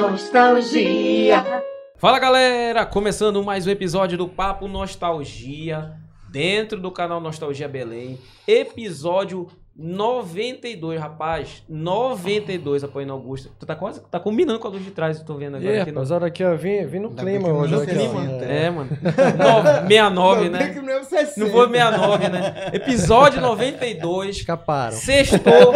[0.00, 1.62] nostalgia.
[1.96, 5.94] Fala galera, começando mais um episódio do Papo Nostalgia,
[6.30, 9.46] dentro do canal Nostalgia Belém, episódio
[9.76, 13.50] 92, rapaz, 92, apoiando Augusto.
[13.58, 15.80] Tu tá quase, tá combinando com a luz de trás, eu tô vendo agora É,
[15.80, 15.96] aqui no...
[15.96, 17.72] rapaz, olha aqui, ó, vim, vim no clima hoje.
[17.72, 18.10] não olha aqui, ó.
[18.10, 18.44] clima.
[18.44, 18.90] É, mano.
[19.00, 20.74] No- 69, Ainda bem né?
[20.74, 21.40] que não é o 60.
[21.40, 22.70] Não foi 69, né?
[22.72, 24.36] Episódio 92.
[24.36, 24.92] Escaparam.
[24.96, 25.72] Sextou.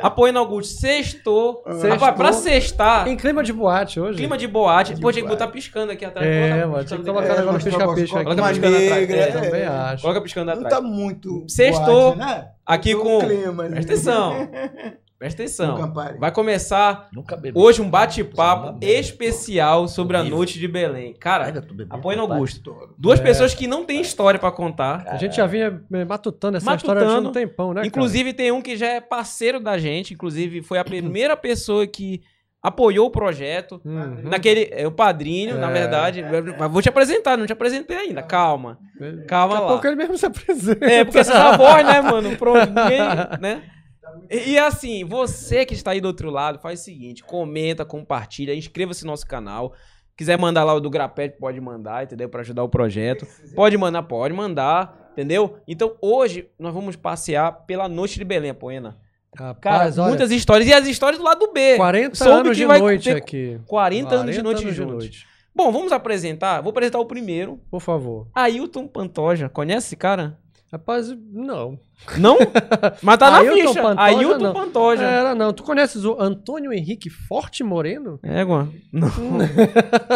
[0.00, 0.80] Apoiando Augusto.
[0.80, 1.62] Sextou.
[1.66, 1.90] Sextou.
[1.90, 3.04] Rapaz, pra sextar.
[3.04, 4.16] Tem clima de boate hoje.
[4.18, 4.98] Clima de boate.
[5.00, 6.26] Pô, tinha que botar piscando aqui atrás.
[6.26, 8.24] É, mano, tinha que colocar É, pisca-pisca aqui.
[8.34, 9.10] Coloca piscando atrás.
[9.10, 9.26] É, é.
[9.32, 10.02] Também acho.
[10.02, 10.74] Coloca piscando Não atrás.
[10.74, 11.44] tá muito.
[11.48, 12.14] Sextou.
[12.16, 12.48] boate, né?
[12.66, 13.70] Aqui Tô com- clima, né?
[13.82, 14.48] Presta atenção.
[15.18, 15.92] Presta atenção.
[16.18, 17.56] Vai começar Nunca bebi.
[17.56, 21.14] hoje um bate-papo especial sobre a noite de Belém.
[21.14, 21.52] Cara,
[21.90, 22.24] apoia no.
[22.24, 22.74] Augusto.
[22.98, 23.22] Duas É.
[23.22, 25.04] pessoas que não têm história pra contar.
[25.06, 27.28] A gente já vinha matutando essa história Matutando.
[27.28, 27.86] há um tempão, né, cara?
[27.86, 30.12] Inclusive, tem um que já é parceiro da gente.
[30.12, 32.20] Inclusive, foi a primeira pessoa que
[32.62, 33.80] apoiou o projeto.
[33.84, 34.22] Uhum.
[34.24, 34.68] Naquele.
[34.70, 35.72] É o padrinho, na É.
[35.72, 36.24] verdade.
[36.58, 38.22] Mas vou te apresentar, não te apresentei ainda.
[38.22, 38.78] Calma.
[39.26, 39.68] Calma Daqui lá.
[39.72, 40.84] pouco ele mesmo se apresenta.
[40.84, 42.36] É, porque essa voz, né, mano?
[42.36, 43.00] Pro ninguém,
[43.40, 43.62] né?
[44.30, 48.54] E, e assim, você que está aí do outro lado, faz o seguinte: comenta, compartilha,
[48.54, 49.72] inscreva-se no nosso canal.
[50.14, 52.28] Quiser mandar lá o do Grapete, pode mandar, entendeu?
[52.28, 53.26] Pra ajudar o projeto.
[53.56, 55.56] Pode mandar, pode mandar, entendeu?
[55.66, 58.98] Então hoje nós vamos passear pela noite de Belém, Poena.
[59.34, 60.68] Cara, Rapaz, olha, muitas histórias.
[60.68, 61.76] E as histórias do lado B.
[61.76, 63.58] 40 Soube anos de noite aqui.
[63.66, 64.94] 40 anos de 40 noite anos juntos.
[64.94, 65.26] noite.
[65.54, 66.60] Bom, vamos apresentar.
[66.60, 67.58] Vou apresentar o primeiro.
[67.70, 68.26] Por favor.
[68.34, 69.48] Ailton Pantoja.
[69.48, 70.38] Conhece esse cara?
[70.72, 71.78] Rapaz, não.
[72.16, 72.38] Não?
[73.02, 73.82] Mas tá na Ailton ficha.
[73.82, 74.52] Pantoja, Ailton não.
[74.54, 75.04] Pantoja.
[75.04, 75.52] Era, não.
[75.52, 78.18] Tu conheces o Antônio Henrique Forte Moreno?
[78.22, 78.70] É, Guan.
[78.90, 79.08] Não.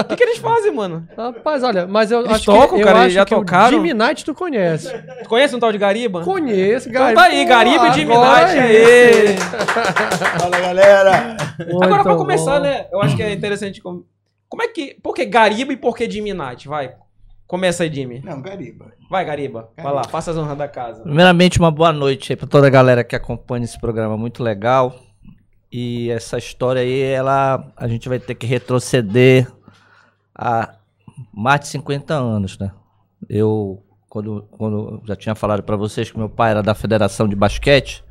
[0.00, 1.06] O que, que eles fazem, mano?
[1.17, 3.77] Rapaz, olha, mas eu Eles acho tocam, que, cara, eles já tocaram?
[3.77, 4.89] Jimmy Knight tu conhece.
[5.22, 6.22] Tu conhece um tal de Gariba?
[6.22, 7.21] Conheço, Então Gariba.
[7.21, 8.56] tá aí, Gariba e Jimmy Knight.
[8.56, 9.37] é Aê.
[10.38, 11.37] Fala, galera.
[11.59, 12.65] Muito Agora, pra começar, bom.
[12.67, 12.87] né?
[12.91, 13.81] Eu acho que é interessante.
[13.83, 14.06] Como,
[14.49, 14.97] como é que.
[15.03, 16.67] Por que Gariba e por que Jimmy Knight?
[16.69, 16.94] Vai.
[17.47, 18.21] Começa aí, Jimmy.
[18.25, 18.93] Não, Gariba.
[19.09, 19.71] Vai, Gariba.
[19.77, 21.03] Vai lá, faça as honras da casa.
[21.03, 24.99] Primeiramente, uma boa noite aí pra toda a galera que acompanha esse programa muito legal.
[25.71, 29.47] E essa história aí, ela a gente vai ter que retroceder
[30.35, 30.75] a
[31.33, 32.73] mais de 50 anos, né?
[33.29, 37.29] Eu, quando, quando eu já tinha falado pra vocês que meu pai era da Federação
[37.29, 38.05] de Basquete,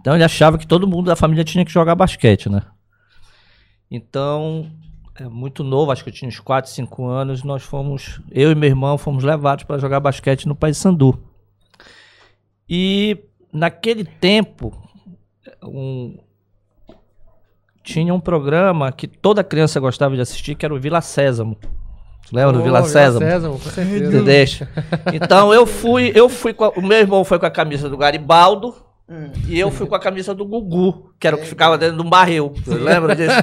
[0.00, 2.62] então ele achava que todo mundo da família tinha que jogar basquete, né?
[3.90, 4.70] Então,
[5.28, 8.68] muito novo, acho que eu tinha uns 4, 5 anos, nós fomos, eu e meu
[8.68, 11.18] irmão fomos levados para jogar basquete no Paysandu.
[12.68, 13.18] E
[13.52, 14.72] naquele tempo,
[15.62, 16.16] um-
[17.82, 21.56] tinha um programa que toda criança gostava de assistir, que era o Vila Sésamo.
[22.32, 23.26] Lembra do Vila Sésamo?
[23.26, 24.06] Sésamo, com certeza.
[24.18, 24.44] Entendeu?
[25.14, 27.96] Então eu fui, eu fui com a- o meu irmão foi com a camisa do
[27.96, 28.74] Garibaldo
[29.48, 32.02] e eu fui com a camisa do Gugu, que era o que ficava dentro de
[32.02, 32.52] um barril.
[32.64, 33.34] Você lembra disso?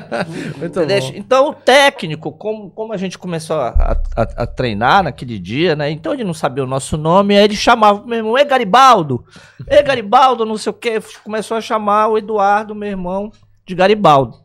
[1.17, 5.89] Então, o técnico, como, como a gente começou a, a- a treinar naquele dia, né?
[5.91, 9.25] Então ele não sabia o nosso nome, aí ele chamava o meu irmão, Ei Garibaldo!
[9.69, 11.01] Ei Garibaldo, não sei o quê.
[11.23, 13.29] Começou a chamar o Eduardo, meu irmão,
[13.66, 14.38] de Garibaldo.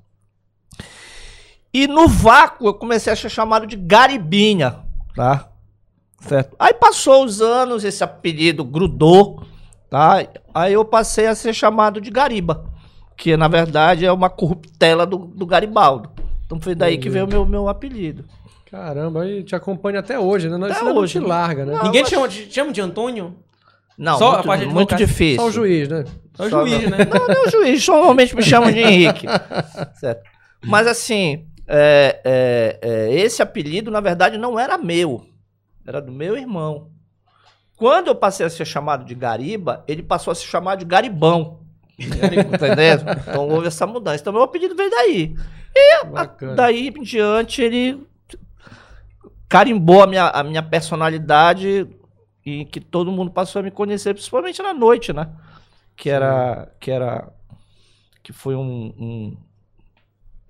[1.72, 4.80] E no vácuo eu comecei a ser chamado de Garibinha,
[5.14, 5.48] tá?
[6.20, 6.54] Certo?
[6.58, 9.42] Aí passou os anos, esse apelido grudou,
[9.92, 10.26] tá?
[10.52, 12.72] Aí eu passei a ser chamado de Gariba
[13.22, 16.10] que na verdade é uma corruptela do, do Garibaldo.
[16.44, 18.24] Então foi daí que veio o meu, meu apelido.
[18.68, 20.56] Caramba, aí te acompanha até hoje, né?
[20.56, 21.26] Até Isso não hoje, te né?
[21.26, 21.72] larga, né?
[21.74, 23.36] Não, Ninguém te chama, te chama de Antônio?
[23.96, 25.36] Não, Só a muito, parte de muito difícil.
[25.36, 26.04] Só o juiz, né?
[26.38, 26.98] É o Só juiz, não.
[26.98, 27.04] né?
[27.04, 29.26] Não, não é o juiz, normalmente me chamam de Henrique.
[30.00, 30.22] certo.
[30.64, 35.24] Mas assim, é, é, é, esse apelido na verdade não era meu,
[35.86, 36.88] era do meu irmão.
[37.82, 41.58] Quando eu passei a ser chamado de Gariba, ele passou a se chamar de Garibão.
[41.98, 42.94] Entendeu?
[43.28, 44.20] Então houve essa mudança.
[44.20, 45.34] Então meu apelido veio daí.
[45.74, 46.54] E Bacana.
[46.54, 48.06] daí em diante ele
[49.48, 51.88] carimbou a minha, a minha personalidade
[52.46, 55.28] e que todo mundo passou a me conhecer, principalmente na noite, né?
[55.96, 56.72] Que era.
[56.78, 57.32] Que era.
[58.22, 58.94] Que foi um.
[58.96, 59.36] um-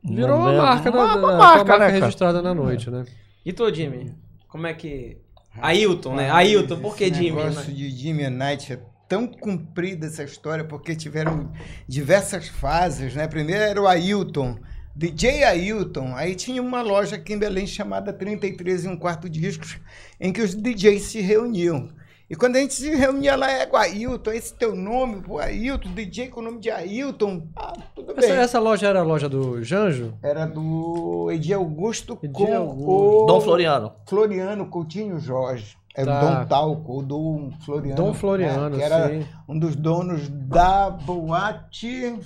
[0.05, 1.89] Virou uma marca, uma, da, uma tua marca, né, cara?
[1.89, 3.07] registrada na noite, né?
[3.43, 4.15] E tu, Jimmy?
[4.49, 5.17] Como é que.
[5.61, 6.31] Ailton, né?
[6.31, 7.31] Ailton, por que Jimmy?
[7.31, 7.75] negócio né?
[7.75, 11.53] de Jimmy Knight é tão comprida essa história, porque tiveram
[11.87, 13.29] diversas fases, né?
[13.29, 14.59] Primeiro era o Ailton,
[14.97, 16.17] DJ Ailton.
[16.17, 19.79] Aí tinha uma loja aqui em Belém chamada 33 e um quarto discos,
[20.19, 21.91] em que os DJs se reuniam.
[22.33, 25.93] E quando a gente se reunia lá, é com Ailton, esse teu nome, pô, Ailton,
[25.93, 27.47] DJ com o nome de Ailton.
[27.55, 28.25] Ah, tudo bem.
[28.25, 30.15] Essa, essa loja era a loja do Janjo?
[30.23, 33.23] Era do Edi Augusto Edi com Augusto.
[33.23, 33.93] o Dom Floriano.
[34.09, 35.77] Floriano Coutinho Jorge.
[35.95, 36.17] É Tá.
[36.19, 37.97] o Dom Talco, o Dom Floriano.
[38.03, 39.27] Dom Floriano, né, que era sim.
[39.47, 42.19] um dos donos da boate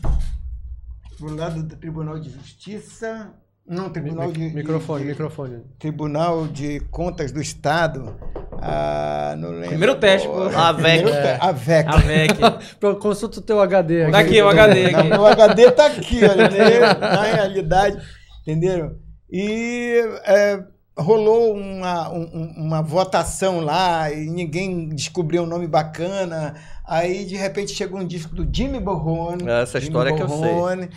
[1.19, 3.33] do lado do Tribunal de Justiça.
[3.67, 5.63] Não, Tribunal de, de- Microfone, de- microfone.
[5.81, 8.15] Tribunal de Contas do Estado.
[8.63, 9.69] Ah, não lembro.
[9.69, 10.43] Primeiro teste, pô.
[10.55, 11.05] A VEC.
[11.05, 11.89] Te- A VEC.
[11.89, 12.99] A VEC.
[13.01, 14.13] Consulta o teu HD aqui.
[14.13, 15.09] Tá aqui, o HD Não, aqui.
[15.09, 16.81] meu HD tá aqui, olha, entendeu?
[17.01, 17.99] na realidade,
[18.43, 18.97] entenderam?
[19.31, 20.61] E é,
[20.99, 26.55] rolou uma, um- um- uma votação lá e ninguém descobriu um nome bacana.
[26.89, 29.43] Aí, de repente, chegou um disco do Jimmy Borrone.
[29.49, 30.39] Essa Jimmy história que eu sei.
[30.39, 30.89] Borrone.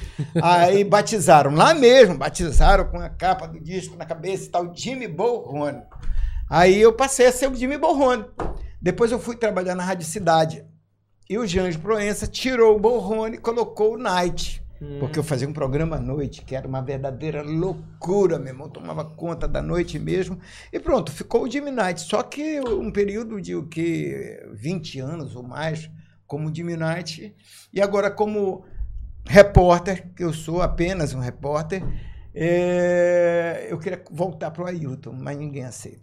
[0.41, 5.07] Aí batizaram, lá mesmo, batizaram com a capa do disco na cabeça e tal, Jimmy
[5.07, 5.81] Borrone.
[6.49, 8.25] Aí eu passei a ser o Jimmy Borrone.
[8.81, 10.65] Depois eu fui trabalhar na Rádio Cidade.
[11.29, 14.63] E o Janjo Proença tirou o Borrone e colocou o Night.
[14.99, 18.69] Porque eu fazia um programa à noite, que era uma verdadeira loucura, meu irmão.
[18.69, 20.39] Tomava conta da noite mesmo.
[20.71, 22.01] E pronto, ficou o Jimmy Night.
[22.01, 24.41] Só que um período de o que?
[24.53, 25.91] 20 anos ou mais
[26.25, 27.35] como Jimmy Night.
[27.71, 28.65] E agora como
[29.25, 31.83] repórter, que eu sou apenas um repórter,
[32.41, 35.99] é, eu queria voltar para o Ailton, mas ninguém aceita.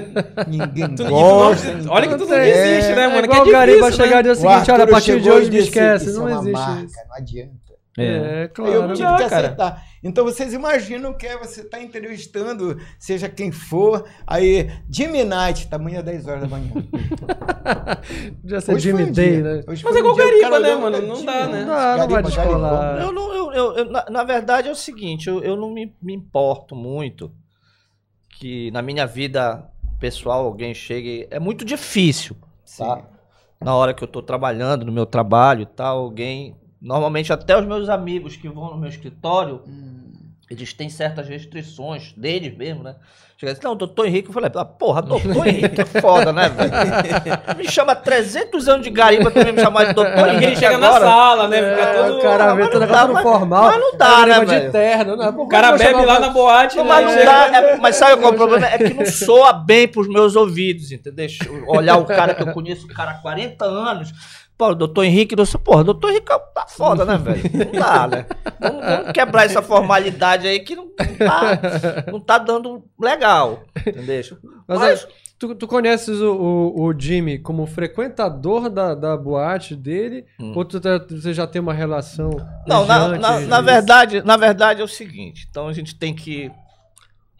[0.48, 1.68] ninguém gosta.
[1.88, 2.48] olha que tu não É,
[2.78, 3.18] existe, né, mano?
[3.18, 4.22] É que Gariba difícil, chegar né?
[4.22, 6.06] dia O seguinte, olha, a partir de hoje me esquece.
[6.06, 7.04] "Isso Não é uma existe marca.
[7.08, 7.63] Não adianta.
[7.96, 8.82] É, Eu claro.
[8.88, 9.46] tive Já, que cara.
[9.46, 9.86] aceitar.
[10.02, 16.02] Então vocês imaginam que é você estar entrevistando, seja quem for, aí Jimmy Night, tamanho
[16.02, 16.72] 10 horas da manhã.
[18.42, 19.42] Podia ser Hoje Jimmy foi um Day, dia.
[19.42, 19.62] né?
[19.66, 20.96] Hoje Mas é igual um Gariba, né, mano?
[20.96, 21.60] cara, Não dá, né?
[21.60, 23.00] Não dá, não vai descolar.
[23.00, 25.94] Eu não, eu, eu- eu- na, na verdade é o seguinte, eu, eu não me,
[26.02, 27.32] me importo muito
[28.38, 29.64] que na minha vida
[30.00, 31.26] pessoal alguém chegue.
[31.30, 32.36] É muito difícil,
[32.76, 33.02] tá?
[33.60, 36.56] Na hora que eu tô trabalhando, no meu trabalho e tal, alguém.
[36.84, 39.62] Normalmente até os meus amigos que vão no meu escritório,
[40.50, 42.94] eles têm certas restrições deles mesmo, né?
[43.36, 46.70] Chega assim, não, doutor Henrique, eu falei, ah, porra, doutor Henrique é foda, né, velho?
[47.58, 50.86] Me chama 300 anos de garimba pra me chamar de doutor Henrique ele chega na
[50.86, 51.04] agora.
[51.04, 51.56] sala, né?
[51.56, 52.18] Fica É, todo...
[52.18, 53.64] o cara vê no mas- formal.
[53.64, 54.70] mas não dá, né, velho?
[54.72, 55.16] terno.
[55.16, 55.28] Né?
[55.36, 56.88] O cara bebe lá na boate, Não, né?
[56.90, 58.66] mas não dá, é- mas sabe qual é o problema?
[58.66, 61.26] É que não soa bem pros meus ouvidos, entendeu?
[61.66, 64.12] Olhar o cara que eu conheço, o cara há 40 anos.
[64.56, 67.42] Pô, o doutor Henrique, não sei, porra, o doutor Henrique tá foda, né, velho?
[67.52, 68.26] Não dá, né?
[68.60, 71.10] Vamos, vamos quebrar essa formalidade aí que não tá,
[72.10, 74.22] não tá dando legal, entendeu?
[74.68, 75.08] Mas, Mas-
[75.38, 80.24] tu, tu conheces o, o, o Jimmy como frequentador da, da boate dele?
[80.38, 80.52] Hum.
[80.54, 82.30] Ou tu, tá- você já tem uma relação.
[82.66, 85.48] Não, na, na, na verdade, na verdade é o seguinte.
[85.50, 86.48] Então a gente tem que.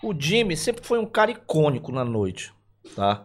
[0.03, 2.53] O Jimmy sempre foi um cara icônico na noite,
[2.97, 3.23] tá?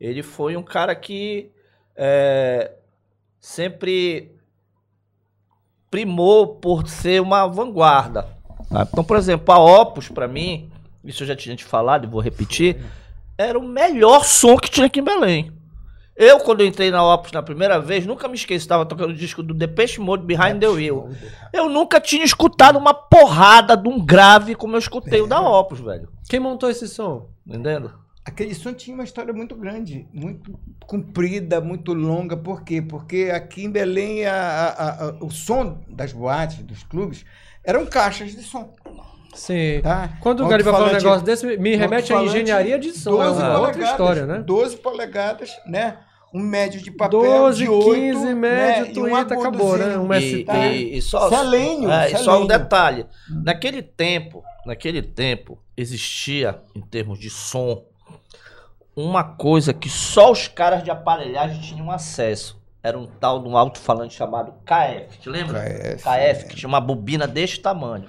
[0.00, 1.50] Ele foi um cara que
[1.94, 2.72] é,
[3.42, 4.36] sempre
[5.90, 8.28] primou por ser uma vanguarda.
[8.70, 8.86] tá?
[8.90, 10.70] Então, por exemplo, a Opus, pra mim,
[11.04, 12.80] isso eu já tinha te falado e vou repetir,
[13.36, 15.52] era o melhor som que tinha aqui em Belém.
[16.14, 19.16] Eu, quando eu entrei na Opus na primeira vez, nunca me esqueço, estava tocando o
[19.16, 21.10] disco do Depeche Mode Behind the Wheel.
[21.52, 25.80] Eu nunca tinha escutado uma porrada de um grave como eu escutei o da Opus,
[25.80, 26.08] velho.
[26.28, 27.28] Quem montou esse som?
[27.46, 28.01] Entendendo?
[28.24, 32.36] Aquele som tinha uma história muito grande, muito comprida, muito longa.
[32.36, 32.80] Por quê?
[32.80, 37.24] Porque aqui em Belém a- a- a- o som das boates, dos clubes,
[37.64, 38.72] eram caixas de som.
[39.34, 39.80] Sim.
[39.82, 40.10] Tá?
[40.20, 43.20] Quando o Gariba fala um negócio desse, me- me remete à engenharia de som.
[43.22, 44.38] É 12 uma outra polegadas, história, né?
[44.40, 45.96] 12 polegadas, né?
[46.34, 48.34] Um médio de papel 12, de 8, 15, né?
[48.34, 49.98] médio, um Twitter, acabou, né?
[49.98, 50.52] Um E, ST.
[50.52, 52.46] e- e só, Selênio, é, e só um selênio.
[52.48, 53.06] detalhe.
[53.44, 57.84] Naquele tempo, naquele tempo, existia, em termos de som,
[58.96, 62.60] uma coisa que só os caras de aparelhagem tinham acesso.
[62.82, 65.18] Era um tal de um alto-falante chamado KF.
[65.20, 65.60] Te lembra?
[65.60, 68.06] KF, KF, que tinha uma bobina deste tamanho.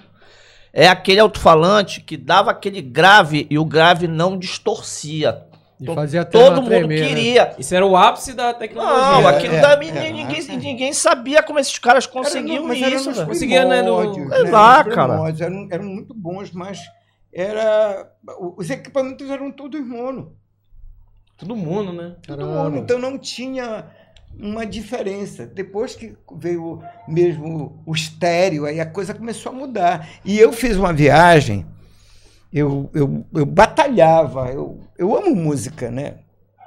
[0.74, 5.44] É aquele alto-falante que dava aquele grave e o grave não distorcia.
[5.80, 7.08] E Então, fazia até Todo uma mundo tremer, né?
[7.08, 7.56] queria.
[7.60, 8.98] Isso era o ápice da tecnologia.
[9.22, 10.56] Não, É, aquilo é, também é, ninguém, é.
[10.56, 13.30] ninguém sabia como esses caras conseguiam era isso, nos velho.
[13.30, 15.13] Conseguia, né, no- Sei lá, cara.
[15.40, 16.80] Eram, eram muito bons, mas
[17.32, 18.08] era
[18.58, 20.36] os equipamentos eram todos mono.
[21.38, 22.16] Todo mundo, né?
[22.25, 22.78] Todo mundo.
[22.78, 23.86] Então não tinha
[24.40, 25.46] uma diferença.
[25.46, 30.08] Depois que veio mesmo o estéreo, aí a coisa começou a mudar.
[30.24, 31.66] E eu fiz uma viagem,
[32.52, 36.16] eu, eu, eu batalhava, eu, eu amo música, né?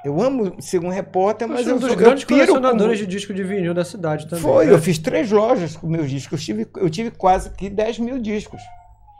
[0.05, 3.33] Eu amo ser um repórter, mas é eu um dos grandes eu colecionadores de disco
[3.33, 4.43] de vinil da cidade também.
[4.43, 4.73] Foi, né?
[4.73, 6.39] eu fiz três lojas com meus discos.
[6.39, 8.61] Eu tive, eu tive quase que 10 mil discos.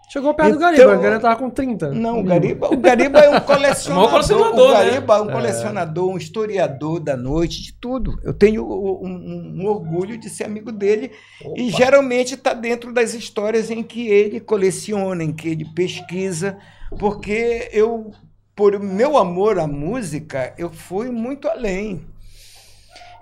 [0.09, 1.89] Chegou perto do Então- Gariba, o Gariba tava com 30.
[1.91, 4.09] Não, o Gariba, o Gariba é um colecionador.
[4.09, 4.85] colecionador, o né?
[4.85, 8.17] Gariba é um colecionador, um historiador da noite, de tudo.
[8.23, 11.11] Eu tenho um, um- um orgulho de ser amigo dele
[11.57, 16.57] e geralmente está dentro das histórias em que ele coleciona, em que ele pesquisa,
[16.97, 18.11] porque eu,
[18.55, 22.01] por meu amor à música, eu fui muito além.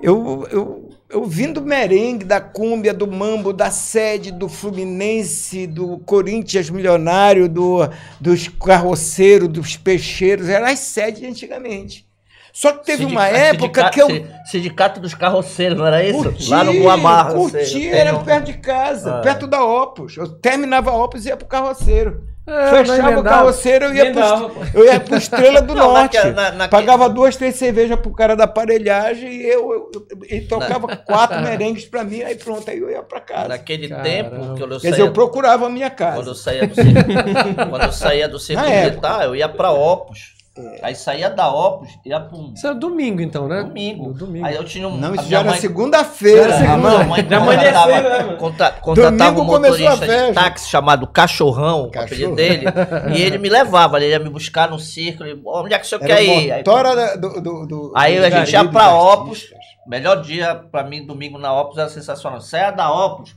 [0.01, 5.99] Eu, eu, eu vim do merengue, da cúmbia, do mambo, da sede, do Fluminense, do
[5.99, 7.79] Corinthians milionário, do,
[8.19, 12.05] dos carroceiros, dos peixeiros, eram as sedes de antigamente.
[12.51, 14.07] Só que teve uma época que eu
[14.45, 16.23] sindicato- dos carroceiros, não era isso?
[16.23, 17.33] curti, Lá no Guamar.
[17.33, 19.21] curti, era perto de casa, Ah.
[19.21, 20.15] perto da Opus.
[20.15, 22.23] Eu terminava a Opus e ia pro carroceiro.
[22.47, 26.15] É, Fechava o carroceiro, eu ia, pro, eu ia pro Estrela do Não, Norte.
[26.15, 30.45] naquela- na- Pagava duas, três cervejas pro cara da aparelhagem e eu, eu, eu- ele
[30.45, 33.47] tocava quatro merengues pra mim, aí pronto, aí eu ia pra casa.
[33.47, 34.07] Naquele Caramba.
[34.07, 36.35] tempo que eu, Quer saía, dizer, eu procurava a minha quando eu casa.
[36.35, 38.69] saía do centro, quando eu saía do época.
[38.69, 40.34] militar, eu ia pra Opus.
[40.81, 43.61] Aí saía da Opus, ia pra um Isso era domingo, então, né?
[43.63, 44.07] domingo.
[44.07, 44.45] No domingo.
[44.45, 44.95] Aí eu tinha um.
[44.97, 46.53] Não, isso já era mãe- segunda-feira.
[46.57, 46.77] Segunda.
[46.77, 50.33] minha mãe contratava, amanheceu, né, contra- contratava um motorista de festa.
[50.33, 52.65] táxi chamado Cachorrão, o apelido dele,
[53.13, 55.87] e ele me levava, ele ia me buscar no círculo, e, onde é que o
[55.89, 56.51] senhor Era quer ir?
[56.51, 59.47] Aí, motora da- do, do, do, Aí do a gente ia pra Opus.
[59.85, 62.39] melhor dia pra mim, domingo na Opus, era sensacional.
[62.39, 63.35] Saia da Opus,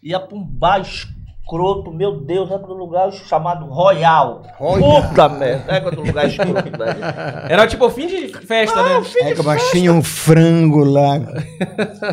[0.00, 0.80] ia pra um bar
[1.42, 4.42] escroto, meu Deus, era um lugar chamado Royal.
[4.56, 5.02] Royal.
[5.02, 6.96] Puta merda, é do lugar escroto, velho.
[7.48, 9.02] Era tipo fim de festa, né?
[9.20, 11.20] É, que mas tinha um frango lá.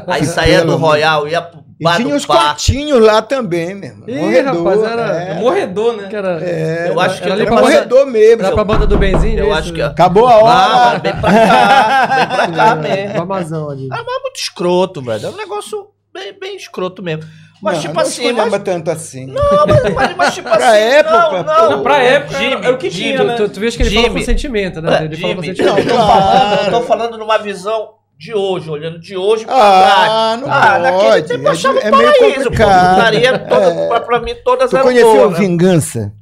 [0.08, 4.10] Aí saía do Royal, ia pro E tinha os quartinhos lá também, meu irmão.
[4.10, 5.40] Ih, rapaz, era- é.
[5.40, 6.10] Morredor, né?
[6.12, 8.44] Era, É, Eu acho que era Era banda, morredor mesmo.
[8.44, 9.40] era pra banda do Benzinho.
[9.40, 9.58] Eu isso?
[9.58, 9.82] acho que.
[9.82, 10.90] Acabou a Não, hora.
[10.90, 13.70] era bem pra cá, bem pra cá mesmo.
[13.70, 13.88] Ali.
[13.92, 15.26] Ah, mas é muito escroto, velho.
[15.26, 17.24] É um negócio bem, bem escroto mesmo.
[17.62, 19.25] Mas Não, tipo não assim, escolhemos mas, tanto assim.
[19.25, 22.74] não, mas, mas, mas tipo Pra assim, época, não, Não, pra época era- Jimmy, era
[22.74, 23.36] o que Jimmy, tinha, né?
[23.36, 24.25] Tu, tu vês que ele fala com Jimmy.
[24.25, 24.98] sentimento, né?
[25.01, 25.75] É, Ele fala com Jimmy, sentimento.
[25.75, 29.56] não, eu tô falando, eu tô falando numa visão de hoje, olhando de hoje pra
[29.56, 30.84] Ah, não trás.
[30.84, 31.28] naquele pode.
[31.28, 32.44] tempo eu É, achava é um meio paraíso, pô.
[32.44, 32.96] complicado.
[32.96, 33.88] Putaria toda, É.
[33.88, 35.38] pra, pra mim todas Tu eram conheceu boas, o né?
[35.39, 36.13] Vingança?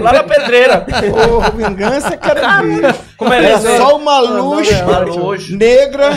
[0.00, 0.86] Lá na pedreira.
[0.86, 2.72] Porra, Vingança, cara.
[3.18, 3.76] Como é isso?
[3.76, 5.50] só uma luz Uma luz.
[5.50, 6.10] negra,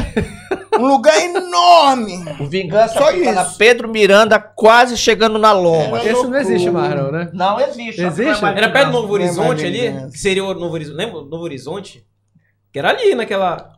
[0.73, 2.23] um lugar enorme.
[2.39, 3.57] O Vingança Só fica na isso.
[3.57, 5.99] Pedro Miranda, quase chegando na Loma.
[5.99, 6.87] Era Esse não existe loucura.
[6.89, 7.29] mais, não, né?
[7.33, 8.01] Não existe.
[8.01, 8.41] Existe?
[8.41, 8.91] não Era perto do.
[9.01, 9.81] Novo Horizonte ali?
[9.89, 10.11] vingança.
[10.11, 10.97] Que seria o Novo Horizonte.
[10.97, 11.21] Lembra?
[11.21, 12.05] Novo Horizonte?
[12.71, 13.71] Que era ali, naquela.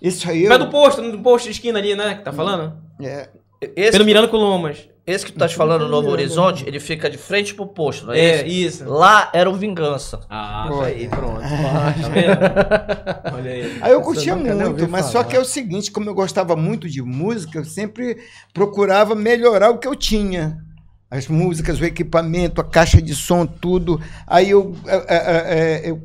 [0.00, 0.46] Isso aí.
[0.46, 2.14] Perto do Eu, posto, no posto de esquina ali, né?
[2.14, 2.74] Que tá falando?
[3.02, 3.28] é,
[3.76, 4.88] Esse, Pelo Miranda com Lomas.
[5.10, 8.18] Esse que tu tá falando, Novo Horizonte, ele fica de frente pro posto, não é,
[8.20, 8.82] É, isso?
[8.82, 8.90] isso.
[8.90, 10.20] Lá era o Vingança.
[10.30, 10.86] Ah, tá Olha.
[10.88, 11.40] aí, pronto.
[11.40, 13.36] Tá vendo?
[13.36, 13.78] Olha aí.
[13.80, 15.24] Aí eu curtia eu muito, mas só falar.
[15.24, 18.16] que é o seguinte, como eu gostava muito de música, eu sempre
[18.52, 20.58] procurava melhorar o que eu tinha.
[21.10, 24.00] As músicas, o equipamento, a caixa de som, tudo.
[24.26, 24.74] Aí eu.
[24.86, 26.02] é, é, é, eu-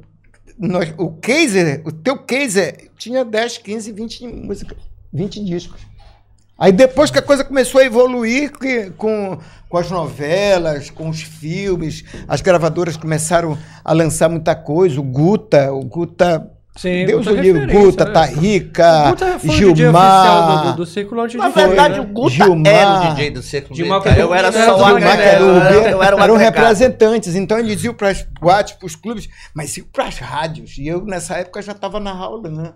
[0.58, 4.78] nós- o Kaiser, o teu Kaiser, tinha 10, 15, 20 músicas,
[5.14, 5.82] 20 discos.
[6.58, 11.22] Aí depois que a coisa começou a evoluir que- com, com as novelas, com os
[11.22, 15.00] filmes, as gravadoras começaram a lançar muita coisa.
[15.00, 18.12] O Guta, o Guta Sim, Deus Guta o é referência, Guta, né?
[18.12, 20.66] Tarrica, O Guta foi o DJ oficial do, Gilmar.
[20.66, 22.14] do, do círculo antes Na de verdade, foi, o né?
[22.14, 22.74] Guta Gilmar.
[22.74, 25.56] era o DJ do Círculo Gilmar Eu era só o Gilmar, Gilmar, era o Eu
[25.62, 29.28] era- eu era o eram representantes, então eles iam para as boates, para os clubes,
[29.54, 30.78] mas iam para as rádios.
[30.78, 32.74] E eu, nessa época, já estava na aula, né?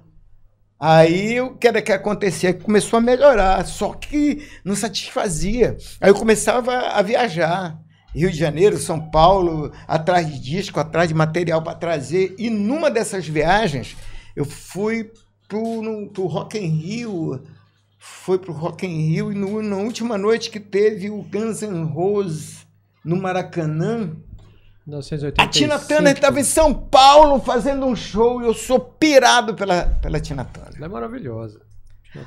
[0.79, 2.53] Aí o que era que acontecia?
[2.53, 5.75] Começou a melhorar, só que não satisfazia.
[5.99, 7.77] Aí eu começava a viajar.
[8.15, 12.33] Rio de Janeiro, São Paulo, atrás de disco, atrás de material para trazer.
[12.39, 13.95] E numa dessas viagens,
[14.35, 15.11] eu fui
[15.47, 17.43] pro, no, pro Rock in Rio.
[17.99, 21.83] Foi pro Rock in Rio e no- na última noite que teve o Guns N'
[21.83, 22.65] Roses
[23.03, 24.11] no Maracanã,
[24.89, 25.41] 1985.
[25.41, 29.83] a Tina Turner estava em São Paulo fazendo um show e eu sou pirado pela,
[30.01, 30.73] pela Tina Turner.
[30.75, 31.61] Ela é maravilhosa.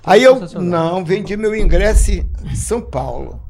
[0.04, 0.95] Aí eu, Sensacional.
[0.95, 3.42] não, vendi meu ingresso em São Paulo.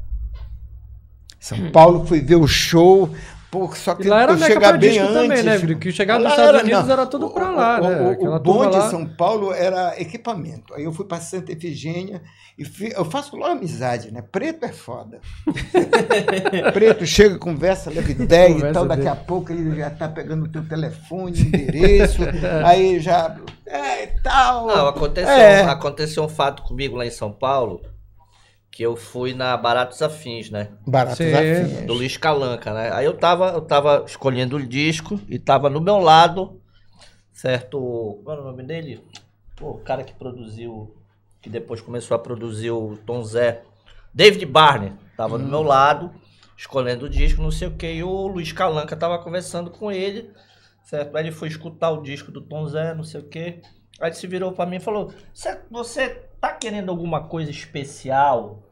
[1.39, 3.13] São Paulo, fui ver o show,
[3.53, 5.13] pô, só que E lá era chegar bem antes.
[5.13, 5.75] também, né, Vili?
[5.75, 6.91] Que chegar nos Lá Estados era- Unidos não.
[6.93, 8.01] era tudo pra lá, o, né?
[8.01, 10.73] O, o turma bonde lá- de São Paulo era equipamento.
[10.73, 12.23] Aí eu fui para Santa Efigênia
[12.57, 14.23] e fui- eu faço logo amizade, né?
[14.23, 15.19] Preto é foda.
[16.73, 18.85] Preto chega, conversa, leva ideia e tal.
[18.87, 19.09] Daqui dele.
[19.13, 22.21] a pouco ele já tá pegando o teu telefone, endereço,
[22.65, 23.35] aí já.
[23.65, 24.67] É, e tal.
[24.67, 25.61] Não, aconteceu, É.
[25.61, 27.81] aconteceu um fato comigo lá em São Paulo,
[28.73, 30.71] que eu fui na Baratos Afins, né?
[30.87, 31.35] Baratos Sim.
[31.35, 31.85] afins.
[31.85, 32.91] Do Luiz Calanca, né?
[32.91, 36.59] Aí eu tava, eu tava escolhendo o disco e tava no meu lado,
[37.31, 38.19] certo?
[38.23, 39.03] Qual era o nome dele?
[39.55, 40.95] Pô, o cara que produziu,
[41.41, 43.61] que depois começou a produzir o Tom Zé.
[44.13, 45.43] David Barney, tava Hum.
[45.43, 46.11] do meu lado,
[46.57, 50.31] escolhendo o disco, não sei o que, e o Luiz Calanca tava conversando com ele,
[50.83, 51.15] certo?
[51.15, 53.61] Aí ele foi escutar o disco do Tom Zé, não sei o que.
[54.01, 56.09] Aí ele se virou pra mim e falou: "Cê- Você
[56.41, 58.62] tá querendo alguma coisa especial?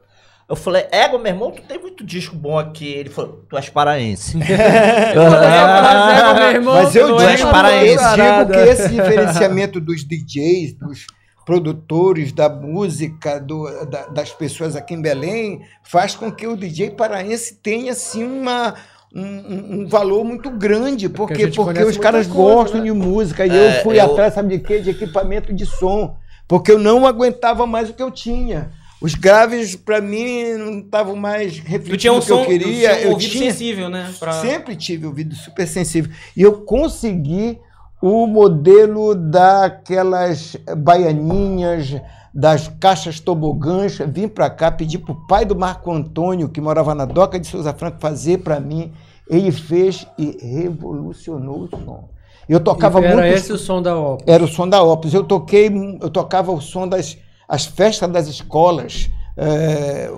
[0.51, 2.85] Eu falei, égua, meu irmão, tu tem muito disco bom aqui.
[2.85, 4.35] Ele falou, tu és paraense.
[5.15, 8.03] Eu falei, "Ah, Zé, meu irmão, Mas eu és digo, paraense.
[8.03, 11.07] eu digo que esse diferenciamento dos DJs, dos
[11.45, 16.91] produtores da música, do- da- das pessoas aqui em Belém, faz com que o DJ
[16.91, 18.75] paraense tenha assim uma
[19.13, 22.85] um, um- valor muito grande, porque, porque conhece os caras coisa, gostam né?
[22.87, 23.45] de música.
[23.45, 24.79] E É, eu fui eu- atrás, sabe de quê?
[24.79, 26.15] De equipamento de som.
[26.47, 28.71] Porque eu não aguentava mais o que eu tinha.
[29.01, 32.45] Os graves, para mim, não estavam mais Tu refletindo tinha um o que som, eu
[32.45, 32.93] queria.
[32.93, 34.13] um eu ouvido tinha, sensível, né?
[34.19, 34.33] Pra...
[34.33, 36.11] Sempre tive ouvido super sensível.
[36.37, 37.57] E eu consegui
[37.99, 41.99] o modelo daquelas baianinhas,
[42.31, 43.97] das caixas tobogãs.
[44.07, 47.47] Vim para cá, pedi para o pai do Marco Antônio, que morava na Doca de
[47.47, 48.91] Souza Franco, fazer para mim.
[49.27, 52.09] Ele fez e revolucionou o som.
[52.47, 53.33] Eu tocava Era muito.
[53.33, 54.25] esse o som da Opus.
[54.27, 55.13] Era o som da Opus.
[55.13, 57.17] Eu toquei, eu tocava o som das
[57.51, 59.09] as festas das escolas.
[59.37, 60.09] É,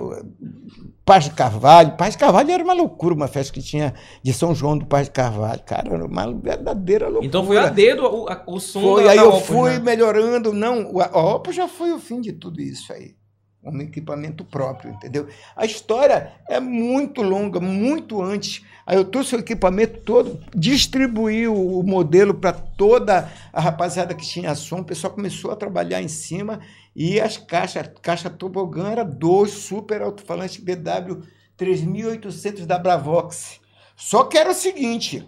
[1.04, 1.96] Paz de Carvalho.
[1.96, 5.06] Paz de Carvalho era uma loucura, uma festa que tinha de São João do Paz
[5.06, 5.60] de Carvalho.
[5.66, 7.26] Cara, era uma verdadeira loucura.
[7.26, 9.70] Então foi a dedo o, a- o som Foi, da, aí da eu Opus, fui
[9.72, 9.78] né?
[9.80, 10.52] melhorando.
[10.52, 13.14] Não, a Opus já foi o fim de tudo isso aí.
[13.62, 15.26] Um equipamento próprio, entendeu?
[15.56, 18.62] A história é muito longa, muito antes.
[18.86, 24.54] Aí eu trouxe o equipamento todo, distribuí o, modelo para toda a rapaziada que tinha
[24.54, 24.80] som.
[24.80, 26.60] O pessoal começou a trabalhar em cima
[26.94, 31.22] e as caixas, caixa tobogã era dois super alto-falantes BW
[31.56, 33.60] 3800 da Bravox.
[33.96, 35.26] Só que era o seguinte,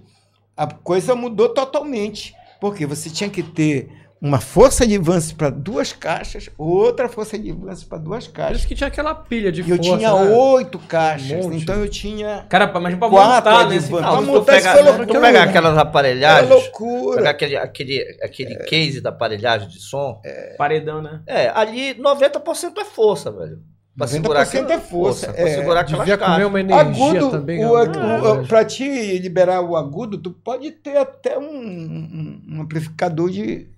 [0.56, 2.34] a coisa mudou totalmente.
[2.60, 7.50] Porque você tinha que ter uma força de avanço para duas caixas, outra força de
[7.50, 8.58] avanço para duas Por caixas.
[8.58, 10.34] isso que tinha aquela pilha de E eu força, tinha né?
[10.34, 13.56] oito caixas, Um então eu tinha Cara, mas pra quatro montar, né?
[13.76, 13.82] advances.
[13.84, 15.20] esse- Pra Não, tu montar pega, isso foi tu loucura.
[15.20, 17.16] pega aquelas aparelhagens, loucura.
[17.18, 20.20] pega aquele, aquele, aquele case da aparelhagem de som.
[20.56, 21.20] Paredão, né?
[21.26, 23.58] É, ali 90% é força, velho.
[23.96, 25.54] Pra 90% segurar aquela é força, Pra é.
[25.54, 26.48] segurar aquelas Devia comer caixas.
[26.48, 26.80] uma energia
[27.20, 27.64] Agudo, também.
[27.64, 28.32] o, galera.
[28.42, 33.68] o, para te liberar o agudo, tu pode ter até um, um- um amplificador de,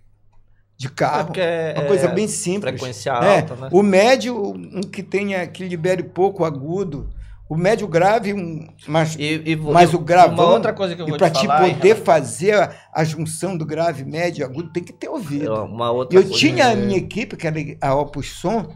[0.79, 1.25] de É carro.
[1.27, 2.71] porque é, Uma coisa é bem simples.
[2.79, 3.69] frequência É, alta, né?
[3.73, 7.09] O médio, um que tenha que libere pouco agudo.
[7.51, 10.45] O médio grave, um, mas, E, e mas e o gravão.
[10.45, 11.61] Uma outra coisa que eu e vou para te falar.
[11.61, 15.53] poder relação- fazer a, a junção do grave, médio e agudo, tem que ter ouvido.
[15.65, 18.69] Uma outra Eu coisa- tinha a minha equipe, que era a Opus Som,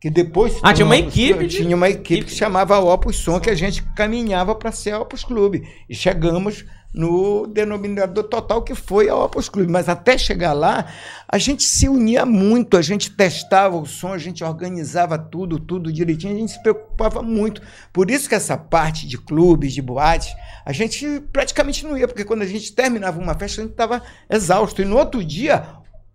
[0.00, 0.58] que depois.
[0.62, 3.54] Ah, tinha uma Opus equipe de- Tinha uma equipe que chamava Opus Som, que a
[3.56, 5.62] gente caminhava para ser a Opus Clube.
[5.88, 9.70] E chegamos no denominador total que foi a Opus Clube.
[9.70, 10.86] Mas até chegar lá,
[11.28, 15.92] a gente se unia muito, a gente testava o som, a gente organizava tudo, tudo
[15.92, 17.62] direitinho, a gente se preocupava muito.
[17.92, 22.24] Por isso que essa parte de clubes, de boates, a gente praticamente não ia, porque
[22.24, 24.82] quando a gente terminava uma festa, a gente estava exausto.
[24.82, 25.66] E no outro dia,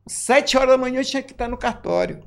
[0.07, 2.21] sete horas da manhã, eu tinha que estar no cartório.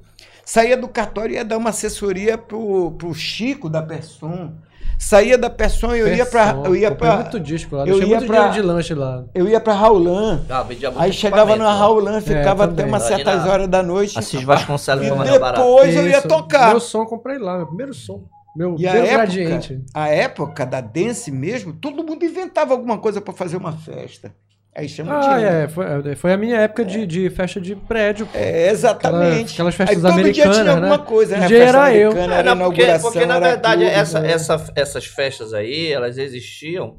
[0.45, 4.55] Saía do cartório e ia dar uma assessoria pro, pro Chico da Persson.
[4.99, 7.83] Saía da Persson e eu ia para Persson, eu ia para muito disco lá.
[7.83, 9.25] eu Deixei ia muito pra- dinheiro de lanche lá.
[9.33, 10.41] eu ia para Raulan.
[10.51, 11.73] Ah, Aí chegava na.
[11.73, 14.19] Raulan, ficava até umas certas horas da noite.
[14.19, 16.71] Assis Vasconcelos E depois eu ia tocar.
[16.71, 18.25] Meu som eu comprei lá, meu primeiro som.
[18.57, 19.85] Meu E a primeiro época, gradiente.
[19.95, 24.35] a época da dance mesmo, todo mundo inventava alguma coisa para fazer uma festa.
[24.79, 25.69] Aí chama Ah, de é.
[25.69, 28.27] Foi, foi a minha época de, de festa de prédio.
[28.27, 28.39] pô.
[28.39, 29.55] É, exatamente.
[29.55, 31.05] Aquelas festas Aí todo dia americanas, tinha alguma né?
[31.05, 31.47] coisa, né?
[31.47, 32.11] A festa era eu.
[32.13, 34.31] americana, É, era não, porque, porque na era verdade clube, essa, né?
[34.33, 36.97] essa- essas festas aí, elas existiam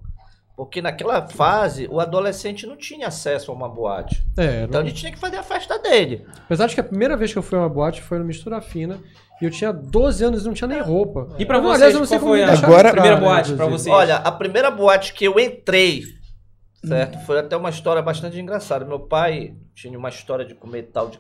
[0.58, 4.22] porque naquela fase o adolescente não tinha acesso a uma boate.
[4.38, 6.26] É, Então não- ele tinha que fazer a festa dele.
[6.44, 8.60] apesar de que a primeira vez que eu fui a uma boate foi no Mistura
[8.60, 9.00] Fina.
[9.42, 11.30] E eu tinha 12 anos e não tinha nem roupa.
[11.39, 13.22] E pra Eu, vocês, aliás, eu não sei qual como foi a entrar, primeira né,
[13.22, 13.96] boate pra vocês?
[13.96, 16.04] Olha, a primeira boate que eu entrei,
[16.84, 17.20] certo?
[17.26, 18.86] Foi até uma história bastante engraçada.
[18.86, 21.20] Meu pai tinha uma história de comer tal de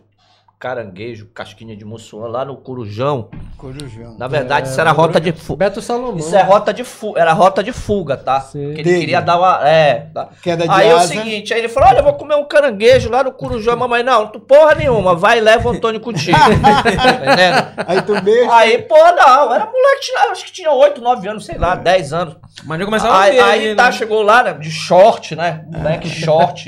[0.59, 3.29] caranguejo, casquinha de mussuã lá no Corujão.
[3.57, 4.17] Corujão.
[4.17, 5.65] Na verdade, É, isso era rota de fuga.
[5.65, 6.17] Beto Salomão.
[6.17, 8.41] Isso é rota de fuga, era rota de fuga, tá?
[8.41, 8.73] Sim.
[8.73, 8.99] Que ele Dele.
[8.99, 9.65] queria dar uma.
[9.65, 10.27] É, tá?
[10.43, 11.07] Queda de Aí é o asa.
[11.07, 14.03] seguinte, aí ele falou: olha, eu vou comer um caranguejo lá no Corujão, mamãe.
[14.03, 16.37] Não, tu porra nenhuma, vai e leva o Antônio contigo.
[16.51, 17.67] entendendo?
[17.87, 18.53] Aí tu beija.
[18.53, 22.35] Aí, porra, não, era moleque, acho que tinha 8, 9 anos, sei lá, 10 anos.
[22.65, 23.91] Mas já começava a Aí, ver aí tá, né?
[23.91, 25.65] chegou lá, né, de short, né?
[25.71, 26.67] Moleque short.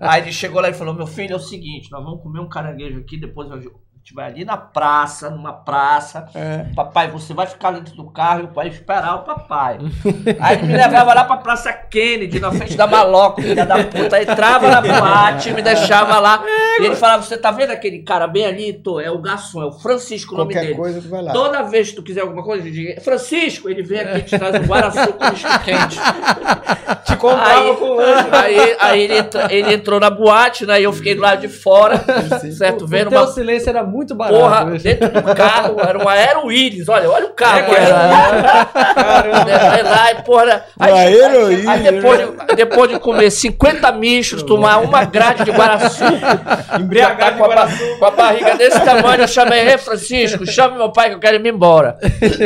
[0.00, 2.48] aí ele chegou lá e falou: Meu filho, é o seguinte, nós vamos comer um
[2.48, 6.26] caranguejo aqui, depois eu gente vai ali na praça, numa praça.
[6.34, 6.64] É.
[6.74, 9.78] Papai, você vai ficar dentro do carro e o pai vai esperar o papai.
[10.40, 14.22] Aí ele me levava lá pra Praça Kennedy, na frente da maloca, filha da puta.
[14.22, 16.42] Entrava na boate, me deixava lá.
[16.80, 18.72] E ele falava: Você tá vendo aquele cara bem ali?
[18.72, 20.78] Tô, é o garçom, é o Francisco, o nome Qualquer dele.
[20.78, 21.32] coisa, tu vai lá.
[21.32, 24.54] Toda vez que tu quiser alguma coisa, diga, Francisco, ele vem aqui e te traz
[24.54, 25.98] um guaraçu com misto quente.
[27.04, 28.28] Te comprava Aí, com lanche.
[28.32, 30.80] aí, aí ele, entra- ele entrou na boate, né?
[30.80, 32.02] E eu fiquei do lado de fora,
[32.56, 32.84] certo?
[32.84, 34.38] O Vendo teu uma silêncio era muito barato.
[34.38, 34.78] porra né?
[34.78, 37.58] dentro do carro, era um Aero Willis, olha, olha o carro.
[37.58, 38.64] É, que era.
[38.64, 39.72] Caramba.
[39.72, 40.64] Aí lá, e porra.
[40.80, 45.50] Um Aero Willis, aí depois, de, depois de comer 50 michos, tomar uma grade de
[45.50, 46.04] Guaraçu,
[46.78, 51.10] Embriagado de com com a barriga desse tamanho, eu chamei, Ei, Francisco, chame meu pai
[51.10, 51.98] que eu quero ir embora.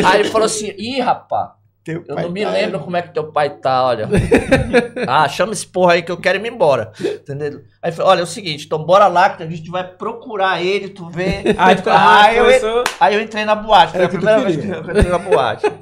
[0.04, 1.50] Aí ele falou assim, ih, rapaz,
[1.84, 4.08] Teu eu pai não me tá- lembro como é que teu pai tá, olha.
[5.08, 6.92] ah, chama esse porra aí que eu quero ir embora.
[7.00, 7.62] Entendeu?
[7.82, 10.62] Aí ele falou, olha, é o seguinte, então bora lá que a gente vai procurar
[10.62, 11.42] ele, tu vê.
[11.58, 12.84] Aí, tu, Aí eu, começou...
[13.00, 15.66] aí eu entrei na boate, foi a primeira vez que eu entrei na boate.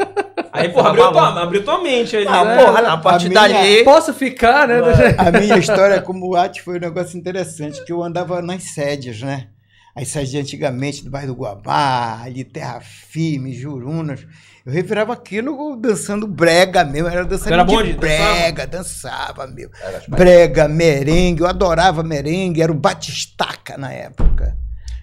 [0.52, 2.26] Aí, porra, abriu tua, abriu tua mente ali.
[2.26, 2.64] Ah, né?
[2.64, 3.84] porra, não, a partir A minha- dali...
[3.84, 4.80] Posso ficar, né?
[5.16, 9.46] A minha história como arte foi um negócio interessante, que eu andava nas sedes, né?
[9.94, 14.26] As sedes de antigamente, do bairro do Guabá, ali Terra Firme, Jurunas.
[14.64, 19.70] Eu revirava aquilo dançando brega mesmo, era dançando era de bom de- brega, dançava, meu.
[20.08, 24.56] Brega, merengue, eu adorava merengue, era o batistaca na época.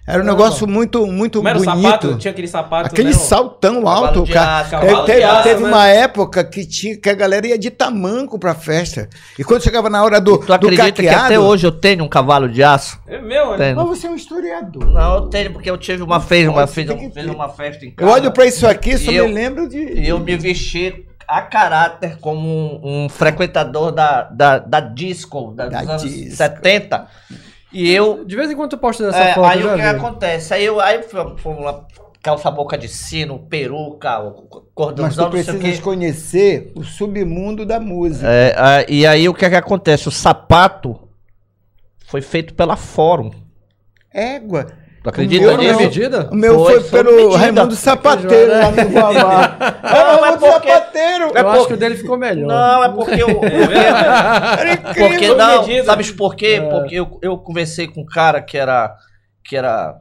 [0.08, 1.82] Era um negócio muito, muito Como era o bonito.
[1.84, 2.16] sapato?
[2.16, 2.86] Tinha aquele sapato.
[2.86, 4.60] Aquele né, saltão Cavalo alto, de cara.
[4.60, 5.68] aço, É, cavalo teve de aço, teve né?
[5.68, 9.08] uma época que, tinha, que a galera ia de tamanco pra festa.
[9.38, 11.24] E quando chegava na hora do, Tu do acredita que caqueado...
[11.26, 12.98] até hoje eu tenho um cavalo de aço?
[13.06, 13.56] É meu, né?
[13.58, 13.76] Tenho.
[13.76, 14.86] Mas você é um historiador.
[14.90, 17.30] Não, eu tenho, porque eu tive uma, fez uma, que fiz ter.
[17.30, 18.12] uma festa em Eu casa.
[18.12, 19.76] olho pra isso aqui, só E me eu- lembro de...
[19.78, 25.68] E eu me vesti a caráter como um, um frequentador da, da, da disco, da,
[25.68, 26.36] Da dos anos disco.
[26.36, 27.06] 70.
[27.72, 28.24] E eu.
[28.24, 30.54] De vez em quando tu posta dessa é, foto, aí eu o que acontece?
[30.54, 31.84] Aí eu aí fomos lá,
[32.22, 36.82] calça boca de sino, peruca, o Mas cordãozão, tu não sei o precisas conhecer o
[36.82, 38.26] submundo da música.
[38.28, 40.08] É, e aí o que, que acontece?
[40.08, 40.98] O sapato
[42.06, 43.30] foi feito pela Fórum.
[44.12, 44.66] Égua.
[45.08, 45.78] Tu acredita Foi nisso?
[45.78, 46.28] medida?
[46.30, 47.38] O meu Foi, foi, pelo medida.
[47.38, 49.56] Raimundo Sapateiro lá no Guamá.
[49.82, 51.24] É o mas Raimundo porque- Sapateiro.
[51.34, 52.46] É Eu acho que o dele ficou melhor.
[52.48, 53.28] Não, é porque eu.
[53.44, 55.36] Era Porque incrível.
[55.36, 55.84] não, medida.
[55.84, 56.60] sabes por quê?
[56.62, 56.68] É.
[56.68, 58.94] Porque eu, eu conversei com um cara que era.
[59.44, 59.96] Que era.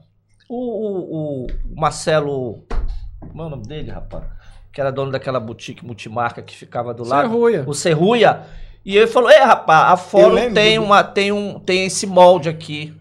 [0.50, 2.64] O, o, o Marcelo.
[3.20, 4.24] Como é o nome dele, rapaz?
[4.74, 7.30] Que era dono daquela boutique multimarca que ficava do lado.
[7.30, 7.64] Serruia.
[7.66, 8.42] O Serruia.
[8.86, 12.94] E ele falou: É, rapaz, a Fórum tem, uma, tem, um, tem esse molde aqui.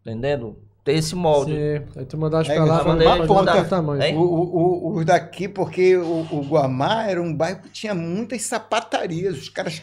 [0.00, 0.56] Entendendo?
[0.84, 1.52] Tem esse molde.
[1.52, 1.82] Sim.
[1.96, 4.18] Aí tu mandaste É, pra lá, eu mandei mandar- ponta tamanho.
[4.20, 8.42] O, o, o- os daqui, porque o, o Guamá era um bairro que tinha muitas
[8.42, 9.38] sapatarias.
[9.38, 9.80] Os caras O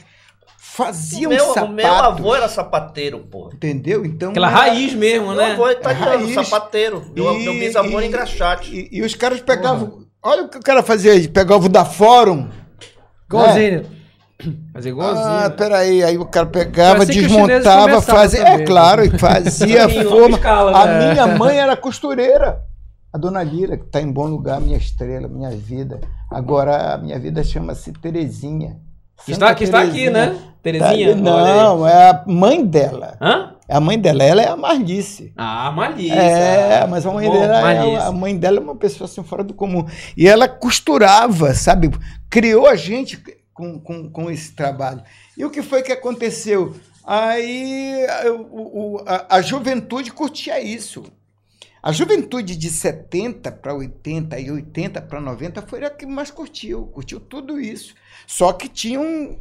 [0.60, 1.76] faziam meu, o sapatos.
[1.76, 3.50] meu avô era sapateiro, porra.
[3.56, 4.06] Entendeu?
[4.06, 4.30] Então.
[4.30, 5.54] Aquela era- raiz mesmo, Meu né?
[5.54, 6.34] avô é italiano, Raiz.
[6.36, 7.04] sapateiro.
[7.16, 8.72] Meu, E- meu bisavô era e- engraxate.
[8.92, 10.06] E, e os caras pegavam.
[10.22, 12.48] Olha o que o cara fazia aí, pegava o da Fórum.
[13.28, 13.86] Igualzinho.
[14.74, 15.26] Fazer igualzinho.
[15.28, 15.50] Ah, né?
[15.50, 18.44] peraí, aí o cara pegava, desmontava, fazia.
[18.44, 20.38] também, É claro, e fazia longa forma.
[20.38, 21.12] escala, A né?
[21.14, 22.60] minha mãe era costureira.
[23.14, 26.00] A dona Lira, que está em bom lugar, minha estrela, minha vida.
[26.30, 28.78] Agora a minha vida chama-se Terezinha.
[29.28, 30.28] Está, que está aqui, né?
[30.28, 31.08] Tá- Terezinha?
[31.10, 31.16] Aí.
[31.16, 33.18] não, é a mãe dela.
[33.22, 33.54] Hã?
[33.70, 35.32] A mãe dela, ela é a Marlice.
[35.38, 36.14] Ah, malícia.
[36.14, 38.08] É, mas a mãe Bom, dela é, malícia.
[38.08, 39.86] a mãe dela é uma pessoa assim fora do comum.
[40.18, 41.90] E ela costurava, sabe?
[42.30, 43.22] Criou a gente
[43.54, 45.04] com, com, com esse trabalho.
[45.38, 46.76] E o que foi que aconteceu?
[47.04, 48.06] Aí
[48.50, 51.04] o- a, a juventude curtia isso.
[51.84, 56.86] A juventude de 70 para 80 e 80 para 90 foi a que mais curtiu,
[56.88, 57.96] curtiu tudo isso.
[58.28, 59.40] Só que tinham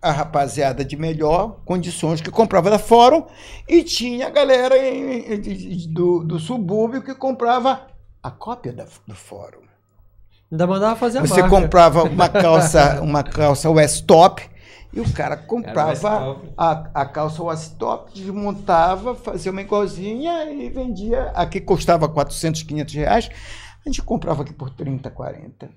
[0.00, 3.26] a rapaziada de melhor condições que comprava da Fórum
[3.68, 7.86] e tinha a galera em- em- do, do subúrbio que comprava
[8.22, 9.60] a cópia da- do Fórum.
[10.50, 11.48] Ainda mandava fazer a Você marca.
[11.48, 14.42] comprava uma calça, uma calça West Top
[14.92, 21.30] e o cara comprava a, a calça West Top, desmontava, fazia uma igualzinha e vendia.
[21.34, 23.30] Aqui custava 400, 500 reais.
[23.84, 25.70] A gente comprava aqui por 30, 40.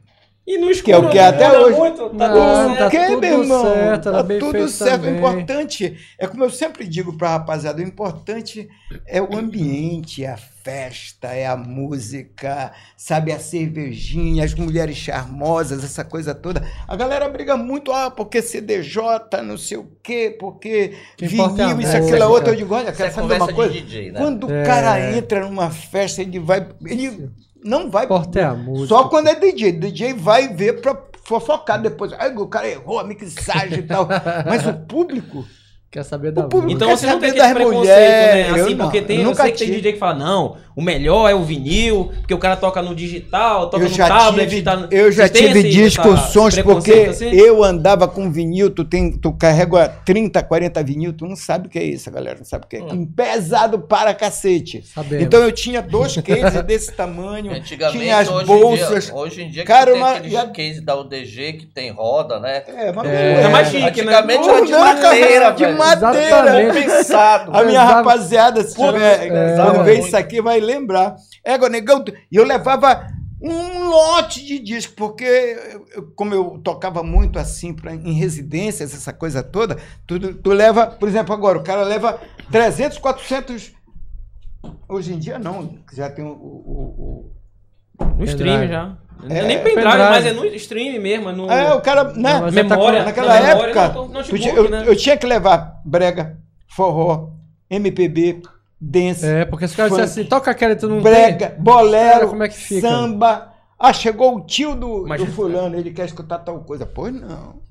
[0.46, 2.90] E no escuro, Que é o que não até hoje- Muito, tá Não, tudo tá
[2.90, 2.92] certo.
[2.92, 3.64] que, tudo meu irmão?
[3.64, 5.02] certo, tá bem tudo certo.
[5.02, 5.14] também.
[5.14, 8.68] O importante é como eu sempre digo para a rapaziada, o importante
[9.08, 15.82] é o ambiente, é a festa, é a música, sabe, a cervejinha, as mulheres charmosas,
[15.82, 16.62] essa coisa toda.
[16.88, 21.68] A galera briga muito, ah, porque CDJ, não sei o quê, porque Que importa é
[21.68, 22.52] vinil, isso, aquilo, outra.
[22.52, 23.74] Eu digo, olha, quero é conversa uma coisa.
[23.74, 24.20] de DJ, né?
[24.20, 24.62] Quando É.
[24.62, 26.68] o cara entra numa festa, ele vai.
[26.86, 27.30] Ele
[27.64, 28.06] não vai.
[28.06, 28.88] Importa é a música.
[28.88, 29.72] Só quando é DJ.
[29.74, 32.14] DJ vai ver pra fofocar depois.
[32.14, 34.08] Ai, o cara errou a mixagem e tal.
[34.46, 35.46] Mas o público
[35.94, 38.62] Quer saber da Então você não tem aquele das preconceito, mulheres, né?
[38.64, 39.72] Assim, não, porque tem, eu sei que tem.
[39.74, 43.70] DJ que fala, não, o melhor é o vinil, porque o cara toca no digital,
[43.70, 44.50] toca Eu no tablet.
[44.50, 47.30] tive, tá eu já Vocês tive discussões porque assim?
[47.30, 51.70] eu andava com vinil, tu, tem, tu carrega 30, 40 vinil, tu não sabe o
[51.70, 52.82] que é isso, galera, não sabe o que é.
[52.82, 53.06] Hum.
[53.06, 54.82] Pesado para cacete.
[54.82, 55.24] Sabemos.
[55.24, 59.04] Então eu tinha dois cases desse tamanho, Antigamente, tinha as hoje, bolsas.
[59.04, 62.40] Em dia, hoje em dia, Cara, tem uma- já- case da UDG que tem roda,
[62.40, 62.64] né?
[62.68, 63.42] É, mas É.
[63.44, 64.12] É mais chique, né?
[64.18, 65.83] Antigamente era de madeira, de velho.
[65.86, 66.74] Madeira.
[66.74, 67.52] Pensado.
[67.56, 71.16] A minha Pesava- rapaziada, se tiver, pesava quando ver isso aqui, vai lembrar.
[71.44, 73.08] É, negão, e eu levava
[73.42, 75.58] um lote de disco, porque
[76.16, 81.10] como eu tocava muito assim pra, em residências, essa coisa toda, tu, tu leva, por
[81.10, 82.20] exemplo, agora, o cara leva
[82.52, 83.74] 300, 400.
[84.88, 86.30] Hoje em dia não, já tem o.
[86.30, 87.32] o-
[88.00, 88.98] o- No stream já.
[89.30, 89.98] É, Nem pendrive, pendrive.
[90.10, 91.48] mas é no stream mesmo, é no...
[91.48, 92.04] o- É, o cara.
[92.14, 92.40] Né?
[92.40, 93.00] Tá memória.
[93.00, 94.84] com- Naquela na memória, época, no- no tu notebook, tinha- eu, né?
[94.86, 97.30] eu tinha que levar brega, forró,
[97.70, 98.42] MPB,
[98.80, 99.26] dance.
[99.26, 100.02] É, porque se o cara Funk.
[100.02, 101.60] assim, toca aquela e tu não brega, tem.
[101.64, 102.88] bolero, Cara, como é que fica?
[102.88, 103.50] samba.
[103.80, 106.86] Ah, chegou o tio do, Mas- do fulano, ele quer escutar tal coisa.
[106.86, 107.62] Pois não.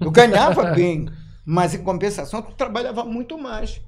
[0.00, 1.08] Eu ganhava bem,
[1.44, 3.80] mas em compensação tu trabalhava muito mais.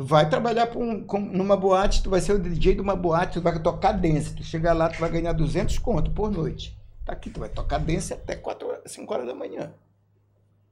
[0.00, 2.96] Tu vai trabalhar pra um- com- numa boate, tu vai ser o DJ de uma
[2.96, 4.32] boate, tu vai tocar dance.
[4.34, 6.74] Tu chega lá, tu vai ganhar 200 conto por noite.
[7.04, 9.74] Tá aqui, tu vai tocar dance até 4 horas, 5 horas da manhã.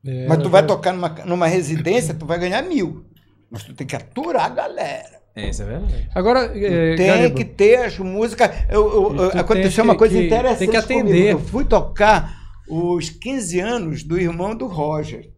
[0.07, 3.05] É, Mas tu vai tocar numa, numa residência, tu vai ganhar mil.
[3.51, 5.19] Mas tu tem que aturar a galera.
[5.37, 6.09] É, isso é verdade.
[6.15, 8.51] Agora, é, Tem Gariba, que ter as músicas.
[8.71, 10.59] Eu, eu- aconteceu uma coisa que- interessante.
[10.61, 11.01] tem que comigo.
[11.07, 11.33] atender.
[11.33, 12.35] Eu fui tocar
[12.67, 15.31] os 15 anos do irmão do Roger,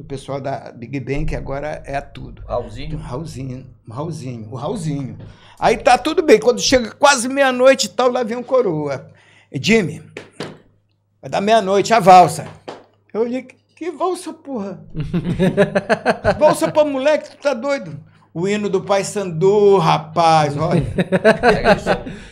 [0.00, 2.42] do pessoal da Big Bang, que agora é a tudo.
[2.46, 2.96] O Raulzinho.
[2.96, 5.18] Raulzinho, o Raulzinho, o Raulzinho.
[5.58, 6.40] Aí tá tudo bem.
[6.40, 9.10] Quando chega quase meia-noite e tal, lá vem um coroa.
[9.52, 10.02] Jimmy,
[11.20, 12.48] vai dar meia-noite a valsa.
[13.12, 14.82] Eu olhei, que, valsa, porra?
[16.38, 18.00] valsa pra moleque, tu tá doido?
[18.32, 20.86] O hino do Pai Sandu, rapaz, olha.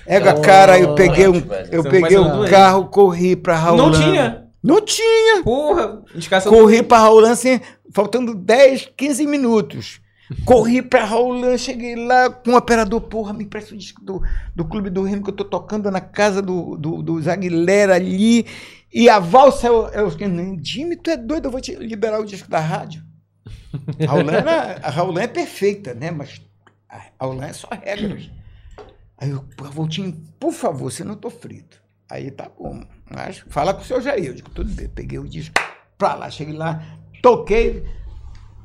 [0.06, 3.90] Ega, cara, eu peguei um, eu peguei um carro, corri pra Raulã.
[3.90, 4.47] Não tinha.
[4.68, 5.42] Não tinha.
[5.42, 7.58] Porra, indicação Corri pra Raulã, assim,
[7.90, 10.00] faltando 10, 15 minutos.
[10.44, 14.20] Corri pra Raulã, cheguei lá com o operador, porra, me empresta o disco do,
[14.54, 18.44] do Clube do Remo que eu tô tocando na casa do, do, dos Aguilera ali.
[18.92, 22.26] E a valsa, eu, eu "Não, Jimmy, tu é doido, eu vou te liberar o
[22.26, 23.02] disco da rádio.
[24.06, 26.10] Raulã, era- a é perfeita, né?
[26.10, 26.42] Mas
[26.90, 28.30] a Raulã é só regras.
[29.16, 31.80] Aí eu, "Pô, Voltinho, por favor, senão eu tô frito.
[32.10, 32.84] Aí tá bom.
[33.14, 34.26] Mas fala com o seu Jair.
[34.26, 34.88] Eu digo, tudo bem.
[34.88, 35.54] Peguei o disco
[35.96, 36.82] pra lá, cheguei lá,
[37.22, 37.84] toquei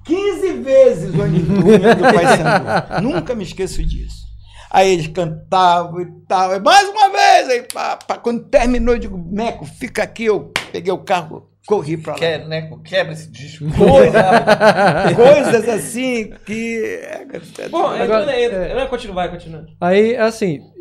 [0.06, 3.02] 15 vezes o hino do Pai Sandu.
[3.02, 4.24] Nunca me esqueço disso.
[4.70, 6.56] Aí eles cantavam e tal.
[6.56, 8.18] E mais uma vez, aí, pá, pá.
[8.18, 10.26] quando terminou, eu digo, Meco, fica aqui.
[10.26, 12.20] Eu peguei o carro, corri pra lá.
[12.20, 12.70] Quer, né?
[12.84, 13.66] Quebra esse disco.
[13.72, 14.44] Coisa-
[15.16, 16.80] coisas assim que.
[17.04, 18.82] é, Bom, Agora, agora, é.
[18.82, 19.64] é, continua, vai, continua.
[19.80, 20.73] Aí, assim, é-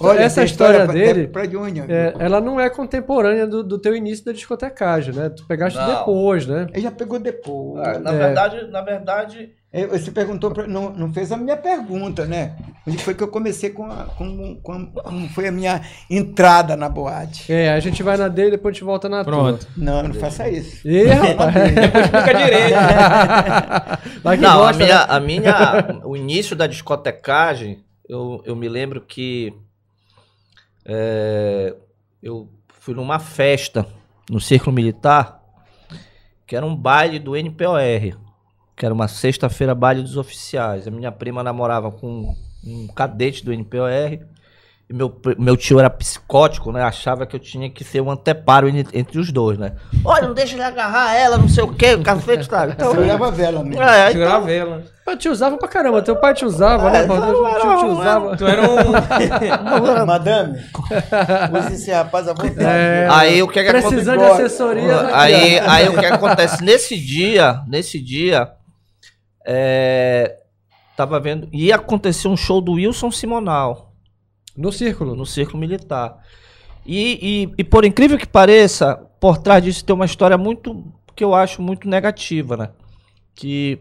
[0.00, 1.84] Olha, essa história, pra- dele, Pra de unha.
[1.88, 5.28] é, ela não é contemporânea do, do teu início da discotecagem, né?
[5.30, 5.86] Tu pegaste Não.
[5.98, 6.66] depois, né?
[6.72, 7.86] Ele já pegou depois.
[7.86, 8.18] Ah, na É.
[8.18, 12.52] verdade, na verdade, É, Você perguntou, pra- não, não fez a minha pergunta, né?
[12.88, 16.88] Onde foi que eu comecei com, a, com, com como foi a minha entrada na
[16.88, 17.52] boate?
[17.52, 19.66] É, a gente vai na dele e depois a gente volta na Pronto.
[19.76, 20.80] Não, não faça isso.
[20.82, 20.90] tua.
[20.90, 21.54] Ih, rapaz.
[21.56, 22.74] Explica direito.
[24.22, 25.06] Vai que não, gosta, a minha, né?
[25.08, 27.78] a minha, o início da discotecagem,
[28.08, 29.52] eu, eu me lembro que
[30.84, 31.74] é,
[32.22, 33.86] eu fui numa festa
[34.30, 35.42] no Círculo Militar,
[36.46, 38.16] que era um baile do NPOR,
[38.76, 40.86] que era uma sexta-feira baile dos oficiais.
[40.86, 44.20] A minha prima namorava com um cadete do NPOR,
[44.88, 46.80] meu, meu tio era psicótico, né?
[46.82, 49.72] Achava que eu tinha que ser um anteparo en- entre os dois, né?
[50.04, 52.68] Olha, não deixa ele agarrar ela, não sei o quê, o cafete tá.
[52.70, 53.82] Então, Você olhava a vela mesmo.
[53.82, 54.84] é, Segurar a então, vela.
[55.08, 57.00] Eu te usava pra caramba, teu pai te usava, né?
[57.00, 58.36] É, Teu tio não, te não, usava.
[58.36, 60.04] Tu era um...
[60.06, 60.58] Madame,
[61.58, 62.56] use esse rapaz à vontade.
[62.64, 64.42] É, Aí o que é que Precisando de acontece?
[64.46, 65.00] assessoria.
[65.00, 68.50] aqui, Aí, aí o que acontece nesse dia, nesse dia,
[69.44, 70.36] é,
[70.96, 73.92] tava vendo, ia acontecer um show do Wilson Simonal
[74.56, 75.14] No círculo.
[75.14, 76.18] no Círculo Militar.
[76.84, 81.24] E, e, e por incrível que pareça, por trás disso tem uma história muito que
[81.24, 82.68] eu acho muito negativa, né?
[83.34, 83.78] Que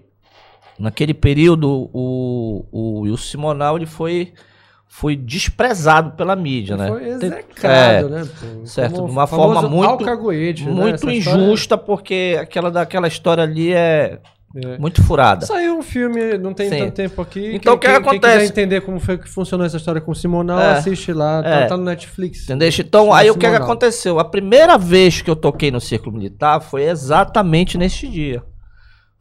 [0.80, 4.34] naquele período o, o Wilson Simonal ele foi
[4.88, 6.88] foi desprezado pela mídia, né?
[6.88, 8.24] Foi execrado, né?
[8.26, 8.66] pô?
[8.66, 9.88] certo, Como de uma forma muito-
[10.66, 10.72] né?
[10.72, 14.20] muito história- injusta porque aquela daquela história ali é
[14.56, 14.78] É.
[14.78, 15.46] muito furada.
[15.46, 16.78] Saiu um filme, não tem Sim.
[16.80, 17.56] tanto tempo aqui.
[17.56, 18.20] Então, o que quem, acontece?
[18.22, 20.72] Quem quiser entender como foi que funcionou essa história com o Simonal, É.
[20.78, 21.44] assiste lá.
[21.44, 21.66] Tá, É.
[21.66, 22.44] tá no Netflix.
[22.44, 22.70] Entendeu?
[22.80, 24.18] Então, aí o que, que aconteceu?
[24.20, 28.44] A primeira vez que eu toquei no Círculo Militar foi exatamente neste dia.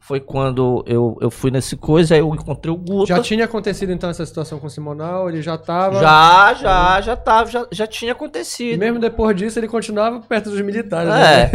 [0.07, 3.07] Foi quando eu, eu fui nesse coisa, aí eu encontrei o Guta.
[3.07, 5.99] Já tinha acontecido então essa situação com o Simonal, ele já tava.
[5.99, 8.77] já, já, já tava, já, já tinha E acontecido.
[8.77, 11.09] mesmo depois disso, ele continuava perto dos militares.
[11.09, 11.43] né?
[11.45, 11.51] É.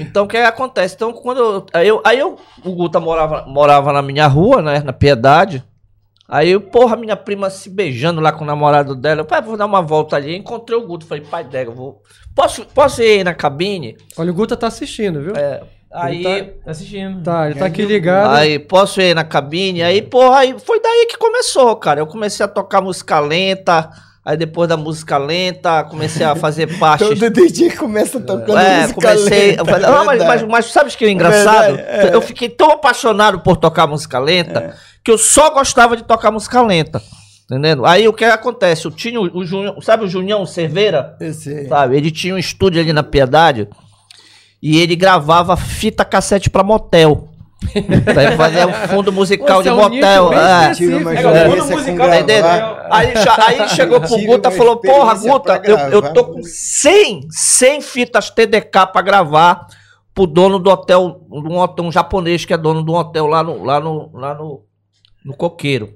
[0.00, 0.94] Então o que acontece?
[0.94, 1.66] Então, quando eu.
[1.74, 4.80] Aí, eu, aí eu, o Guta morava, morava na minha rua, né?
[4.80, 5.62] Na Piedade.
[6.26, 9.20] Aí, eu, porra, minha prima se beijando lá com o namorado dela.
[9.20, 10.34] Eu pai, vou dar uma volta ali.
[10.34, 11.04] Encontrei o Guto.
[11.04, 12.02] Falei, pai dela, eu vou.
[12.34, 13.98] Posso, posso ir aí na cabine?
[14.16, 15.36] Olha, o Guta tá assistindo, viu?
[15.36, 15.62] É.
[15.92, 16.24] Aí.
[16.26, 17.22] Ele Tá assistindo.
[17.22, 18.34] Tá, ele tá aqui ligado.
[18.34, 19.82] Aí, posso ir na cabine?
[19.82, 22.00] Aí, porra, aí foi daí que começou, cara.
[22.00, 23.88] Eu comecei a tocar música lenta.
[24.24, 27.02] Aí, depois da música lenta, comecei a fazer parte.
[27.04, 29.46] Todo DJ começa tocando É, música comecei.
[29.50, 31.76] lenta, eu falei, é "Não, mas, mas, mas sabe o que é engraçado?
[31.76, 32.14] verdade, é.
[32.14, 36.60] Eu fiquei tão apaixonado por tocar música lenta que eu só gostava de tocar música
[36.60, 37.00] lenta.
[37.50, 37.86] Entendendo?
[37.86, 38.84] Aí o que acontece?
[38.84, 41.16] Eu tinha o, o Junião, sabe o Junião Cerveira?
[41.18, 41.66] Esse aí.
[41.66, 41.96] Sabe?
[41.96, 43.66] Ele tinha um estúdio ali na Piedade
[44.62, 47.28] e ele gravava fita cassete pra motel.
[48.14, 50.32] Pra fazer um fundo musical Pô, de é um motel.
[50.32, 50.70] é.
[50.70, 51.00] É, fundo
[51.74, 52.46] musical, Tá entendendo?
[52.88, 57.26] Aí, já- aí chegou pro Guta e falou: Porra, Guta, eu, eu tô com 100,
[57.28, 59.66] 100 fitas TDK pra gravar
[60.14, 63.64] pro dono do hotel, um, um japonês que é dono de um hotel lá no,
[63.64, 64.62] lá no, lá no,
[65.24, 65.90] no Coqueiro.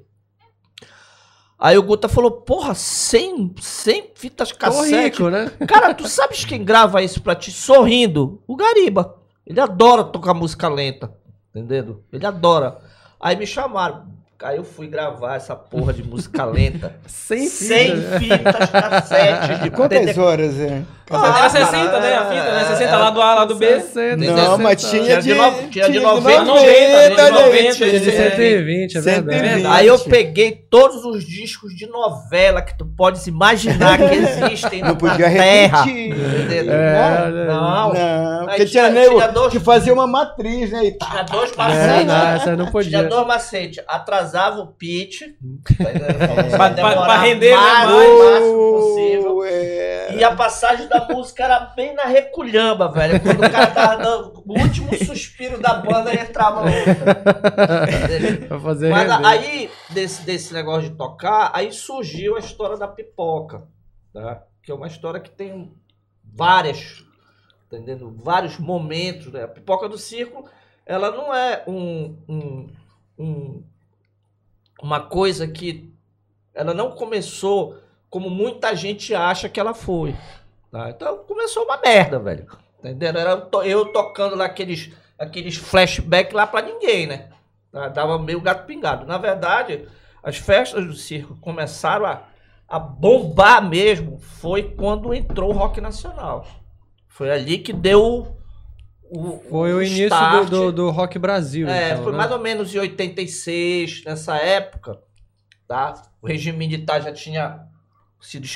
[1.64, 4.94] Aí o Guta falou: Porra, 100, 100 fitas cassete.
[4.96, 5.48] rico, né?
[5.68, 8.42] Cara, tu sabes quem grava isso pra ti sorrindo?
[8.48, 9.14] O Gariba.
[9.46, 11.12] Ele adora tocar música lenta.
[11.54, 12.02] Entendendo?
[12.12, 12.78] Ele adora.
[13.20, 14.06] Aí me chamaram.
[14.42, 16.96] Aí eu fui gravar essa porra de música lenta.
[17.06, 18.18] Sem 100 fita.
[18.18, 20.18] fitas cassete de Quantas TDK.
[20.20, 20.82] horas, é?
[21.12, 22.14] Ah, Era 60, né?
[22.14, 22.64] A fita, né?
[22.68, 23.66] 60 lá do A, lá do B.
[23.80, 25.28] 60, Não, mas tinha Tinha de...
[25.62, 29.38] de tinha de de 90, 90, de 90, tinha de De 120, é verdade.
[29.38, 29.66] 120.
[29.66, 34.88] Aí eu peguei todos os discos de novela que tu podes imaginar que existem Não
[34.90, 35.84] na podia terra.
[35.88, 37.92] É, não.
[37.92, 40.84] Não, Aí porque tinha- tinha nego tinha dois- que fazia uma matriz, né?
[40.86, 41.32] E Tinha tá.
[41.32, 42.06] dois É, macetes.
[42.06, 43.02] não, essa não Tinha podia.
[43.04, 43.84] dois macetes.
[43.86, 45.22] Atrasava o pitch.
[46.52, 48.08] Pra- pra- pra render, né, mais, mais.
[48.08, 49.44] o máximo possível.
[49.44, 50.14] É.
[50.16, 53.20] E a passagem da música era bem na reculhamba, velho.
[53.20, 57.14] Quando o cara tava dando o último suspiro da banda, entrava outra.
[58.48, 59.26] Pra fazer Mas render.
[59.26, 63.66] aí, desse, desse negócio de tocar, aí surgiu a história da pipoca.
[64.12, 64.42] Tá?
[64.62, 65.72] Que é uma história que tem
[66.24, 67.04] várias,
[67.70, 68.10] tá entendendo?
[68.10, 69.32] Vários momentos.
[69.32, 69.42] Né?
[69.44, 70.48] A pipoca do circo,
[70.86, 72.68] ela não é um, um,
[73.18, 73.62] um-
[74.82, 75.90] uma coisa que.
[76.54, 77.78] Ela não começou
[78.10, 80.14] como muita gente acha que ela foi.
[80.72, 80.90] Tá?
[80.90, 82.46] Então começou uma merda, velho.
[82.46, 83.18] Tá entendendo?
[83.18, 87.28] Era eu to- eu tocando lá aqueles, aqueles flashbacks lá pra ninguém, né?
[87.70, 87.88] Tá?
[87.88, 89.06] Dava meio gato pingado.
[89.06, 89.86] Na verdade,
[90.22, 92.24] as festas do circo começaram a,
[92.66, 94.18] a bombar mesmo.
[94.18, 96.44] Foi quando entrou o rock nacional.
[97.06, 98.36] Foi ali que deu
[99.04, 100.48] o, Foi o início start.
[100.48, 101.68] do, do, do Rock Brasil.
[101.68, 102.18] É, então, foi né?
[102.18, 104.98] mais ou menos em 86, nessa época,
[105.68, 106.02] tá?
[106.22, 107.66] O regime militar já tinha
[108.18, 108.48] sido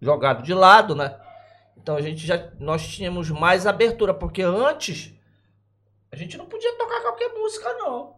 [0.00, 1.16] jogado de lado, né?
[1.86, 5.14] Então a gente já nós tínhamos mais abertura, porque antes
[6.10, 8.16] a gente não podia tocar qualquer música não.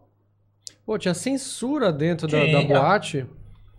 [0.83, 3.27] Pô, tinha censura dentro da, da boate.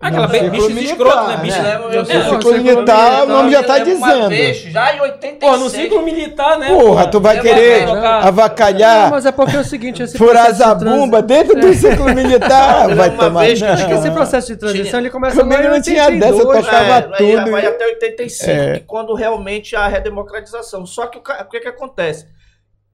[0.02, 0.32] Aquela Não,
[0.74, 1.36] militar, escroto, né?
[1.36, 1.42] né?
[1.42, 1.74] Bicho, né?
[1.76, 2.16] Eu eu sei.
[2.16, 4.28] lembro- Círculo militar, o nome já tá dizendo.
[4.30, 5.38] vez, já em 86.
[5.38, 6.68] Pô, no ciclo militar, né?
[6.68, 10.46] Porra, tu vai querer tocar- Não, avacalhar, mas é porque é o seguinte, esse furar
[10.46, 12.94] processo a de bumba dentro do círculo militar.
[12.94, 13.40] Vai tomar.
[13.44, 14.14] vez Acho que esse Não.
[14.14, 16.18] processo de transição Tinha- ele começa Comigo lá em não tinha 82.
[16.36, 17.36] dessa, eu tocava É, tudo.
[17.36, 18.82] Vai, vai até 85, É.
[18.86, 20.86] quando realmente há a redemocratização.
[20.86, 22.26] Só que o, ca- o que, que acontece?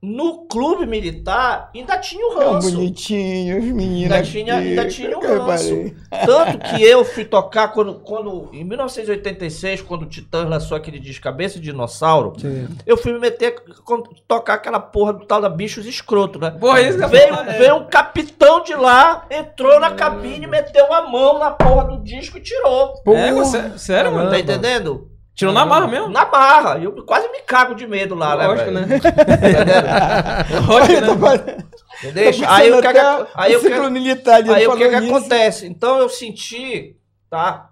[0.03, 2.71] No clube militar ainda tinha o Tão ranço.
[2.71, 4.13] bonitinho, os meninos.
[4.13, 4.69] Ainda tinha- aqui.
[4.69, 5.93] ainda tinha o ranço.
[6.27, 11.25] Tanto que eu fui tocar quando, quando em 1986, quando o Titãs lançou aquele disco
[11.25, 12.69] Cabeça de Dinossauro, Sim.
[12.87, 16.51] eu fui me meter, com- tocar aquela porra do tal da Bichos Escroto, né?
[16.51, 17.59] Porra, isso Veio, é.
[17.59, 22.37] veio um capitão de lá, entrou na cabine, meteu a mão na porra do disco
[22.37, 22.95] e tirou.
[23.09, 23.45] É, Porra.
[23.47, 24.31] sé- sério, mano?
[24.31, 25.11] Tá entendendo?
[25.37, 26.09] Tirou na barra mesmo?
[26.09, 26.79] Na barra.
[26.79, 28.47] Eu quase me cago de medo lá, né?
[28.47, 28.87] Lógico, né?
[30.67, 31.59] Lógico, né?
[32.03, 32.33] Entendeu?
[32.33, 32.87] tô Aí o que,
[33.35, 35.67] aí o o que, militar aí o que, falou que acontece?
[35.67, 36.97] Então eu senti,
[37.29, 37.71] tá?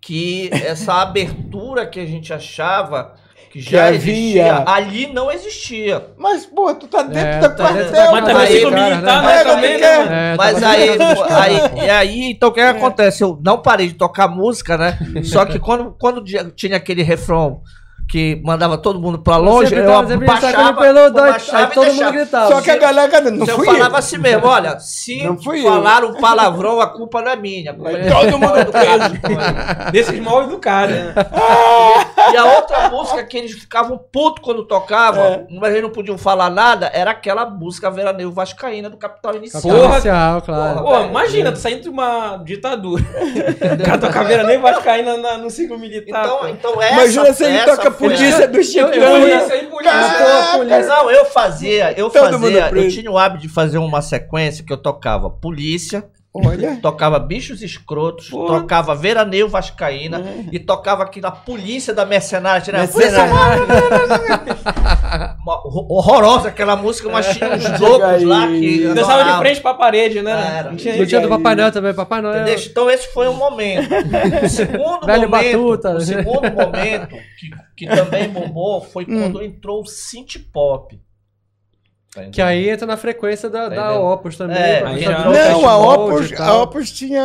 [0.00, 3.14] Que essa abertura que a gente achava
[3.50, 3.96] que já havia.
[3.98, 6.06] existia, ali não existia.
[6.16, 8.12] Mas, pô, tu tá dentro É, da tá quartel.
[8.12, 9.28] Mas também Aí, ciclo cara, militar, né?
[9.28, 9.40] né?
[9.40, 10.32] É, Também, não né?
[10.32, 13.24] É, Mas tava aí, aí, e aí, então o que, que acontece?
[13.24, 14.96] Eu não parei de tocar música, né?
[15.24, 16.22] Só que quando, quando
[16.54, 17.60] tinha aquele refrão
[18.10, 21.58] que mandava todo mundo pra longe, eu tava- sempre baixava, sacando pelo eu doido, baixava
[21.58, 22.48] aí todo mundo gritava.
[22.54, 23.98] Só que a galera não eu fui falava eu.
[23.98, 25.20] assim mesmo, olha, se
[25.62, 27.72] falar um palavrão, a culpa não é minha.
[27.74, 29.90] Culpa é Todo mundo mundo.
[29.92, 31.14] Desses mal educados, né?
[32.32, 36.50] E a outra música que eles ficavam putos quando tocavam, mas eles não podiam falar
[36.50, 39.62] nada, era aquela música Veraneio Vascaína do Capital Inicial.
[39.62, 39.94] Capital Porra.
[39.94, 40.82] Inicial, claro.
[40.82, 43.02] Pô, imagina, tu saindo de uma ditadura.
[43.80, 46.24] o cara toca caveira nem vai cair na, na- no ciclo militar.
[46.24, 48.90] Então, então essa, Imagina se ele essa toca polícia do Chico.
[48.90, 50.86] polícia aí, polícia.
[50.86, 54.72] Não, eu fazia, eu Todo fazia, eu tinha o hábito de fazer uma sequência que
[54.72, 56.78] eu tocava polícia, Olha.
[56.80, 58.60] tocava bichos escrotos, Porra.
[58.60, 60.22] tocava veraneio vascaína
[60.52, 62.72] e tocava aqui na polícia da mercenária.
[62.72, 62.78] Né?
[62.80, 63.66] Mercenária.
[65.46, 68.88] Horrorosa aquela música, mas tinha uns loucos lá que.
[68.88, 70.30] Dançava de frente pra parede, né?
[70.58, 70.70] Era.
[70.70, 71.28] Não tinha No dia do.
[71.28, 72.42] Papai Noel também, Papai Noel.
[72.42, 72.64] Entendeu?
[72.66, 73.88] Então esse foi um momento.
[74.44, 75.90] O segundo Velho momento, Batuta.
[75.96, 81.00] o segundo momento que, que também bombou foi quando entrou o synth pop.
[82.14, 84.02] Tá Que aí entra na frequência da, da Entendeu?
[84.02, 84.58] Opus também.
[84.58, 86.62] É, Não, a Opus, a.
[86.62, 87.22] Opus tinha.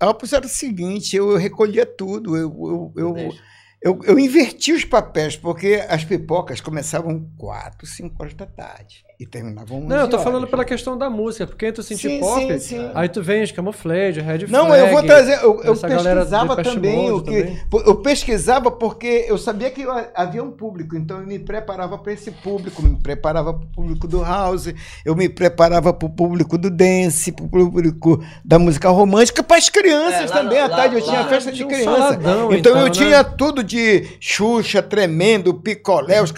[0.00, 2.36] A Opus era o seguinte, eu recolhia tudo.
[2.36, 3.32] Eu, eu, eu.
[3.80, 9.26] Eu, eu inverti os papéis, porque as pipocas começavam 4, 5 horas da tarde e
[9.26, 10.24] terminavam 11 Não, eu tô horas.
[10.24, 12.90] falando pela questão da música, porque entra o synth Sim, pop, sim, sim.
[12.94, 15.32] aí tu vem os Camouflage, Red Não, Flag, eu vou trazer.
[15.42, 17.58] Eu, eu pesquisava também, o que, também.
[17.86, 22.12] eu pesquisava porque eu sabia que eu- havia um público, então eu me preparava para
[22.12, 24.72] esse público, me preparava para o público do house,
[25.04, 29.56] eu me preparava para o público do dance, para o público da música romântica, para
[29.56, 30.58] as crianças É, lá também.
[30.58, 31.96] no- à tarde eu lá- tinha lá festa de tinha um criança.
[32.02, 32.90] saladão, então, então, eu né?
[32.90, 33.77] tinha tudo de
[34.20, 36.30] Xuxa, tremendo, picolé, os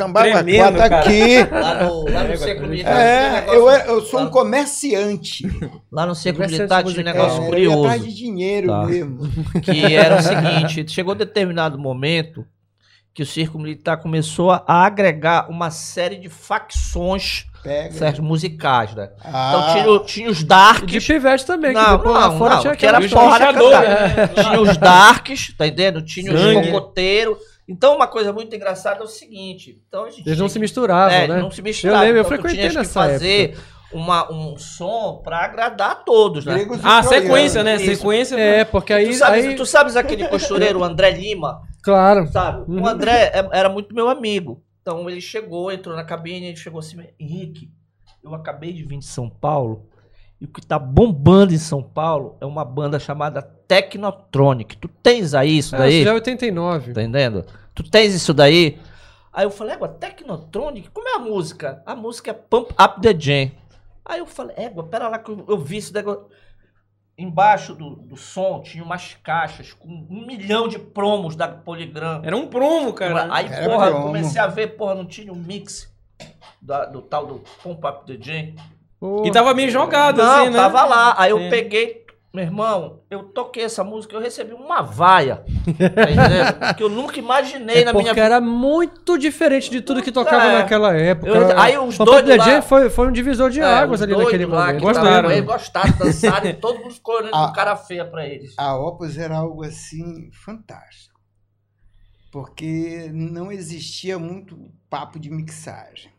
[0.59, 0.99] quatro cara.
[1.01, 1.36] aqui.
[1.51, 2.95] Lá no, lá no Seco Militar.
[2.95, 5.45] um É, eu, era- eu sou um comerciante.
[5.91, 7.78] Lá no Seco Militar tinha um negócio É, curioso.
[7.84, 8.84] atrás de dinheiro Tá.
[8.86, 9.20] mesmo.
[9.62, 12.45] que era o seguinte, chegou determinado momento
[13.12, 17.92] que o circo militar começou a agregar uma série de facções Pega.
[17.92, 19.11] certos musicais, né?
[19.22, 19.50] Ah.
[19.50, 22.61] Então tinha, tinha os darks, De pivete também, Não, que depois lá não, fora não,
[22.62, 24.28] tinha que era os porra né?
[24.28, 26.02] tinha os darks, tá entendendo?
[26.02, 26.70] Tinha os Sangue.
[26.70, 27.38] cocoteiros.
[27.68, 30.52] Então uma coisa muito engraçada é o seguinte, então a gente Eles não tinha se
[30.54, 31.40] que- misturavam, é, né?
[31.40, 31.98] não se misturava.
[32.04, 33.56] Eu lembro, eu então tu frequentei tinhas que nessa fazer
[33.92, 36.54] uma, um som pra agradar a todos, né?
[36.54, 37.76] Gregos e Ah, sequência, né?
[37.76, 37.96] Isso.
[37.96, 38.36] Sequência.
[38.36, 41.61] É, porque aí, tu, sabes, aí tu sabes aquele costureiro, o André Lima?
[41.82, 42.64] claro, Sabe?
[42.70, 42.82] Uhum.
[42.82, 44.62] O André é- era muito meu amigo.
[44.91, 47.70] Então ele chegou, entrou na cabine, ele chegou assim, Henrique,
[48.24, 49.86] eu acabei de vir de São Paulo
[50.41, 54.76] e o que tá bombando em São Paulo é uma banda chamada Technotronic.
[54.78, 55.95] Tu tens aí isso é, daí?
[55.95, 56.93] isso já é 89.
[56.93, 57.47] Tá entendendo?
[57.72, 58.80] Tu tens isso daí?
[59.32, 60.91] Aí eu falei, égua, Technotronic?
[60.91, 61.84] Como é a música?
[61.86, 63.53] A música é Pump Up the Jam.
[64.05, 66.03] Aí eu falei, égua, pera lá que eu, eu vi isso daí.
[67.22, 72.22] Embaixo do, do som tinha umas caixas com um milhão de promos da Polygram.
[72.24, 73.28] Era um promo, cara.
[73.30, 74.06] Aí, Era porra, promo.
[74.06, 75.92] comecei a ver, porra, não tinha um mix
[76.62, 78.54] da- do tal do Pump Up the Jam.
[79.24, 80.58] E tava meio jogado, Não, assim, né?
[80.58, 81.14] tava lá.
[81.18, 81.48] Aí eu É.
[81.48, 81.99] peguei,
[82.32, 85.44] meu irmão, eu toquei essa música, eu recebi uma vaia.
[86.60, 88.24] Tá que eu nunca imaginei é na minha vida.
[88.24, 90.58] era muito diferente de tudo que tocava É.
[90.58, 91.28] naquela época.
[91.28, 94.66] Eu- aí os The lá- foi, foi um divisor de É, águas ali naquele lá
[94.66, 94.76] momento.
[94.78, 95.28] que Gostaram.
[95.28, 98.54] aí, gostaram, dançaram, e todo mundo ficou olhando com cara feia pra eles.
[98.56, 101.18] A Opus era algo assim fantástico.
[102.30, 104.56] Porque não existia muito
[104.88, 106.12] papo de mixagem.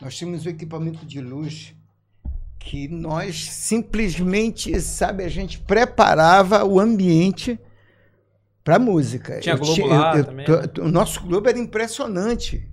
[0.00, 1.74] Nós tínhamos um equipamento de luz
[2.66, 7.60] que nós simplesmente, sabe, a gente preparava o ambiente
[8.64, 9.38] para música.
[9.40, 12.66] Tinha Eu Globo tinha- lá eu- eu- também, to- O nosso Globo era impressionante.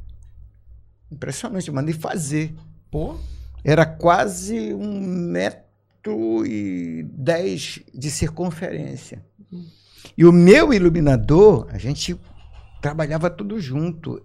[1.11, 2.53] Impressionante, mandei fazer.
[2.89, 3.15] Pô.
[3.63, 9.23] Era quase um metro e dez de circunferência.
[10.17, 12.17] E o meu iluminador, a gente
[12.81, 14.21] trabalhava tudo junto.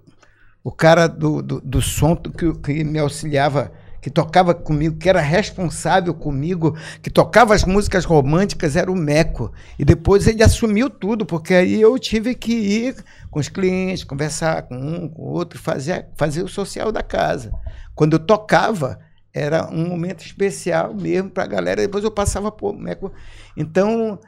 [0.62, 5.20] O cara do, do, do som que, que me auxiliava, que tocava comigo, que era
[5.20, 9.52] responsável comigo, que tocava as músicas românticas, era o Meco.
[9.78, 14.62] E depois ele assumiu tudo, porque aí eu tive que ir com os clientes, conversar
[14.62, 17.52] com um, com o outro, fazer, fazer o social da casa.
[17.94, 18.98] Quando eu tocava,
[19.32, 23.12] era um momento especial mesmo para a galera, depois eu passava por Meco.
[23.56, 24.18] Então,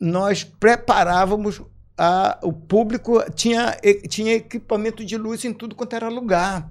[0.00, 1.62] nós preparávamos
[1.98, 3.76] a- o público, tinha,
[4.08, 6.70] tinha equipamento de luz em tudo quanto era lugar.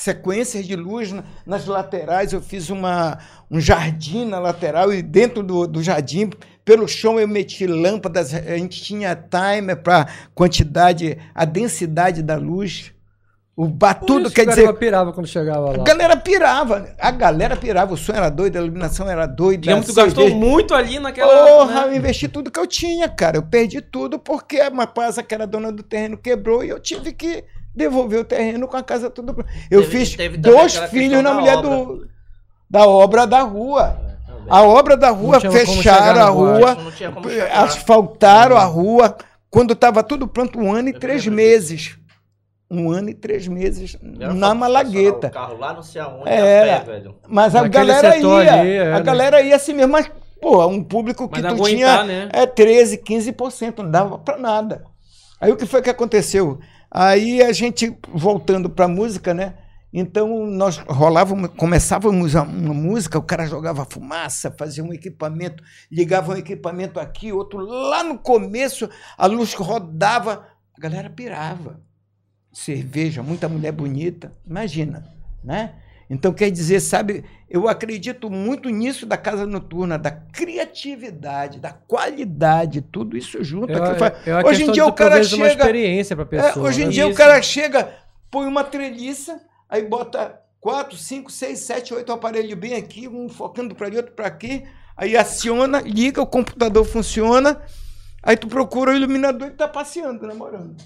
[0.00, 3.18] Sequências de luz na- nas laterais, eu fiz uma,
[3.50, 6.30] um jardim na lateral e dentro do, do jardim,
[6.64, 12.92] pelo chão eu meti lâmpadas, a gente tinha timer para quantidade, a densidade da luz.
[13.54, 15.84] O batudo, isso quer dizer, Gariba pirava quando chegava a lá.
[15.84, 19.60] galera pirava, a galera pirava, o som era doido, a iluminação era doida.
[19.60, 21.46] Digamos que tu a gastou muito ali naquela.
[21.46, 21.92] Porra, né?
[21.92, 23.36] eu investi tudo que eu tinha, cara.
[23.36, 27.12] Eu perdi tudo porque a Mapasa, que era dona do terreno, quebrou e eu tive
[27.12, 27.44] que
[27.74, 29.44] devolver o terreno com a casa tudo.
[29.70, 31.70] Eu Teve- fiz teve dois filhos na mulher obra.
[31.70, 32.08] do,
[32.68, 33.98] da obra da rua.
[34.48, 36.76] A obra da rua fecharam a rua,
[37.52, 39.16] asfaltaram a rua,
[39.50, 41.96] quando estava tudo pronto, um ano e três lembro meses.
[42.70, 45.26] Um ano e três meses Era na Malagueta.
[45.26, 46.76] O carro lá não sei aonde, Era.
[46.76, 47.16] a pé, velho.
[47.28, 48.52] Mas a Naquele galera ia.
[48.60, 50.08] ali, é, a galera ia assim mesmo, mas,
[50.40, 52.28] pô, um público que tu aguentar, tinha né?
[52.32, 54.84] é 13, 15%, não dava pra nada.
[55.40, 56.60] Aí o que foi que aconteceu?
[56.90, 59.54] Aí a gente, voltando pra música, né?
[59.92, 66.36] Então nós rolávamos, começávamos uma música, o cara jogava fumaça, fazia um equipamento, ligava um
[66.36, 68.88] equipamento aqui, outro lá no começo,
[69.18, 71.80] a luz rodava, a galera pirava.
[72.52, 75.04] Cerveja, muita mulher bonita, imagina,
[75.42, 75.74] né?
[76.08, 82.80] Então quer dizer, sabe, eu acredito muito nisso da casa noturna, da criatividade, da qualidade,
[82.80, 83.72] tudo isso junto.
[83.72, 86.14] Eu, faz- eu, a Hoje em questão dia de o cara prover uma chega, experiência
[86.16, 86.66] pra é, pessoa.
[86.68, 86.90] hoje em né?
[86.92, 87.18] dia o Isso.
[87.18, 87.92] cara chega,
[88.30, 93.74] põe uma treliça, aí bota quatro, cinco, seis, sete, oito aparelhos bem aqui, um focando
[93.74, 94.64] para ali, outro para aqui,
[94.96, 97.60] aí aciona, liga, o computador funciona,
[98.22, 100.76] aí tu procura o iluminador e tá passeando, namorando.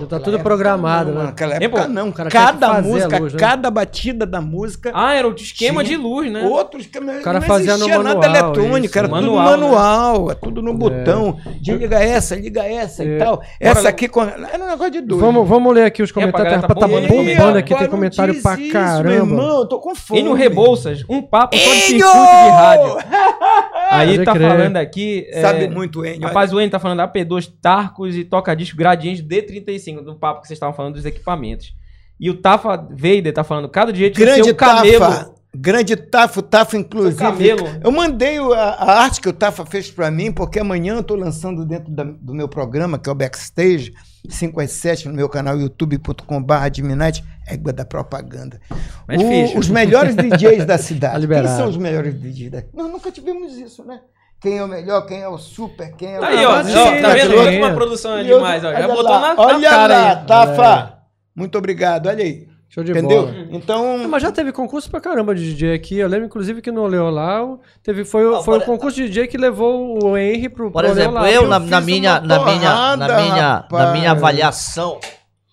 [0.00, 1.26] Já tá tudo programado, não, né?
[1.26, 3.38] Naquela É, época não, cara cada a música, luz, né?
[3.38, 6.42] cada batida da música, Ah, era o esquema Tinha de luz, né?
[6.44, 8.98] outros O cara não fazia no existia nada manual, eletrônico, isso.
[8.98, 13.18] era Manual, tudo manual, é tudo no botão, de liga essa, liga essa e É.
[13.18, 13.42] tal.
[13.58, 14.08] Essa aqui,
[14.52, 15.20] era um negócio de doido.
[15.20, 16.44] Vamos, vamos ler aqui os comentários.
[16.44, 19.02] galera Tá, tá tá bombando bombando, aqui, tem comentário pra isso, caramba.
[19.10, 20.20] Meu irmão, eu tô com fome.
[20.20, 22.06] E no Rebouças, um papo só de Enio!
[22.06, 22.96] circuito de rádio.
[23.90, 24.48] Aí tá crer.
[24.48, 25.26] falando aqui.
[25.32, 26.26] é, Sabe muito, Enio.
[26.28, 30.46] Rapaz, o Enio tá falando da P2 Tarcos e toca-disco Gradiente D35, do papo que
[30.48, 31.74] vocês estavam falando dos equipamentos.
[32.18, 34.98] E o Tafa Vader tá falando, cada dia tinha que Grande ser um camelo.
[35.00, 35.30] Tafa.
[35.52, 37.16] Grande Tafo, Tafo, inclusive.
[37.18, 37.66] camelo.
[37.82, 41.02] Eu mandei o- a, a arte que o Tafa fez pra mim, porque amanhã eu
[41.02, 43.92] tô lançando dentro da- do meu programa, que é o Backstage,
[44.28, 48.60] 5 às 7, no meu canal youtube.com.br Adminite, égua da propaganda.
[49.08, 51.26] Mas O- os melhores DJs da cidade.
[51.26, 54.00] Tá Quem são os melhores DJs da Nós nunca tivemos isso, né?
[54.40, 56.24] Quem é o melhor, quem é o super, quem é o...
[56.24, 57.30] Aí, ó, Ah, ó, tá vendo?
[57.32, 57.38] sim.
[57.38, 58.70] Olha como a produção é demais, ó.
[58.72, 60.26] Já olha botou lá, na, na Olha cara lá, aí.
[60.26, 60.98] Tafa.
[61.36, 62.48] Muito obrigado, olha aí.
[62.70, 63.22] Show de Entendeu?
[63.26, 63.34] bola.
[63.50, 63.98] Então...
[63.98, 65.98] Não, mas já teve concurso pra caramba de DJ aqui.
[65.98, 69.26] Eu lembro, inclusive, que no Leolau teve, foi, o- Não, foi o concurso de DJ
[69.26, 71.26] que levou o Henry pro Por pro exemplo, Leolau.
[71.32, 75.00] eu, eu na, fiz na minha, uma na, minha, na, minha, na minha avaliação,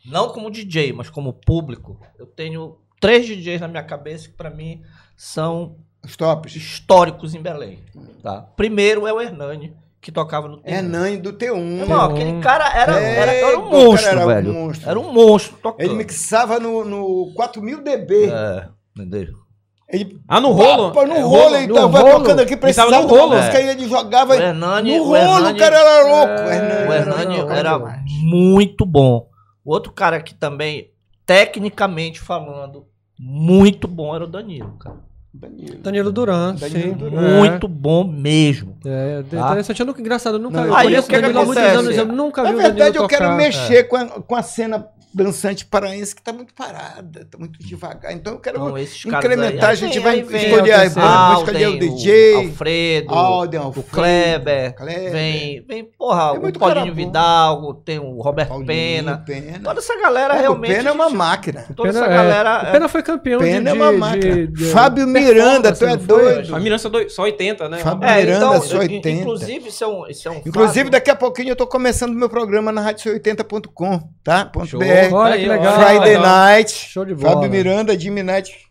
[0.05, 4.49] não como DJ, mas como público, eu tenho três DJs na minha cabeça que pra
[4.51, 4.81] mim
[5.15, 5.75] são
[6.07, 6.55] Os tops.
[6.55, 7.79] históricos em Belém.
[8.23, 8.41] Tá?
[8.55, 11.55] Primeiro é o Hernani, que tocava no É Nani do T1.
[11.55, 12.11] Meu irmão, T1.
[12.13, 14.53] aquele cara era, É, era, era um monstro, era um velho.
[14.53, 14.89] monstro.
[14.89, 15.85] Era um monstro tocando.
[15.85, 18.29] Ele mixava no, no 4000 dB.
[18.31, 19.33] É, entendeu?
[19.89, 20.91] Ele, Ah, no rolo?
[20.91, 22.19] Pá, no É, rolo, ele no tava rolo.
[22.19, 23.35] tocando aqui, precisava uma rolo.
[23.37, 24.33] música e ele jogava.
[24.33, 26.33] O Hernani, no o rolo, Hernani, o cara era louco.
[26.33, 28.01] É, o Hernani o era Hernani era demais.
[28.23, 29.29] muito bom.
[29.63, 30.91] O outro cara que também,
[31.25, 32.85] tecnicamente falando,
[33.19, 34.97] muito bom era o Danilo, cara.
[35.33, 35.77] Danilo.
[35.79, 36.93] Danilo Duran, Danilo sim.
[36.93, 37.37] Duran.
[37.37, 38.75] Muito bom mesmo.
[38.85, 39.45] É, é Tá.
[39.47, 39.79] interessante.
[39.81, 41.97] Eu nunca, engraçado, eu nunca Não, eu aí conheço o que Danilo há muitos anos,
[41.97, 43.37] eu nunca Na vi o verdade, Danilo eu quero tocar.
[43.37, 48.13] mexer com, a, com a cena dançante paraense que tá muito parada, tá muito devagar.
[48.13, 48.77] Então eu quero Então,
[49.17, 49.69] incrementar.
[49.69, 53.63] aí- a gente vai vem escolher, a, vamos escolher o Alden, DJ, Alfredo, Alden, o
[53.63, 55.11] Alfredo, Kleber, Kleber.
[55.11, 56.93] vem, vem, porra, Tem o Paulinho.
[56.93, 59.17] Vidal, tem o Roberto Paulinho, Pena.
[59.25, 59.59] Pena.
[59.63, 60.75] Toda essa galera É, o realmente.
[60.75, 61.65] Pena é uma máquina.
[61.75, 62.69] Toda Pena, essa é, galera.
[62.69, 64.35] o Pena foi campeão Pena de, é uma máquina.
[64.35, 66.55] de- de- Fábio Miranda, tu é doido.
[66.55, 67.79] A Mirança dois- só 80, né?
[67.79, 69.09] Fábio É, Miranda, então, só in- 80.
[69.09, 70.07] inclusive, isso é um.
[70.07, 74.45] Isso é um Inclusive, daqui a pouquinho eu tô começando meu programa na rádio80.com, tá?
[74.45, 75.15] Ponto .br.
[75.15, 75.75] Olha que legal.
[75.75, 76.21] Friday legal.
[76.23, 76.71] Night.
[76.71, 77.33] Show de bola.
[77.33, 78.67] Fábio Miranda, Jimmy Night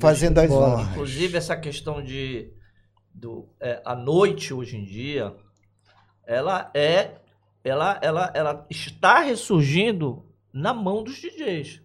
[0.00, 0.74] fazendo as bola.
[0.74, 0.90] honras.
[0.90, 2.52] Inclusive, essa questão de.
[3.12, 5.34] Do, é, a noite hoje em dia,
[6.26, 7.12] ela é.
[7.62, 11.80] Ela, ela, ela está ressurgindo na mão dos DJs.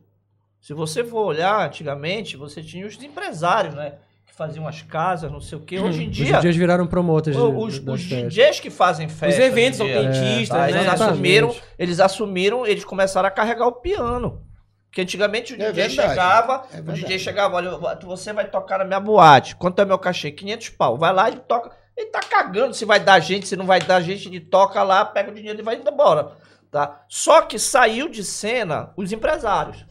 [0.59, 3.97] Se você for olhar, antigamente, você tinha os empresários, né?
[4.39, 5.77] Faziam as casas, não sei o quê.
[5.79, 7.99] Hoje em Os dia, DJs viraram promoters de, os, os.
[7.99, 9.37] DJs que fazem festa.
[9.37, 10.65] Os eventos hoje em dia, autentistas, tá?
[10.65, 10.79] né?
[10.79, 14.41] Eles assumiram, eles assumiram, eles começaram a carregar o piano.
[14.85, 16.83] Porque antigamente o É DJ verdade, chegava, é o.
[16.83, 17.71] DJ chegava, olha,
[18.01, 19.57] você vai tocar na minha boate.
[19.57, 20.31] Quanto é meu cachê?
[20.31, 20.97] 500 pau.
[20.97, 21.71] Vai lá e toca.
[21.97, 25.03] Ele tá cagando se vai dar gente, se não vai dar gente, ele toca lá,
[25.03, 26.31] pega o dinheiro e vai embora.
[26.71, 27.01] Tá?
[27.09, 29.85] Só que saiu de cena os empresários.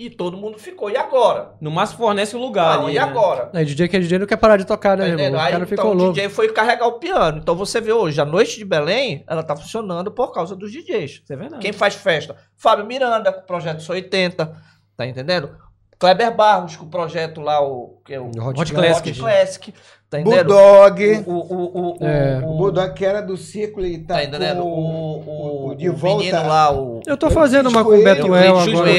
[0.00, 0.88] E todo mundo ficou.
[0.88, 1.52] E agora?
[1.60, 3.04] No máximo fornece um lugar Não, ali, e né?
[3.04, 3.50] agora?
[3.52, 5.32] Aí, DJ que é DJ não quer parar de tocar, né, irmão?
[5.32, 6.14] O Aí, cara então, ficou o louco.
[6.14, 7.36] DJ foi carregar o piano.
[7.36, 11.20] Então você vê hoje, a noite de Belém, ela tá funcionando por causa dos DJs.
[11.22, 11.60] Isso é verdade.
[11.60, 12.34] Quem faz festa?
[12.56, 14.56] Fábio Miranda, com o projeto Sou 80,
[14.96, 15.54] tá entendendo?
[15.98, 19.74] Kleber Barros, com o projeto lá, o, que é o Hot Hot Classic, Classic.
[20.10, 20.48] Tá entendendo?
[20.48, 21.24] Bulldog.
[21.26, 22.38] O, o, o, o, É.
[22.44, 24.62] O Bulldog que era do círculo e tá tá entendendo?
[24.64, 26.42] O, o, o de o volta.
[26.42, 27.00] lá, o...
[27.06, 28.90] Eu tô fazendo uma com o Coelho, Beto El Clint agora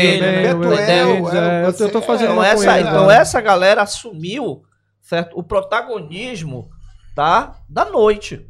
[1.84, 2.82] eu tô- fazendo Então uma com ele.
[2.89, 3.18] então né?
[3.18, 4.64] essa galera assumiu,
[5.01, 5.38] certo?
[5.38, 6.70] O protagonismo,
[7.14, 7.55] tá?
[7.70, 8.47] Da noite.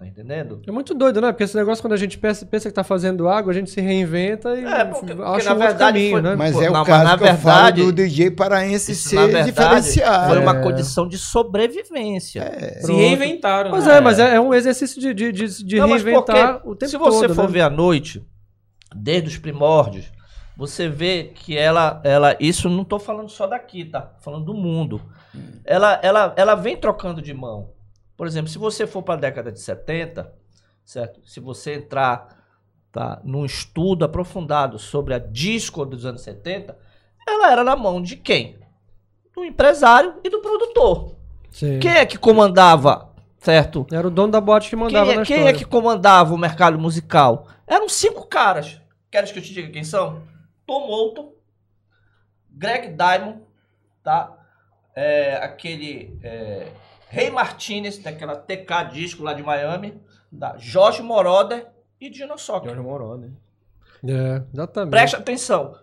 [0.00, 0.62] Tá entendendo?
[0.66, 1.30] É muito doido, né?
[1.30, 3.82] Porque esse negócio, quando a gente pensa, pensa que tá fazendo água, a gente se
[3.82, 6.36] reinventa e É, porque- porque acha na um verdade caminho, foi- né?
[6.36, 8.92] Mas Pô, é o não, mas caso na que eu falo verdade, do DJ paraense
[8.92, 10.28] Isso, ser verdade, diferenciado.
[10.32, 10.62] Foi uma É.
[10.62, 12.42] condição de sobrevivência.
[12.80, 12.98] Se Pronto.
[12.98, 13.70] reinventaram.
[13.72, 13.96] Mas né?
[13.96, 16.74] é, mas é, é um exercício de, de, de, de Não, mas reinventar porque o
[16.74, 17.52] tempo Se você todo, for né?
[17.52, 18.24] ver à noite,
[18.96, 20.06] desde os primórdios,
[20.56, 24.00] você vê que ela, ela, isso não tô falando só daqui, tá?
[24.00, 24.98] Tô falando do mundo.
[25.62, 27.68] Ela, ela, ela vem trocando de mão.
[28.20, 30.30] Por exemplo, se você for para a década de 70,
[30.84, 31.22] certo?
[31.24, 32.44] Se você entrar
[32.92, 36.76] tá, num estudo aprofundado sobre a disco dos anos 70,
[37.26, 38.58] ela era na mão de quem?
[39.34, 41.16] Do empresário e do produtor.
[41.50, 41.78] Sim.
[41.78, 43.86] Quem é que comandava, certo?
[43.90, 45.56] Era o dono da boate que mandava Quem, é, na quem história.
[45.56, 47.48] é que comandava o mercado musical?
[47.66, 48.82] Eram cinco caras.
[49.10, 50.22] Queres que eu te diga quem são?
[50.66, 51.32] Tom
[52.50, 53.40] Greg Diamond,
[54.02, 54.36] tá?
[54.94, 56.66] É, aquele é,
[57.10, 60.00] Rei Martinez, daquela TK disco lá de Miami,
[60.38, 60.54] tá?
[60.56, 61.66] Jorge Moroder
[62.00, 62.72] e Dino Soccer.
[62.72, 63.30] Jorge né?
[64.04, 64.90] É, exatamente.
[64.90, 65.76] Preste atenção.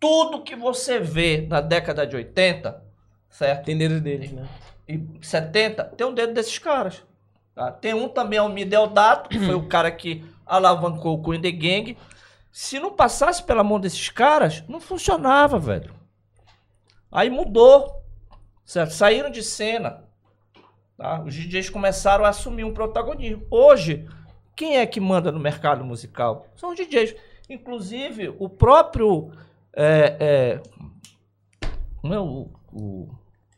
[0.00, 2.82] Tudo que você vê na década de 80,
[3.28, 3.66] certo?
[3.66, 4.48] Tem dedo deles, né?
[4.88, 7.04] e 70, tem um dedo desses caras.
[7.54, 7.70] tá?
[7.70, 11.50] Tem um também, é o Mideldato, que foi o cara que alavancou o Queen the
[11.52, 11.96] Gang.
[12.50, 15.94] Se não passasse pela mão desses caras, não funcionava, velho.
[17.12, 18.02] Aí mudou.
[18.64, 18.94] Certo?
[18.94, 20.08] Saíram de cena.
[21.00, 21.22] Tá?
[21.22, 23.46] Os DJs começaram a assumir um protagonismo.
[23.50, 24.06] Hoje,
[24.54, 26.46] quem é que manda no mercado musical?
[26.56, 27.16] São os DJs.
[27.48, 29.32] Inclusive, o próprio.
[29.74, 31.68] É, é,
[32.00, 33.08] como é o- o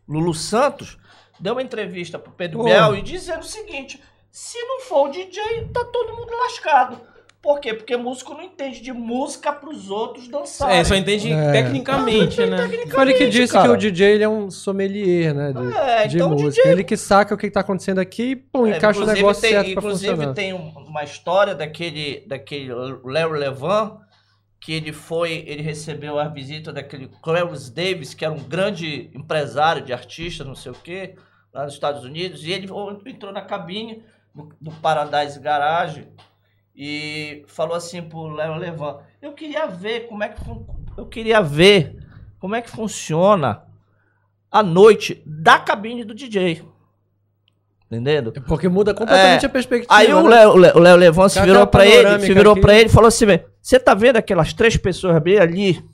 [0.08, 0.98] Lulu Santos
[1.40, 2.64] deu uma entrevista pro Pedro Oh.
[2.64, 7.00] Biel e dizendo o seguinte: se não for o DJ, tá todo mundo lascado.
[7.42, 7.74] Por quê?
[7.74, 10.78] Porque músico não entende de música pros outros dançarem.
[10.78, 11.50] É, só entende É.
[11.50, 12.56] tecnicamente, né?
[12.88, 13.68] Foi ele que disse cara.
[13.68, 15.52] que o DJ ele é um sommelier, né?
[15.52, 16.62] De, É, de então o música.
[16.62, 19.18] DJ Ele que saca o que tá acontecendo aqui e pum, É, encaixa o inclusive
[19.22, 20.34] negócio tem, certo pra Inclusive funcionar.
[20.34, 22.72] tem um- uma história daquele, daquele
[23.04, 23.98] Léo Levan,
[24.60, 29.82] que ele foi, ele recebeu a visita daquele Clarence Davis, que era um grande empresário
[29.82, 31.16] de artista, não sei o quê,
[31.52, 32.68] lá nos Estados Unidos, e ele
[33.04, 36.06] entrou na cabine do, do Paradise Garage
[36.74, 40.40] e falou assim pro Léo Levan, eu queria ver como é que
[40.96, 41.98] eu queria ver
[42.38, 43.62] como é que funciona
[44.50, 46.62] a noite da cabine do DJ.
[47.86, 48.32] Entendendo?
[48.46, 49.94] Porque muda completamente É, a perspectiva.
[49.94, 50.36] Aí o né?
[50.36, 53.08] Léo, o Léo- Levant se virou a pra ele, se virou pra ele e falou
[53.08, 53.26] assim:
[53.60, 55.84] Você tá vendo aquelas três pessoas bem ali?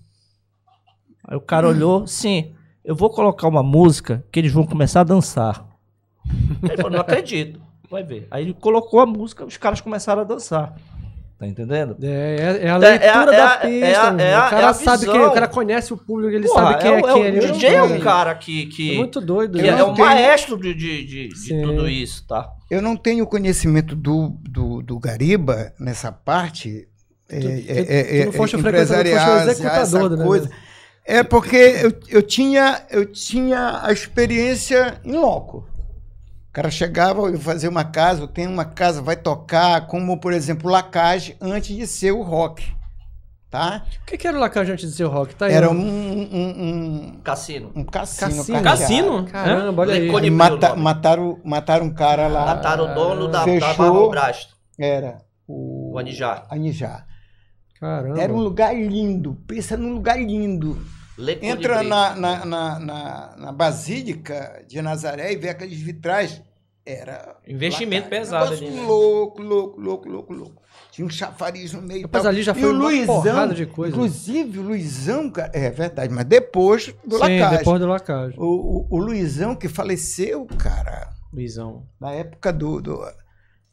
[1.26, 2.54] Aí o cara olhou, sim,
[2.84, 5.66] eu vou colocar uma música que eles vão começar a dançar.
[6.62, 7.60] Ele falou, não acredito.
[7.90, 8.26] Vai ver.
[8.30, 10.74] Aí ele colocou a música, os caras começaram a dançar.
[11.38, 11.96] Tá entendendo?
[12.02, 12.06] É,
[12.60, 13.86] é, é a É- leitura é a- da é a- pista.
[13.86, 16.34] é a- é a- o cara é a sabe quem, o cara conhece o público,
[16.34, 17.40] ele Porra, sabe quem é, o- quem o ali.
[17.52, 19.56] DJ é um cara que, que, É muito doido.
[19.56, 19.68] que né?
[19.68, 22.50] é, um tenho- maestro de, de, de, de tudo isso, tá?
[22.68, 26.88] Eu não tenho conhecimento do, do, do Gariba nessa parte.
[27.30, 30.50] É, Tu- é, tu- tu não o é, o empresarial, executador essa do coisa.
[31.06, 35.64] É porque eu, eu, tinha, eu tinha a experiência em loco.
[36.48, 40.32] O cara chegava, eu fazia uma casa, eu tenho uma casa, vai tocar, como por
[40.32, 42.76] exemplo, Lacage, antes de ser o rock.
[43.50, 43.82] Tá?
[44.02, 45.34] O que, que era o Lacage antes de ser o rock?
[45.34, 45.72] Tá aí, Era ó.
[45.72, 47.72] um, um, Cassino.
[47.74, 48.30] um, um cassino.
[48.36, 48.62] Cassino?
[48.62, 49.24] Cassino?
[49.26, 50.30] Caramba, olha aí.
[50.30, 52.44] Mata- mataram, mataram um cara lá.
[52.46, 53.68] Mataram o dono da, da Fechou.
[53.78, 55.92] Marlon Brás, Era o.
[55.94, 56.44] o Anijá.
[56.50, 57.04] Anijá.
[57.80, 58.20] Caramba.
[58.20, 59.38] Era um lugar lindo.
[59.46, 60.78] Pensa num lugar lindo.
[61.42, 66.42] Entra na, na, na, na, na Basílica de Nazaré e vê aqueles vitrais.
[66.86, 67.36] Era.
[67.46, 68.80] Investimento pesado ali, né?
[68.82, 70.62] Louco, louco, louco, louco, louco.
[70.90, 72.06] Tinha um chafariz no meio.
[72.06, 72.26] e tal.
[72.26, 73.94] ali já E foi o uma Luizão, porrada de coisa.
[73.94, 77.58] Inclusive, o Luizão, cara, é verdade, mas depois do Sim, Lacage.
[77.58, 78.34] depois do Lacage.
[78.38, 81.86] O, o, o Luizão que faleceu, cara, Luizão.
[82.00, 83.04] na época do, do-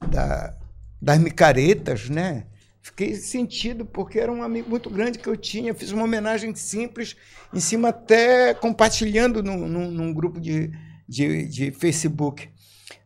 [0.10, 0.54] da,
[1.02, 2.48] das micaretas, né?
[2.86, 5.74] Fiquei sentido porque era um amigo muito grande que eu tinha.
[5.74, 7.16] Fiz uma homenagem simples,
[7.52, 10.72] em cima até compartilhando num, num- num grupo de,
[11.10, 12.48] de, de Facebook.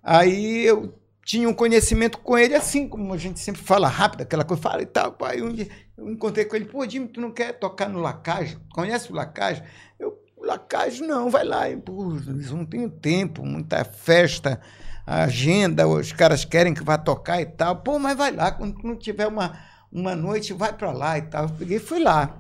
[0.04, 0.94] Aí eu
[1.26, 4.82] tinha um conhecimento com ele, assim como a gente sempre fala rápido, aquela coisa, fala
[4.82, 5.16] e tal.
[5.22, 8.58] Aí um dia eu encontrei com ele, pô, Jimmy, tu não quer tocar no Lacage?
[8.74, 9.64] Conhece o Lacage?
[9.98, 11.70] Eu, Lacage não, vai lá.
[11.70, 12.04] Eu, Pô,
[12.52, 14.60] não tenho tempo, muita festa,
[15.06, 17.78] agenda, os caras querem que vá tocar e tal.
[17.78, 19.58] Pô, mas vai lá, quando tu não tiver uma,
[19.92, 21.44] uma noite, vai para lá e tal.
[21.46, 22.36] Eu peguei e fui lá.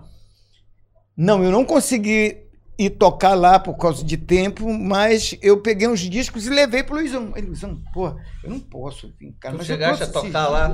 [1.15, 2.37] Não, eu não consegui
[2.77, 6.95] ir tocar lá por causa de tempo, mas eu peguei uns discos e levei pro
[6.95, 7.33] Luizão.
[7.35, 8.07] Aí, Luizão, pô,
[8.41, 9.53] eu não posso vir, cara.
[9.53, 10.69] Tu mas eu chegaste a trouxe tocar lá?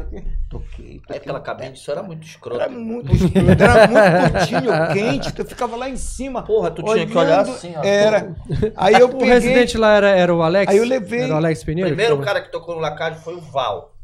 [0.48, 1.18] Toquei, toquei.
[1.18, 2.62] aquela cabine, isso era muito escroto.
[2.62, 6.44] Era muito escuro, era muito curtinho, quente, tu ficava lá em cima.
[6.44, 7.84] Porra, tu tinha que olhar olhando, assim, ó.
[7.84, 8.36] Era.
[8.78, 9.30] Aí eu O peguei.
[9.34, 10.72] residente lá era, era o Alex?
[10.72, 11.88] Aí eu levei- Era o Alex O Pinheiro?
[11.90, 13.96] primeiro que cara que tocou no Lacage foi o Val.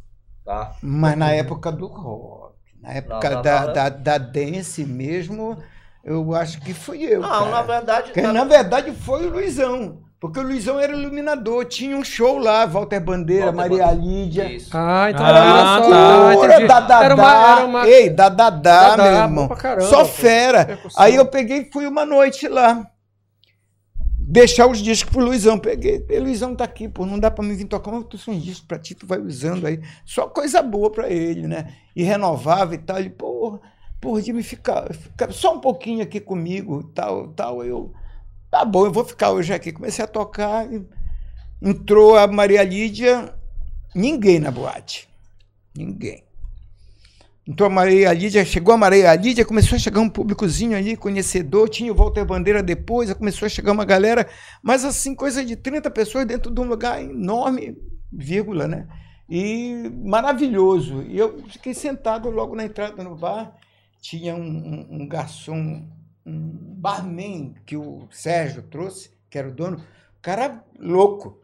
[0.44, 0.74] Tá.
[0.82, 2.51] Mas na época do rock,
[2.82, 5.58] na época da, da, da dance mesmo,
[6.04, 7.22] eu acho que fui eu.
[7.22, 7.52] Não, cara.
[7.52, 8.04] na verdade.
[8.08, 10.00] Porque, tá- na verdade foi o Luizão.
[10.20, 14.06] Porque o Luizão era iluminador, tinha um show lá, Walter Bandeira, Walter Maria Bandeira.
[14.08, 14.54] Lídia.
[14.54, 14.70] Isso.
[14.72, 15.74] Ah, então Ah, era tá.
[15.74, 15.78] ah,
[16.30, 16.68] Loucura, entendi.
[16.68, 17.04] Dadadá.
[17.04, 17.88] Era uma, era uma...
[17.88, 18.50] Ei, Dadadá,
[18.90, 19.48] Dadá, meu irmão.
[19.50, 20.66] caramba, Só fera.
[20.66, 21.04] Percussão.
[21.04, 22.86] Aí eu peguei e fui uma noite lá.
[24.32, 25.60] Deixar os discos pro Luizão.
[25.60, 26.06] Peguei.
[26.18, 27.06] Luizão tá aqui, pô.
[27.06, 27.92] Não dá pra me vir tocar.
[27.92, 29.82] Mas trouxe uns discos pra ti, tu vai usando aí.
[30.06, 31.76] Só coisa boa pra ele, né?
[31.94, 32.98] E renovava e tal.
[32.98, 33.60] Ele, pô,
[34.00, 37.62] porra, de me ficar, ficar só um pouquinho aqui comigo tal, tal.
[37.62, 37.92] Eu,
[38.50, 39.74] tá bom, eu vou ficar hoje aqui.
[39.74, 40.66] Comecei a tocar.
[40.72, 40.82] e
[41.62, 43.36] entrou a Maria Lídia.
[43.94, 45.10] Ninguém na boate.
[45.76, 46.24] Ninguém.
[47.52, 51.68] Então a Maria Lídia, chegou a Maria Lídia, começou a chegar um públicozinho ali, conhecedor,
[51.68, 54.26] tinha o Walter Bandeira depois, começou a chegar uma galera,
[54.64, 57.78] mas assim, coisa de 30 pessoas dentro de um lugar enorme,
[58.10, 58.88] vírgula, né?
[59.30, 61.02] E maravilhoso.
[61.04, 63.54] E eu fiquei sentado logo na entrada no bar,
[64.00, 65.86] tinha um, um- um garçom,
[66.26, 69.84] um barman que o Sérgio trouxe, que era o dono,
[70.22, 71.38] cara louco.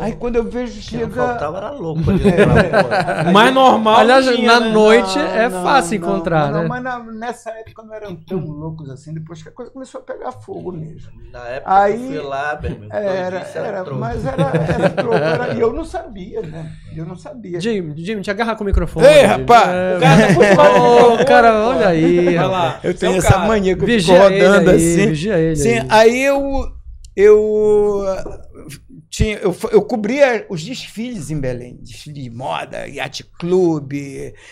[0.00, 1.08] Aí quando eu vejo, Que chega...
[1.26, 2.00] faltava era louco.
[3.28, 3.96] O mais normal.
[3.96, 4.68] Aliás, tinha, na né?
[4.72, 6.68] noite Não, é não, fácil não, encontrar, não, né?
[6.68, 10.04] Mas na- nessa época não eram tão loucos assim, depois que a coisa começou a
[10.04, 11.10] pegar fogo mesmo.
[11.32, 12.88] Na época Aí- que eu fui lá, meu irmão.
[12.90, 14.00] Era, era, troco.
[14.00, 16.72] mas era, era troco, era- e eu não sabia, né?
[16.96, 17.60] Eu não sabia.
[17.60, 19.06] Jimmy, Jimmy, te agarra com o microfone.
[19.06, 19.68] Ei, rapaz!
[19.68, 22.34] É, O cara tá puxando o Ô, microfone, cara, olha aí.
[22.36, 22.78] Vai lá.
[22.82, 23.46] Eu tenho é essa cara.
[23.46, 25.06] mania que eu fico Vigia ele rodando aí, assim.
[25.06, 25.86] Vigia ele Sim, aí.
[25.90, 26.66] aí eu,
[27.16, 28.02] eu,
[29.14, 33.92] tinha, eu, eu cobria os desfiles em Belém, desfile de moda, Yacht Club,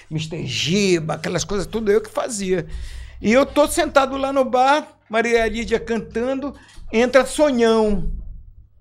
[0.09, 0.47] Mr.
[0.47, 2.65] Giba, aquelas coisas, tudo eu que fazia.
[3.21, 6.55] E eu tô sentado lá no bar, Maria Lídia cantando,
[6.93, 8.13] entra Sonhão,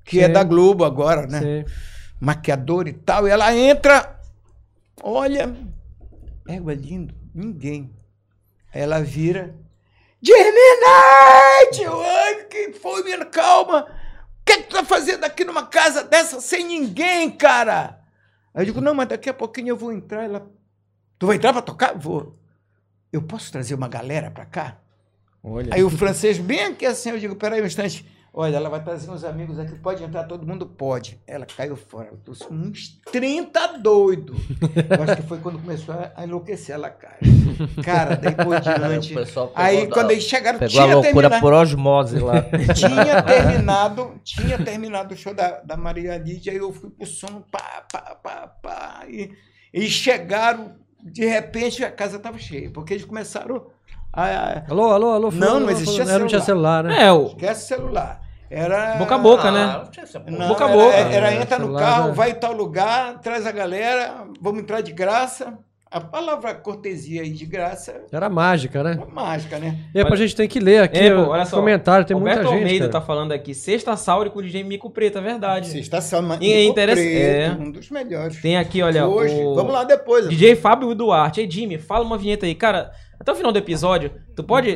[0.05, 0.33] que é Sim.
[0.33, 1.39] da Globo agora, né?
[1.39, 1.73] Sim.
[2.19, 4.19] maquiador e tal, e ela entra,
[5.01, 5.51] olha,
[6.47, 7.91] égua lindo, ninguém.
[8.71, 9.55] Aí ela vira,
[10.21, 11.87] Germinate!
[11.87, 13.87] Ai, que foi, menina, calma.
[14.51, 18.01] O que, é que tu tá fazendo aqui numa casa dessa sem ninguém, cara?
[18.53, 20.25] Aí eu digo, não, mas daqui a pouquinho eu vou entrar.
[20.25, 20.45] Ela,
[21.17, 21.97] tu vai entrar pra tocar?
[21.97, 22.37] Vou.
[23.13, 24.77] Eu posso trazer uma galera pra cá?
[25.41, 25.73] Olha.
[25.73, 28.05] Aí o francês, bem aqui assim, eu digo, peraí um instante.
[28.33, 31.19] Olha, ela vai trazer uns amigos aqui, pode entrar, todo mundo pode.
[31.27, 32.07] Ela caiu fora.
[32.13, 34.33] Eu trouxe uns 30 doido.
[34.89, 37.19] Eu acho que foi quando começou a enlouquecer, ela cai.
[37.83, 39.13] Cara, daí por diante.
[39.53, 42.41] Aí da- quando eles chegaram, Pegou a tinha loucura terminado, por osmose lá.
[42.73, 47.41] tinha terminado, tinha terminado o show da, da Maria Lídia, aí eu fui pro som,
[47.51, 49.03] pá, pá, pá, pá.
[49.09, 49.29] E
[49.73, 53.67] eles chegaram, de repente a casa estava cheia, porque eles começaram
[54.13, 54.23] a.
[54.25, 55.31] a Alô, alô, alô.
[55.31, 56.03] Não, fulano, não existia.
[56.03, 57.03] É, Não tinha celular, né?
[57.05, 58.21] É, o Esquece celular.
[58.49, 58.95] Era.
[58.97, 59.81] boca a boca, Ah, né?
[60.29, 60.95] não Boca a era, boca.
[60.97, 62.13] Era, É, entra no celular, carro, né?
[62.13, 65.53] vai em tal lugar, traz a galera, vamos entrar de graça.
[65.89, 68.97] A palavra cortesia aí de graça Era mágica, né?
[69.01, 69.77] é mágica, né?
[69.93, 71.57] E aí, a gente tem que ler aqui É, pô, olha só.
[71.57, 72.59] comentário, tem Roberto muita gente.
[72.63, 72.91] Almeida cara.
[72.99, 73.53] tá falando aqui.
[73.53, 75.67] Sexta Sauri com o DJ Mico Preto, é verdade.
[75.67, 75.99] Sexta.
[76.39, 77.57] E é Nico interessa- Preto, é.
[77.59, 78.41] Um dos melhores.
[78.41, 79.33] Tem aqui, olha, Hoje.
[79.35, 80.29] o Vamos lá depois.
[80.29, 81.41] DJ Fábio Duarte.
[81.41, 82.55] Ei, Jimmy, fala uma vinheta aí.
[82.55, 82.91] Cara,
[83.21, 84.71] até o final do episódio, tu pode...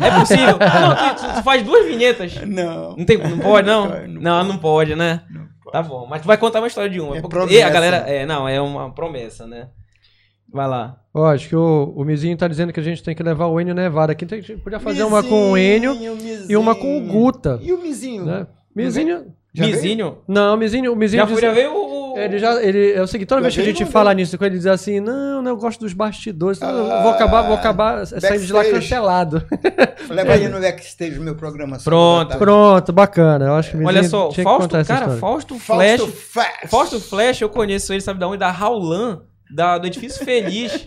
[0.00, 0.56] É possível.
[0.58, 2.34] Não, tu, tu faz duas vinhetas.
[2.46, 2.96] Não.
[2.96, 3.88] Não, tem, não pode, não?
[3.88, 5.22] Não, não Não, não pode, né?
[5.30, 5.72] Não pode.
[5.72, 7.16] Tá bom, mas tu vai contar uma história de uma.
[7.16, 7.52] É promessa.
[7.54, 7.96] E a galera...
[7.98, 9.68] É, não, é uma promessa, né?
[10.52, 10.98] Vai lá.
[11.14, 13.58] Ó, acho que o, o Mizinho tá dizendo que a gente tem que levar o
[13.60, 14.26] Enio Nevada aqui.
[14.26, 17.58] Tem, que- podia fazer uma com o Enio Mizinho, e uma com o Guta.
[17.62, 18.24] E o Mizinho?
[18.26, 18.46] né?
[18.74, 19.32] Mizinho.
[19.54, 19.76] Já veio?
[19.76, 20.18] Mizinho.
[20.28, 21.91] Não, o Mizinho, o Mizinho Já, diz- foi, já veio o...
[22.14, 24.44] o- Ele já, ele, é o seguinte, toda vez que a gente fala nisso, com
[24.44, 26.68] ele diz assim, não, não, eu gosto dos bastidores, eu
[27.02, 29.44] vou acabar, vou acabar saindo de lá cancelado.
[30.10, 31.78] Leva ele no backstage meu programa.
[31.82, 32.36] Pronto.
[32.38, 33.46] Pronto, bacana.
[33.46, 35.16] Eu acho que Olha só, Fausto, cara, história.
[35.18, 36.00] Fausto Flash...
[36.00, 36.70] Fausto Flash.
[36.70, 38.38] Fausto Flash, eu conheço ele, sabe da onde?
[38.38, 39.22] Da Raulan,
[39.54, 40.86] da, do Edifício Feliz.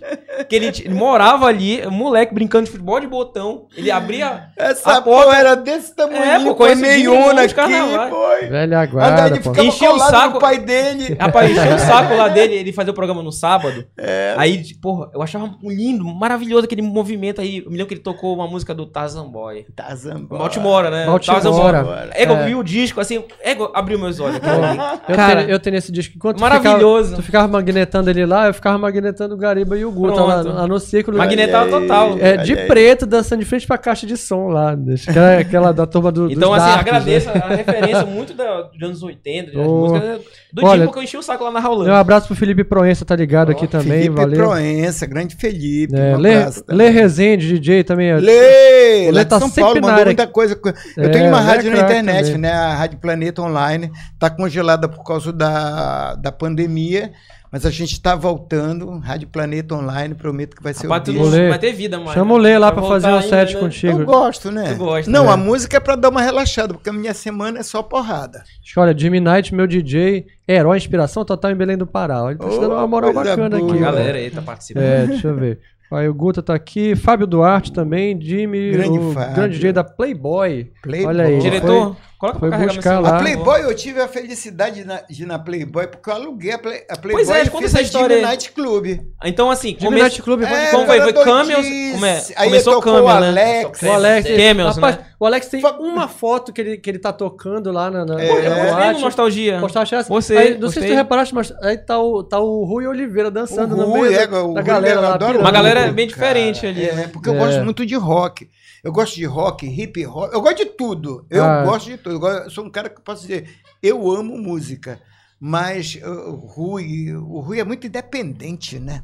[0.50, 3.68] que ele, ele morava ali, um moleque brincando de futebol de botão.
[3.76, 4.50] Ele abria.
[4.58, 8.48] Essa A porta- era desse tamanho, É, pô, com meiona aqui, boy.
[8.50, 11.16] Velha guarda, ele Encheu o saco- pai dele.
[11.20, 13.86] Rapaz, encheu o saco lá dele, ele fazia o programa no sábado.
[13.98, 14.34] É.
[14.38, 17.58] Aí, porra, eu achava lindo, maravilhoso aquele movimento aí.
[17.60, 19.66] Eu me lembro que ele tocou uma música do Tarzan Boy.
[19.76, 21.06] Tarzan Baltimora, né?
[21.06, 21.42] Baltimora.
[21.42, 22.10] Tarzan Boy.
[22.14, 22.46] Ego, eu É.
[22.46, 24.36] vi o disco, assim, Ego, abriu meus olhos.
[24.38, 26.14] Eu, Cara, tenho, eu tenho esse disco.
[26.16, 27.04] Enquanto tu maravilhoso.
[27.10, 30.42] ficava, tu ficava magnetando ele lá, eu ficava magnetando o Gariba e o Guta lá,
[30.42, 30.56] Pronto.
[30.56, 31.18] lá no círculo.
[31.18, 31.82] Magnetar Olha aí.
[31.82, 32.18] total.
[32.20, 32.68] É, de aí.
[32.68, 34.76] preto, dançando de frente pra caixa de som lá.
[35.08, 37.42] Aquela, aquela da turma do, Então, dos assim, darks, agradeço né?
[37.44, 39.78] a referência muito da, dos anos 80, das Ô.
[39.88, 40.22] músicas
[40.54, 41.94] do Olha, tipo que eu enchi o saco lá na Um Raulã.
[42.00, 44.38] abraço pro Felipe Proença, tá ligado aqui também, Felipe valeu.
[44.38, 45.94] Proença, grande Felipe.
[45.96, 46.34] É, um Lê.
[46.70, 48.14] Lê Rezende, DJ também.
[48.14, 48.18] ó.
[48.18, 49.08] Lê!
[49.08, 50.06] Lá Lê de tá São Paulo, mandou área.
[50.06, 50.58] muita coisa.
[50.98, 52.38] Eu É, tenho uma Lê é rádio na internet, também.
[52.42, 52.52] né?
[52.54, 53.92] A Rádio Planeta Online.
[54.18, 57.12] Tá congelada por causa da, da pandemia.
[57.56, 61.48] Mas a gente está voltando, Rádio Planeta Online, prometo que vai ser Rapaz, o Lê.
[61.48, 62.12] vai ter vida mais.
[62.12, 62.38] Chama o?
[62.38, 63.60] Lê lá Vai pra fazer um set ainda, né?
[63.62, 64.00] contigo.
[64.02, 64.74] Eu gosto, né?
[64.74, 65.32] Tu gosta, Não, né?
[65.32, 68.44] a música é pra dar uma relaxada, porque a minha semana é só porrada.
[68.76, 72.26] Olha, Jimmy Knight, meu DJ, herói, inspiração total em Belém do Pará.
[72.30, 73.72] Ele tá Ô, dando uma moral bacana boa.
[73.72, 73.82] aqui.
[73.82, 74.84] A galera aí tá participando.
[74.84, 75.60] É, deixa eu ver.
[75.94, 79.34] Aí o Guta tá aqui, Fábio Duarte também, Jimmy, Grande o Fábio.
[79.36, 80.72] grande DJ da Playboy.
[80.84, 81.08] Playboy.
[81.08, 83.18] Olha aí, Diretor, coloca foi pra carregar buscar lá.
[83.18, 83.20] A.
[83.20, 86.58] Playboy, eu tive a felicidade de, na- de ir na Playboy, porque eu aluguei a,
[86.60, 88.22] Play, a Playboy Pois é, e conta fiz essa a história.
[88.22, 88.86] Night Club.
[89.24, 90.02] Então, assim, Jimmy começo...
[90.04, 91.02] Night Club, É, Como foi?
[91.02, 91.68] Foi Camels?
[91.94, 92.24] Como é?
[92.36, 93.28] Aí Começou tocou Camel, o né?
[93.28, 93.82] Alex.
[93.82, 95.06] O Alex, Camels, rapaz, né?
[95.20, 98.90] o Alex tem uma foto que ele, que ele tá tocando lá na, na, É.
[98.90, 99.60] Eu do Nostalgia.
[99.60, 100.10] Postar a chance.
[100.10, 103.30] Gostei, Aí, não sei se tu reparaste, mas aí tá o, tá o Rui Oliveira
[103.32, 105.18] dançando O no Rui, meio é, da, o da Rui, galera eu lá.
[105.40, 107.10] Uma galera bem diferente ali, É, né?
[107.12, 107.38] porque eu É.
[107.38, 108.50] gosto muito de rock.
[108.86, 110.32] Eu gosto de rock, hip hop.
[110.32, 111.26] Eu gosto de tudo.
[111.28, 111.64] Eu Ah.
[111.66, 112.16] gosto de tudo.
[112.16, 113.50] Eu gosto- eu sou um cara que posso dizer,
[113.82, 115.00] eu amo música.
[115.40, 119.02] Mas uh, o Rui, o Rui é muito independente, né?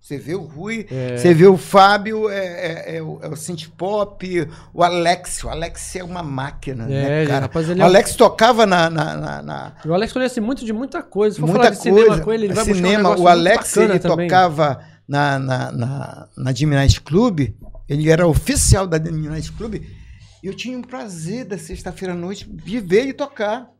[0.00, 1.16] Você vê o Rui, É.
[1.16, 3.34] você vê o Fábio, é, é, é o, é o
[3.74, 5.44] pop, o Alex.
[5.44, 7.40] O Alex é uma máquina, É, né, cara?
[7.46, 10.72] rapaz, O é um- Alex tocava na- na- na- na, O Alex conhece muito de
[10.74, 11.36] muita coisa.
[11.36, 11.98] Se for muita falar de coisa.
[12.00, 14.28] cinema com ele, ele vai um cinema, negócio o Alex ele também.
[14.28, 17.40] tocava na, na, na, na Jimmy Night Club,
[17.88, 22.48] ele era oficial da Night Club, e eu tinha um prazer da sexta-feira à noite
[22.48, 23.70] de ver ele tocar.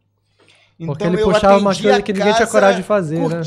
[0.79, 3.19] Então Porque ele eu puxava umas atendia coisas a que ninguém tinha coragem de fazer,
[3.29, 3.43] né?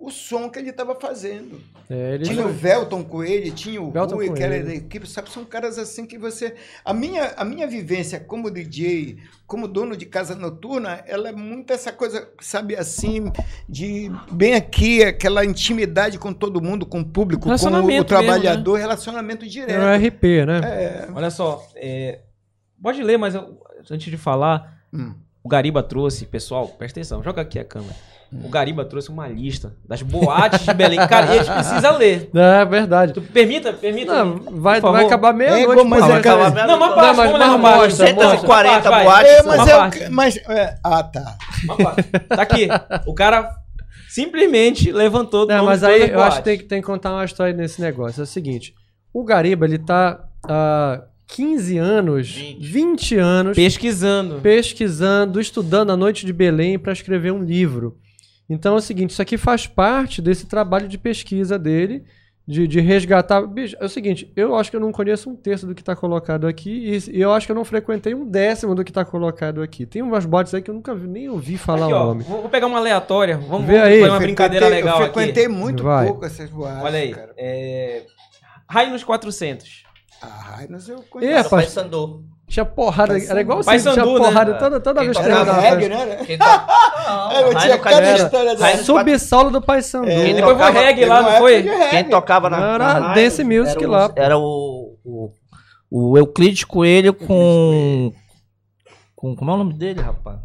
[0.00, 1.60] O som que ele estava fazendo.
[1.90, 5.08] É, ele Tinha o Velton com ele, tinha o Velton Rui, que era da equipe,
[5.08, 5.28] sabe?
[5.28, 6.54] São caras assim que você.
[6.84, 11.72] A minha, a minha vivência como DJ, como dono de casa noturna, ela é muito
[11.72, 13.32] essa coisa, sabe, assim,
[13.68, 18.04] de bem aqui, aquela intimidade com todo mundo, com o público, com o, Relacionamento mesmo,
[18.04, 19.72] trabalhador, relacionamento direto.
[19.72, 20.60] é um RP, né?
[20.62, 21.08] É.
[21.12, 22.20] Olha só, é,
[22.80, 23.58] pode ler, mas eu-
[23.90, 25.12] antes de falar, Hum.
[25.42, 27.96] o Gariba trouxe, pessoal, presta atenção, joga aqui a câmera.
[28.30, 30.98] O Gariba trouxe uma lista das boates de Belém.
[31.06, 32.28] Cara, e a gente precisa ler.
[32.34, 33.14] É verdade.
[33.14, 34.22] Tu, permita, permita.
[34.22, 35.84] Não, vai, vai acabar É, meia-noite.
[35.84, 37.78] mas pô, é vai cara- Não, uma Não, mas- vamos mas ler uma parte.
[37.88, 39.04] mostra, parte, 140 vai.
[39.04, 39.30] boates.
[39.32, 39.98] É, mas é o parte.
[39.98, 41.36] que- mas é, ah, tá.
[41.64, 42.02] Uma parte.
[42.28, 42.68] Tá aqui.
[43.06, 43.50] O cara
[44.08, 47.24] simplesmente levantou do Não, mas aí eu acho que tem, que tem que contar uma
[47.24, 48.20] história nesse negócio.
[48.20, 48.74] É o seguinte:
[49.12, 53.16] o Gariba, ele tá há 15 anos, 20, 20.
[53.16, 54.40] anos, Pesquisando.
[54.40, 57.96] pesquisando, estudando a Noite de Belém para escrever um livro.
[58.48, 62.04] Então é o seguinte: isso aqui faz parte desse trabalho de pesquisa dele.
[62.50, 63.42] De, de resgatar.
[63.46, 65.94] Bicho, é o seguinte, eu acho que eu não conheço um terço do que está
[65.94, 69.04] colocado aqui e, e eu acho que eu não frequentei um décimo do que está
[69.04, 69.84] colocado aqui.
[69.84, 72.22] Tem umas bots aí que eu nunca vi, nem ouvi falar Aqui, o ó, nome.
[72.24, 73.36] vou, vou pegar uma aleatória.
[73.36, 74.00] Vamos, vamos aí.
[74.00, 75.12] fazer uma brincadeira legal Eu aqui.
[75.12, 76.06] frequentei muito Vai.
[76.06, 76.82] pouco essas boates.
[76.84, 77.10] Olha aí.
[77.12, 77.34] Cara.
[77.36, 78.06] É...
[78.66, 79.82] Raio nos 400.
[80.22, 81.34] Ah, mas eu É, conheço.
[81.50, 81.64] Rapaz.
[81.66, 82.24] Paysandu.
[82.48, 83.30] Tinha porrada, Paysandu.
[83.32, 84.18] era igual assim, Paysandu, tinha né?
[84.18, 84.54] porrada É.
[84.54, 86.16] toda, toda vez que Era reggae, né?
[86.24, 88.70] Quem to- Não, É, eu tinha cada história da...
[88.76, 90.08] nos Subsolo do Paysandu.
[90.08, 90.24] É.
[90.24, 91.62] Quem Depois foi reggae lá, não foi?
[91.90, 92.56] Quem tocava na.
[92.56, 94.12] Era na Raio dance music era o- lá.
[94.16, 95.30] Era o, o,
[95.90, 98.12] o Euclides Coelho com.
[99.14, 99.36] com.
[99.36, 100.38] Como é o nome dele, rapaz?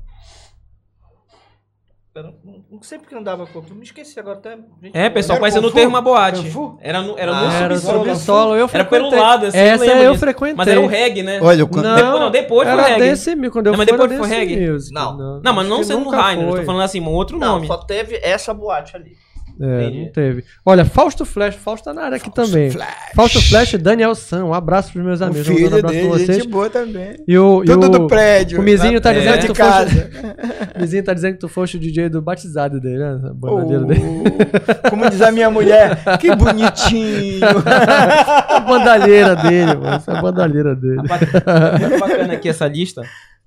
[2.73, 3.59] Não, não sei porque andava com.
[3.59, 4.57] eu Me esqueci agora até.
[4.81, 5.71] gente, É, pessoal, no Kung Fu?
[5.75, 6.51] ter uma boate.
[6.81, 8.55] Era no, era Ah, no Era subsolo.
[8.55, 9.19] eu Era pelo frequentei.
[9.19, 10.19] lado, assim, Essa eu disso.
[10.19, 10.55] frequentei.
[10.55, 11.39] Mas era o reggae, né?
[11.41, 13.09] Olha, o Não, Depois- não, depois foi era reggae.
[13.09, 14.69] dance music, quando eu Não, mas depois foi reggae.
[14.71, 14.93] music.
[14.93, 15.17] Não.
[15.17, 16.45] Não, mas acho não que sendo no Raio, né?
[16.45, 16.59] Eu foi.
[16.61, 17.67] tô falando assim, um outro Não, nome.
[17.67, 19.15] só teve essa boate ali.
[19.61, 20.05] É, Entendi.
[20.05, 20.43] não teve.
[20.65, 22.71] Olha, Fausto Flash, Fausto tá na área aqui também.
[22.71, 23.11] Flash.
[23.15, 25.47] Fausto Flash e Daniel San, um abraço pros meus amigos.
[25.47, 26.37] um filho abraço pra dele, vocês.
[26.39, 27.15] gente boa também.
[27.27, 28.59] E o, e Tudo o, do prédio.
[28.59, 30.09] o Mizinho tá dizendo de que tu casa.
[30.75, 33.19] O Mizinho tá dizendo que tu foste o DJ do batizado dele, né?
[33.35, 34.01] Bandadeira Oh, dele.
[34.89, 37.39] como diz a minha mulher, que bonitinho.
[38.49, 39.95] A bandalheira dele, mano.
[39.95, 40.97] Essa é a bandalheira dele.
[40.97, 43.01] Muito bacana aqui essa lista.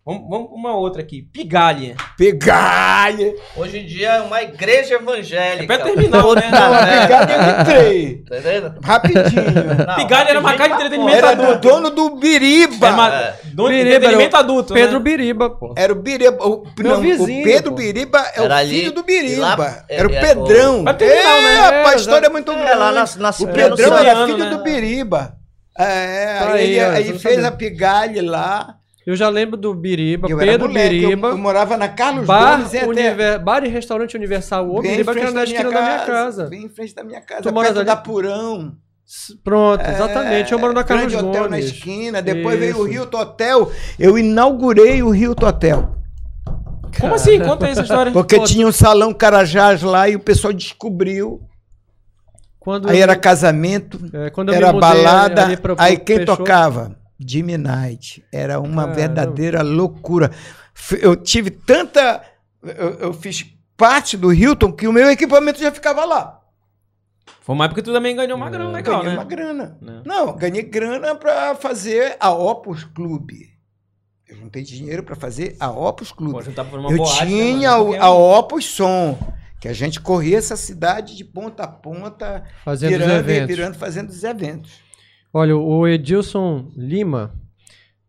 [0.06, 1.22] Vamos, vamos pra uma outra aqui.
[1.32, 1.96] Pigalha.
[2.16, 3.34] Pegalha.
[3.56, 5.64] Hoje em dia é uma igreja evangélica.
[5.64, 6.48] É pra terminar, né?
[6.48, 7.06] Não, a merda.
[7.08, 8.14] pegalha eu entrei.
[8.28, 8.74] Tá entendendo?
[8.84, 9.44] Rapidinho.
[9.84, 11.54] Não, Pigalha era uma casa de entretenimento Era adulto.
[11.54, 12.86] do dono do Biriba.
[12.86, 13.34] Era uma, É.
[13.52, 15.04] dono de Biriba, entretenimento era o adulto, Pedro né?
[15.04, 15.74] Biriba, pô.
[15.76, 16.46] Era o Biriba.
[16.46, 17.76] O, Meu não, vizinho, o Pedro pô.
[17.76, 19.40] Biriba é Era o ali, filho do Biriba.
[19.56, 20.84] lá, era o é, Pedrão.
[20.84, 21.52] Vai terminar, né?
[21.52, 22.78] É, rapaz, É, a história é muito É, grande.
[22.78, 24.50] lá na, na O Pedrão era filho né?
[24.50, 25.34] do Biriba.
[25.76, 28.75] É, Tá aí, aí, fez a Pigalha lá.
[29.06, 31.28] Eu já lembro do Biriba, Eu era Pedro moleque, eu- Biriba.
[31.28, 35.12] Eu, morava na Carlos Bar, Gomes e até Univer- bar e restaurante Universal, o Biriba
[35.14, 36.46] que frente era na esquina da minha casa.
[36.46, 37.84] Bem em frente da minha casa, Tu perto ali?
[37.86, 38.74] da Purão.
[39.44, 40.52] Pronto, exatamente.
[40.52, 41.66] Eu moro na Carlos Grande hotel na Gomes.
[41.66, 42.20] esquina.
[42.20, 42.94] Depois veio o Isso.
[42.96, 43.72] Hilton Hotel.
[43.96, 45.94] Eu inaugurei o Hilton Hotel.
[46.98, 47.38] Como assim?
[47.38, 48.10] Conta aí essa história.
[48.12, 51.40] Porque Pô, tinha um salão Carajás lá e o pessoal descobriu.
[52.58, 55.42] Quando Aí eu- era casamento, é, eu era mudei balada.
[55.44, 56.96] ali aí pro- quem fechou- tocava?
[57.18, 58.24] Jimmy Knight.
[58.32, 58.94] Era uma Caramba.
[58.94, 60.30] verdadeira loucura.
[61.00, 62.22] Eu tive tanta.
[62.62, 63.46] Eu, eu fiz
[63.76, 66.40] parte do Hilton que o meu equipamento já ficava lá.
[67.40, 69.18] Foi uma época que tu também ganhou uma grana legal, ganhei né?
[69.18, 69.78] uma grana.
[69.80, 70.02] Né?
[70.04, 73.50] Não, ganhei grana pra fazer a Opus Clube.
[74.28, 76.32] Eu juntei dinheiro pra fazer a Opus Clube.
[76.32, 76.40] Pô,
[76.90, 78.10] Eu boate, né, tinha Qualquer a.
[78.10, 79.16] Opus Som,
[79.60, 83.46] que a gente corria essa cidade de ponta a ponta, Fazendo os virando e eventos.
[83.46, 84.85] virando, fazendo os eventos.
[85.36, 87.32] Olha, o Edilson Lima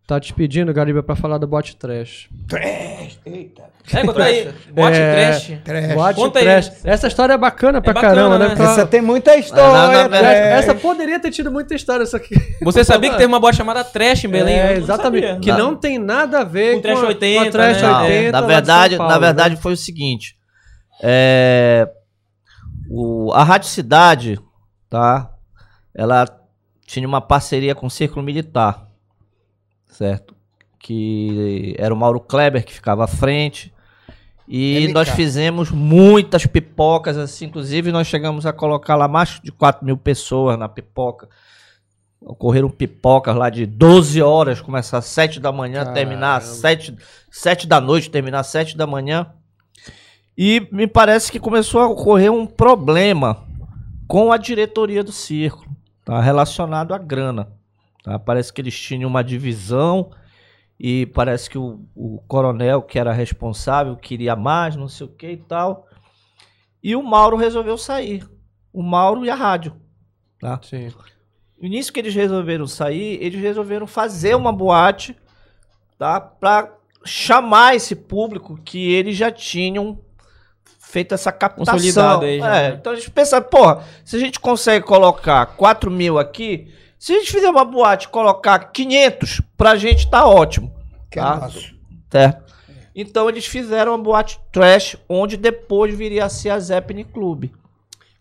[0.07, 2.29] tá te pedindo, Gariba, pra falar do bote trash.
[2.47, 3.63] Trash, eita,
[3.93, 4.53] É, conta aí.
[4.71, 5.13] Bote É.
[5.13, 5.51] trash.
[5.65, 5.93] trash.
[5.93, 6.45] Boate Conta aí.
[6.45, 6.71] trash.
[6.85, 8.55] Essa história é bacana pra bacana, caramba, né?
[8.55, 8.63] né?
[8.63, 9.73] Essa tem muita história.
[9.73, 10.37] Na- na- na trash.
[10.63, 12.33] Essa poderia ter tido muita história, isso aqui.
[12.63, 14.55] Você sabia que teve uma boate chamada Trash em Belém?
[14.55, 15.25] É, não exatamente.
[15.27, 15.39] sabia.
[15.41, 15.57] Que Não.
[15.71, 17.87] não tem nada a ver Com Trash a- 80, com a Trash né?
[17.89, 19.61] Não, 80 na lá de verdade, Paulo, na verdade né?
[19.61, 20.37] foi o seguinte.
[21.03, 21.89] é,
[22.89, 24.39] o, a Rádio Cidade,
[24.89, 25.29] tá?
[25.93, 26.25] Ela
[26.87, 28.87] tinha uma parceria com o Círculo Militar,
[29.87, 30.33] certo?
[30.79, 33.73] Que era o Mauro Kleber que ficava à frente.
[34.47, 34.93] E MK.
[34.93, 39.97] nós fizemos muitas pipocas, assim, inclusive nós chegamos a colocar lá mais de 4 mil
[39.97, 41.27] pessoas na pipoca.
[42.21, 46.61] Ocorreram pipocas lá de 12 horas, começar às 7 da manhã, terminar às Caramba.
[46.61, 46.97] 7,
[47.29, 49.27] 7 da noite, terminar às 7 da manhã.
[50.37, 53.45] E me parece que começou a ocorrer um problema
[54.07, 55.66] com a diretoria do círculo,
[56.07, 56.21] tá?
[56.21, 57.51] relacionado à grana.
[58.01, 58.17] tá?
[58.17, 60.09] Parece que eles tinham uma divisão
[60.79, 65.31] e parece que o, o coronel, que era responsável, queria mais, não sei o que
[65.31, 65.85] e tal.
[66.81, 68.25] E o Mauro resolveu sair.
[68.71, 69.75] O Mauro e a rádio.
[70.39, 70.59] Tá?
[70.63, 70.93] Sim.
[71.59, 75.17] No início que eles resolveram sair, eles resolveram fazer uma boate,
[75.97, 76.21] tá?
[76.21, 79.99] Pra chamar esse público que eles já tinham
[80.87, 81.73] feito essa captação.
[81.73, 82.77] Consolidado aí já, É, né?
[82.79, 87.19] então a gente pensa, porra, se a gente consegue colocar 4 mil aqui, se a
[87.19, 90.73] gente fizer uma boate e colocar 500, pra gente tá ótimo.
[91.11, 91.35] Que é tá?
[91.35, 91.75] nosso.
[92.09, 92.47] Certo?
[92.95, 97.45] Então eles fizeram uma boate trash, onde depois viria a ser a Zeppelin Club.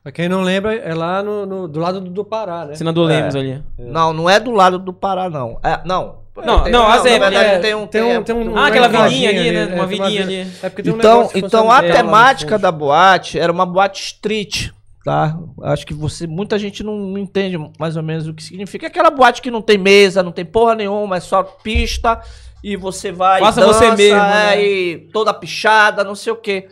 [0.03, 2.75] Pra quem não lembra, é lá no, no- do lado do, do Pará, né?
[2.75, 3.17] Senador É.
[3.17, 3.63] Lemos ali.
[3.79, 5.59] Não, não é do lado do Pará, não.
[5.65, 6.26] É, não.
[6.45, 8.67] Não, Tem- não, a na Zeppelin, verdade, é, tem um, Tem um, tem um, Ah,
[8.67, 9.69] aquela vilinha ali, né?
[9.71, 10.51] é, Uma vilinha vi- ali.
[10.63, 14.69] É porque tem um Então, então a temática da boate era uma boate street,
[15.05, 15.39] tá?
[15.63, 18.87] Acho que você, muita gente não, não entende mais ou menos o que significa.
[18.87, 22.21] Aquela boate que não tem mesa, não tem porra nenhuma, é só pista
[22.63, 24.63] e você vai Faça e dança, você mesmo, é, né?
[24.65, 26.69] e toda pichada, não sei o quê.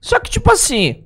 [0.00, 1.04] Só que tipo assim,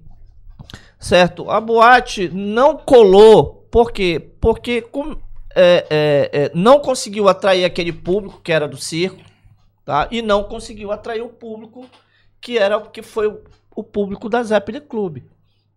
[0.99, 1.51] certo?
[1.51, 4.31] A boate não colou, por quê?
[4.41, 5.16] Porque com-
[5.55, 9.22] é, é, é, não conseguiu atrair aquele público que era do circo,
[9.84, 10.09] tá?
[10.11, 11.88] E não conseguiu atrair o público
[12.40, 13.40] que era que foi o,
[13.74, 15.22] o público da Zeppelin Club.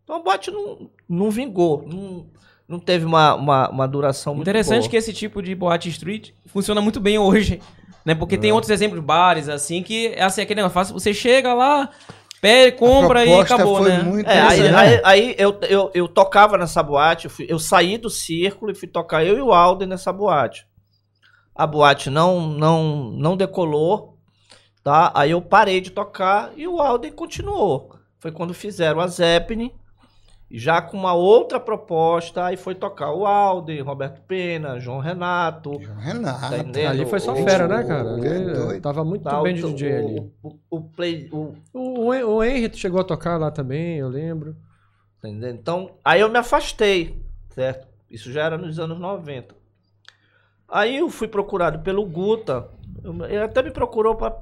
[0.04, 2.26] Então a boate não, não vingou, não,
[2.68, 4.90] não teve uma, uma, uma duração muito Interessante boa.
[4.90, 7.62] que esse tipo de boate street funciona muito bem hoje,
[8.04, 8.16] né?
[8.16, 11.90] Porque tem outros exemplos de bares, assim, que é assim, aquele negócio, você chega lá,
[12.42, 14.04] pede, compra e acabou, foi né?
[14.04, 17.98] muito É, aí, aí, aí eu, eu, eu tocava nessa boate, eu, fui- eu saí
[17.98, 20.66] do círculo e fui tocar eu e o Alden nessa boate.
[21.56, 24.18] A boate não, não, não decolou,
[24.84, 25.12] tá?
[25.16, 27.96] Aí eu parei de tocar e o Alden continuou.
[28.20, 29.72] Foi quando fizeram a Zeppelin,
[30.50, 35.78] já com uma outra proposta, aí foi tocar o Alden, Roberto Pena, João Renato.
[35.82, 36.40] João Renato.
[36.50, 36.90] Tá entendendo?
[36.90, 38.06] Ali foi só O- fera, né, cara?
[38.12, 38.82] o- Ali, doido.
[38.82, 40.32] tava muito tá, bem de DJ o- ali.
[40.42, 44.08] O, o play, o, O, o, Hen- o Henry chegou a tocar lá também, eu
[44.08, 44.56] lembro.
[45.20, 45.50] Entendeu?
[45.50, 47.88] Então, aí eu me afastei, certo?
[48.10, 49.54] Isso já era nos anos 90.
[50.70, 52.70] Aí eu fui procurado pelo Guta.
[53.04, 54.38] Eu- Ele até me procurou para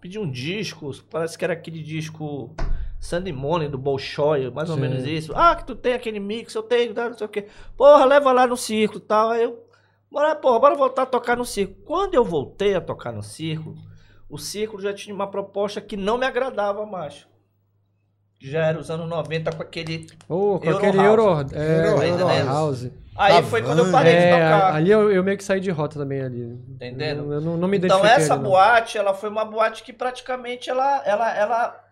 [0.00, 0.90] pedir um disco.
[1.10, 2.54] Parece que era aquele disco
[3.00, 4.82] Sandy Money do Bolshoi, mais ou Sim.
[4.82, 5.32] menos isso.
[5.34, 7.46] Ah, que tu tem aquele mix, eu tenho, tá, não sei o quê.
[7.76, 9.30] Porra, leva lá no circo e tal.
[9.30, 9.64] Aí eu,
[10.10, 11.74] bora, porra, bora voltar a tocar no circo.
[11.84, 13.74] Quando eu voltei a tocar no circo,
[14.28, 17.26] o circo já tinha uma proposta que não me agradava mais.
[18.42, 21.08] Já era os anos 90 com aquele Ô, com Euro aquele House.
[21.08, 22.46] Euro, é, Euro Euro, House.
[22.46, 22.90] House.
[23.16, 24.74] Aí Tá foi bom, quando eu parei de É, tocar.
[24.74, 26.42] ali eu, eu meio que saí de rota também ali.
[26.68, 27.24] Entendendo?
[27.24, 30.70] Eu, eu não, não me então essa ali, boate, ela foi uma boate que praticamente
[30.70, 31.84] ela, ela, ela,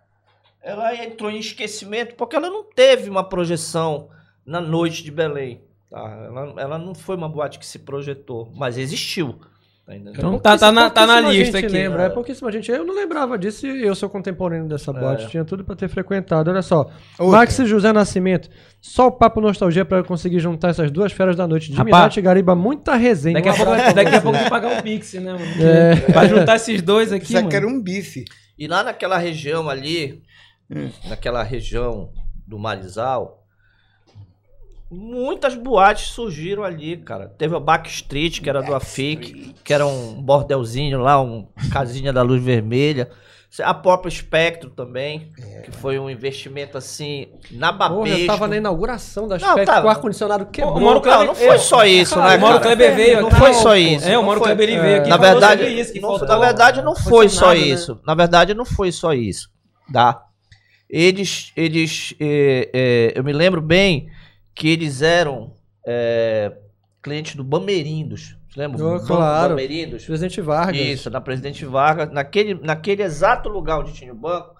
[0.68, 4.10] ela entrou em esquecimento porque ela não teve uma projeção
[4.44, 5.62] na noite de Belém.
[5.90, 5.98] Tá?
[6.26, 9.40] Ela, ela não foi uma boate que se projetou, mas existiu.
[9.86, 9.96] Tá?
[9.96, 11.68] Então tá, tá na, tá na lista aqui.
[11.68, 12.70] Lembra, é pouquíssima gente.
[12.70, 15.24] Eu não lembrava disso e eu sou contemporâneo dessa boate.
[15.24, 15.28] É.
[15.28, 16.50] Tinha tudo pra ter frequentado.
[16.50, 16.90] Olha só.
[17.18, 17.38] Outra.
[17.38, 18.50] Max e José Nascimento.
[18.82, 21.70] Só o papo nostalgia pra eu conseguir juntar essas duas feras da noite.
[21.70, 23.40] De Rapaz, Mirate e Gariba, muita resenha.
[23.40, 25.62] Daqui a Um pouco, daqui a pouco tem que pagar o Pix, né, mano?
[25.62, 25.96] É.
[26.12, 28.26] Pra juntar esses dois aqui, Isso aqui era um bife.
[28.58, 30.20] E lá naquela região ali,
[30.70, 30.90] Hum.
[31.08, 32.10] naquela região
[32.46, 33.42] do Marizal,
[34.90, 37.28] muitas boates surgiram ali, cara.
[37.28, 42.22] Teve a Backstreet, que era do Afic, que era um bordelzinho lá, um casinha da
[42.22, 43.10] luz vermelha.
[43.62, 45.32] A própria Espectro também,
[45.64, 48.18] que foi um investimento assim, na Babesco.
[48.20, 49.64] eu tava na inauguração da tava.
[49.80, 50.76] com o ar-condicionado quebrou.
[50.76, 52.60] O Mauro Não, Kleber- não foi só isso, Cara, né, o Mauro?
[52.60, 54.06] Kleber veio Não foi só isso.
[54.06, 55.08] É, o Mauro foi- Kleber veio aqui.
[55.08, 57.56] Na verdade, isso, que não- na verdade não foi foi só né?
[57.56, 57.98] isso.
[58.06, 59.48] Na verdade não foi só isso,
[59.90, 60.24] tá?
[60.88, 64.10] Eles, eles, é, é, eu me lembro bem
[64.54, 65.52] que eles eram
[65.86, 66.52] é,
[67.02, 68.36] clientes do Bamerindos.
[68.48, 68.84] Você lembra?
[68.84, 69.50] Oh, claro.
[69.50, 70.04] Bamerindos.
[70.04, 70.80] Presidente Vargas.
[70.80, 74.57] Isso, na Presidente Vargas, naquele, naquele exato lugar onde tinha o banco,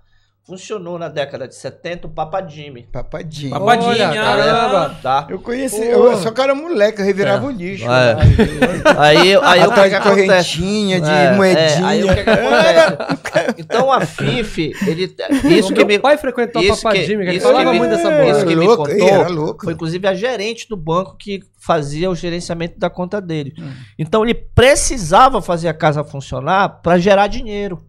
[0.53, 2.89] funcionou na década de 70 o Papa Jimmy.
[2.91, 3.51] Papadinho.
[3.51, 4.25] Papa- Papadinha, Olha, ah.
[4.25, 4.97] caramba.
[5.03, 5.27] Tá?
[5.29, 5.91] Eu conheci, Porra.
[5.93, 7.49] eu só que eu era moleque, eu revirava É.
[7.49, 7.85] o lixo.
[7.85, 7.89] É.
[7.89, 8.17] lá.
[9.05, 11.87] Aí, aí o que, Atrás que de correntinha, de É, é, moedinha.
[11.87, 13.55] aí o que, que acontece?
[13.59, 15.15] Então a FIF, ele,
[15.55, 17.65] isso o que meu me, pai frequentou o isso Papa que- Jimmy, que ele falava
[17.67, 18.31] que me- muito dessa É, bola.
[18.37, 19.65] isso que me louco, contou era louco.
[19.65, 23.53] foi inclusive a gerente do banco que fazia o gerenciamento da conta dele.
[23.59, 23.73] Hum.
[23.99, 27.83] Então ele precisava fazer a casa funcionar para gerar dinheiro,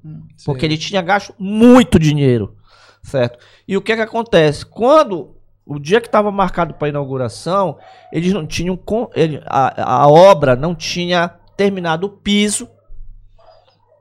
[0.45, 2.55] porque ele tinha gasto muito dinheiro,
[3.03, 3.37] certo?
[3.67, 4.65] E o que que acontece?
[4.65, 7.77] Quando o dia que estava marcado para inauguração,
[8.11, 8.77] eles não tinham
[9.15, 12.67] ele- a, a obra não tinha terminado o piso,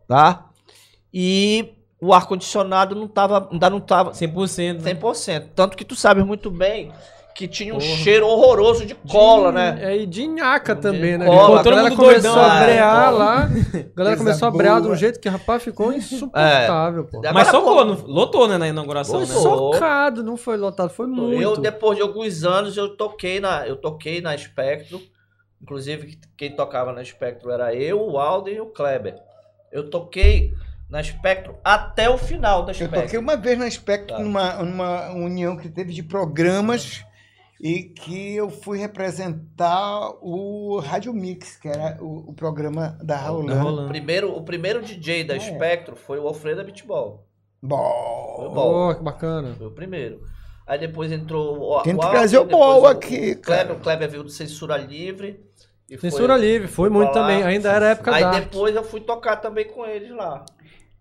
[0.07, 0.47] tá?
[1.13, 4.81] E o ar condicionado não tava, ainda não estava 100%.
[4.81, 4.95] né?
[4.95, 5.49] 100%.
[5.55, 6.91] Tanto que tu sabes muito bem
[7.39, 9.79] que tinha um cheiro horroroso de cola, né?
[9.81, 11.25] É, e de nhaca também, né?
[11.25, 12.65] cola, Pô, a todo galera mundo começou doidão, a né?
[12.67, 13.25] brear Cola.
[13.25, 13.43] lá.
[13.45, 17.21] A galera começou a brear de um jeito que, rapaz, ficou insuportável, pô.
[17.33, 19.41] Mas socou, pô, lotou, né, na inauguração, Foi né?
[19.41, 21.41] só- Socado, não foi lotado, foi muito.
[21.41, 25.01] Eu, depois de alguns anos, eu toquei na, eu toquei na Spectro.
[25.63, 29.15] Inclusive, quem tocava na Spectro era eu, o Alden e o Kleber.
[29.71, 30.53] Eu toquei
[30.91, 33.03] na Spectro até o final da Eu Spectro.
[33.03, 34.23] toquei uma vez na Spectro, Tá.
[34.23, 37.05] numa, numa união que teve de programas
[37.61, 43.85] e que eu fui representar o Rádio Mix, que era o, o programa da Raulana.
[43.85, 45.41] O primeiro, o primeiro DJ da é.
[45.41, 47.27] Spectro foi o Alfredo Beatball.
[47.63, 48.35] Bom.
[48.37, 48.91] Foi bom.
[48.91, 49.55] Oh, que bacana.
[49.57, 50.21] Foi o primeiro.
[50.67, 54.09] Aí depois entrou o Tem que o trazer o o- aqui, o Kleber, o Kleber
[54.11, 55.41] veio do Censura Livre.
[55.91, 57.15] e foi- Censura livre, foi muito lá.
[57.15, 57.43] também.
[57.43, 58.39] Ainda era a época Aí da.
[58.41, 60.45] depois eu fui tocar também com eles lá.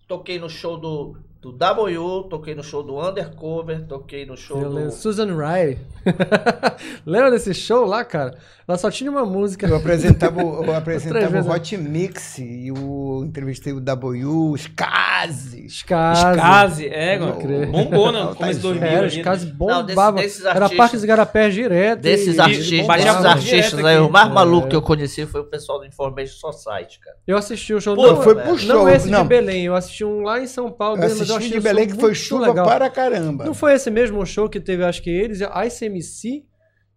[0.08, 1.18] Toquei no show do,
[1.48, 4.91] do W, toquei no show do Undercover, toquei no show Eu do...
[4.91, 5.78] Susan Riley.
[7.06, 8.38] Lembra desse show lá, cara?
[8.68, 9.65] Ela só tinha uma música.
[9.65, 11.53] Eu apresentava, o- eu apresentava o né?
[11.55, 15.65] Hot Mix e o entrevistei o W, os Skazi.
[15.65, 17.39] Escase, é, mano.
[17.39, 17.68] crer.
[17.68, 18.24] Bombou, né?
[18.24, 19.24] No começo de tá 2000 Era, os né?
[19.24, 20.22] casos Não, desse- bombavam.
[20.22, 22.01] desses Era Parque dos Garapés direto.
[22.01, 23.88] Desses e- artistas, desses artistas aqui.
[23.88, 24.34] aí, o mais É.
[24.34, 27.15] maluco que eu conheci foi o pessoal do Information Society, cara.
[27.26, 27.95] Eu assisti o show.
[27.95, 28.89] Pô, não, foi pro não show.
[28.89, 29.63] esse não, de Belém.
[29.65, 30.97] Eu assisti um lá em São Paulo.
[30.97, 32.65] eu mas eu assisti achei de Belém que foi chuva legal.
[32.65, 33.45] para caramba.
[33.45, 36.43] Não foi esse mesmo show que teve, acho que eles, Ice MC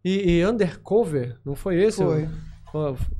[0.05, 1.36] e, e Undercover?
[1.44, 2.03] Não foi esse?
[2.03, 2.28] Foi.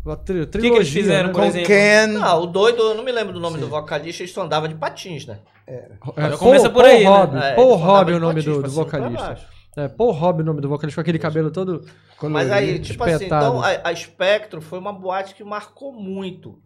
[0.07, 1.33] A tri- que que eles trilogia, fizeram, né?
[1.35, 1.67] por Com exemplo?
[1.67, 2.07] Ken.
[2.07, 4.77] Não, o doido, eu não me lembro do nome do vocalista, ele só andava de
[4.77, 5.41] patins, né?
[5.67, 7.09] É, Já começa por aí, né?
[7.11, 7.37] Robb.
[7.37, 9.39] É, Paul Robb é o nome patins do, do vocalista.
[9.77, 11.85] É, Paul Robb é o nome do vocalista, com aquele cabelo todo.
[12.23, 13.47] Mas aí, tipo assim, espetado.
[13.47, 16.59] então a, a Spectro foi uma boate que marcou muito.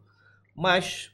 [0.54, 1.10] Mas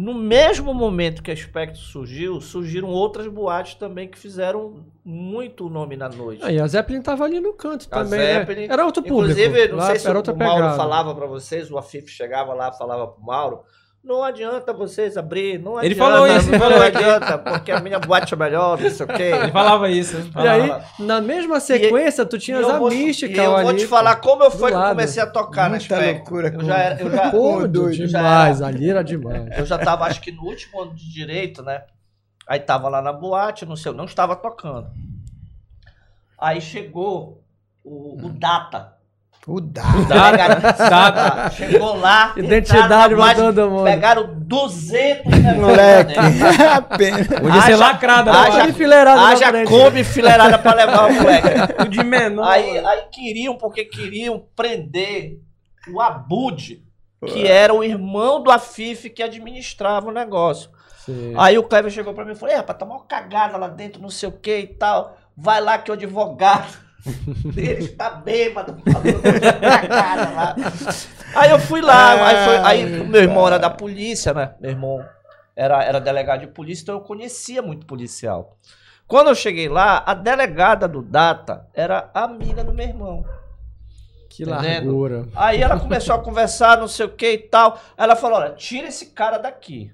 [0.00, 5.96] no mesmo momento que a Spectro surgiu, surgiram outras boates também que fizeram muito nome
[5.96, 6.40] na noite.
[6.44, 8.16] Ah, e a Zeppelin tava ali no canto A também.
[8.20, 8.34] né?
[8.40, 9.32] Zeppelin- Era outro público.
[9.38, 10.76] Inclusive, não Lá sei se o, o Mauro pegada.
[10.76, 13.60] falava pra vocês, o Afif chegava lá e falava pro Mauro,
[14.02, 15.86] não adianta vocês abrir, não adianta.
[15.86, 19.04] Ele falou isso, ele não falou adianta, porque a minha boate é melhor, não sei
[19.04, 19.22] o quê.
[19.22, 20.16] Ele falava isso.
[20.18, 20.24] né?
[20.28, 20.52] E Falava.
[20.98, 23.64] aí, na mesma sequência, tu tinhas E eu a vou- mística E eu ali.
[23.64, 26.14] vou te falar como eu foi que eu comecei a tocar na Muita Spectro.
[26.34, 28.68] loucura Eu já era, eu já, Pô, doido, já demais, era.
[28.68, 29.58] ali era demais.
[29.58, 31.82] Eu já tava, acho que no último ano de direito, né?
[32.46, 34.88] Aí tava lá na boate, não sei, eu não estava tocando.
[36.38, 37.42] Aí chegou
[37.84, 38.96] o, o Data.
[39.48, 39.82] O Dá.
[40.30, 41.50] Pegaram- Data.
[41.52, 42.34] Chegou lá.
[42.36, 43.84] Identidade pra todo mundo.
[43.84, 46.14] Pegaram 200 negócios Moleque.
[46.70, 47.26] Apenas.
[47.28, 48.30] Podia ser Haja- lacrada.
[48.30, 48.60] haja- né?
[48.62, 49.64] Olha enfileirado na Haja.
[49.64, 51.48] Kombi enfileirada pra levar o moleque.
[51.82, 52.46] O de menor.
[52.46, 55.38] Aí, aí queriam, porque queriam prender
[55.90, 56.82] o Abud,
[57.26, 60.68] que era o irmão do Afif que administrava o negócio.
[61.06, 61.32] Sim.
[61.38, 64.10] Aí o Cleber chegou pra mim e falou: rapaz, tá uma cagada lá dentro, não
[64.10, 65.16] sei o que e tal.
[65.34, 66.66] Vai lá que o advogado
[67.54, 69.22] dele está bêbado, falando
[69.60, 70.56] cagada lá.
[71.34, 74.54] Aí eu fui lá, aí, foi- aí meu irmão era da polícia, né?
[74.60, 75.04] Meu irmão
[75.54, 78.56] era, era delegado de polícia, então eu conhecia muito policial.
[79.06, 83.24] Quando eu cheguei lá, a delegada do Data era amiga do meu irmão.
[84.28, 84.84] Que Entendendo?
[84.86, 85.28] largura.
[85.34, 87.80] Aí ela começou a conversar, não sei o que e tal.
[87.96, 89.90] Ela falou: olha, tira esse cara daqui.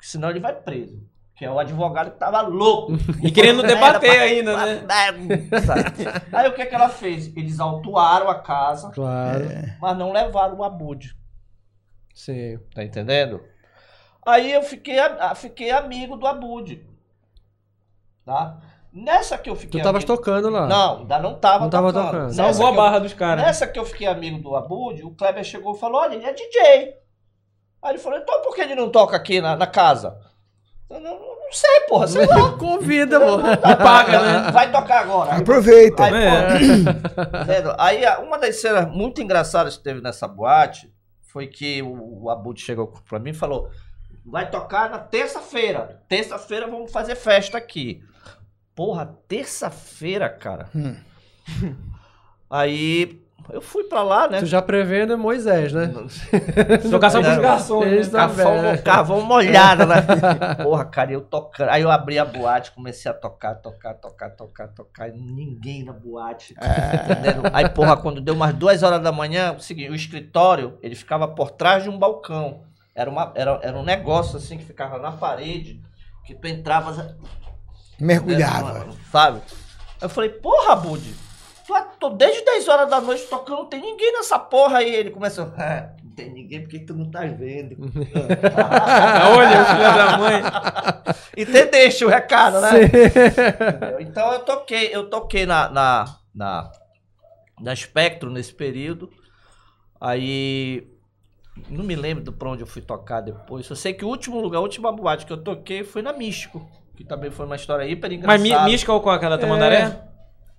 [0.00, 1.02] Senão ele vai preso.
[1.38, 2.92] Que é o advogado que tava louco.
[3.22, 4.86] E querendo debater pra- ainda, né?
[5.64, 6.04] Sabe?
[6.32, 7.28] Aí o que que ela fez?
[7.36, 9.44] Eles autuaram a casa, Claro.
[9.80, 11.14] mas não levaram o Abud.
[12.14, 12.58] Sim.
[12.74, 13.40] Tá entendendo?
[14.26, 14.96] Aí eu fiquei,
[15.36, 16.84] fiquei amigo do Abud.
[18.24, 18.58] Tá?
[18.92, 20.16] Nessa que eu Tu fiquei tavas amigo...
[20.16, 20.66] tocando lá.
[20.66, 22.06] Não, ainda não tava Não tava tocando.
[22.10, 22.26] tocando.
[22.28, 23.44] Nessa Salvou a que eu- barra dos caras.
[23.44, 26.32] Nessa que eu fiquei amigo do Abud, o Kleber chegou e falou: olha, ele é
[26.32, 26.94] DJ.
[27.82, 30.18] Aí ele falou: então por que ele não toca aqui na, na casa?
[30.90, 32.52] Não, não sei, porra, sei lá.
[32.56, 33.38] Convida, pô.
[33.76, 34.50] Paga, né?
[34.52, 35.36] Vai tocar agora.
[35.36, 36.04] Aproveita.
[36.04, 36.48] Aí, É.
[36.88, 37.74] pô, vendo?
[37.78, 40.90] Aí uma das cenas muito engraçadas que teve nessa boate
[41.20, 43.70] foi que o, o Abud chegou pra mim e falou:
[44.24, 46.02] vai tocar na terça-feira.
[46.08, 48.02] Terça-feira vamos fazer festa aqui.
[48.74, 50.70] Porra, terça-feira, cara.
[50.74, 50.96] Hum.
[52.50, 53.20] Aí
[53.50, 54.40] eu fui pra lá, né?
[54.40, 55.90] Tu já prevendo é Moisés, né?
[56.90, 58.76] Tocar só pros garçons, né?
[58.78, 60.02] Cavão molhada, né?
[60.62, 61.70] Porra, cara, eu tocando.
[61.70, 65.08] Aí eu abri a boate, comecei a tocar, tocar, tocar, tocar, tocar.
[65.08, 66.54] E ninguém na boate.
[66.54, 67.42] Entendendo?
[67.52, 71.26] Aí, porra, quando deu umas duas horas da manhã, o seguinte, o escritório, ele ficava
[71.26, 72.62] por trás de um balcão.
[72.94, 75.80] Era, uma, era, era um negócio assim que ficava na parede,
[76.26, 77.16] que tu entrava.
[77.98, 78.88] Mergulhava.
[79.10, 79.40] Sabe?
[79.48, 81.14] Aí eu falei, porra, Bud,
[81.68, 84.94] tô, tô desde 10 horas da noite tocando, não tem ninguém nessa porra aí.
[84.94, 87.76] Ele começou, "Ah, não tem ninguém porque tu não tá vendo.
[89.36, 90.42] Olha, filho da mãe.
[91.36, 92.70] Entendeste o recado, né?
[94.00, 96.72] Então eu toquei, eu toquei na, na, na,
[97.60, 99.10] na Spectro nesse período.
[100.00, 100.88] Aí
[101.68, 103.68] não me lembro pra onde eu fui tocar depois.
[103.68, 106.66] Eu sei que o último lugar, a última boate que eu toquei foi na Místico.
[106.96, 108.48] Que também foi uma história hiper engraçada.
[108.48, 109.14] Mas Mística ou qual?
[109.14, 110.07] Aquela da Tamandaré?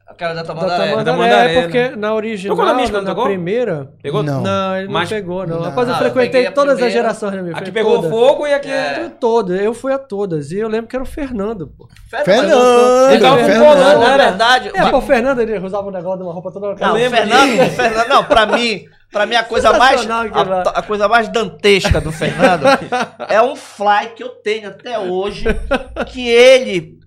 [0.10, 0.78] Aquela da Da Tamandaré.
[0.90, 1.96] Tamandaré, Tamandaré, é porque né?
[1.96, 3.92] na original, Tocou na Mística, na, não na primeira...
[4.02, 4.24] Pegou?
[4.24, 4.42] Não.
[4.42, 5.58] Não, ele Mas- não pegou, não.
[5.58, 5.64] Não.
[5.66, 8.10] Rapaz, eu eu frequentei a todas as gerações da minha A que foi pegou toda.
[8.10, 8.72] fogo e a que...
[8.72, 9.12] É.
[9.20, 10.52] Todas, eu fui a todas.
[10.52, 11.88] E eu lembro que era o Fernando, pô.
[12.26, 13.12] Fernando!
[13.12, 13.66] Ele tava com Fernando.
[13.76, 14.24] bolão, Na né?
[14.26, 16.76] verdade, É, pô, o Fernando, ele usava um negócio de uma roupa toda...
[16.76, 20.62] Não, o lembro Fernando, o Fernando, não, pra mim, pra mim a coisa mais a,
[20.76, 22.66] a coisa mais dantesca do Fernando
[23.30, 25.46] é um fly que eu tenho até hoje,
[26.08, 26.98] que ele,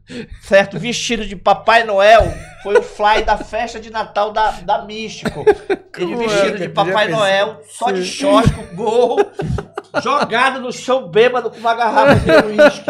[0.43, 5.44] certo, vestido de Papai Noel, foi o fly da festa de Natal da, da Místico.
[5.98, 6.68] Ele vestido é, de?
[6.70, 9.16] Papai Noel, só de short, com gorro,
[10.02, 12.84] jogado no chão bêbado com uma garrafa de uísque.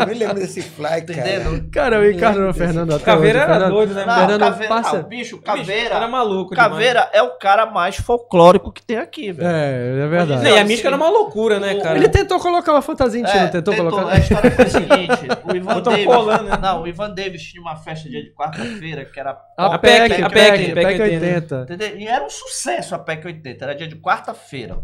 [0.00, 1.00] Eu me lembro desse fly, cara.
[1.00, 1.70] Entendendo?
[1.70, 3.72] Cara, eu encarno no Fernando até Caveira hoje, era Fernando.
[3.72, 4.04] doido, né?
[4.04, 5.94] Não, Fernando caveira, passa- não, bicho, Bicho, caveira.
[5.94, 6.70] Era maluco demais.
[6.72, 9.48] Caveira é o cara mais folclórico que tem aqui, velho.
[9.48, 10.42] É, é verdade.
[10.44, 11.96] Não, e a Mística era uma loucura, né, O- cara?
[11.96, 14.08] Ele tentou colocar uma fantasia em ti, É, não tentou, colocar?
[14.12, 16.04] A história foi a seguinte: o Ivan Davis.
[16.04, 16.58] colã, né?
[16.60, 19.38] Não, o Ivan Davis tinha uma festa dia de quarta-feira que era.
[19.56, 21.24] A A PEC, PEC, a PEC, PEC, PEC 80.
[21.56, 21.62] 80.
[21.62, 21.98] Entendeu?
[21.98, 24.78] E era um sucesso a PEC 80, era dia de quarta-feira.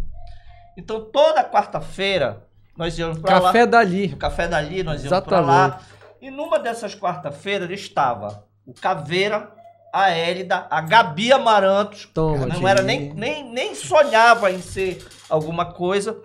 [0.76, 2.44] Então toda quarta-feira
[2.76, 3.48] nós íamos pra lá.
[3.48, 4.08] Café dali.
[4.08, 5.80] No café dali, nós íamos pra lá.
[6.20, 9.50] E numa dessas quarta-feiras estava o Caveira,
[9.92, 12.06] a Hélida, a Gabi Amarantos.
[12.14, 16.16] Toma, não era nem, nem, nem sonhava em ser alguma coisa.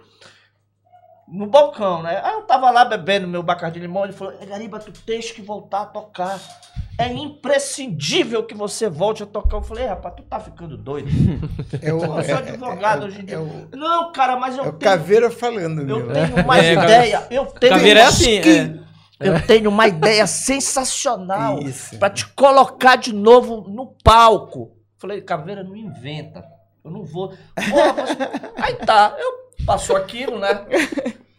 [1.28, 2.22] No balcão, né?
[2.24, 4.06] Aí eu tava lá bebendo meu bacardi de limão.
[4.06, 6.40] Ele falou: "É, Gariba, tu tens que voltar a tocar.
[7.00, 9.58] É imprescindível que você volte a tocar.
[9.58, 11.08] Eu falei: "Ei, rapaz, tu tá ficando doido.
[11.82, 13.36] É o, Eu sou é- advogado é- hoje em dia.
[13.36, 14.92] É o, Não, cara, mas eu é o tenho.
[14.92, 16.12] Caveira falando, Eu meu.
[16.14, 17.28] tenho uma É, ideia.
[17.30, 18.82] Eu tenho Caveira é uma assim, skin.
[19.20, 21.98] Eu tenho uma ideia sensacional Isso.
[21.98, 24.72] pra te colocar de novo no palco.
[24.98, 26.44] Falei, Caveira, não inventa.
[26.84, 27.30] Eu não vou.
[27.70, 28.18] Porra, você-
[28.56, 30.66] Aí tá, eu passou aquilo, né?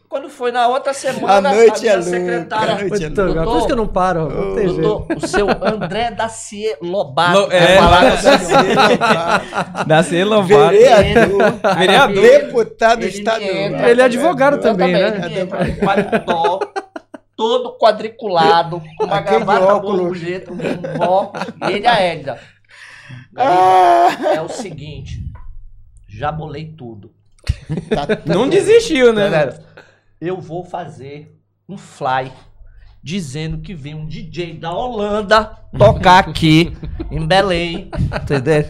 [0.08, 2.74] Quando foi na outra semana, A noite minha é secretária.
[2.76, 4.80] a noite é Então, doutor, por isso que eu não paro, não tem jeito.
[4.80, 7.40] doutor, o seu André Dacier Lobato.
[7.40, 9.86] Lo- é, falar Lo- com o senhor.
[9.86, 10.70] Dá ser louvado.
[10.70, 11.52] Vereador.
[11.76, 12.22] Vereador.
[12.22, 13.50] Deputado Ele estadual.
[13.50, 13.90] entra.
[13.90, 15.26] Ele é advogado também, Exatamente, né?
[15.30, 16.60] ele entra com paletó,
[17.36, 22.38] todo quadriculado, com uma Aquele gravata borboleta, um e ele a Hélida.
[23.36, 25.20] Ah, É o seguinte,
[26.08, 27.12] já bolei tudo.
[27.90, 28.50] tá- tá Não tudo.
[28.50, 29.24] desistiu, né?
[29.24, 29.68] Galera,
[30.20, 31.36] eu vou fazer
[31.68, 32.32] um fly
[33.02, 36.76] dizendo que vem um DJ da Holanda tocar aqui
[37.10, 37.90] em Belém,
[38.22, 38.64] entendeu?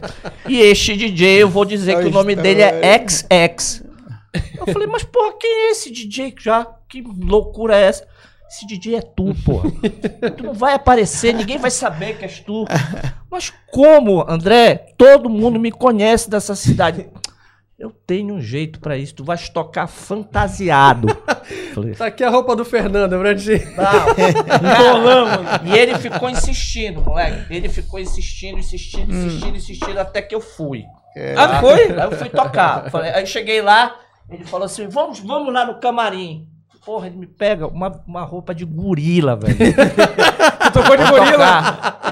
[0.47, 3.85] E este DJ, eu vou dizer que o nome dele é XX.
[4.59, 6.67] Eu falei, mas porra, quem é esse DJ já?
[6.89, 8.07] Que loucura é essa?
[8.49, 9.71] Esse DJ é tu, porra.
[10.37, 12.65] Tu não vai aparecer, ninguém vai saber que és tu.
[13.31, 14.87] Mas como, André?
[14.97, 17.11] Todo mundo me conhece dessa cidade.
[17.79, 19.15] Eu tenho um jeito pra isso.
[19.15, 21.07] Tu vais tocar fantasiado.
[21.75, 23.65] Falei, Tá aqui a roupa do Fernando, pra gente.
[23.77, 25.39] não.
[25.73, 27.55] E ele ficou insistindo, moleque.
[27.55, 30.85] Ele ficou insistindo, insistindo, insistindo, insistindo, até que eu fui.
[31.37, 31.85] Ah, foi?
[31.93, 32.91] Aí eu fui tocar.
[32.91, 33.95] Falei- aí cheguei lá,
[34.31, 36.47] ele falou assim: vamos, vamos lá no camarim.
[36.85, 39.57] porra, ele me pega uma, uma roupa de gorila, velho.
[40.63, 42.08] Tu tocou de gorila.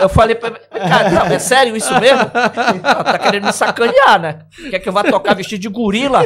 [0.00, 0.58] Eu falei pra ele,
[0.88, 2.18] cara, não, é sério isso mesmo?
[2.18, 4.38] Não, tá querendo me sacanear, né?
[4.70, 6.24] Quer que eu vá tocar vestido de gorila?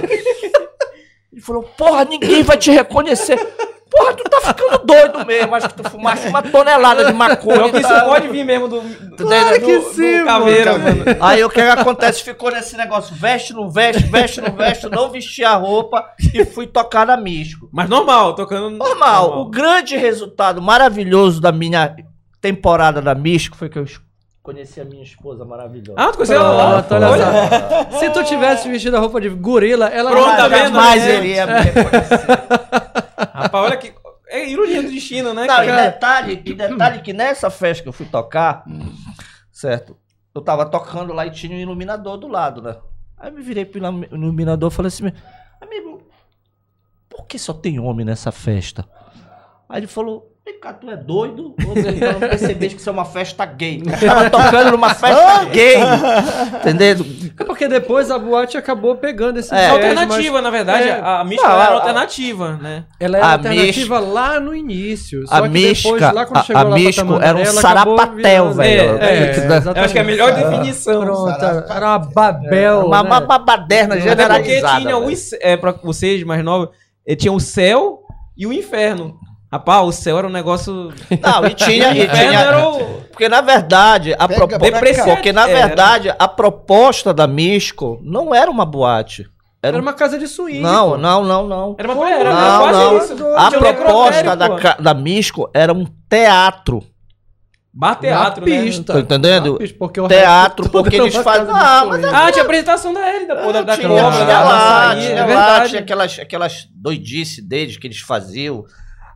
[1.32, 3.36] Ele falou, porra, ninguém vai te reconhecer.
[3.90, 5.54] Porra, tu tá ficando doido mesmo.
[5.54, 7.70] Acho que tu fumaste uma tonelada de maconha.
[7.70, 8.04] Que isso tá?
[8.04, 11.04] pode vir mesmo do, do, Claro do- que do sim, caveira, mano.
[11.04, 11.16] mano.
[11.20, 12.22] Aí o que, que acontece?
[12.22, 16.66] Ficou nesse negócio, veste, não veste, veste, não veste, não vesti a roupa e fui
[16.66, 17.68] tocar na Misco.
[17.72, 21.94] Mas normal, tocando Normal, o grande resultado maravilhoso da minha
[22.48, 23.86] temporada da Misco foi que eu
[24.42, 25.94] conheci a minha esposa maravilhosa.
[25.98, 26.82] Ah, tu conheceu ela lá?
[26.82, 27.98] Pronto, olha só.
[27.98, 30.50] Se tu tivesse vestido a roupa de gorila, ela Pronto, não?
[30.50, 31.16] Jamais né?
[31.16, 32.20] ele ia me reconhecer.
[33.32, 33.94] Rapaz, olha que.
[34.28, 35.46] É ironia do destino, né?
[35.46, 35.82] Não, e cara?
[35.90, 38.64] detalhe, e detalhe que nessa festa que eu fui tocar,
[39.52, 39.96] certo?
[40.34, 42.76] Eu tava tocando lá e tinha um iluminador do lado, né?
[43.16, 45.10] Aí eu me virei pro ilumi- iluminador e falei assim,
[45.60, 46.02] amigo,
[47.08, 48.84] por que só tem homem nessa festa?
[49.68, 51.54] Aí ele falou, vem cá, tu é doido?
[51.66, 53.82] Ou você não percebeste que isso é uma festa gay?
[53.82, 55.76] Tava tocando numa festa gay,
[56.60, 56.96] entendeu?
[57.38, 59.64] É porque depois a boate acabou pegando esse É.
[59.64, 60.88] É alternativa, na verdade.
[60.88, 61.00] É.
[61.02, 62.84] A mística Não, era a- alternativa, né?
[62.88, 65.26] mas Ela era A alternativa lá no início.
[65.26, 67.52] Só A que depois, mística, lá quando a, chegou a lá místico Tamandaré, era um
[67.54, 68.98] sarapatel, virando- velho.
[69.02, 69.78] É, é.
[69.78, 71.00] Eu acho que é a melhor definição.
[71.00, 71.76] Pronto, Sarapatel.
[71.76, 72.86] era uma babel.
[72.86, 73.08] Uma, né?
[73.08, 74.80] uma babaderna Até porque generalizada.
[74.80, 76.68] tinha os, é, pra vocês mais novos,
[77.06, 78.00] eh, tinha o céu
[78.36, 79.18] e o inferno.
[79.54, 80.92] Rapaz, o céu era um negócio.
[81.22, 83.02] Não, e tinha, e tinha era o.
[83.10, 85.04] Porque na verdade, a Pega propo- pra cá.
[85.04, 89.22] porque na verdade a proposta da Misco não era uma boate.
[89.62, 90.58] Era Era um- uma casa de swing.
[90.60, 90.96] Não, pô.
[90.98, 91.76] não, não, não.
[91.78, 92.98] Era uma era, era Não, não.
[92.98, 93.26] isso.
[93.36, 94.56] A um proposta da, pô.
[94.56, 96.82] ca- da Misco era um teatro.
[97.72, 98.62] Bar teatro, Na né?
[98.62, 98.92] pista.
[98.92, 99.52] Tá entendendo?
[99.52, 102.06] Na pista, porque o Teatro, porque eles fazem- Ah, swing.
[102.12, 105.20] Ah, tinha apresentação da Hélida, pô, da, da tinha, cobra, tinha lá, açaí, tinha é
[105.20, 105.68] lá, verdade.
[105.70, 108.64] tinha aquelas, aquelas doidices deles que eles faziam.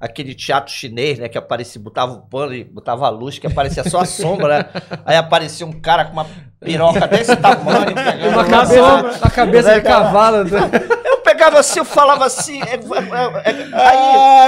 [0.01, 1.29] Aquele teatro chinês, né?
[1.29, 4.65] Que aparecia, botava o pano e botava a luz, que aparecia só a sombra, né?
[5.05, 6.27] Aí aparecia um cara com uma
[6.61, 7.95] piroca desse tamanho.
[7.95, 10.45] pegando Uma uma cabeça, cabeça de cavalo.
[10.45, 10.61] né?
[11.39, 12.61] Eu pegava assim, eu falava assim.
[12.63, 13.99] é- é- é- aí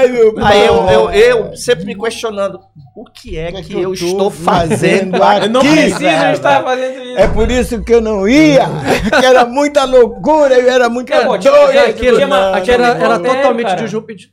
[0.02, 2.58] Ai, meu aí eu, eu, eu sempre me questionando:
[2.96, 5.44] o que é que, eu, tô estou fazendo aqui?
[5.46, 5.60] Eu não
[6.20, 6.32] velho?
[6.32, 7.18] estar fazendo isso.
[7.18, 8.62] É por isso que eu não ia,
[9.20, 11.40] que era muita loucura, eu era muito É, doido.
[12.18, 14.32] tinha- Aquilo, era, era necrotério, totalmente disruptivo.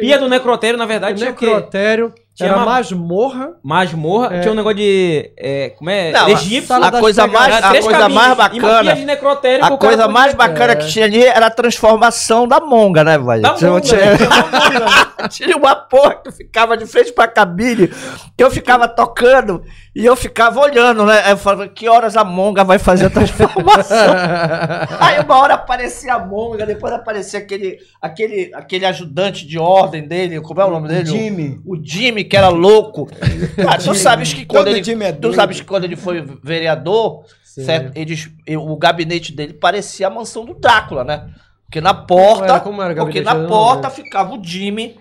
[0.00, 1.46] Pia do necrotério, na verdade, tinha o quê?
[1.46, 3.50] necrotério, Tinha era uma- masmorra.
[3.64, 4.40] Masmorra, É.
[4.40, 5.32] tinha um negócio de.
[5.36, 6.12] É, como é?
[6.12, 6.72] Não, a- Egípcio.
[6.76, 8.94] A das coisa mais, a coisa caminhos, mais bacana.
[8.94, 13.02] de necrotério que A coisa mais bacana que tinha ali era a transformação da monga,
[13.02, 13.42] né, velho?
[13.42, 14.18] Da Tinha- monga, tinha- né?
[15.30, 17.88] Tinha uma porra que ficava de frente pra cabine,
[18.36, 19.60] que eu ficava tocando
[19.94, 21.32] e eu ficava olhando, né?
[21.32, 23.96] Eu falava, que horas a monga vai fazer a transformação?
[25.00, 30.40] Aí uma hora aparecia a monga, depois aparecia aquele, aquele, aquele ajudante de ordem dele,
[30.40, 31.06] como é o nome dele?
[31.06, 31.60] Jimmy.
[31.66, 33.06] O Jimmy, que era louco.
[33.56, 35.04] Cara, tu sabes que quando Todo ele.
[35.04, 37.64] é Tu sabes que quando ele foi vereador, Sim.
[37.64, 37.92] certo?
[37.96, 41.28] Eles, o gabinete dele parecia a mansão do Drácula, né?
[41.64, 42.44] Porque na Como porta.
[42.44, 44.96] era- como era o porque na porta ficava o Jimmy,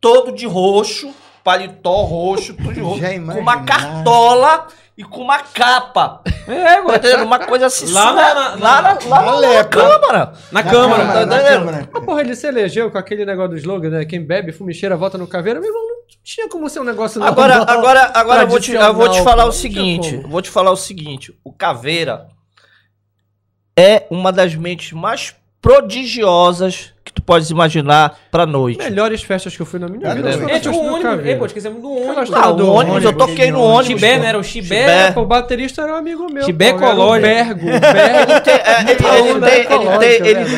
[0.00, 1.10] todo de roxo,
[1.48, 3.00] paletó roxo, tudo de roxo.
[3.32, 4.66] Com uma cartola
[4.98, 6.20] e com uma capa.
[6.46, 7.22] É, Tá?
[7.24, 7.90] Uma coisa assim.
[7.90, 8.34] Lá surreal.
[8.34, 9.64] na- na- lá, na, lá na- na lepra.
[9.82, 10.32] Câmara.
[10.52, 11.06] Na Na câmara.
[11.06, 11.58] tá na entendendo?
[11.66, 11.88] câmara.
[11.90, 14.04] Mas, porra, ele se elegeu com aquele negócio do slogan, né?
[14.04, 15.58] Quem bebe, fumicheira, volta no caveira.
[15.58, 18.72] Meu irmão, não tinha como ser um negócio Agora, normal, agora, agora eu, vou te,
[18.72, 20.16] eu vou te falar o Não seguinte.
[20.28, 21.32] Vou te falar o seguinte.
[21.42, 22.26] O Caveira
[23.78, 28.78] é uma das mentes mais prodigiosas que tu podes imaginar pra noite.
[28.78, 30.30] Melhores festas que eu fui na minha vida.
[30.30, 31.26] É, um do ônibus.
[31.26, 32.30] Ei, pô, esquecemos do ônibus.
[32.32, 33.86] Ah, o do ônibus, eu toquei no ônibus.
[34.00, 34.28] Chibé, né?
[34.28, 35.10] Era o Chibé.
[35.12, 36.44] Pô, o baterista era um amigo meu.
[36.44, 37.26] Chibé o Colóide.
[37.26, 37.66] Bergo.
[37.66, 38.32] Bergo.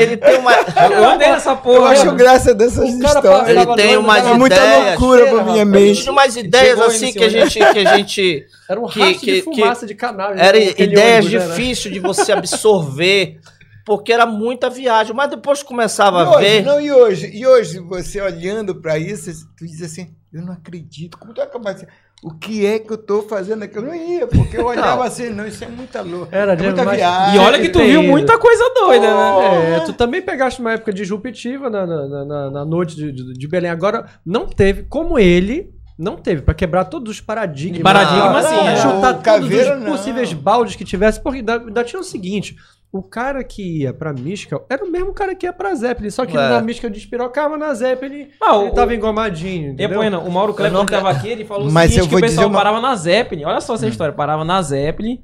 [0.00, 0.52] Ele tem, uma.
[0.92, 1.90] Eu andei nessa Eu porra.
[1.90, 2.18] acho mano.
[2.18, 3.48] graça dessas O histórias.
[3.48, 5.00] Ele tem umas É muita ideias.
[5.00, 6.02] loucura pra minha Ele mente.
[6.02, 7.58] tinha umas ideias assim que a gente.
[7.60, 10.32] Que a gente Era um Que- rastro que- de fumaça de canal.
[10.36, 10.74] era né?
[10.78, 11.38] Ideias né?
[11.38, 13.38] difíceis de você absorver.
[13.86, 15.14] Porque era muita viagem.
[15.14, 16.62] Mas depois começava E a hoje, ver.
[16.64, 17.30] não, e hoje?
[17.34, 21.18] E hoje, você olhando pra isso, tu diz assim, eu não acredito.
[21.18, 21.86] Como tu acaba assim,
[22.22, 23.78] o que é que eu tô fazendo aqui?
[23.78, 26.36] Eu não ia, porque eu olhava assim, não, isso é muita louca.
[26.36, 27.34] Era é muita mas- viagem.
[27.36, 29.76] E olha que tu viu muita coisa doida, né?
[29.76, 33.48] É, tu também pegaste uma época disruptiva na, na, na- na- noite de, de, de
[33.48, 33.70] Belém.
[33.70, 37.82] Agora, não teve, como ele, não teve, pra quebrar todos os paradigmas.
[37.82, 38.76] Paradigma, Pra sim, é.
[38.76, 39.92] Chutar todos os não.
[39.92, 41.20] possíveis baldes que tivesse.
[41.22, 42.54] Porque ainda, ainda tinha o seguinte.
[42.92, 46.10] O cara que ia pra Mística era o mesmo cara que ia pra Zeppelin.
[46.10, 46.40] Só que É.
[46.48, 49.68] na Mística despirocava, na Zeppelin Ah, o- ele tava engomadinho.
[49.70, 49.98] E, Entendeu?
[49.98, 52.18] Bueno, o Mauro Kleber, nunca- tava aqui, ele falou o Mas seguinte, eu que o
[52.18, 53.44] vou dizer pessoal uma- parava na Zeppelin.
[53.44, 54.12] Olha só essa história.
[54.12, 55.20] Parava na Zeppelin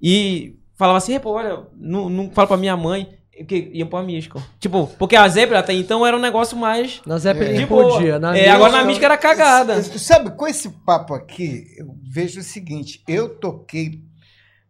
[0.00, 3.08] e falava assim, "Ei, pô, olha, não, não fala pra minha mãe.
[3.48, 4.40] que iam pra mística.
[4.60, 7.00] Tipo, porque a Zeppelin até então era um negócio mais.
[7.04, 7.94] Na Zeppelin de boa.
[7.94, 8.16] podia.
[8.16, 9.82] Na É, agora na Mística- mística era cagada.
[9.82, 13.98] Sabe, com esse papo aqui, eu vejo o seguinte: eu toquei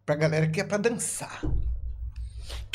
[0.03, 1.41] pra galera que é pra dançar.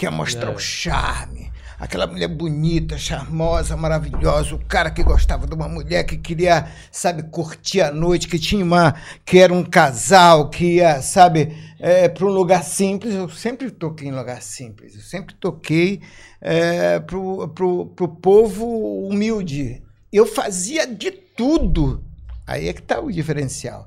[0.00, 0.54] Quer mostrar É.
[0.54, 1.52] o charme.
[1.78, 7.22] Aquela mulher bonita, charmosa, maravilhosa, o cara que gostava de uma mulher que queria, sabe,
[7.24, 8.94] curtir a noite, que tinha uma.
[9.26, 13.14] que era um casal, que ia, sabe, é, para um lugar simples.
[13.14, 14.94] Eu sempre toquei em lugar simples.
[14.94, 16.00] Eu sempre toquei
[16.40, 19.82] é, pro, pro, pro povo humilde.
[20.10, 22.02] Eu fazia de tudo.
[22.46, 23.86] Aí é que está o diferencial.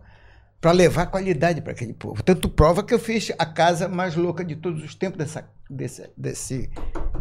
[0.62, 2.22] Para levar qualidade para aquele povo.
[2.24, 6.10] Tanto prova que eu fiz a casa mais louca de todos os tempos dessa, desse,
[6.16, 6.70] desse,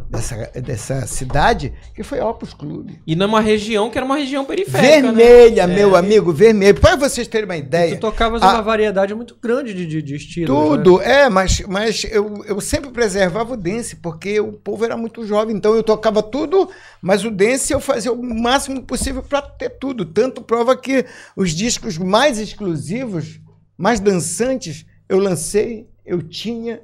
[0.08, 3.00] dessa, dessa cidade, que foi a Opus Clube.
[3.06, 5.10] E numa região que era uma região periférica.
[5.10, 5.22] né?
[5.24, 6.80] Vermelha, meu amigo, vermelho.
[6.80, 7.96] Para vocês terem uma Tu ideia.
[7.98, 8.54] tocavas Ah.
[8.54, 10.48] uma variedade muito grande de, de, de estilos.
[10.50, 10.64] né?
[10.76, 15.24] Tudo, é, mas, mas eu, eu sempre preservava o dance, porque o povo era muito
[15.26, 16.68] jovem, então eu tocava tudo,
[17.00, 20.04] mas o dance eu fazia o máximo possível para ter tudo.
[20.04, 21.04] Tanto prova que
[21.36, 23.40] os discos mais exclusivos,
[23.76, 26.80] mais dançantes, eu lancei, eu tinha,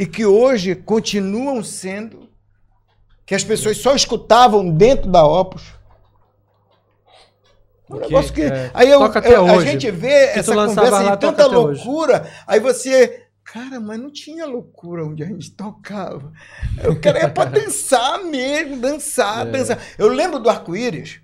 [0.00, 2.26] e que hoje continuam sendo,
[3.26, 5.62] que as pessoas só escutavam dentro da Opus.
[7.88, 8.42] Um negócio que.
[8.42, 11.84] é, aí eu, eu- a gente vê tu essa conversa lá, de tanta até hoje.
[11.84, 13.26] loucura, aí você.
[13.44, 16.32] Cara, mas não tinha loucura onde a gente tocava.
[16.84, 19.50] Eu queria pra dançar mesmo, dançar, É.
[19.50, 19.78] dançar.
[19.98, 21.20] Eu lembro do arco-íris.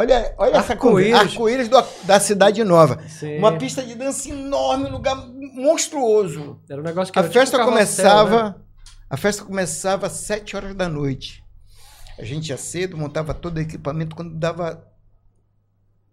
[0.00, 1.20] Olha, olha essa conversa.
[1.22, 1.68] Arco-íris.
[2.04, 3.02] Da Cidade Nova.
[3.06, 3.36] Sim.
[3.38, 6.58] Uma pista de dança enorme, um lugar monstruoso.
[6.68, 8.42] Era um negócio que A era tipo festa carrossel, começava.
[8.44, 8.54] né?
[9.10, 11.44] A festa começava às 7 horas da noite.
[12.18, 14.16] A gente ia cedo, montava todo o equipamento.
[14.16, 14.86] Quando dava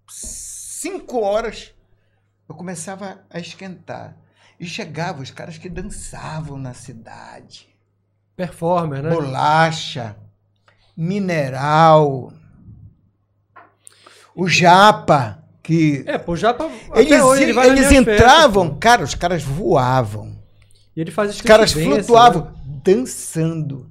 [0.10, 1.74] 5 horas,
[2.50, 4.18] eu começava a esquentar.
[4.60, 7.70] E chegavam os caras que dançavam na cidade.
[8.36, 9.10] Performer, né?
[9.12, 10.16] Bolacha,
[10.96, 12.34] mineral,
[14.38, 18.76] o japa, que É, pô, pra, até eles, hoje ele eles entravam, pô.
[18.76, 20.38] cara, os caras voavam.
[20.96, 22.52] E ele faz Os caras dance, flutuavam né?
[22.84, 23.90] dançando.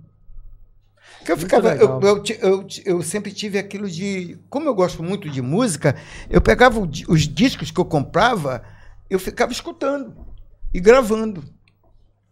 [1.24, 4.38] Que eu Muito ficava, eu, eu, eu, eu sempre tive aquilo de.
[4.48, 5.96] Como eu gosto muito de música,
[6.30, 8.62] eu pegava o os discos que eu comprava,
[9.10, 10.14] eu ficava escutando
[10.72, 11.42] e gravando.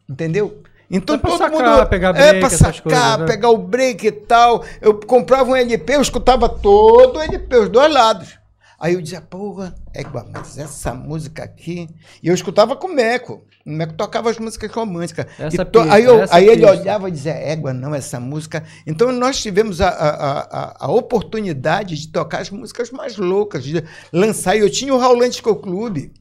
[0.09, 0.63] Entendeu?
[0.91, 1.89] Então É pra todo sacar, mundo.
[1.89, 3.27] pegar é break, pra essas sacar, coisas, né?
[3.27, 4.65] pegar o break e tal.
[4.81, 8.39] Eu comprava um LP, eu escutava todo o LP, os dois lados.
[8.79, 11.89] Aí eu dizia, porra, Égua, mas essa música aqui.
[12.23, 13.43] E eu escutava com o Meco.
[13.65, 15.25] O Meco tocava as músicas românticas.
[15.39, 18.63] Essa to- pista, aí eu- essa aí ele olhava e dizia, Égua, não, essa música.
[18.87, 23.83] Então nós tivemos a, a, a, a oportunidade de tocar as músicas mais loucas, de
[24.13, 24.55] lançar.
[24.57, 26.13] E eu tinha o Raulante Clube.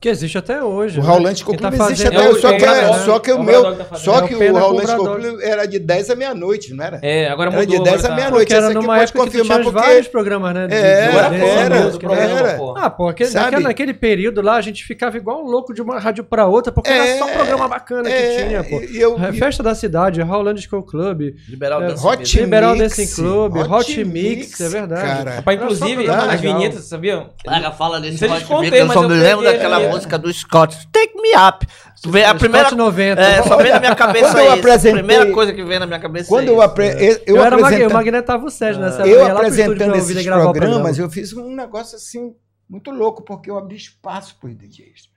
[0.00, 0.98] Que existe até hoje.
[0.98, 1.08] O né?
[1.08, 2.40] Raulante Disco Quem tá existe fazendo- até É o- hoje.
[2.42, 3.74] Só é o que, Bradog, só que é o o meu.
[3.76, 3.94] Tá.
[3.96, 5.20] Só É o que o o Bradog.
[5.22, 6.98] Clube era de 10 à meia-noite, não era?
[7.02, 7.78] É, agora Era mudou.
[7.78, 8.52] de 10 agora à tá- meia-noite.
[8.52, 10.62] Era esse aqui pode confirmar, tinha porque- vários programas, né?
[10.66, 12.58] de- de Era, era, programa, era.
[12.58, 12.74] pô.
[12.76, 13.44] Ah, pô, aquele, Sabe?
[13.46, 16.70] naquele, naquele período lá a gente ficava igual um louco de uma rádio pra outra,
[16.70, 18.80] porque era É, só programa bacana é, que tinha, pô.
[18.82, 20.20] e eu- É, Festa da Cidade,
[20.60, 22.40] School Club, Liberal É, Dance Hot.
[22.40, 25.24] Liberal Dancing Club, Hot Mix, é verdade.
[25.40, 25.54] Cara.
[25.54, 27.24] Inclusive, Era as vinhetas, sabia?
[27.46, 30.88] Ela fala desse Hot Mix, eu só me lembro peguei daquela ali, música do Scott,
[30.92, 31.66] Take Me Up.
[31.66, 32.70] A Scott primeira...
[32.70, 33.20] 90.
[33.20, 34.52] É, só vem na minha cabeça Quando eu isso.
[34.58, 36.86] apresentei- A primeira coisa que vem na minha cabeça Quando é eu, apre...
[36.88, 39.08] eu, Eu, era apresenta- eu magnetava o Sérgio nessa época.
[39.10, 40.90] eu apresentando esses programas, programa.
[40.98, 42.34] eu fiz um negócio assim,
[42.68, 45.08] muito louco, porque eu abri espaço para os DJs.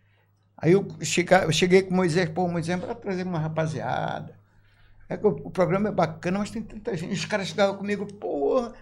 [0.58, 4.36] Aí eu, chega, eu cheguei com o Moisés, pô, Moisés, para trazer uma rapaziada.
[5.10, 7.14] É que o, o programa é bacana, mas tem tanta gente.
[7.14, 8.74] Os caras chegavam comigo, porra,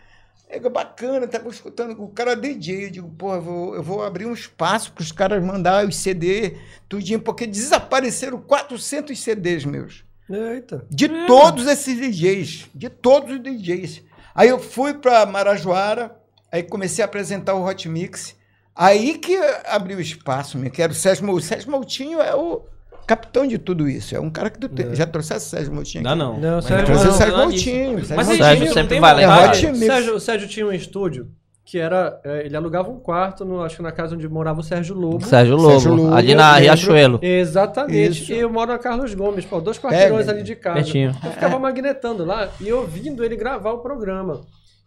[0.49, 2.85] é é bacana, tava escutando o cara é DJ.
[2.85, 5.95] Eu digo, porra, eu vou, eu vou abrir um espaço para os caras mandar os
[5.95, 6.57] CD,
[6.87, 10.03] tudinho, porque desapareceram 400 CDs meus.
[10.29, 10.85] Eita.
[10.89, 14.03] De todos esses DJs, de todos os DJs.
[14.33, 16.15] Aí eu fui para Marajoara,
[16.51, 18.35] aí comecei a apresentar o Hot Mix.
[18.75, 21.29] Aí que abriu espaço, me quero o Sérgio.
[21.31, 22.65] O Sérgio Moutinho é o
[23.05, 24.15] capitão de tudo isso.
[24.15, 24.93] É um cara que tu tem.
[24.95, 26.17] Já trouxesse o Sérgio Moutinho aqui?
[26.17, 26.39] não.
[26.39, 27.69] Não, Mas Sérgio- não, Trouxe o não, Sérgio nada disso.
[27.69, 27.93] Moutinho.
[27.93, 29.49] Mas Sérgio a Sérgio não sempre vai lembrar.
[29.49, 29.53] É.
[29.75, 31.27] Sérgio, o Sérgio tinha um estúdio
[31.63, 32.19] que era.
[32.23, 35.25] é, ele alugava um quarto, no, acho que na casa onde morava o Sérgio Lobo.
[35.25, 36.57] Sérgio Lobo, Sérgio Lobo, ali na.
[36.57, 37.19] Riachuelo.
[37.21, 38.21] Exatamente.
[38.23, 38.31] Isso.
[38.33, 40.75] E eu moro na Carlos Gomes, pô, dois quarteirões É, ali de casa.
[40.75, 41.15] pertinho.
[41.23, 44.41] Eu ficava magnetando lá e ouvindo ele gravar o programa.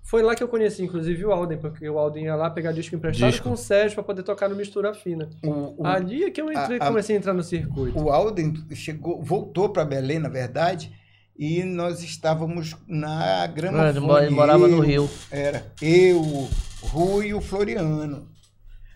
[0.09, 2.97] Foi lá que eu conheci, inclusive, o Alden, porque o Alden ia lá pegar disco
[2.97, 3.47] emprestado Disco.
[3.47, 5.29] com o Sérgio pra poder tocar no Mistura Fina.
[5.45, 7.99] O, o, Ali é que eu entrei, a- a- comecei a entrar no circuito.
[7.99, 10.91] o Alden chegou, voltou para Belém, na verdade,
[11.39, 13.45] e nós estávamos na
[13.91, 15.11] Ele mo- ele morava no Rio.
[15.31, 16.49] Era eu, o
[16.85, 18.31] Rui e o Floriano.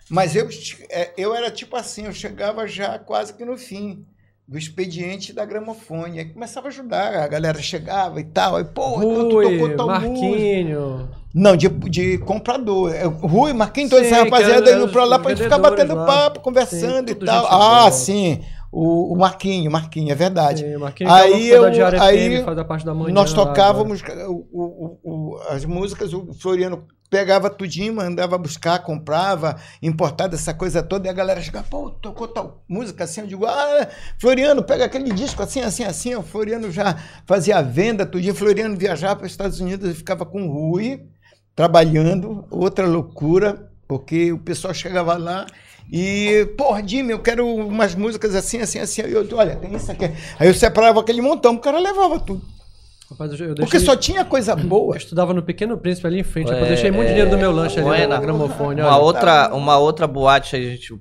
[0.09, 0.49] Mas eu,
[0.89, 4.03] é, eu era tipo assim, eu chegava já quase que no fim.
[4.53, 6.19] Do expediente da gramofone.
[6.19, 8.55] Aí começava a ajudar, a galera chegava e tal.
[8.57, 9.87] Aí, pô, então tu Rui, tocou tal.
[9.87, 11.09] Marquinho.
[11.33, 12.93] Não, de, de comprador.
[12.93, 16.05] É, Rui, Marquinhos, toda essa Sim, rapaziada indo pra lá pra gente ficar batendo lá.
[16.05, 17.47] papo, conversando Sim, e tal.
[17.47, 17.91] Ah, boa.
[17.91, 18.41] sim.
[18.71, 20.61] O, o Marquinho, Marquinho, é verdade.
[20.63, 23.11] Sim, Marquinho Aí é locutor eu- aí FM, faz a parte da manhã.
[23.13, 26.83] Nós lá tocávamos o- o- o- as músicas, o Floriano
[27.13, 32.27] pegava tudinho, mandava buscar, comprava, importava essa coisa toda, e a galera chegava, pô, tocou
[32.27, 33.87] tal música assim, eu digo, ah,
[34.17, 38.75] Floriano, pega aquele disco assim, assim, assim, o Floriano já fazia a venda, tudinho, Floriano
[38.75, 41.05] viajava para os Estados Unidos e ficava com o Rui,
[41.55, 45.45] trabalhando, outra loucura, porque o pessoal chegava lá
[45.91, 49.91] e, porra, Jimmy, eu quero umas músicas assim, assim, assim, aí eu, olha, tem isso
[49.91, 50.05] aqui.
[50.39, 52.41] Aí eu separava aquele montão, o cara levava tudo.
[53.13, 54.97] Rapaz, eu, eu Porque deixei- só tinha coisa Eu boa.
[54.97, 56.51] estudava no Pequeno Príncipe ali em frente.
[56.51, 58.15] É, eu deixei muito dinheiro do meu lanche ali Buena.
[58.15, 58.81] no gramofone.
[58.81, 59.03] Uma olha.
[59.03, 60.99] outra, uma outra boate, a gente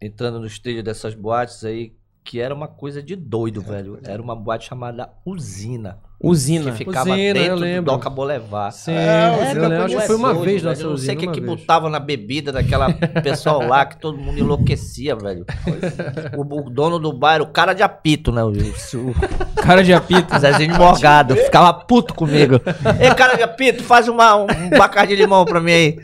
[0.00, 1.92] entrando nos trilhos dessas boates aí,
[2.24, 3.98] que era uma coisa de doido, velho.
[4.04, 5.98] Era uma boate chamada Usina.
[6.20, 6.72] Usina.
[6.72, 7.92] Que ficava Usina, eu dentro do lembro.
[7.92, 8.74] Doca Boulevard.
[8.74, 10.64] Sim, É, eu Usina lembro, acho que foi uma vez velho.
[10.64, 11.60] nossa Eu não sei o que que vez.
[11.60, 12.92] botava na bebida daquela
[13.22, 15.44] pessoal lá, que todo mundo enlouquecia, velho.
[16.36, 18.42] O, o dono do bar, o cara de apito, né?
[18.42, 19.14] O, o
[19.62, 20.36] Cara de apito.
[20.38, 22.60] Zezinho de Morgado, ficava puto comigo.
[23.00, 25.98] Ei, cara de apito, faz uma, um bacardi de limão pra mim aí.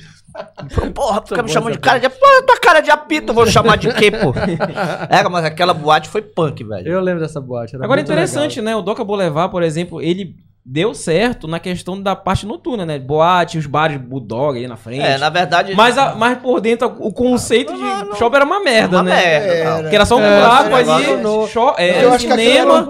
[0.94, 2.23] Porra, fica me chamando de cara de apito.
[2.47, 4.32] Tua cara de apito, eu vou chamar de quê, pô?
[5.09, 6.89] É, mas aquela boate foi punk, velho.
[6.90, 7.74] Eu lembro dessa boate.
[7.77, 8.74] era Agora é interessante, legal.
[8.74, 8.81] né?
[8.81, 10.35] O Doca Boulevard, por exemplo, ele
[10.66, 12.98] deu certo na questão da parte noturna, né?
[12.98, 15.02] Boate, os bares Bulldog aí na frente.
[15.02, 15.74] É, na verdade.
[15.74, 19.15] Mas, a- mas por dentro, o conceito de shopping era uma merda, uma né?
[19.15, 19.70] merda.
[19.70, 19.81] não.
[19.82, 22.86] Porque era só um É, buraco ali, show, é, eu acho que aquilo era um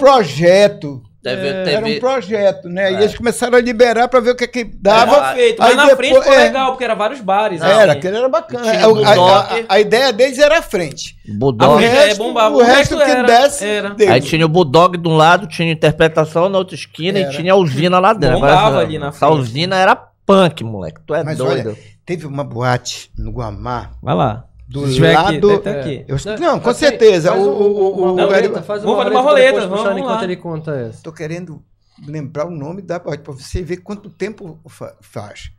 [1.33, 1.65] projeto.
[1.65, 2.93] Teve, Era um projeto, né?
[2.93, 2.99] E É.
[3.03, 5.35] eles começaram a liberar para ver o que, que Tava dava.
[5.35, 6.45] feito, Aí mas na depois- frente ficou é.
[6.45, 7.61] legal, porque era vários bares.
[7.61, 7.79] Não, assim.
[7.81, 8.63] Era, aquele era bacana.
[8.71, 11.17] Tinha A, o a- a- a ideia deles era a frente.
[11.29, 11.83] A Bulldog.
[11.83, 12.55] frente é, bombava.
[12.57, 13.97] o resto, que era- desce, era.
[14.11, 17.33] Aí tinha o Bulldog de um lado, tinha interpretação na outra esquina Era.
[17.33, 18.37] e tinha a usina lá dentro.
[18.37, 19.41] Bombava Agora, ali na essa frente.
[19.41, 21.01] usina era punk, moleque.
[21.07, 21.69] Tu é Mas doido.
[21.71, 24.45] olha, teve uma boate no Guamá, Vai lá.
[24.67, 25.59] Do Se tiver aqui, lado...
[25.61, 26.05] tá aqui.
[26.09, 27.31] Eu- Não, não, com certeza.
[27.33, 29.99] faz o, o, o, uma o roleta, faz Vamos uma fazer uma roleta depois, vamos
[30.01, 30.25] enquanto lá.
[30.25, 31.03] ele conta essa.
[31.03, 31.63] Tô querendo
[32.07, 35.51] lembrar o nome da para você ver quanto tempo fa- faz.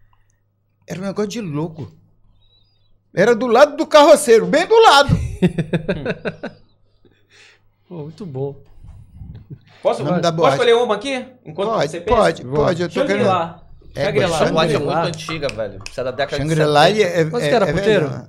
[0.88, 1.92] Era um negócio de louco.
[3.14, 5.16] Era do lado do carroceiro, bem do lado.
[7.88, 8.56] Pô, muito bom.
[9.82, 11.26] Posso, posso escolher uma aqui?
[11.46, 12.18] Enquanto Pode, você pensa?
[12.18, 12.82] pode, pode.
[12.82, 13.10] Eu tô querendo.
[13.26, 13.64] Shangri-La.
[13.94, 14.66] É, Shangri-La.
[14.66, 15.80] É muito antiga, velho.
[15.90, 17.22] Isso é da década Shangri-La de ele 70.
[17.22, 18.28] é, Mas é, que era é puteiro?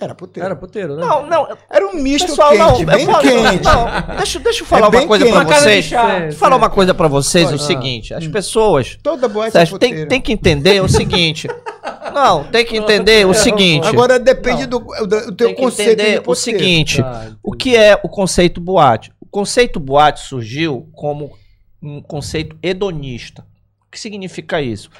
[0.00, 0.46] Era puteiro.
[0.46, 1.04] Era puteiro, né?
[1.06, 1.48] Não, não.
[1.70, 3.64] Era um misto Pessoal, quente, não, bem eu falo- quente.
[3.64, 5.64] não, deixa, deixa eu falar É uma coisa de vocês.
[5.90, 5.96] Deixa
[6.26, 7.60] eu falar uma coisa pra vocês, Pode.
[7.60, 7.66] o Ah.
[7.66, 8.14] seguinte.
[8.14, 10.08] As pessoas, Toda boate Sérgio, é tem, puteiro.
[10.08, 11.48] tem que entender o seguinte.
[12.14, 13.86] Não, tem que entender o seguinte.
[13.86, 16.58] Agora depende do, do, teu tem que conceito de entender o puteiro.
[16.58, 17.02] seguinte.
[17.02, 19.12] Tá, O que é o conceito boate?
[19.20, 21.30] O conceito boate surgiu como
[21.82, 23.42] um conceito hedonista.
[23.86, 24.90] O que significa isso?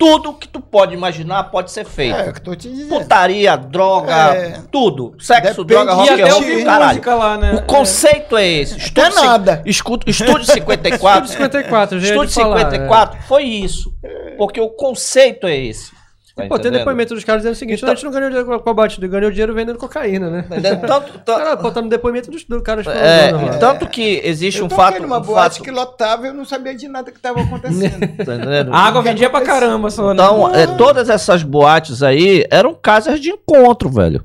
[0.00, 2.16] Tudo que tu pode imaginar pode ser feito.
[2.16, 2.88] É, o que eu tô te dizendo.
[2.88, 4.60] Putaria, droga, É.
[4.72, 5.14] tudo.
[5.20, 7.02] Sexo, Depende droga, rock and roll, caralho.
[7.18, 7.52] lá, né?
[7.52, 8.72] O conceito é esse.
[8.76, 9.62] Até Estúdio, cin- nada.
[9.66, 11.24] Estúdio 54.
[11.26, 13.92] Estúdio 54, já ia Estúdio te falar, 54 foi isso.
[14.38, 15.92] Porque o conceito é esse.
[16.36, 18.28] Tá Pô, tem depoimento dos caras dizendo o seguinte: Então- não, a gente não ganhou
[18.28, 20.44] dinheiro com a- com a boate, ganhou dinheiro vendendo cocaína, né?
[20.46, 20.80] Entendeu?
[20.80, 23.58] Tanto, O tanto- cara, pô, tá no depoimento dos do cara é, explorando lá.
[23.58, 25.02] tanto que existe Eu um fato.
[25.02, 28.00] numa Um boate fato que lotava e eu não sabia de nada que estava acontecendo.
[28.24, 28.72] tá entendendo?
[28.72, 30.22] A água vendia pra caramba só, né?
[30.22, 34.24] Então, é, todas essas boates aí eram casas de encontro, velho.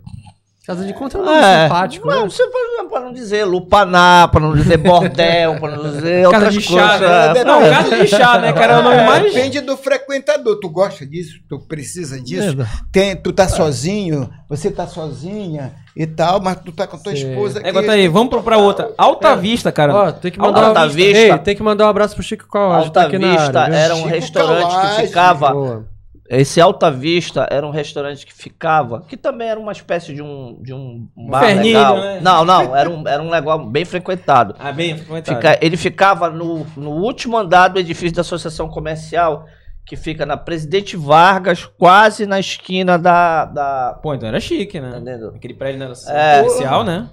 [0.65, 1.63] Casa de conta é um nome É.
[1.63, 2.29] simpático, Não, né?
[2.29, 6.53] você pode, pra não dizer lupaná, pra não dizer bordel, pra não dizer Casa outras
[6.55, 6.99] de chá, coisas.
[7.01, 7.37] né?
[7.39, 7.43] é.
[7.43, 8.51] Não, casa de chá, né?
[8.51, 9.23] O nome É, mais...
[9.33, 10.59] Depende do frequentador.
[10.59, 11.35] Tu gosta disso?
[11.47, 12.57] Tu precisa disso?
[12.91, 17.15] Tem, tu tá sozinho, você tá sozinha e tal, mas tu tá com a tua
[17.15, 17.29] Sim.
[17.31, 17.69] esposa aqui.
[17.69, 18.91] É, bota aí, vamos pro- pra outra.
[18.97, 19.35] Alta É.
[19.35, 19.93] Vista, cara.
[19.95, 21.01] Ó, tem que Alta mandar Vista.
[21.19, 23.75] Ei, tem que mandar um abraço pro Chico tá Alta na Vista área.
[23.75, 25.51] era um Chico restaurante que ficava.
[25.51, 25.94] Boa.
[26.27, 30.57] Esse Alta Vista era um restaurante que ficava, que também era uma espécie de um,
[30.59, 31.95] de um bar Fernilho, legal.
[31.97, 32.19] né?
[32.21, 34.55] Não, não, era um, era um negócio bem frequentado.
[34.57, 35.37] Ah, bem, frequentado.
[35.37, 39.45] Fica- ele ficava no, no último andar do edifício da Associação Comercial,
[39.85, 43.45] que fica na Presidente Vargas, quase na esquina da.
[43.45, 44.89] da Pô, então era chique, né?
[44.89, 45.31] entendendo?
[45.35, 46.37] Aquele prédio né, É.
[46.41, 47.07] comercial, né?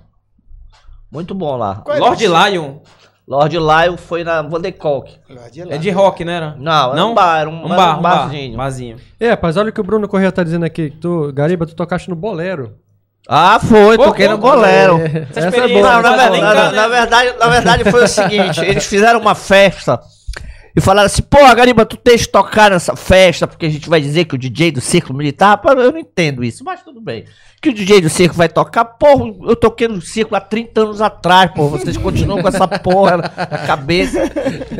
[1.10, 1.82] Muito bom lá.
[1.84, 2.26] Qual é Lord?
[2.26, 2.78] Lion.
[3.26, 4.42] Lord Lyle foi na
[5.50, 5.74] de lá.
[5.74, 6.36] É de rock, né?
[6.36, 6.56] Era?
[6.58, 7.10] Não, era Não?
[7.12, 8.18] um bar, era um, Um bar, um um bar.
[8.18, 8.56] barzinho.
[8.56, 8.96] Barzinho.
[9.20, 10.90] É, rapaz, olha o que o Bruno Corrêa tá dizendo aqui.
[10.90, 12.74] Tu, Gariba, tu tocaste no bolero.
[13.28, 14.98] Ah, foi, Pô, toquei pô, no bolero.
[14.98, 15.82] É, Essa essa é boa.
[15.82, 16.70] Não, na, verdade, na- né?
[16.72, 20.00] na verdade, na verdade foi o seguinte, eles fizeram uma festa
[20.74, 24.00] E falaram assim, porra, Gariba, tu tens que tocar nessa festa, porque a gente vai
[24.00, 27.26] dizer que o DJ do Círculo Militar, eu não entendo isso, mas tudo bem.
[27.60, 31.00] Que o DJ do Circo vai tocar, porra, eu toquei no Círculo há 30 anos
[31.00, 34.18] atrás, porra, vocês continuam com essa porra na, na cabeça.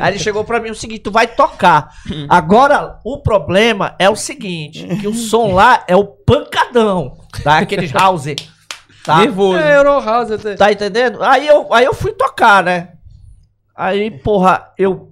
[0.01, 1.91] Aí ele chegou pra mim o seguinte, tu vai tocar.
[2.29, 7.59] Agora, o problema é o seguinte, que o som lá é o pancadão, tá?
[7.59, 8.35] Aqueles house,
[9.05, 9.19] tá?
[9.19, 9.59] Nervoso.
[9.59, 10.55] É Eurohouse até.
[10.57, 11.23] Tá entendendo?
[11.23, 12.89] Aí eu, aí eu fui tocar, né?
[13.77, 15.12] Aí, porra, eu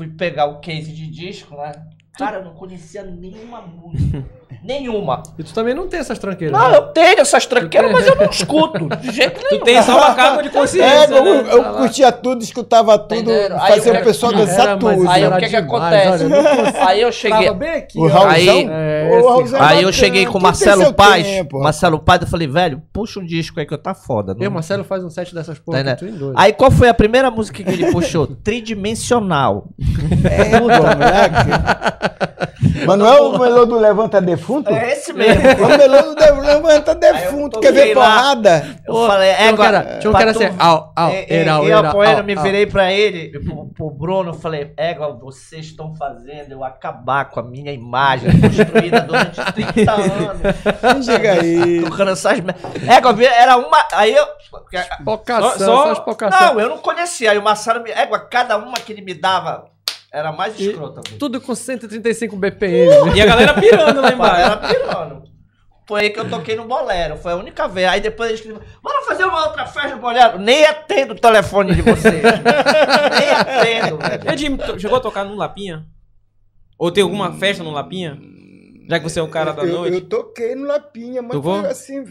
[0.00, 1.72] fui pegar o case de disco, né?
[2.16, 4.24] Cara, eu não conhecia nenhuma música.
[4.62, 5.22] nenhuma.
[5.38, 6.58] E tu também não tem essas tranqueiras.
[6.58, 6.76] Não, né?
[6.76, 8.88] eu tenho essas tranqueiras, mas eu não escuto.
[8.96, 9.58] De jeito nenhum.
[9.60, 11.44] Tu tem só uma capa de É, consciência, eu, né?
[11.52, 13.60] eu curtia tudo, escutava tudo, Entenderam?
[13.60, 15.08] Aí fazia eu- o pessoal dançar tudo.
[15.08, 16.24] Aí o que que demais, acontece?
[16.24, 17.48] olha, Aí eu cheguei.
[17.48, 18.06] Aqui, O.
[18.06, 18.30] Raulzão?
[18.30, 21.26] Aí- É, o Raulzão é Aí eu cheguei com o Marcelo Paz.
[21.26, 21.58] tempo?
[21.60, 24.34] Marcelo Paz, eu falei, velho, puxa um disco aí que eu tá foda.
[24.34, 26.34] não- Eu, Marcelo faz um set dessas Tá porra que dois.
[26.36, 28.26] Aí qual foi a primeira música que ele puxou?
[28.44, 29.68] Tridimensional.
[30.30, 31.50] É, moleque.
[32.86, 34.49] Manuel, o melô do Levanta Defunto?
[34.70, 35.42] É esse mesmo.
[35.64, 38.76] O melô do de- Levanta Defunto, quer ver porrada?
[38.86, 42.34] Eu falei, égua, cara, tinha um cara assim, au, au, E- era, era, eu me
[42.34, 42.42] au.
[42.42, 47.40] virei pra ele, pro, pro Bruno, eu falei, égua, vocês estão fazendo eu acabar com
[47.40, 51.04] a minha imagem construída durante 30 anos.
[51.06, 51.82] Chega aí.
[51.82, 52.38] Tocando essas
[52.88, 53.86] Égua, era uma.
[53.92, 54.26] Aí eu.
[55.04, 56.54] Pocação, Só- só- só as pocação.
[56.54, 57.30] Não, eu não conhecia.
[57.32, 57.90] Aí o Marcelo me.
[57.90, 59.64] Égua, cada uma que ele me dava
[60.12, 61.00] era mais E- escrota.
[61.06, 61.18] velho.
[61.18, 63.16] Tudo com 135 BPM.
[63.16, 64.74] E a galera pirando lá Pá, Era embaixo.
[64.74, 65.30] pirando.
[65.86, 67.16] Foi aí que eu toquei no bolero.
[67.16, 67.88] Foi a única vez.
[67.88, 70.38] Aí depois eles escreveram, bora fazer uma outra festa no bolero.
[70.38, 72.22] Nem atendo o telefone de vocês.
[72.22, 74.32] Nem atendo, velho.
[74.32, 75.84] E Jimmy, chegou a tocar no Lapinha?
[76.78, 78.16] Ou tem alguma festa no Lapinha?
[78.88, 79.94] Já que você é o cara da eu, noite.
[79.94, 82.04] Eu toquei no Lapinha, mas foi assim,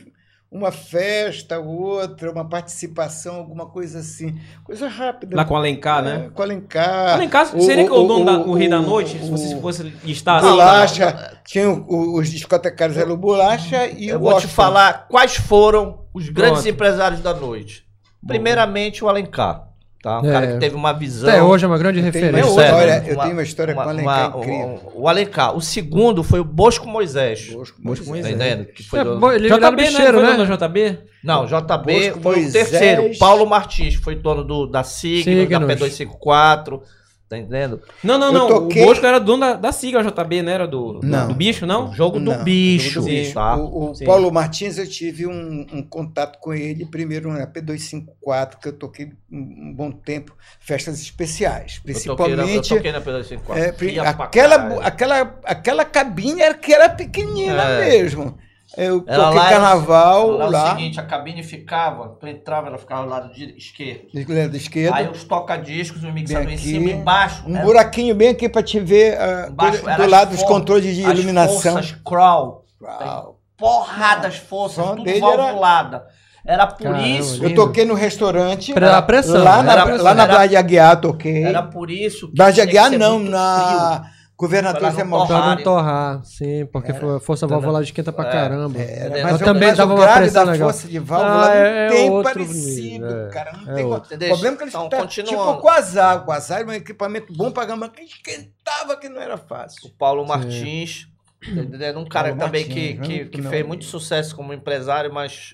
[0.52, 4.40] uma festa, outra, uma participação, alguma coisa assim.
[4.64, 5.36] Coisa rápida.
[5.36, 6.26] Lá com o Alencar, né?
[6.26, 7.14] É, com Alencar.
[7.14, 9.20] Alencar seria que é o dono da, o rei da noite?
[9.20, 10.48] se você fosse listar assim?
[10.50, 14.54] Bolacha, tinha o- o- os discotecários, era o Bolacha e Eu o vou te Washington.
[14.56, 16.70] falar quais foram os grandes Pronto.
[16.74, 17.84] empresários da noite.
[18.26, 19.69] Primeiramente, o Alencar.
[20.02, 20.22] Tá?
[20.22, 20.32] Um É.
[20.32, 21.30] cara que teve uma visão.
[21.30, 22.50] Até hoje é uma grande Eu tenho uma referência.
[22.62, 23.04] história, né?
[23.10, 24.66] eu Uma- tenho uma história com o uma- Alencar uma- incrível.
[24.96, 25.58] um- o Alencar.
[25.58, 27.50] O segundo foi o Bosco Moisés.
[27.52, 28.34] Bosco Bosco Tá Moisés.
[28.36, 28.66] entendendo?
[28.68, 30.12] Que foi É, do- ele era JB, né?
[30.12, 30.46] Foi né?
[30.46, 31.00] JB?
[31.22, 32.70] Não, JB Bosco foi o Moisés.
[32.70, 33.18] terceiro.
[33.20, 35.68] Paulo Martins foi dono do, da Signos, da Signos.
[35.68, 36.82] P254.
[37.30, 37.80] Tá entendendo?
[38.04, 38.48] Não, não, não.
[38.48, 41.28] toquei- O Bosco era dono da, da sigla JB, não era do, do, Não.
[41.28, 41.94] do bicho, não?
[41.94, 42.90] Jogo do Não, bicho.
[42.90, 43.34] jogo do bicho.
[43.36, 43.56] Tá?
[43.56, 44.04] O, o.
[44.04, 49.12] Paulo Martins, eu tive um, um contato com ele, primeiro na P254, que eu toquei
[49.32, 51.80] um, bom tempo, festas especiais.
[51.86, 52.70] Eu toquei na, eu Principalmente.
[52.70, 53.58] toquei na P254.
[53.58, 57.90] é, aquela, aquela, aquela cabine era que era pequenina É.
[57.92, 58.38] mesmo.
[58.82, 62.68] Eu Era toquei lá, carnaval Lá, lá, é o seguinte, a cabine ficava, tu entrava,
[62.68, 64.08] ela ficava do lado de esquerdo.
[64.14, 67.44] do lado esquerdo, Aí os toca-discos, o mixador em aqui, cima e embaixo.
[67.48, 70.44] um era- buraquinho bem aqui para te ver ah, embaixo do, do as lado dos
[70.44, 71.74] controles de as iluminação.
[71.74, 72.66] forças crawl.
[72.82, 73.40] Uau.
[73.58, 76.04] Porradas forças, som tudo era- valvulada.
[76.46, 77.44] Era, por Caramba, isso.
[77.44, 79.44] Eu toquei no restaurante, Era a pressão.
[79.44, 81.44] lá na, era- lá na era- Praia de Aguiar, eu toquei.
[81.44, 82.32] Era por isso.
[82.34, 84.04] Praia de Aguiar não, na
[84.40, 85.64] Governador Zé Torrarem.
[85.66, 88.80] torrar, sim, porque a força válvula esquenta pra É, caramba.
[88.80, 90.70] Era, Mas mas, eu também mas dava o uma pressão da legal.
[90.70, 93.30] força de válvula Ah, não é- é tem outro parecido, nível, é.
[93.30, 93.52] cara.
[93.58, 94.16] Não É tem outro.
[94.16, 95.38] o problema é que eles Então, tá, continuando.
[95.38, 96.18] tipo o Quasar.
[96.20, 99.90] O Quasar era um equipamento bom pra gama que esquentava que não era fácil.
[99.90, 101.08] O Paulo Martins.
[101.46, 102.00] Entendeu?
[102.00, 103.20] Um cara Paulo também Martins, que, né?
[103.26, 105.54] que, que fez muito sucesso como empresário, mas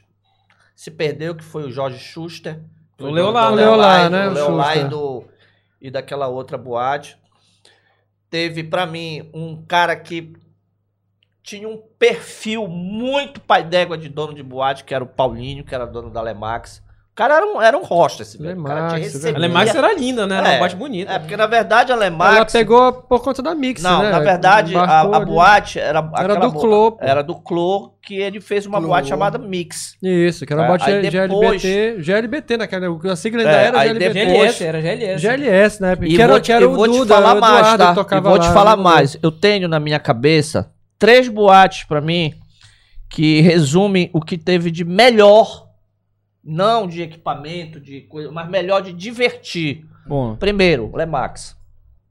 [0.76, 2.60] se perdeu, que foi o Jorge Schuster.
[3.00, 3.56] O Leolá, né?
[3.58, 4.28] Leolá, né?
[4.28, 5.24] O O Leolá e, do,
[5.82, 7.18] e daquela outra boate.
[8.36, 10.34] Teve, pra mim, um cara que
[11.42, 15.74] tinha um perfil muito pai d'égua de dono de boate, que era o Paulinho, que
[15.74, 16.84] era dono da Lemax.
[17.16, 18.60] O cara era um, era um hostess, velho.
[18.60, 19.38] O cara te Lemax, recebia.
[19.38, 20.38] A Lemax era linda, né?
[20.38, 20.52] Era É.
[20.52, 21.14] uma boate bonita.
[21.14, 22.36] É, porque na verdade a Lemax...
[22.36, 24.10] Ela pegou por conta da Mix, Não, né?
[24.12, 26.00] na verdade, a, a boate era.
[26.00, 26.98] aquela do Clô.
[27.00, 28.90] Era do Clô, que ele fez uma Clô.
[28.90, 29.96] boate chamada Mix.
[30.04, 32.02] Isso, que era É, uma bote aí depois- GLBT.
[32.04, 33.14] GLBT naquela.
[33.14, 34.14] A sigla ainda É, era aí GLBT.
[34.26, 35.22] depois- GLS, era GLS.
[35.22, 35.98] GLS, né?
[36.02, 37.96] E Que era, vou te, que era o vou te Duda, falar o mais, tá?
[38.18, 38.84] E vou te falar né?
[38.84, 39.18] mais.
[39.24, 40.70] Eu tenho na minha cabeça
[41.00, 42.34] três boates pra mim
[43.10, 45.65] que resumem o que teve de melhor,
[46.46, 49.86] não de equipamento, de coisa, mas melhor de divertir.
[50.08, 51.56] Bom, Primeiro, Lemax.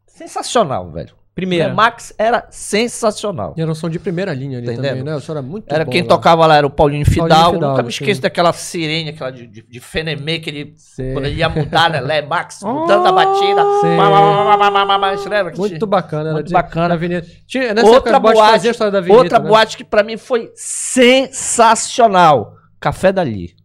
[0.06, 1.12] Sensacional, velho.
[1.34, 1.66] primeira.
[1.68, 3.54] Lemax era sensacional.
[3.56, 5.16] E era um som de primeira linha ali também, né?
[5.16, 6.08] O som era muito Era bom quem lá.
[6.08, 7.28] tocava lá era o Paulinho Fidalgo.
[7.28, 8.20] Paulinho Fidalgo, Nunca me esqueço sim.
[8.20, 10.74] daquela sirene, aquela de, de, de Fenemê, que ele,
[11.12, 12.00] quando ele ia mudar, né?
[12.00, 13.62] Lemax, Oh, mudando a batida.
[13.80, 15.58] sim.
[15.58, 16.24] Muito bacana.
[16.28, 16.88] Era Muito bacana.
[16.88, 17.26] da Avenida.
[17.46, 19.18] Tinha, nessa Outra época, boate, a história da Avenida.
[19.20, 19.48] Outra né?
[19.48, 22.54] boate que pra mim foi sensacional.
[22.78, 23.56] Café Dali.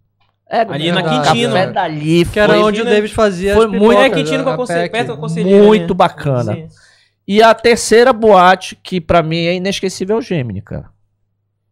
[0.49, 1.73] É, Ali na Café Quintino.
[1.73, 2.89] dali Que era onde o né?
[2.91, 4.91] David fazia Foi as muito- É, Quintino com a a conselheira, PEC.
[5.05, 5.63] perto da conselheira.
[5.63, 5.93] muito né?
[5.93, 6.53] bacana.
[6.55, 6.67] Sim.
[7.27, 10.85] E a terceira boate, que pra mim é inesquecível, é o Gemini, cara.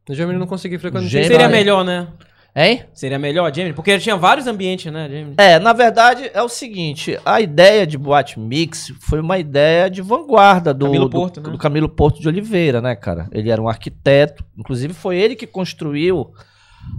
[0.07, 1.07] O Gemini não consegui frequentar.
[1.07, 1.27] Gemini.
[1.31, 2.07] Seria melhor, né?
[2.55, 2.83] Hein?
[2.93, 3.73] Seria melhor, Jamie?
[3.73, 5.33] Porque tinha vários ambientes, né, Jamie?
[5.37, 10.01] É, na verdade é o seguinte, a ideia de boate mix foi uma ideia de
[10.01, 11.49] vanguarda do Camilo do- Porto, né?
[11.51, 13.27] do Camilo Porto de Oliveira, né, cara?
[13.31, 16.31] Ele era um arquiteto, inclusive foi ele que construiu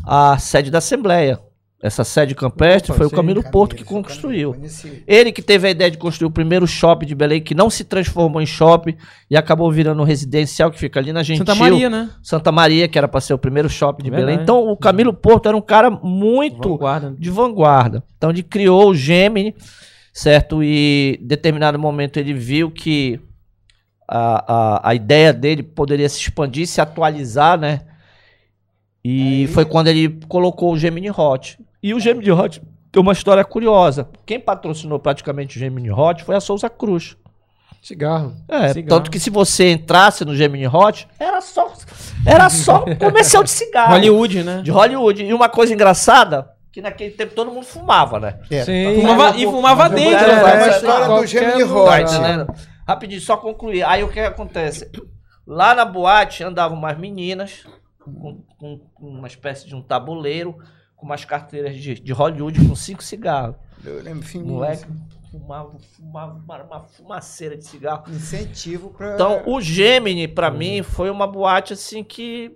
[0.06, 1.40] a sede da Assembleia.
[1.80, 4.52] Essa sede campestre foi o Camilo Porto que construiu.
[5.06, 7.84] Ele que teve a ideia de construir o primeiro shopping de Belém, que não se
[7.84, 8.96] transformou em shopping
[9.30, 11.46] e acabou virando um residencial que fica ali na Gentil.
[11.46, 12.10] Santa Maria, né?
[12.20, 14.26] Santa Maria, que era para ser o primeiro shopping de Verdade.
[14.32, 14.42] Belém.
[14.42, 17.14] Então, o Camilo Porto era um cara muito Vanguarda.
[17.16, 18.02] de vanguarda.
[18.16, 19.54] Então, ele criou o Gemini,
[20.12, 20.64] certo?
[20.64, 23.20] E em determinado momento ele viu que
[24.08, 27.82] a, a, a ideia dele poderia se expandir, se atualizar, né?
[29.04, 31.56] E Aí- foi quando ele colocou o Gemini Hot.
[31.82, 34.08] E o Gemini Hot tem uma história curiosa.
[34.26, 37.16] Quem patrocinou praticamente o Gemini Hot foi a Souza Cruz.
[37.82, 38.34] Cigarro.
[38.48, 38.88] É, Cigarro.
[38.88, 41.72] tanto que se você entrasse no Gemini Hot, era só
[42.26, 43.92] era só comercial de cigarro.
[43.92, 44.62] Hollywood, né?
[44.62, 45.24] De Hollywood.
[45.24, 48.40] E uma coisa engraçada, que naquele tempo todo mundo fumava, né?
[48.50, 49.00] É, Sim.
[49.00, 50.24] Fumava, e fumava dentro.
[50.24, 50.50] É, né?
[50.50, 51.68] é, a história do Gemini.
[51.68, 52.02] Tá Hot.
[52.02, 52.54] entendendo?
[52.86, 53.84] Rapidinho, só concluir.
[53.84, 54.90] Aí o que, que acontece?
[55.46, 57.64] Lá na boate andavam umas meninas
[57.98, 60.56] com, com uma espécie de um tabuleiro,
[60.98, 63.56] com umas carteiras de, de Hollywood com cinco cigarros.
[63.84, 64.54] Eu lembro, O fininho.
[64.54, 64.84] moleque
[65.30, 68.04] fumava, fumava uma, uma fumaceira de cigarro.
[68.10, 69.14] Incentivo pra.
[69.14, 72.54] Então, o Gemini, pra mim, foi uma boate assim que.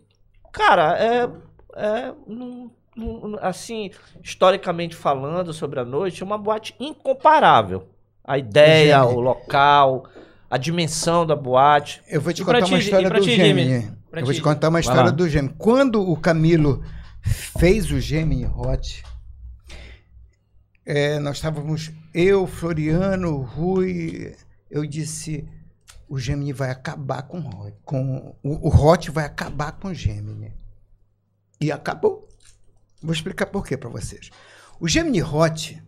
[0.53, 1.31] Cara, é.
[1.77, 3.91] é num- num- assim,
[4.23, 7.89] historicamente falando sobre a noite, é uma boate incomparável.
[8.25, 9.17] A ideia, Gemini.
[9.17, 10.05] o local,
[10.51, 12.03] a dimensão da boate.
[12.09, 13.93] Eu vou te E contar uma ti, história do Gemini.
[14.13, 15.55] Eu vou te contar uma história do Gemini.
[15.57, 16.85] Quando o Camilo
[17.23, 19.03] fez o Gemini Hot,
[20.85, 24.35] é, nós estávamos, eu, Floriano, Rui,
[24.69, 25.49] eu disse,
[26.09, 27.77] o Gemini vai acabar com o Hot.
[27.85, 30.53] Com, o, o Hot vai acabar com o Gemini.
[31.61, 32.29] E acabou.
[33.01, 34.31] Vou explicar por quê para vocês.
[34.81, 35.81] O Gemini Hot,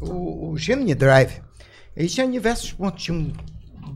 [0.00, 1.42] o, o Gemini Drive,
[1.96, 3.02] ele tinha diversos pontos.
[3.02, 3.32] Tinha um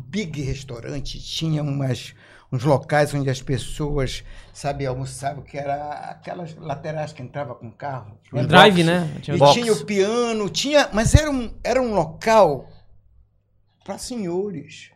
[0.09, 2.15] big restaurante, tinha umas,
[2.53, 4.23] uns locais onde as pessoas,
[4.53, 8.21] sabe, almoçavam, que era aquelas laterais que entrava com carro.
[8.31, 9.11] Um drive, né?
[9.23, 9.55] Tinha E box.
[9.55, 12.69] tinha o piano, tinha, mas era um, era um local
[13.83, 14.91] para senhores,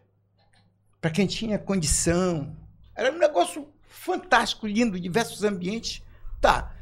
[1.00, 2.54] para quem tinha condição.
[2.94, 6.02] Era um negócio fantástico, lindo, diversos ambientes.
[6.42, 6.74] Tá.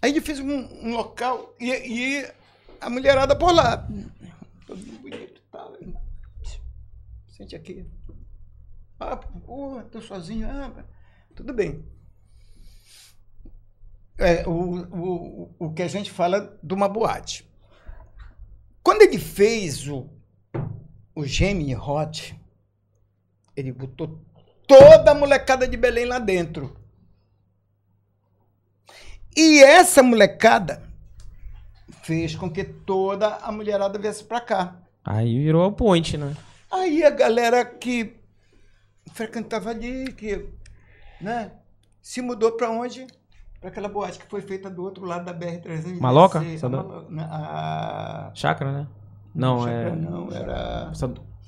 [0.00, 2.32] Aí ele fez um, um local e, e
[2.80, 3.86] a mulherada por lá.
[4.66, 5.76] Todo mundo bonito, tal.
[7.28, 7.86] Sente aqui.
[8.98, 10.48] Ah, pô, tô sozinho.
[10.50, 10.84] Ah,
[11.34, 11.84] tudo bem.
[14.18, 17.48] É, o, o, o que a gente fala de uma boate.
[18.82, 20.10] Quando ele fez o,
[21.14, 22.38] o Gemini Hot,
[23.54, 24.24] ele botou
[24.66, 26.76] toda a molecada de Belém lá dentro.
[29.36, 30.82] E essa molecada
[32.02, 34.80] fez com que toda a mulherada viesse pra cá.
[35.04, 36.36] Aí virou o point, né?
[36.70, 38.17] Aí a galera que
[39.22, 40.46] frequentava ali, que
[41.20, 41.50] né,
[42.00, 43.04] se mudou para onde?
[43.60, 45.98] Para aquela boate que foi feita do outro lado da BR-316.
[46.00, 46.38] Maloca?
[46.38, 48.86] A, Sabe- Malo- na- a- Chácara, né?
[49.34, 49.90] Não, Chacra é.
[49.96, 50.92] Não, era...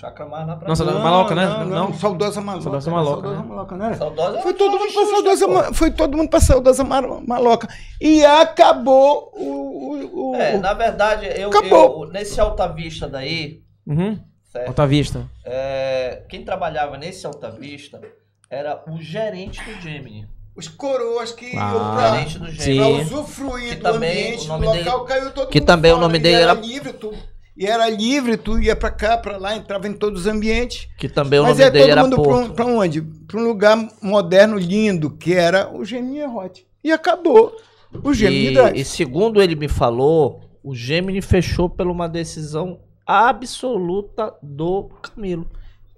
[0.00, 1.46] Chacra mais lá pra Não, Maloca, né?
[1.46, 1.88] Não, Não.
[1.88, 2.62] não, Saudosa Maloca.
[2.64, 3.48] Saudosa Maloca, Saudosa né?
[3.48, 3.96] Maloca, não era?
[3.96, 7.68] Saudosa Foi todo mundo para Saudosa, Ma- foi todo mundo para Saudosa Maloca.
[8.00, 9.44] E acabou o...
[9.44, 12.06] o, o- É, na verdade, eu, Acabou.
[12.06, 14.18] eu- nesse Alta Vista daí, Uhum.
[14.50, 14.68] Certo?
[14.68, 15.28] Alta Vista.
[15.44, 18.00] É, quem trabalhava nesse Alta Vista
[18.50, 20.26] era o gerente do Gemini.
[20.56, 22.76] Os coroas que Ah, iam pra, gerente do sim.
[22.76, 23.02] pra Gemini.
[23.02, 25.90] usufruir Que do também ambiente, o do nome local, dele- caiu todo que mundo também
[25.92, 27.14] o fora, nome e dele era era- livre, tu,
[27.56, 30.88] e era livre, tu ia pra cá, pra lá, entrava em todos os ambientes.
[30.98, 32.50] Que também o Mas nome é dele todo era mundo pra, Porto.
[32.50, 33.02] um- pra onde?
[33.02, 36.66] Pra um lugar moderno, lindo, que era o Gemini Hot.
[36.82, 37.54] E acabou
[38.02, 38.80] o Gemini E, Drive.
[38.80, 42.80] e segundo ele me falou, o Gemini fechou por uma decisão
[43.10, 45.46] absoluta do Camilo.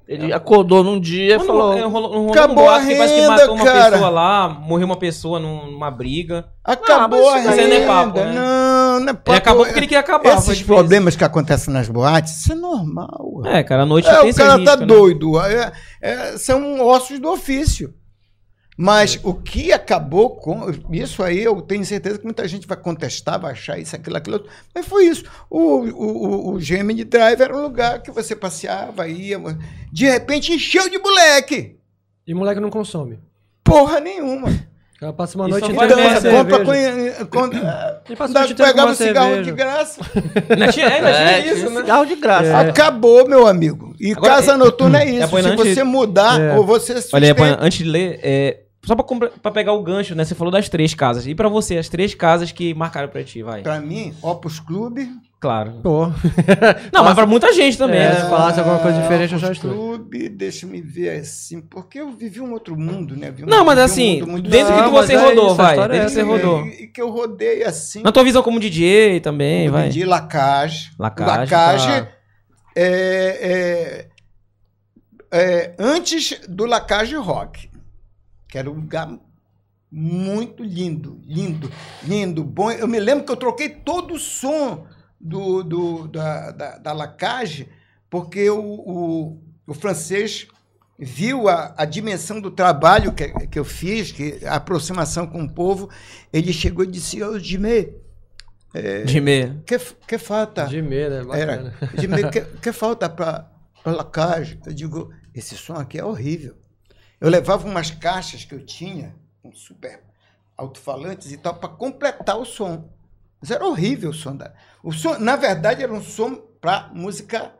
[0.08, 1.72] Ele acordou num dia e falou.
[1.78, 3.90] É, rolou, Acabou a parece que renda, matou uma cara.
[3.92, 6.46] pessoa lá, morreu uma pessoa num- numa briga.
[6.62, 7.86] Acabou Ah, a aí não é renda.
[7.86, 8.32] papo, né?
[8.32, 9.30] Não, não é papo.
[9.30, 10.36] Ele acabou porque ele queria acabar.
[10.36, 13.42] Esses problemas que acontecem nas boates, isso é normal.
[13.46, 14.86] É, cara, a noite É, tem o cara risco, tá né?
[14.86, 15.40] doido.
[15.40, 15.72] É,
[16.02, 17.94] é, são ossos do ofício.
[18.76, 20.70] Mas o que acabou com.
[20.90, 24.36] Isso aí eu tenho certeza que muita gente vai contestar, vai achar isso, aquilo, aquilo
[24.36, 24.50] outro.
[24.74, 25.24] Mas foi isso.
[25.50, 29.38] O, o, o, o Gemini Drive era um lugar que você passeava, ia.
[29.92, 31.76] De repente encheu de moleque.
[32.26, 33.18] E moleque não consome.
[33.62, 34.48] Porra nenhuma.
[35.02, 36.00] Ela passa uma noite não inteira com.
[36.00, 36.64] Então, compra cerveja.
[36.64, 37.44] com, inteira com
[38.56, 39.50] pegava uma um cigarro cerveja.
[39.50, 40.00] de graça.
[40.50, 41.80] Ainda tinha É, isso, né?
[41.80, 42.46] cigarro de graça.
[42.46, 42.54] É.
[42.70, 43.94] Acabou, meu amigo.
[44.00, 45.28] E Agora, casa é- noturna é é isso.
[45.28, 46.56] Se você mudar É.
[46.56, 50.14] ou você Olha sustenta- Apanha, antes de ler, é, só pra, pra pegar o gancho,
[50.14, 50.24] né?
[50.24, 51.26] Você falou das três casas.
[51.26, 53.62] E pra você, as três casas que marcaram pra ti, vai.
[53.62, 55.08] Pra mim, Opus Clube.
[55.42, 55.72] Claro.
[55.82, 56.06] Pô.
[56.92, 57.98] Não, mas pra muita gente também.
[57.98, 58.14] É, né?
[58.14, 59.72] se falasse alguma coisa diferente, eu já estou.
[59.72, 63.28] Clube, deixa me ver assim, porque eu vivi um outro mundo, né?
[63.32, 65.18] Vi um- Não, mas um assim, mundo muito desde que Não, tu mas você é
[65.18, 65.78] rodou, isso, a vai.
[65.80, 66.64] é Desde que você rodou.
[66.64, 68.02] E, que eu rodei assim.
[68.04, 69.82] Na tua visão como DJ também, vai.
[69.82, 70.92] vendi Lacage.
[70.96, 72.08] Lacage, Lacage tá.
[72.76, 74.06] é,
[75.32, 77.68] é, é, antes do Lacage Rock,
[78.48, 79.08] que era um lugar
[79.90, 81.68] muito lindo, lindo,
[82.04, 82.70] lindo, bom.
[82.70, 84.86] Eu me lembro que eu troquei todo o som
[85.22, 87.68] do, do- da, da, da Lacage,
[88.10, 90.48] porque o, o, o francês
[90.98, 95.50] viu a, a dimensão do trabalho que, que eu fiz, que a aproximação com o
[95.50, 95.88] povo,
[96.32, 97.88] ele chegou e disse, ô Jimé,
[99.06, 99.62] De meia.
[99.66, 100.66] que, que falta?
[100.66, 101.40] De meia, né?
[101.40, 101.56] Era.
[101.56, 101.92] Bacana.
[102.00, 103.50] De meio que, que falta para
[103.84, 104.60] lacagem?
[104.66, 106.56] Eu digo, esse som aqui é horrível.
[107.20, 110.00] Eu levava umas caixas que eu tinha, com super
[110.56, 112.88] alto-falantes e tal, para completar o som.
[113.40, 114.36] Mas era horrível o som.
[114.36, 114.52] Da...
[114.82, 117.52] O som, na verdade, era um som para música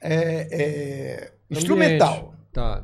[0.00, 2.34] é, é, instrumental.
[2.52, 2.82] Tá.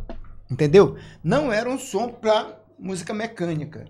[0.51, 0.97] Entendeu?
[1.23, 3.85] Não era um som para música mecânica.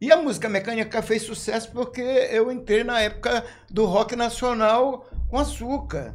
[0.00, 5.38] E a música mecânica fez sucesso porque eu entrei na época do rock nacional com
[5.38, 6.14] açúcar.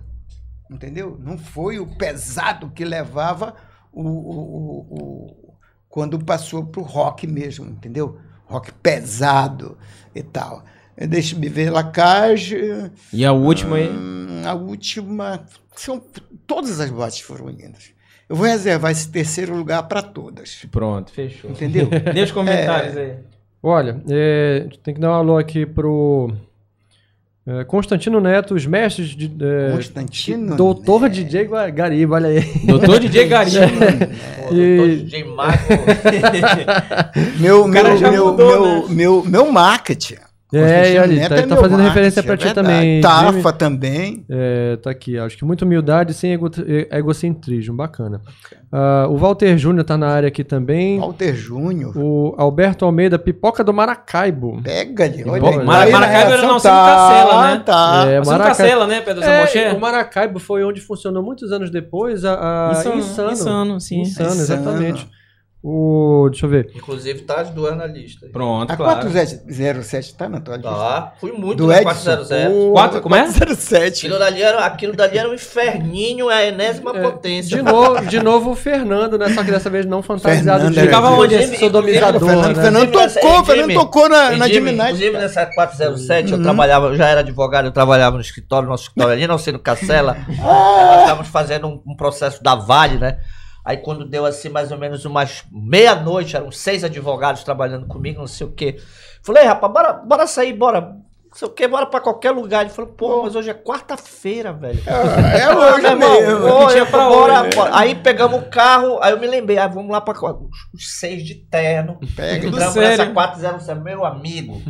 [0.69, 1.17] Entendeu?
[1.19, 3.55] Não foi o pesado que levava
[3.93, 5.53] o, o- o-
[5.87, 8.19] quando passou para o rock mesmo, entendeu?
[8.45, 9.77] Rock pesado
[10.13, 10.63] e tal.
[10.97, 12.89] Deixa-me ver Lacage.
[13.11, 13.89] E a última aí.
[13.89, 15.45] Hum, a última.
[15.75, 16.01] São,
[16.47, 17.91] todas as boates foram lindas.
[18.29, 20.65] Eu vou reservar esse terceiro lugar para todas.
[20.71, 21.51] Pronto, fechou.
[21.51, 21.87] Entendeu?
[22.13, 23.13] Dê os comentários aí.
[23.61, 26.31] Olha, é, tem que dar um alô aqui pro
[27.45, 29.25] é, Constantino Neto, os mestres de.
[29.39, 30.55] é, Constantino.
[30.55, 31.13] Doutor Neto.
[31.13, 32.41] DJ Gariba, olha aí.
[32.65, 33.27] Doutor DJ.
[34.47, 35.73] Pô, E- doutor DJ Marco.
[37.39, 40.15] Meu, meu, mudou, meu, meu, meu marketing.
[40.53, 43.01] É, e olha, Neto tá, é tá fazendo marketing, referência pra é ti também.
[43.01, 43.53] Tafa Jimmy.
[43.57, 44.25] também.
[44.29, 46.49] É, tá aqui, acho que muita humildade sem ego-
[46.91, 48.21] egocentrismo, bacana.
[48.71, 50.99] Ah, o Walter Júnior tá na área aqui também.
[50.99, 51.97] Walter Júnior.
[51.97, 54.61] O Alberto Almeida, Pipoca do Maracaibo.
[54.61, 55.23] Pega-lhe.
[55.27, 55.65] Olha aí.
[55.65, 57.63] Mara- Aí na Maracaibo era reação nosso tá, Cacela, né?
[57.65, 58.05] Tá.
[58.07, 61.69] É, Você Maraca- nunca cela, né, Pedro É, o Maracaibo foi onde funcionou muitos anos
[61.71, 63.31] depois a, a Insano, Insano.
[63.31, 64.01] Insano, sim.
[64.01, 64.41] Insano, Insano.
[64.41, 65.09] exatamente.
[65.67, 66.69] O, deixa eu ver.
[66.75, 68.27] Inclusive, tá as duas na lista.
[68.31, 69.01] Pronto, A claro.
[69.09, 70.69] 407 tá na tua lista?
[70.69, 71.13] Tá.
[71.19, 71.83] Fui muito Do na Edson.
[71.85, 72.29] 400.
[72.53, 73.21] Pô, Quatro- como é?
[73.23, 74.05] 407.
[74.05, 77.57] Aquilo dali, era, aquilo dali era um inferninho, é a enésima É, potência.
[77.57, 79.29] De novo, de novo o Fernando, né?
[79.33, 81.33] Só que dessa vez não fantasiado Fernando Ficava onde?
[81.33, 82.61] esse sodomizador, Fernando, né?
[82.63, 84.83] Fernando tocou, Inclusive, Fernando tocou na, na Jimmy, Gemini.
[84.83, 86.37] Inclusive nessa 407, Uhum.
[86.37, 89.57] eu trabalhava, eu já era advogado, eu trabalhava no escritório, nosso escritório ali, não sendo
[89.57, 90.15] Cacela.
[90.27, 93.17] nós estávamos fazendo um, um processo da Vale, né?
[93.65, 98.27] Aí quando deu assim mais ou menos umas meia-noite, eram seis advogados trabalhando comigo, não
[98.27, 98.77] sei o quê.
[99.23, 100.81] Falei, rapaz, bora, bora sair, bora.
[100.81, 102.61] Não sei o quê, bora pra qualquer lugar.
[102.61, 104.79] Ele falou, pô, mas hoje é quarta-feira, velho.
[104.87, 106.47] É Ah, hoje mesmo.
[106.47, 107.49] pô, que tinha eu- pra bora, hoje, né?
[107.55, 107.71] bora.
[107.73, 111.23] Aí pegamos o carro, aí eu me lembrei, ah, vamos lá pra os, os seis
[111.25, 111.99] de terno.
[112.15, 112.47] Pega.
[112.47, 112.97] Entramos sério.
[112.99, 114.61] nessa 407, meu amigo.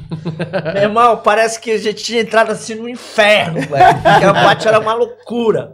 [0.74, 4.02] meu irmão, parece que a gente tinha entrado assim no inferno, velho.
[4.02, 5.74] Porque a boate era uma loucura.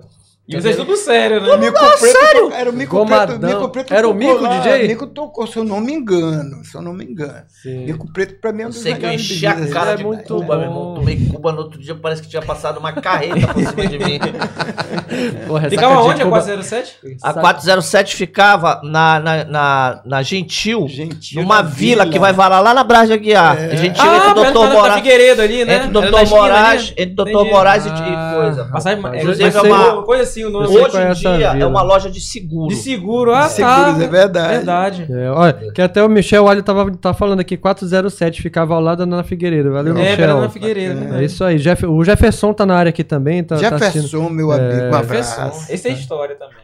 [0.51, 1.57] E vocês tudo sério, né?
[1.57, 3.39] Mico Preto, era o Mico Gomadão.
[3.39, 3.53] Preto.
[3.55, 4.87] Mico Preto Era o Mico, lá, DJ?
[4.87, 6.63] Mico tocou, se eu não me engano.
[6.65, 7.41] Se eu não me engano.
[7.61, 7.85] Sim.
[7.85, 9.95] Mico Preto pra mim é um Eu dos sei que eu enchi a cara é
[9.95, 10.95] de muito Cuba, meu irmão.
[10.95, 14.19] Tomei Cuba no outro dia, parece que tinha passado uma carreta por cima de mim.
[15.47, 16.99] Porra, Ficava onde a Cuba- 407?
[17.23, 22.13] A 407 ficava na, na, na, na Gentil, Gentil, numa na vila, vila.
[22.13, 23.57] que vai varar lá na Brás de Aguiar.
[23.59, 23.77] É.
[23.77, 24.95] Gentil Ah, entre o Doutor Moraes.
[24.95, 25.75] Figueiredo ali, né?
[25.75, 27.51] Entre o Doutor Moraes, entre o Doutor Entendi.
[27.53, 28.65] Moraes e, Ah, coisa.
[28.65, 30.67] Passagem, é, é uma coisa assim o nome.
[30.67, 31.67] Hoje é em essa dia é vila.
[31.69, 32.67] uma loja de seguro.
[32.69, 34.03] De seguro, ah, Seguros, tá.
[34.03, 34.53] é verdade.
[34.55, 35.07] Verdade.
[35.09, 39.05] É, olha, que até o Michel Alho tava, tá falando aqui, 407, ficava ao lado
[39.05, 39.71] da Ana Figueiredo.
[39.71, 40.15] Valeu, É, Michel.
[40.15, 41.15] Fernando Figueiredo.
[41.15, 41.57] É isso aí.
[41.57, 43.43] Jeff- o Jefferson tá na área aqui também.
[43.43, 43.61] Tá, tá.
[43.77, 45.71] Jefferson, meu amigo, um abraço.
[45.71, 46.55] Esse é história também.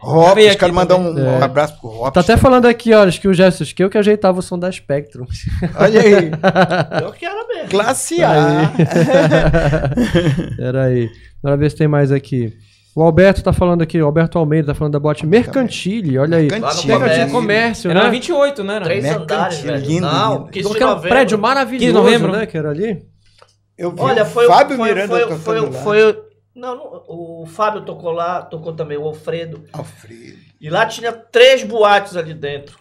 [0.47, 1.23] Aqui quero mandar também.
[1.23, 2.11] um, um abraço pro Robson.
[2.11, 4.57] Tá até falando aqui, olha, acho que o Jefferson, que eu que ajeitava o som
[4.57, 5.25] da Spectrum.
[5.75, 6.31] Olha aí,
[7.03, 7.69] Eu que era mesmo.
[7.69, 8.71] classe A.
[10.59, 11.09] Era aí.
[11.41, 12.53] Bora ver se tem mais aqui.
[12.97, 16.47] O Alberto tá falando aqui, o Alberto Almeida tá falando da bote Mercantile, olha aí.
[16.49, 16.61] Mercantile.
[16.93, 17.31] Lá no Mercantile comércio.
[17.31, 18.05] Comércio, Era né?
[18.05, 18.75] na 28, né?
[18.77, 18.85] Era?
[18.85, 19.85] Três Mercantil, andares, velho.
[19.85, 20.45] lindo, Não, lindo.
[20.49, 21.09] 15 de Aquele novembro.
[21.09, 22.31] prédio 15 maravilhoso, de novembro.
[22.31, 23.05] né, que era ali.
[23.77, 25.71] Eu vi Olha, o foi, Fábio foi, Miranda foi, tocando foi, lá.
[25.73, 26.23] foi
[26.55, 29.63] Não, não, o Fábio tocou lá, tocou também o Alfredo.
[29.73, 30.46] Alfredo.
[30.59, 32.79] E lá tinha três boates ali dentro.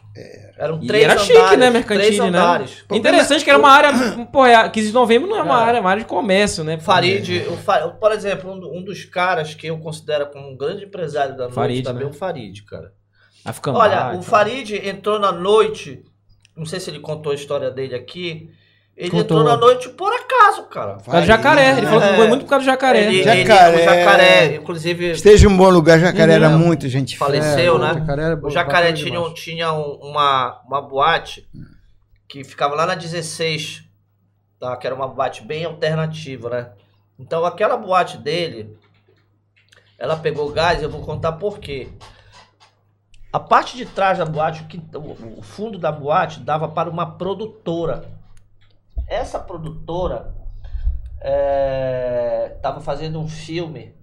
[0.56, 1.26] Eram E três era andares.
[1.26, 2.28] chique, né, três Mercantil, né?
[2.38, 2.84] andares.
[2.90, 3.90] Interessante que era uma área.
[4.32, 5.66] Pô, é, 15 de novembro não é uma Cara.
[5.66, 6.78] área, é uma área de comércio, né?
[6.78, 10.56] Farid, o Fa- por exemplo, um, do- um dos caras que eu considero como um
[10.56, 12.10] grande empresário da noite Farid, também é né?
[12.10, 12.92] o Farid, cara.
[13.66, 14.22] Olha, o então.
[14.22, 16.02] Farid entrou na noite,
[16.56, 18.50] não sei se ele contou a história dele aqui,
[18.96, 19.40] ele Contou.
[19.40, 20.94] entrou na noite por acaso, cara.
[20.94, 21.76] Por causa do jacaré.
[21.76, 23.04] Ele falou que foi muito por causa do jacaré.
[23.04, 23.68] Ele, Jacaré.
[23.74, 27.78] ele, o jacaré, inclusive, Esteja em um bom lugar, Jacaré era muito gente faleceu, É,
[27.78, 27.90] né?
[27.92, 31.46] o jacaré era O bom- Jacaré tinha, um- tinha um- uma, uma boate
[32.26, 33.84] que ficava lá na 16,
[34.58, 34.74] tá?
[34.76, 36.70] que era uma boate bem alternativa, né?
[37.18, 38.76] Então aquela boate dele,
[39.98, 41.88] ela pegou gás, eu vou contar por quê.
[43.32, 46.88] A parte de trás da boate, o, que- o- o fundo da boate, dava para
[46.88, 48.15] uma produtora.
[49.06, 50.34] Essa produtora
[52.56, 53.94] estava fazendo um filme,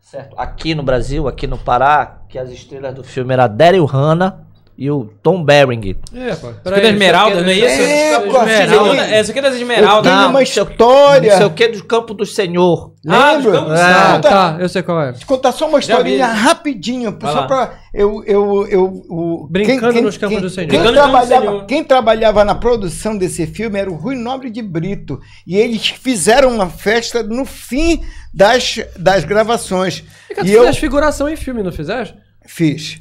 [0.00, 0.38] certo?
[0.38, 4.41] Aqui no Brasil, aqui no Pará, que as estrelas do filme eram a Daryl Hannah
[4.76, 5.96] e o Tom Berenger.
[6.14, 6.48] É, pô.
[6.50, 7.66] Isso aqui é da Esmeralda, não é isso?
[7.82, 9.20] É, pô, Esmeralda.
[9.20, 10.08] isso aqui é das Eu Esmeralda.
[10.08, 11.30] tenho Não, uma história.
[11.30, 12.92] Não sei o que do Campo do Senhor.
[13.06, 13.52] Ah, Lembra?
[13.52, 13.82] Campos É.
[13.82, 15.12] Ah, Conta- tá, eu sei qual é.
[15.12, 17.46] Te contar só uma historinha rapidinho, Vai só lá.
[17.46, 20.68] pra eu, eu, eu, o- Brincando nos campos quem, do Senhor.
[20.70, 21.66] Quem Brincando nos campos do trabalhava, Senhor.
[21.66, 25.20] quem trabalhava na produção desse filme era o Rui Nobre de Brito.
[25.46, 30.04] E eles fizeram uma festa no fim das, das gravações.
[30.30, 32.14] E tu E eu fizeste figuração em filme, não fizeste?
[32.46, 32.98] Fiz.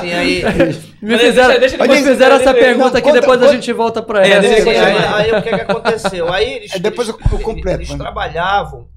[0.00, 0.42] Sim, aí,
[1.02, 3.72] Me fizeram, deixa- me deixa- fizeram essa pergunta não, aqui, conta- depois a conta- gente
[3.72, 4.62] volta pra É, essa.
[4.62, 6.32] Sim, aí, aí o que, que aconteceu?
[6.32, 8.88] Aí eles, Aí depois eu- eu eles- completo, eles trabalhavam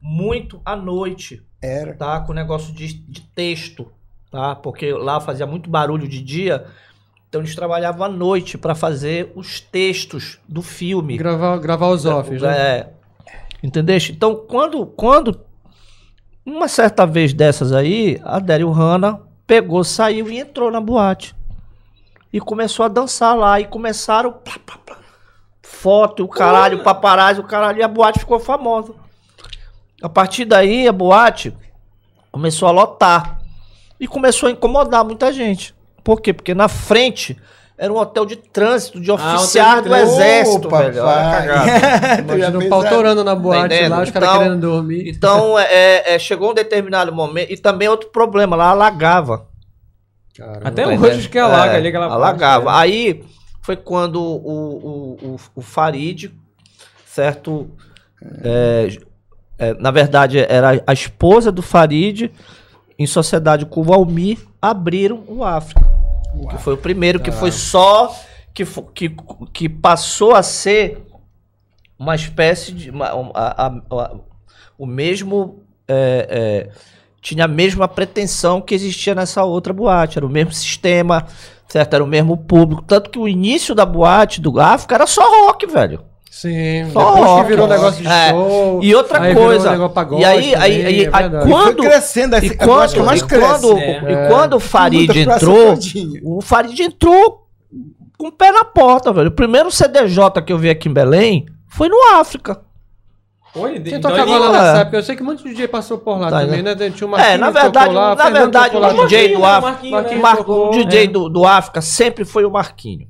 [0.00, 1.94] muito à noite, Era.
[1.94, 2.20] tá?
[2.20, 3.90] Com negócio de, de texto,
[4.30, 4.54] tá?
[4.54, 6.64] Porque lá fazia muito barulho de dia,
[7.28, 11.16] então eles trabalhavam à noite para fazer os textos do filme.
[11.18, 12.56] Gravar, gravar os offs, né?
[12.56, 12.88] É.
[13.62, 14.12] Entendeste?
[14.12, 15.38] Então, quando, quando
[16.50, 21.34] uma certa vez dessas aí, a Daryl Hannah pegou, saiu e entrou na boate.
[22.32, 23.60] E começou a dançar lá.
[23.60, 24.32] E começaram.
[24.32, 24.98] plá, plá, plá,
[25.62, 27.78] foto, o caralho, paparazzi, o caralho.
[27.78, 28.94] E a boate ficou famosa.
[30.02, 31.52] A partir daí, a boate
[32.30, 33.40] começou a lotar.
[33.98, 35.74] E começou a incomodar muita gente.
[36.02, 36.32] Por quê?
[36.32, 37.36] Porque na frente
[37.82, 40.20] era um hotel de trânsito de hotel de oficiais do trânsito.
[40.20, 41.02] exército, Ô, velho.
[42.20, 43.90] Imagina o fez pau a- torando na boate entendendo?
[43.92, 45.08] lá, os caras Então- querendo dormir.
[45.08, 47.50] Então, é, é, chegou um determinado momento.
[47.50, 49.46] E também outro problema, lá alagava.
[50.36, 50.68] Caramba.
[50.68, 52.64] Até Tá hoje acho que alaga É, ali aquela parte, Alagava.
[52.66, 52.70] né?
[52.76, 53.24] Aí
[53.62, 56.30] foi quando o, o, o, o Farid,
[57.06, 57.70] certo?
[58.44, 58.88] é,
[59.58, 62.30] é, na verdade, era a esposa do Farid,
[62.98, 65.80] em sociedade com o Almir, abriram o África.
[66.48, 68.14] Que foi o primeiro, que foi só.
[68.52, 69.14] Que, que,
[69.52, 71.02] que passou a ser
[71.98, 72.90] uma espécie de.
[72.90, 74.16] uma- um- a- a- a-
[74.78, 75.62] o mesmo.
[75.86, 76.26] é,
[76.68, 76.70] é,
[77.20, 80.18] tinha a mesma pretensão que existia nessa outra boate.
[80.18, 81.26] Era o mesmo sistema,
[81.68, 81.94] certo?
[81.94, 82.82] Era o mesmo público.
[82.82, 86.02] Tanto que o início da boate do África era só rock, velho.
[86.30, 87.78] Sim, Só depois que rock, virou rock.
[87.78, 88.30] negócio de É.
[88.30, 88.80] show.
[88.82, 91.64] E outra aí virou coisa, negócio pagode e aí- aí- também, aí- é aí quando-
[91.64, 92.36] Foi crescendo.
[92.36, 93.46] Assim, E eu acho que quando, mais e cresce.
[93.46, 93.98] quando, É.
[94.12, 95.76] e quando o Farid entrou,
[96.22, 97.46] o Farid entrou
[98.16, 99.28] com o pé na porta, velho.
[99.28, 102.60] O primeiro CDJ que eu vi aqui em Belém foi no África.
[103.56, 104.52] Oi, Quem então tocava ele- lá é.
[104.52, 104.96] nessa época?
[104.98, 106.76] Eu sei que muitos DJ passou por lá Tá, também, né?
[106.76, 106.90] né?
[106.90, 109.46] Tinha o É, na que verdade, lá, na verdade, o DJ do né?
[109.46, 109.98] África, né?
[110.46, 111.06] O DJ é.
[111.08, 113.08] do África sempre foi o Marquinho.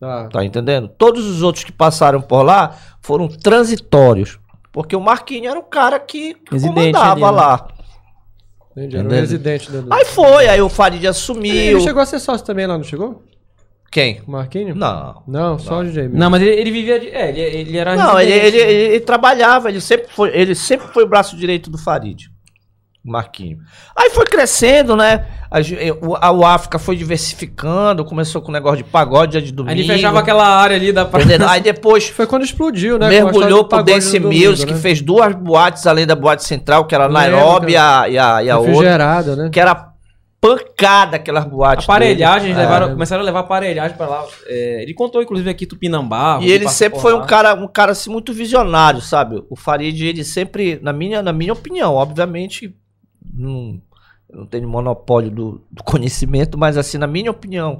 [0.00, 0.28] Tá.
[0.28, 0.88] Tá entendendo?
[0.88, 4.38] Todos os outros que passaram por lá foram transitórios.
[4.72, 7.30] Porque o Marquinho era o cara que Residente comandava ali, né?
[7.30, 7.68] lá.
[8.72, 9.20] Entendi, era Entendeu?
[9.20, 9.92] residente do...
[9.92, 11.54] Aí foi, aí o Farid assumiu.
[11.54, 13.22] Ele chegou a ser sócio também lá, não chegou?
[13.90, 14.22] Quem?
[14.26, 14.76] O Marquinhos?
[14.78, 15.22] Não.
[15.26, 16.18] Não, só o DJ mesmo.
[16.18, 17.08] Não, mas ele, ele vivia de.
[17.08, 17.96] É, ele, ele era.
[17.96, 18.72] Não, ele, residente, ele, né?
[18.72, 22.29] ele- ele trabalhava, ele sempre, foi, ele sempre foi o braço direito do Farid.
[23.02, 23.58] Marquinho.
[23.96, 25.26] Aí foi crescendo, né?
[25.50, 29.42] A, ge- o, a, o África foi diversificando, começou com o negócio de pagode dia
[29.42, 29.72] de domingo.
[29.74, 31.48] Aí ele fechava aquela área ali da entendeu?
[31.48, 33.08] Aí depois Foi quando explodiu, né?
[33.08, 34.78] mergulhou do pro Dance no domingo, Music, né?
[34.78, 38.00] fez duas boates além da boate central, que era Nairobi e cara.
[38.02, 39.50] a, e a, e a outra, Refrigerada, né?
[39.50, 39.88] que era
[40.40, 41.84] pancada aquelas boates.
[41.84, 42.66] Aparelhagem, eles dele.
[42.66, 42.92] levaram, É.
[42.92, 44.24] começaram a levar aparelhagem pra lá.
[44.46, 46.38] É, ele contou, inclusive, aqui Tupinambá.
[46.40, 49.42] E ele sempre foi um cara, um cara assim, muito visionário, sabe?
[49.50, 52.74] O Farid, ele sempre, na minha, na minha opinião, obviamente,
[53.40, 53.80] não,
[54.32, 57.78] não tenho monopólio do, do conhecimento, mas assim, na minha opinião,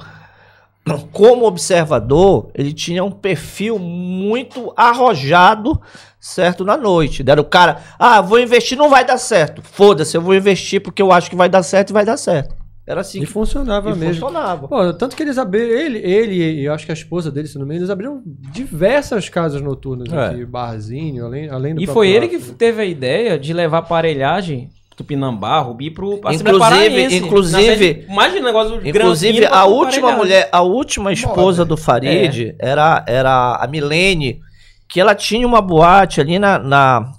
[1.13, 5.81] como observador, ele tinha um perfil muito arrojado,
[6.19, 7.23] certo, na noite.
[7.27, 9.63] Era o cara, ah, vou investir, não vai dar certo.
[9.63, 12.59] Foda-se, eu vou investir porque eu acho que vai dar certo e vai dar certo.
[12.87, 14.15] Era assim E que funcionava e mesmo.
[14.15, 14.67] funcionava.
[14.67, 17.57] Pô, tanto que eles abriram, ele, ele e eu acho que a esposa dele, se
[17.57, 20.27] não me engano, eles abriram diversas casas noturnas É.
[20.31, 24.71] aqui, barzinho, além, além do E foi ele que teve a ideia de levar aparelhagem
[25.05, 26.19] Tupinambá, Rubi pro
[26.59, 27.17] Paranaense.
[27.27, 31.65] inclusive- Na sede- Imagina o negócio Inclusive, a última mulher, a última esposa Moda.
[31.65, 34.41] do Farid era, era a Milene,
[34.89, 37.13] que ela tinha uma boate ali na, na,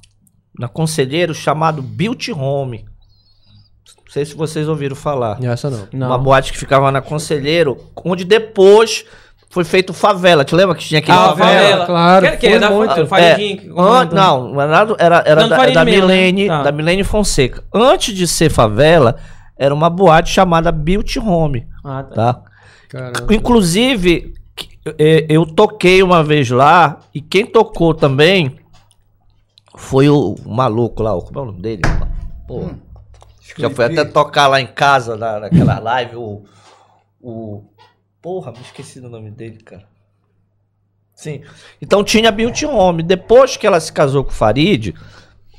[0.60, 2.86] na Conselheiro chamado Beauty Home.
[4.06, 5.42] Não sei se vocês ouviram falar.
[5.44, 5.88] Essa não.
[5.94, 6.08] Não.
[6.08, 9.06] Uma boate que ficava na Conselheiro, onde depois
[9.52, 10.44] foi feito favela.
[10.44, 11.86] Te lembra que tinha aquele Ah, favela, favela.
[11.86, 13.06] claro, Que, que foi é da muito.
[13.08, 13.58] Faridinho.
[13.58, 16.16] que An- não, era, do- era, era Não, da, da mesmo, né?
[16.16, 16.64] Milene, Tá.
[16.64, 17.64] da Milene Fonseca.
[17.74, 19.18] Antes de ser favela,
[19.58, 22.34] era uma boate chamada Beauty Home, Ah, tá.
[22.34, 22.42] tá?
[22.90, 23.34] Caramba.
[23.34, 24.34] Inclusive,
[24.98, 28.58] é, eu toquei uma vez lá e quem tocou também
[29.78, 31.82] foi o, maluco lá, como é o nome dele?
[32.48, 32.76] Pô, Hum.
[33.58, 36.44] já foi até tocar lá em casa, na, naquela live, o,
[37.22, 37.64] o...
[38.22, 39.84] Porra, me esqueci do nome dele, cara.
[41.16, 41.42] Sim.
[41.82, 43.04] Então tinha a Beauty Home.
[43.04, 44.94] Depois que ela se casou com o Farid,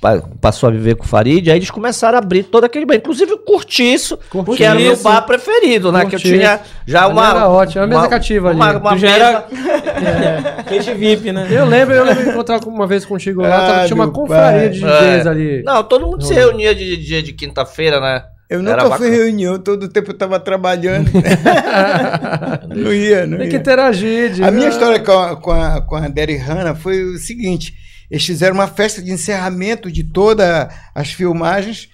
[0.01, 2.95] pa- passou a viver com o Farid, aí eles começaram a abrir todo aquele bar.
[2.97, 4.57] Inclusive o Curtiço, Curtiço.
[4.57, 6.01] que era o meu bar preferido, né?
[6.01, 6.35] Que eu Curtiço.
[6.35, 7.31] tinha já Ali uma...
[7.31, 8.57] era ótimo, era uma mesa cativa ali.
[8.57, 11.47] Uma, uma mesa- era cliente VIP, né?
[11.51, 14.13] Eu lembro, eu lembro de encontrar uma vez contigo lá, Ah, tava- tinha uma meu
[14.15, 14.69] confraria pai.
[14.71, 15.59] de DJs ali.
[15.59, 15.63] É.
[15.63, 18.25] Não, todo mundo se reunia de dia de quinta-feira, né?
[18.53, 19.17] Eu Era nunca fui bacana.
[19.17, 21.11] reunião, todo o tempo eu tava trabalhando.
[22.69, 23.61] não ia, não Tem que ia.
[23.61, 24.33] interagir.
[24.33, 27.75] de- A minha história com a, com a, com a Derry Hanna foi o seguinte:
[28.11, 31.89] eles fizeram uma festa de encerramento de todas as filmagens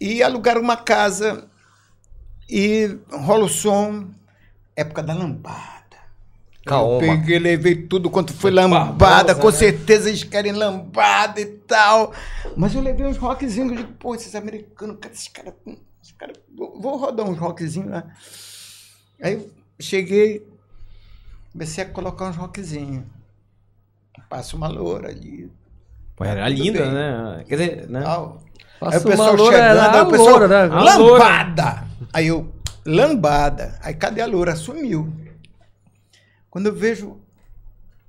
[0.00, 1.44] e alugaram uma casa
[2.48, 4.06] e rola o som,
[4.76, 5.73] época da lambada.
[6.66, 6.98] Eu Caoma.
[6.98, 9.52] peguei, levei tudo quanto foi Barbosa, lambada, com né?
[9.52, 12.12] certeza eles querem lambada e tal.
[12.56, 15.54] Mas eu levei uns rockzinhos, eu digo, pô, esses americanos, cara, esses caras,
[16.02, 18.04] esses caras, vou, rodar uns rockzinhos lá.
[19.22, 20.46] Aí eu cheguei,
[21.52, 23.04] comecei a colocar uns rockzinhos.
[24.30, 25.50] Passa uma loura ali.
[26.16, 26.92] Pô, era Tudo linda, bem.
[26.92, 27.44] né?
[27.46, 28.00] Quer dizer, né?
[28.00, 28.42] Tal.
[28.80, 30.66] Passa Aí o pessoal uma loura, chegando, aí a o pessoal, loura, né?
[30.66, 31.84] Lambada.
[32.12, 32.52] Aí eu,
[32.86, 33.78] lambada.
[33.82, 34.56] Aí cadê a loura?
[34.56, 35.23] Sumiu.
[36.54, 37.16] Quando eu vejo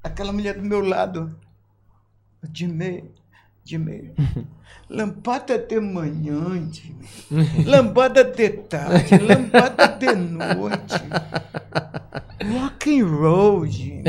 [0.04, 1.36] aquela mulher do meu lado,
[2.44, 3.10] Dimei,
[3.64, 4.14] Dimei,
[4.88, 7.66] lambada de manhã, Dimei.
[7.66, 10.94] lambada de tarde, lambada de noite.
[12.54, 14.04] Rock and roll, Dimei.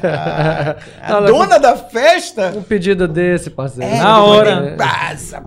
[0.00, 0.82] Caraca.
[1.00, 3.94] A dona da festa Um pedido desse, parceiro.
[3.94, 4.74] é, Na hora.
[4.76, 5.44] Passa,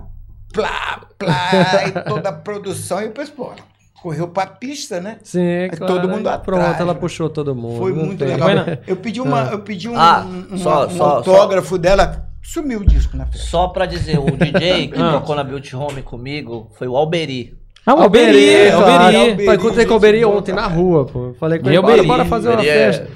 [0.54, 3.56] plá, plá, e toda a produção, e o pessoal
[4.02, 5.18] correu pra pista, né?
[5.24, 5.94] Sim, claro.
[5.94, 7.00] todo mundo atrás, Pronto, ela né?
[7.00, 7.78] puxou todo mundo.
[7.78, 8.50] Foi muito tem- legal.
[8.56, 12.80] Na- Eu pedi, uma, eu pedi um, Ah, um- só- um só- autógrafo dela, sumiu
[12.80, 13.48] o disco na festa.
[13.48, 15.12] Só pra dizer, o DJ que Ah.
[15.14, 17.56] tocou na Beauty Home comigo foi o Alberi.
[17.86, 18.72] Ah, o Alberi, Alberi.
[18.72, 19.16] Alberi.
[19.32, 19.46] Alberi.
[19.46, 21.34] Pô, encontrei com o Alberi ontem na rua, pô.
[21.40, 23.08] Falei com E ele, bora, Alberi, bora fazer uma Ele é festa.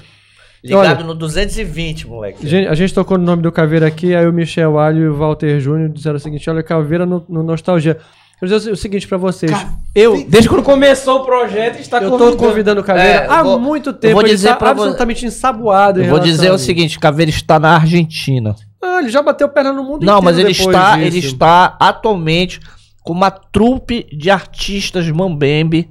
[0.63, 2.47] ligado Olha- no 220, moleque.
[2.47, 5.15] Gente, a gente tocou no nome do Caveira aqui, aí o Michel Alho e o
[5.15, 7.97] Walter Júnior disseram o seguinte: olha, Caveira no, no Nostalgia.
[8.41, 9.51] Eu vou dizer o seguinte pra vocês.
[9.93, 13.57] Eu, Desde quando começou o projeto, está eu tô convidando o Caveira É, há vou-
[13.59, 14.13] muito tempo.
[14.15, 16.01] vou ele dizer tá pra vo- absolutamente ensaboado.
[16.03, 18.53] Eu vou dizer a o seguinte, Caveira está na Argentina.
[18.83, 21.07] Ah, ele já bateu perna no mundo Não, inteiro mas ele está, disso.
[21.07, 22.59] ele está atualmente
[23.05, 25.87] com uma trupe de artistas Mambembe,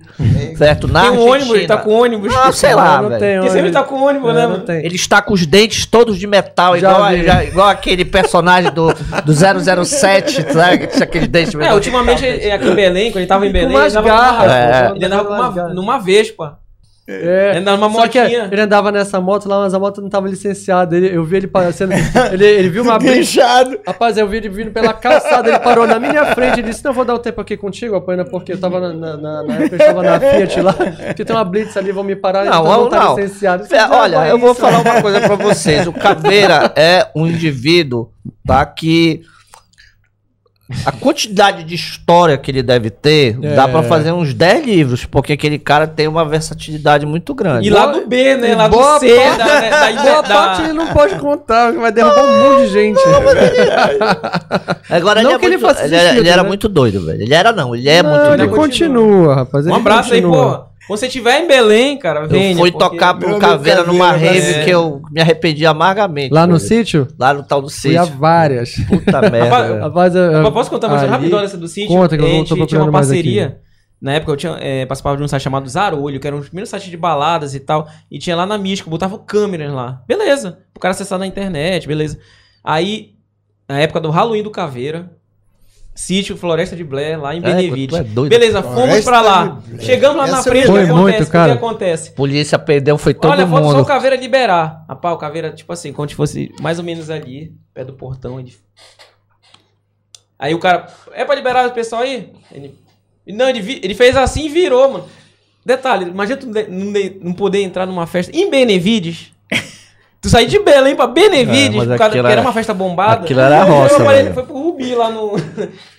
[0.57, 0.89] certo?
[0.89, 1.31] Na Tem um Argentina.
[1.35, 2.35] ônibus, ele tá com ônibus.
[2.35, 3.21] Ah, sei lá, não velho.
[3.21, 4.47] tem Porque sempre tá com ônibus, É, né?
[4.49, 4.85] não tem.
[4.85, 8.73] Ele está com os dentes todos de metal, Já igual, a- já- igual aquele personagem
[8.73, 8.93] do,
[9.25, 10.79] do 007, sabe?
[10.79, 13.69] Que tinha aqueles dentes É, ultimamente é aqui em Belém, quando ele tava em Belém,
[13.69, 14.93] ele mais andava, uma, É.
[14.97, 16.59] ele andava numa Vespa.
[17.07, 17.51] É.
[17.51, 18.49] Ele andava numa motinha.
[18.51, 20.97] ele andava nessa moto lá, mas a moto não tava licenciada.
[20.97, 21.93] Ele- eu vi ele passando.
[22.33, 23.15] ele, ele viu uma blitz.
[23.17, 23.79] Guinchado.
[23.87, 26.95] Rapaz, eu vi ele vindo pela calçada, ele parou na minha frente e disse: Não,
[26.95, 29.75] vou dar um tempo aqui contigo, Apanha, porque eu tava na, na, na, na época,
[29.75, 30.75] eu estava na Fiat lá,
[31.15, 33.17] que tem uma blitz ali, vão me parar, Não, então não tá não.
[33.17, 33.67] licenciado.
[33.71, 35.87] É, olha, eu vou falar uma coisa pra vocês.
[35.87, 38.11] O Caveira é um indivíduo,
[38.47, 38.65] tá?
[38.65, 39.21] Que
[40.87, 43.55] a quantidade de história que ele deve ter, É.
[43.55, 47.67] dá pra fazer uns 10 livros, porque aquele cara tem uma versatilidade muito grande.
[47.69, 48.55] E lá do B, né?
[48.55, 51.93] Lá do C, parte- da, né, da, Boa da- parte ele não pode contar, vai
[51.93, 53.01] derrubar um monte de gente.
[54.91, 56.49] Agora Não ele, é que ele muito- faça ele, era, sentido, ele era né?
[56.49, 57.23] muito doido, velho.
[57.23, 58.55] Ele era não, ele é Não, muito ele doido.
[58.57, 59.67] continua, rapaz.
[59.67, 60.59] Um ele abraço aí, continua.
[60.59, 60.74] pô.
[60.87, 62.53] Quando você estiver em Belém, cara, venha.
[62.53, 64.65] Eu fui porque- tocar pro Caveira numa Caveira, rave é.
[64.65, 66.33] que eu me arrependi amargamente.
[66.33, 67.09] Lá no sítio?
[67.19, 68.19] Lá no tal do Fui a sítio.
[68.19, 68.75] várias.
[68.89, 69.81] Puta merda.
[69.81, 71.89] Rapaz, eu, Mas posso contar uma história ali- rapidão dessa do sítio?
[71.97, 73.61] Conta que eu gente tô tinha uma procurando mais parceria.
[74.03, 76.49] Na época eu tinha, é, participava de um site chamado Zarolho, que era um dos
[76.49, 77.89] primeiros sites de baladas e tal.
[78.11, 80.03] E tinha lá na Mística, botava câmeras lá.
[80.07, 80.59] Beleza.
[80.77, 82.19] O cara acessar na internet, beleza.
[82.63, 83.15] Aí,
[83.67, 85.11] na época do Halloween do Caveira,
[85.95, 87.97] Sítio Floresta de Blair, lá em É, Benevides.
[87.97, 88.31] tu é doido.
[88.31, 89.63] Beleza, fomos Floresta pra lá.
[89.79, 90.93] Chegamos lá na Essa frente, o que acontece?
[91.01, 91.53] muito, O que cara.
[91.53, 92.11] acontece?
[92.13, 93.87] Polícia perdeu, foi todo Olha, falta só o mundo.
[93.87, 94.85] Caveira liberar.
[94.89, 98.41] Rapaz, o Caveira, tipo assim, como se fosse mais ou menos ali, pé do portão.
[98.41, 98.53] Ele...
[100.39, 102.33] Aí o cara, é pra liberar o pessoal aí?
[102.51, 102.75] Ele...
[103.29, 105.05] Não, ele, vi- ele fez assim e virou, mano.
[105.65, 109.33] Detalhe, imagina tu não, de- não poder entrar numa festa em Benevides.
[110.25, 113.25] Tu sair de Belém pra Benevides, É, por causa, era era- uma festa bombada.
[113.25, 114.33] aquilo era Aí roça, eu falei.
[114.33, 115.37] Foi pro Rubi lá no,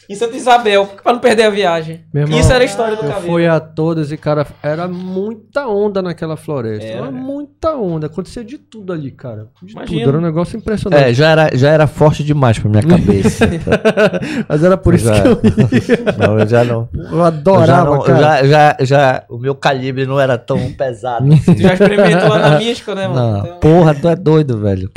[0.10, 2.02] em Santa Isabel, pra não perder a viagem.
[2.14, 3.32] Irmão, Isso era a história do Eu Caveira.
[3.32, 6.86] fui a todas e, cara, era muita onda naquela floresta.
[6.86, 8.08] Era, Era, muita onda.
[8.08, 9.48] Acontecia de tudo ali, cara.
[9.62, 10.00] De Imagino.
[10.00, 10.10] tudo.
[10.10, 11.04] Era um negócio impressionante.
[11.04, 13.48] É, já era, já era forte demais pra minha cabeça.
[14.48, 16.18] Mas era por isso Já- que eu ia.
[16.28, 16.90] não, eu já não.
[16.94, 18.20] Eu Eu já, adorava, não- eu cara.
[18.20, 21.28] já, já, já, o meu calibre não era tão pesado.
[21.46, 23.20] Tu já experimentou lá na Mística, né, mano?
[23.38, 24.90] Não, Então- porra, tu é doido, velho.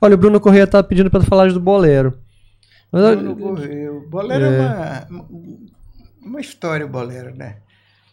[0.00, 2.14] Olha, o Bruno Correia tá pedindo pra tu falar do bolero.
[2.90, 4.06] Correu.
[4.08, 5.26] Bolero é, uma,
[6.22, 7.58] uma história, o bolero, né?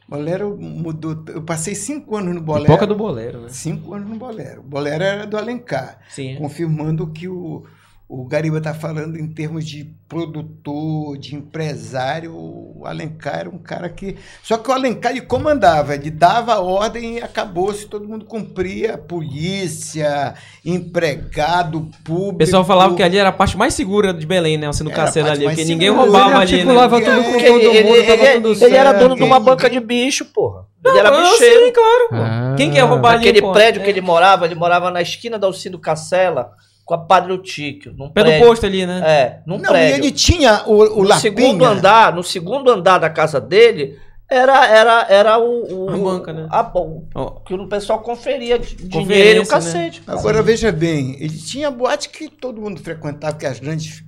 [0.07, 1.25] Bolero mudou.
[1.27, 2.67] Eu passei cinco anos no bolero.
[2.67, 3.49] Pipoca do boleiro, né?
[3.49, 4.61] Cinco anos no bolero.
[4.61, 5.99] O bolero era do Alencar.
[6.09, 6.37] Sim.
[6.37, 7.65] confirmando que o,
[8.09, 12.34] o Gariba está falando em termos de produtor, de empresário.
[12.34, 14.15] O Alencar era um cara que.
[14.41, 18.97] Só que o Alencar ele comandava, ele dava a ordem e acabou-se, todo mundo cumpria.
[18.97, 22.35] Polícia, empregado, público.
[22.35, 24.71] O pessoal falava que ali era a parte mais segura de Belém, né?
[24.73, 26.03] Sendo parte ali, porque ninguém segura.
[26.03, 26.71] roubava Ele ali, né?
[26.81, 29.39] articulava tudo com todo ele, mundo, ele- tava ele- tudo ele era dono de uma
[29.39, 30.65] banca de bicho, porra.
[30.85, 31.65] Ele era Ah, bicheiro.
[31.65, 32.07] sim, claro.
[32.23, 32.55] Ah.
[32.55, 33.84] Quem quer roubar ali, Aquele prédio É.
[33.84, 36.51] que ele morava, ele morava na esquina da Alcindo Cacela
[36.88, 37.93] com a Padre Otíquio.
[37.97, 38.47] Num Pé do prédio.
[38.47, 39.01] posto ali, né?
[39.05, 39.95] É, num Não, e prédio.
[40.05, 43.99] ele tinha o, o no segundo andar, no segundo andar da casa dele,
[44.30, 46.47] era, era, era o, o A banca, né?
[46.49, 50.01] a- o- que o pessoal conferia de- dinheiro, o cacete.
[50.07, 54.01] Agora veja bem, ele tinha boate que todo mundo frequentava, que as grandes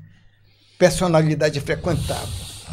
[0.77, 2.27] personalidades frequentavam.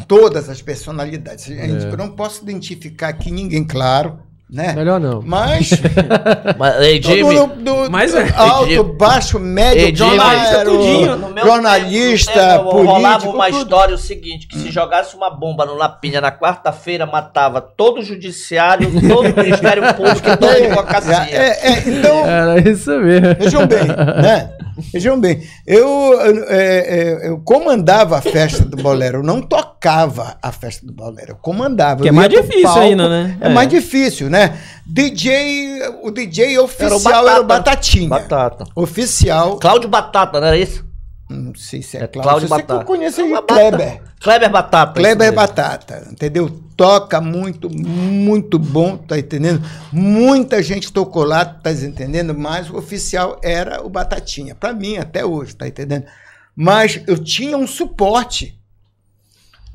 [0.07, 1.45] Todas as personalidades.
[1.45, 1.89] Gente, É.
[1.91, 4.73] Eu não posso identificar aqui ninguém, claro, né?
[4.73, 5.21] Melhor não.
[5.25, 5.71] Mas
[6.57, 8.33] Mas, ei, todo Jimmy, mundo do, Mas do é.
[8.35, 10.65] alto, Ei, baixo, médio, Ei, Jimmy, jornalista,
[11.43, 13.57] jornalista, tempo, no tempo, rolava político, uma tudo.
[13.57, 18.03] história o seguinte, que se jogasse uma bomba no Lapinha na quarta-feira, matava todo o
[18.03, 21.27] judiciário, todo o Ministério Público e toda a advocacia.
[21.29, 23.35] É, é, então, Era isso mesmo.
[23.39, 24.51] Vejam bem, né?
[24.93, 25.87] Vejam bem, eu,
[26.49, 31.31] é, é, eu comandava a festa do bolero, eu não tocava a festa do bolero,
[31.31, 32.01] eu comandava.
[32.03, 33.37] Que é eu mais ia pro difícil ainda, né?
[33.41, 33.49] É, É.
[33.49, 34.36] mais difícil, né?
[34.85, 37.31] DJ, o DJ oficial Batata.
[37.31, 38.09] era o Batatinha.
[38.09, 38.65] Batata.
[38.75, 40.85] Oficial, Cláudio Batata, não era isso?
[41.29, 42.85] não sei se é, É Cláudio, Cláudio que eu Batata.
[42.85, 44.01] conheço aí É Kleber.
[44.21, 44.93] Kleber Batata.
[44.93, 45.33] Kleber.
[45.33, 46.49] Batata, entendeu?
[46.77, 49.61] Toca muito, muito bom, tá entendendo?
[49.91, 52.33] Muita gente tocou lá, tá entendendo?
[52.33, 56.05] Mas o oficial era o Batatinha, para mim até hoje, tá entendendo?
[56.55, 58.56] Mas eu tinha um suporte.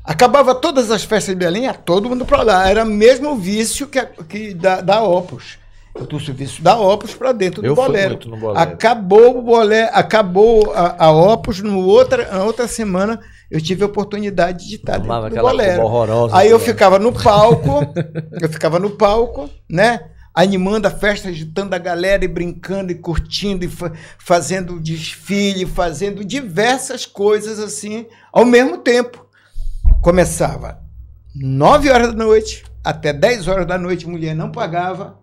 [0.03, 2.69] Acabava todas as festas de Belém, ia todo mundo para lá.
[2.69, 5.57] Era mesmo o vício que, que da, da Opus.
[5.95, 8.17] Eu trouxe o vício da Opus para dentro do Eu fui bolero.
[8.17, 8.59] bolero.
[8.59, 13.19] Acabou o bolero, acabou a, a Opus, no outra, na outra semana
[13.49, 15.83] eu tive a oportunidade de estar Tomava dentro do bolero.
[15.83, 16.35] horrorosa.
[16.35, 17.81] Aí eu ficava no palco,
[18.41, 20.09] eu ficava no palco, né?
[20.35, 26.25] Animando a festa, agitando a galera e brincando e curtindo e fa- fazendo desfile, fazendo
[26.25, 29.22] diversas coisas assim ao mesmo tempo.
[30.01, 30.79] Começava
[31.35, 35.17] 9 horas da noite até 10 horas da noite, mulher não pagava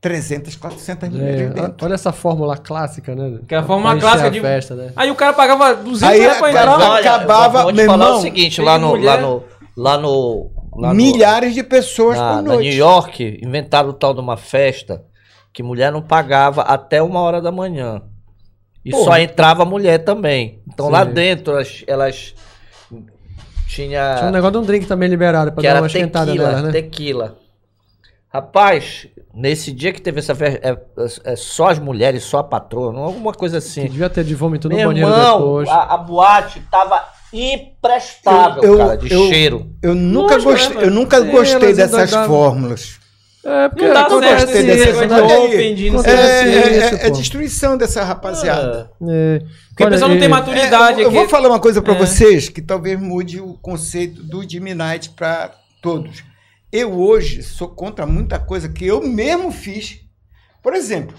[0.00, 1.84] 300, 400 mulheres É, dentro.
[1.84, 3.40] olha essa fórmula clássica, né?
[3.46, 4.92] Que é a fórmula Pra clássica a de- festa, né?
[4.96, 6.78] Aí o cara pagava 200 Aí reais pra entrar.
[6.78, 9.44] Olha, acabava, vou te falar irmão, o seguinte, lá no, mulher- lá no,
[9.76, 12.68] lá no, lá no- Milhares de pessoas na, por na noite.
[12.68, 15.04] New York, inventaram o tal de uma festa
[15.52, 18.00] que mulher não pagava até uma hora da manhã.
[18.84, 19.04] E Porra.
[19.04, 20.62] só entrava mulher também.
[20.72, 20.92] Então Sim.
[20.92, 22.34] lá dentro elas, elas
[23.74, 26.26] tinha, Tinha um negócio de um drink também liberado pra que dar era uma esquentada
[26.26, 26.72] tequila, nela, né?
[26.72, 27.38] tequila.
[28.32, 32.92] Rapaz, nesse dia que teve essa festa, é, é só as mulheres, só a patroa,
[32.92, 33.82] não alguma coisa Que assim.
[33.88, 35.68] devia ter de vômito no Meu banheiro irmão, depois.
[35.68, 37.02] a, a boate tava
[37.32, 39.70] imprestável, Eu- eu- cara, de eu- cheiro.
[39.82, 40.86] Eu nunca né, gostei, mano?
[40.86, 42.99] eu nunca gostei dessas fórmulas.
[43.42, 46.78] É, porque Não dá acontece certo esse negócio de open, de não É, sei é-
[47.04, 48.90] é- é destruição dessa rapaziada.
[49.08, 49.38] É.
[49.68, 51.16] Porque o Olha, pessoal não e- tem É, maturidade eu, eu aqui.
[51.18, 51.98] vou falar uma coisa para É.
[51.98, 56.22] vocês que talvez mude o conceito do Jimmy Night para todos.
[56.70, 60.00] Eu hoje sou contra muita coisa que eu mesmo fiz.
[60.62, 61.16] Por exemplo,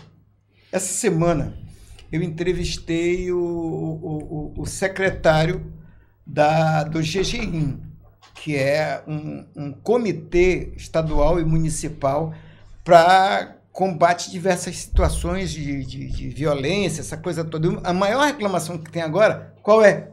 [0.72, 1.56] essa semana
[2.12, 5.74] eu entrevistei o, o- o- o secretário
[6.26, 7.80] da, do GGIM,
[8.44, 12.34] que é um, um comitê estadual e municipal
[12.84, 17.80] para combate diversas situações de, de- de violência, essa coisa toda.
[17.84, 20.10] A maior reclamação que tem agora, qual é?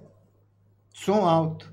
[0.93, 1.73] Som alto.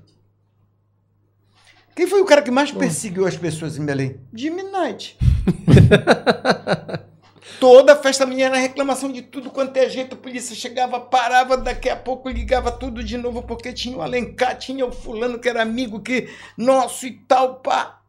[1.94, 4.18] Quem foi o cara que mais perseguiu as pessoas em Belém?
[4.34, 5.18] Jimmy Knight.
[7.60, 10.14] Toda festa minha era reclamação de tudo quanto é jeito.
[10.14, 14.58] A polícia chegava, parava, daqui a pouco ligava tudo de novo, porque tinha o Alencar,
[14.58, 18.00] tinha o fulano que era amigo que nosso e tal, pá.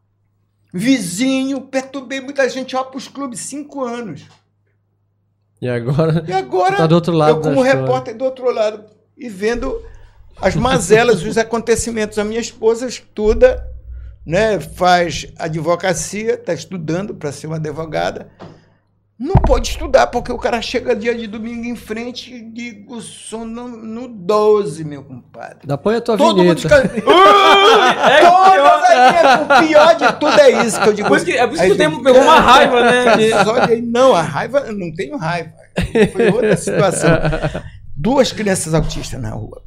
[0.72, 4.26] Vizinho, perturbei muita gente, ó, pros clubes, cinco anos.
[5.62, 6.24] E agora.
[6.28, 8.84] E agora, Tá do outro lado eu como repórter do outro lado,
[9.16, 9.82] e vendo
[10.40, 12.18] as mazelas, os acontecimentos.
[12.18, 13.66] A minha esposa estuda,
[14.26, 18.30] né, faz advocacia, está estudando para ser uma advogada.
[19.18, 23.00] Não pode estudar, porque o cara chega dia de domingo em frente e liga o
[23.00, 25.58] som no, no 12, meu compadre.
[25.64, 26.88] Dá põe a tua Todo mundo vinheta.
[26.88, 27.02] fica...
[28.22, 31.08] Todas as O pior de tudo é isso que eu digo.
[31.08, 33.16] Por isso que, é por isso que o tempo pegou uma raiva, né?
[33.16, 35.50] de- Mas olha aí, não, a raiva, eu não tenho raiva.
[36.12, 37.10] Foi outra situação.
[37.96, 39.62] Duas crianças autistas na rua.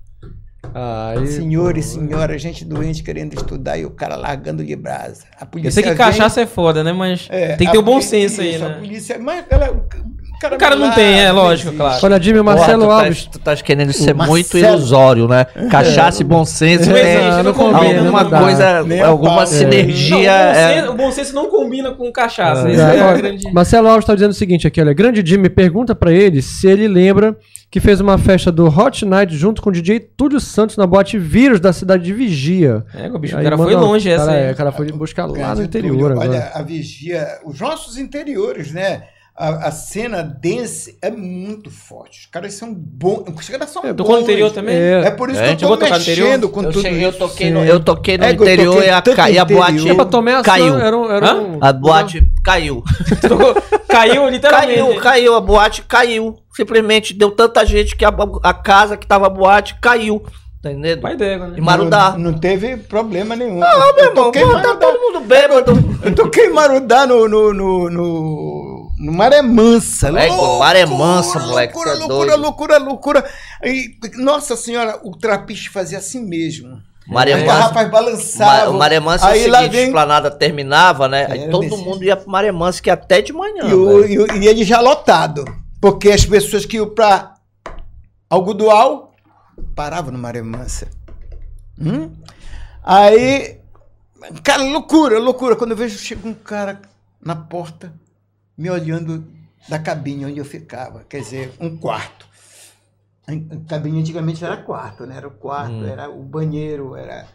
[0.73, 1.87] Aí, Senhor e pô.
[1.87, 5.23] senhora, gente doente querendo estudar e o cara largando de brasa.
[5.39, 6.93] A polícia Eu sei que vem- cachaça é foda, né?
[6.93, 8.75] Mas é, tem que a ter o bom poli- senso aí, isso, A né?
[8.75, 9.83] polícia, mas ela, o
[10.41, 11.77] cara, O cara não tem, é, lógico, existe.
[11.77, 11.99] claro.
[12.03, 13.25] Olha, Jimmy, o Marcelo Porra, tu Alves.
[13.25, 15.45] Tá, tu tá querendo ser O muito ilusório, né?
[15.69, 17.99] Cachaça e bom senso Não tem existe, não não combina.
[17.99, 20.31] alguma não coisa, Nem alguma sinergia.
[20.31, 22.67] Não, o, bom é- senso, o bom senso não combina com cachaça.
[22.69, 22.97] É.
[22.97, 23.51] É, o grande...
[23.53, 26.87] Marcelo Alves está dizendo o seguinte aqui, olha, grande Jimmy pergunta pra ele se ele
[26.87, 27.35] lembra
[27.69, 31.17] que fez uma festa do Hot Night junto com o DJ Túlio Santos na boate
[31.17, 32.83] Vírus da cidade de Vigia.
[32.93, 34.43] É, o bicho, o Aí cara foi longe essa cara, aí.
[34.47, 36.29] é, o cara foi buscar lá no interior Túlio, agora.
[36.29, 39.03] Olha, a vigia, os nossos interiores, né?
[39.33, 42.19] A, a cena dance é muito forte.
[42.19, 43.23] Os caras são bons.
[43.35, 43.93] Os caras são bons.
[43.95, 44.75] Tocou no interior também?
[44.75, 47.17] É, É, por isso É, que eu tô mexendo com eu, tudo cheguei, eu isso.
[47.17, 47.53] toquei Sim.
[47.53, 50.37] no, eu toquei no É, eu interior toquei e a, ca- e a boate interior.
[50.39, 50.77] A caiu.
[50.79, 52.83] Era, um- era um- A boate caiu.
[53.21, 53.55] Tocou-
[53.91, 54.79] Caiu literalmente.
[54.79, 56.37] Caiu, caiu, a boate caiu.
[56.55, 58.13] Simplesmente deu tanta gente que a,
[58.43, 60.21] a casa que tava a boate caiu.
[60.61, 61.01] Tá entendendo?
[61.01, 61.53] Vai E né?
[61.59, 62.11] Marudá.
[62.11, 63.57] Não, não teve problema nenhum.
[63.59, 65.71] Não, meu eu irmão, toquei tá todo mundo bêbado.
[66.03, 68.70] Eu toquei Marudá no, no, no, no,
[69.01, 70.07] no Maré Mansa.
[70.11, 73.29] Moleque, Maré Mansa, moleque, Loucura, cê é loucura, loucura, loucura.
[73.63, 76.81] E, nossa senhora, o trapiche fazia assim mesmo.
[77.07, 77.45] Maré Mansa.
[77.45, 78.65] garrafas balançavam.
[78.65, 81.27] Ma- O Maré Mansa é o Aí lá seguinte, a vem esplanada terminava, né?
[81.29, 83.63] Aí todo desse mundo ia pro Maré Mansa, que até de manhã.
[83.67, 85.43] E, o, e, o- e ele já lotado.
[85.81, 87.33] Porque as pessoas que iam pra
[88.29, 89.13] Algodual
[89.75, 90.87] paravam no Maré Mansa.
[91.79, 92.11] Hum?
[92.83, 93.57] Aí,
[94.43, 95.55] cara, loucura, loucura.
[95.55, 96.79] Quando eu vejo, chega um cara
[97.23, 97.91] na porta,
[98.57, 99.25] me olhando
[99.69, 101.03] da cabine onde eu ficava.
[101.03, 102.27] Quer dizer, um quarto.
[103.27, 103.31] A
[103.69, 105.15] cabine antigamente era quarto, né?
[105.17, 105.85] Era o quarto, Hum.
[105.87, 107.27] era o banheiro, era.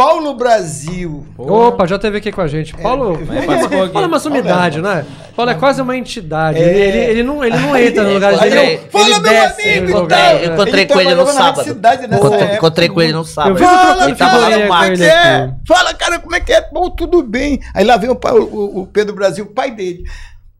[0.00, 1.26] Paulo Brasil.
[1.36, 2.74] Opa, já teve aqui com a gente.
[2.74, 3.90] Paulo, é, Paulo.
[3.90, 5.04] Paulo é uma sumidade, é- né?
[5.36, 6.58] Paulo é quase uma entidade.
[6.58, 6.62] É.
[6.62, 9.20] Ele, ele, ele não, ele não entra no lugar Aí de eu, Ele- fala, meu
[9.20, 10.00] desce, amigo ele e tal.
[10.00, 10.32] joga.
[10.42, 11.64] Eu encontrei com ele no sábado.
[11.64, 13.50] cidade nessa Encontrei, com ele no sábado.
[13.50, 14.90] Eu vi Fala, Ele tava cara, no como mar.
[14.92, 15.54] é que é?
[15.68, 16.68] Fala, cara, como é que é?
[16.72, 17.60] Bom, tudo bem.
[17.74, 20.02] Aí lá vem o, o- o Pedro Brasil, o pai dele.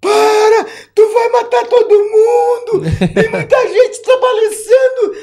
[0.02, 0.66] Para!
[0.94, 2.82] Tu vai matar todo mundo!
[3.14, 5.14] Tem muita gente trabalhando!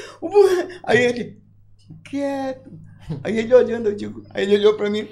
[0.84, 1.36] Aí ele,
[2.10, 2.68] quieto.
[3.24, 5.08] Aí ele olhando, eu digo, aí ele olhou pra mim.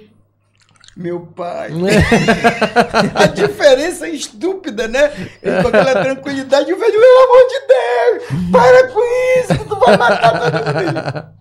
[0.96, 1.70] Meu pai.
[3.14, 5.12] A diferença é estúpida, né?
[5.42, 9.00] Ele com aquela tranquilidade, o velho, pelo amor de Deus, para com
[9.40, 11.36] isso, tu vai matar todo mundo.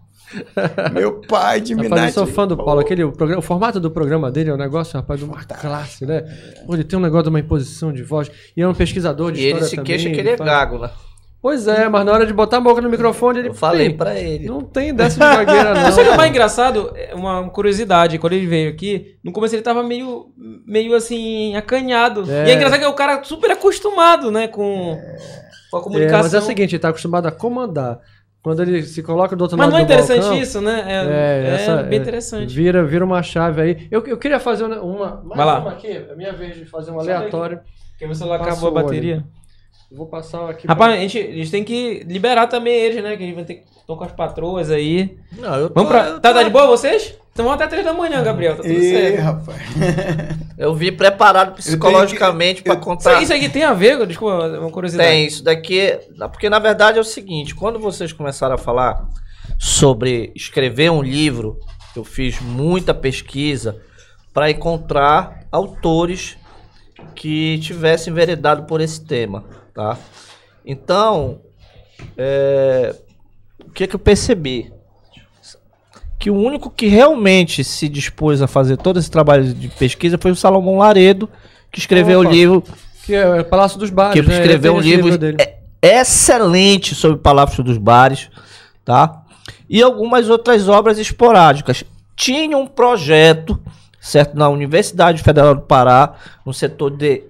[0.94, 2.08] Meu pai de Rapaz, Minas.
[2.18, 2.82] eu sou fã do Paulo.
[2.82, 6.06] Aquele, o, programa- o formato do programa dele é um negócio, rapaz, de uma classe,
[6.06, 6.24] né?
[6.68, 8.30] Ele tem um negócio de uma imposição de voz.
[8.58, 10.50] E é um pesquisador de E ele história se também, queixa que ele é faz-
[10.50, 10.90] gago, né?
[11.46, 14.20] Pois é, mas na hora de botar a boca no microfone, ele Eu falei pra
[14.20, 14.48] ele.
[14.48, 15.82] Não tem dessa de gagueira, não.
[15.84, 16.92] Mas sabe o que é mais engraçado?
[16.96, 20.34] É Uma curiosidade, quando ele veio aqui, no começo ele tava meio,
[20.66, 22.24] meio assim, acanhado.
[22.28, 22.48] É.
[22.48, 25.00] E é engraçado que é o cara super acostumado, né, com,
[25.70, 26.22] com a É, comunicação.
[26.24, 28.00] mas é o seguinte, ele tá acostumado a comandar.
[28.42, 30.84] Quando ele se coloca do outro Mas lado não é do interessante balcão, isso, né?
[30.88, 32.56] É, É, é essa- bem é, interessante.
[32.56, 33.88] Vira, vira uma chave aí.
[33.92, 34.82] Eu, eu queria fazer uma.
[34.82, 35.60] uma mais Vai lá.
[35.60, 35.90] uma aqui.
[35.90, 37.60] É minha vez de fazer um aleatório.
[37.92, 39.24] Porque meu celular Passa acabou a o olho.
[39.92, 40.68] Eu Vou passar aqui.
[40.68, 43.16] Rapaz, a gente, a gente tem que liberar também eles, né?
[43.16, 45.18] Que a gente vai ter que estão com as patroas aí.
[45.38, 46.08] Não, eu, tô, Vamos pra.
[46.08, 47.16] eu, Tá, tô- tá de boa vocês?
[47.32, 48.56] Então vamos até três da manhã, Gabriel.
[48.56, 49.22] Tá tudo Ih, certo.
[49.22, 49.58] rapaz.
[50.58, 53.22] eu vim preparado psicologicamente pra Isso, contar.
[53.22, 55.10] isso aqui tem a ver, desculpa, uma curiosidade.
[55.10, 56.00] Tem, isso daqui.
[56.32, 59.06] Porque na verdade é o seguinte: quando vocês começaram a falar
[59.60, 61.60] sobre escrever um livro,
[61.96, 63.78] eu fiz muita pesquisa
[64.34, 66.38] para encontrar autores
[67.14, 69.44] que tivessem enveredado por esse tema,
[69.76, 69.98] tá?
[70.66, 71.42] Então,
[72.18, 72.96] é,
[73.64, 74.74] o que, que eu percebi?
[76.18, 80.32] Que o único que realmente se dispôs a fazer todo esse trabalho de pesquisa foi
[80.32, 81.30] o Salomão Laredo,
[81.72, 82.30] que escreveu Opa.
[82.30, 82.64] o livro
[83.06, 84.20] Que é o Palácio dos Bares.
[84.20, 84.40] que né?
[84.40, 85.38] escreveu um livro dele.
[85.40, 88.30] é- excelente sobre Palácio dos Bares,
[88.84, 89.22] tá?
[89.70, 91.84] E algumas outras obras esporádicas.
[92.16, 93.62] tinha um projeto,
[94.00, 96.16] certo, na Universidade Federal do Pará,
[96.46, 97.24] no setor de,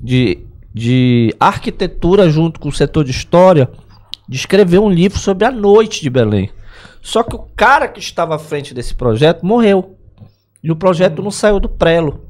[0.00, 0.44] de,
[0.74, 3.70] de arquitetura junto com o setor de história,
[4.28, 6.50] de escrever um livro sobre a noite de Belém.
[7.00, 9.96] Só que o cara que estava à frente desse projeto morreu.
[10.62, 12.24] E o projeto não saiu do prelo.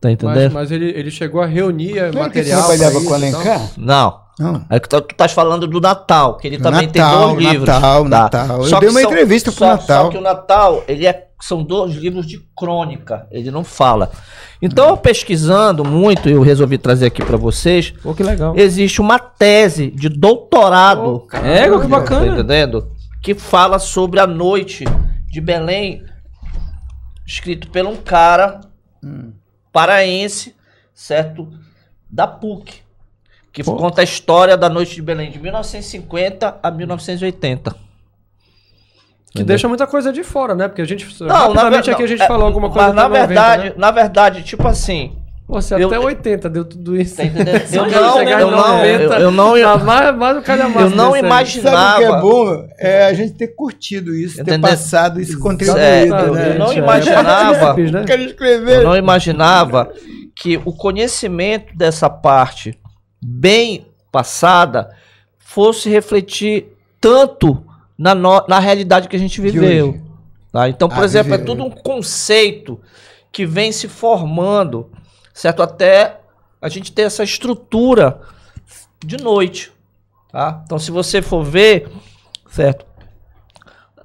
[0.00, 0.52] Tá Mas, entendendo?
[0.52, 2.58] mas ele, ele chegou a reunir Não é material.
[2.66, 3.40] trabalhava pra com o isso e tal?
[3.40, 3.70] Alencar?
[3.78, 4.20] Não.
[4.38, 4.64] Não.
[4.70, 7.46] É que tu, tu estás falando do Natal, que ele Do também Natal, tem dois
[7.52, 7.68] livros.
[7.68, 8.08] Natal, tá?
[8.08, 8.56] Natal.
[8.58, 10.04] Eu Só dei uma são- entrevista pro só- Natal.
[10.06, 14.10] Só que o Natal, ele é, são dois livros de crônica, ele não fala.
[14.60, 18.54] Então, pesquisando muito, eu resolvi trazer aqui para vocês, Pô, que legal.
[18.56, 22.26] existe uma tese de doutorado, É, que tá bacana.
[22.26, 22.90] entendendo?
[23.22, 24.84] Que fala sobre a noite
[25.30, 26.04] de Belém,
[27.26, 28.60] escrito por um cara
[29.72, 30.54] paraense,
[30.94, 31.48] certo?
[32.10, 32.80] Da PUC.
[33.52, 37.74] Que conta a história da noite de Belém de 1950 a 1980.
[39.34, 40.66] Que deixa muita coisa de fora, né?
[40.66, 41.06] Porque a gente.
[41.20, 43.26] Não, na rapidamente ver- aqui a gente é, falou alguma coisa Mas na até 90,
[43.28, 43.74] verdade, né?
[43.76, 45.12] na verdade, tipo assim,
[45.46, 47.16] Pô, se eu- até 80 deu tudo isso.
[47.16, 47.22] tá
[47.72, 51.16] Eu não, eu não, 90, eu, eu não, Tá mais, mais o calhamaço eu não
[51.16, 51.76] imaginava.
[51.76, 52.66] Sabe o que é bom?
[52.78, 54.68] É a gente ter curtido isso, ter Entendeu?
[54.68, 56.54] passado isso contribuído, Sério, né?
[56.54, 57.66] eu não é imaginava.
[57.68, 58.04] simples, né?
[58.68, 59.92] Eu não imaginava
[60.34, 62.76] que o conhecimento dessa parte
[63.22, 64.90] bem passada
[65.38, 66.66] fosse refletir
[67.00, 67.64] tanto
[68.00, 70.00] na, no- na realidade que a gente viveu.
[70.50, 70.68] tá?
[70.70, 72.80] Então, por Ah, exemplo, é tudo um conceito
[73.30, 74.90] que vem se formando,
[75.34, 75.62] certo?
[75.62, 76.18] Até
[76.62, 78.20] a gente ter essa estrutura
[79.04, 79.70] de noite.
[80.32, 80.62] Tá?
[80.64, 81.88] Então, se você for ver,
[82.50, 82.86] certo?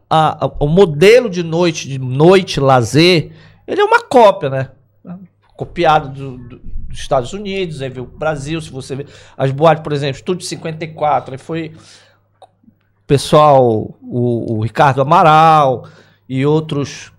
[0.07, 3.31] a- a- o modelo de noite, de noite lazer,
[3.65, 4.69] ele é uma cópia, né?
[5.57, 9.07] Copiado do- do- dos Estados Unidos, aí veio o Brasil, se você ver.
[9.35, 11.73] As boates, por exemplo, Estúdio 54, aí foi
[13.07, 15.87] pessoal, o, o Ricardo Amaral
[16.27, 17.11] e outros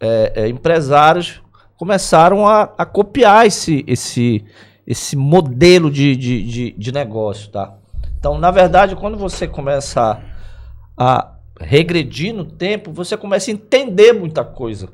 [0.00, 1.42] é, é, empresários
[1.76, 4.44] começaram a, a copiar esse, esse,
[4.86, 7.74] esse modelo de, de, de, de negócio, tá?
[8.18, 10.20] Então, na verdade, quando você começa
[10.96, 14.88] a, a regredir no tempo, você começa a entender muita coisa.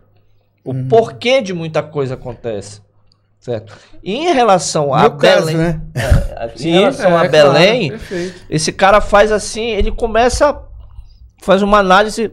[0.63, 2.84] O porquê de muita coisa acontece.
[3.45, 3.77] Certo?
[4.03, 5.83] E em relação a caso, Belém, né?
[6.59, 8.41] em relação É, a claro, Belém, perfeito.
[8.49, 10.59] esse cara faz assim, ele começa,
[11.43, 12.33] faz uma análise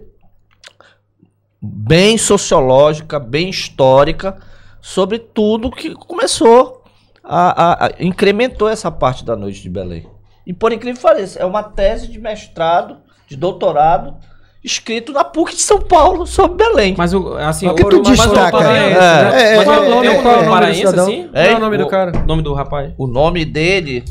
[1.62, 4.38] bem sociológica, bem histórica,
[4.80, 6.82] sobre tudo que começou
[7.22, 10.08] a, a- a- incrementou essa parte da noite de Belém.
[10.48, 14.16] E por incrível que pareça, é uma tese de mestrado, de doutorado,
[14.64, 16.94] escrito na PUC de São Paulo sobre Belém.
[16.98, 18.52] Mas o, assim, o que o, tu mas o destaca?
[18.52, 20.50] paraense, É, é, Mas é, qual- é, é, um nome é.
[20.50, 21.04] paraense cidadão.
[21.08, 21.28] assim?
[21.32, 22.12] Qual é o nome do cara?
[22.24, 22.94] O nome do rapaz.
[22.98, 24.04] O nome dele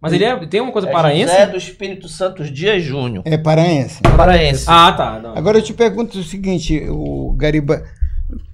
[0.00, 1.30] Mas ele é, tem uma coisa é paraense?
[1.32, 3.22] José do Espírito Santo Dias Júnior.
[3.26, 4.00] É paraense.
[4.16, 4.64] Paraense.
[4.66, 5.20] Ah, tá.
[5.22, 5.36] não.
[5.36, 7.82] Agora eu te pergunto o seguinte, o Gariba,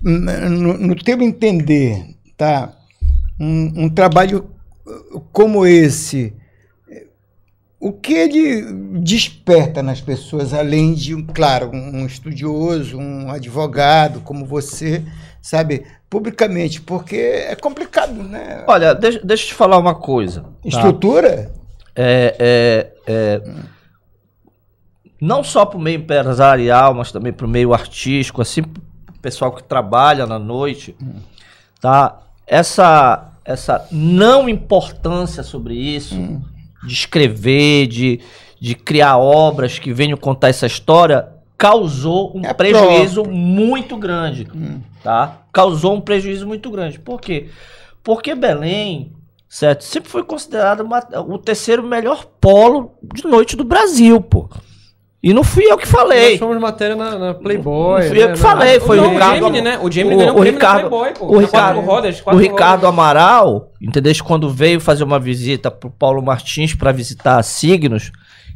[0.03, 2.05] no, no teu entender,
[2.37, 2.73] tá?
[3.41, 4.47] Um, um trabalho
[4.87, 6.33] uh, como esse,
[7.85, 8.63] o que ele
[9.03, 15.05] desperta nas pessoas, além de, claro, um, estudioso, um advogado como você,
[15.43, 18.65] sabe, publicamente, porque é complicado, né?
[18.67, 20.41] Olha, deixa, deixa eu te falar uma coisa.
[20.41, 20.49] tá?
[20.65, 21.53] Estrutura?
[21.95, 23.43] É, é, é,
[25.21, 28.83] não só para o meio empresarial, mas também para o meio artístico, assim, pro
[29.21, 30.97] pessoal que trabalha na noite,
[31.83, 32.19] tá?
[32.47, 36.15] Essa, essa não importância sobre isso,
[36.87, 38.21] de escrever, de,
[38.61, 44.47] de criar obras que venham contar essa história, causou um É prejuízo muito grande,
[45.03, 45.43] tá?
[45.53, 46.99] Causou um prejuízo muito grande.
[46.99, 47.49] Por quê?
[48.03, 49.13] Porque Belém,
[49.49, 54.49] certo, sempre foi considerado uma- o terceiro melhor polo de noite do Brasil, pô.
[55.27, 56.37] E não fui eu que Nós falei.
[56.37, 58.03] fomos matéria na, na Playboy.
[58.03, 59.35] Não fui eu né, que na- falei, foi Não, o Ricardo.
[59.39, 59.79] Gemini, né?
[59.81, 61.25] O Gemini o- ganhou o na Ricardo- Playboy, pô.
[61.35, 62.89] o Ricardo- quatro rodas, O quatro Ricardo rodas.
[62.91, 64.13] Amaral, entendeu?
[64.23, 68.13] Quando veio fazer uma visita pro Paulo Martins para visitar a Signos,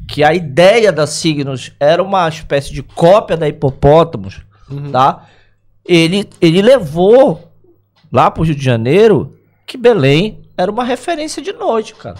[0.07, 4.43] que a ideia da Signos era uma espécie de cópia da Hipopótamos,
[4.93, 5.25] tá?
[5.87, 7.51] Ele, ele levou
[8.13, 9.35] lá pro Rio de Janeiro
[9.67, 12.17] que Belém era uma referência de noite, cara.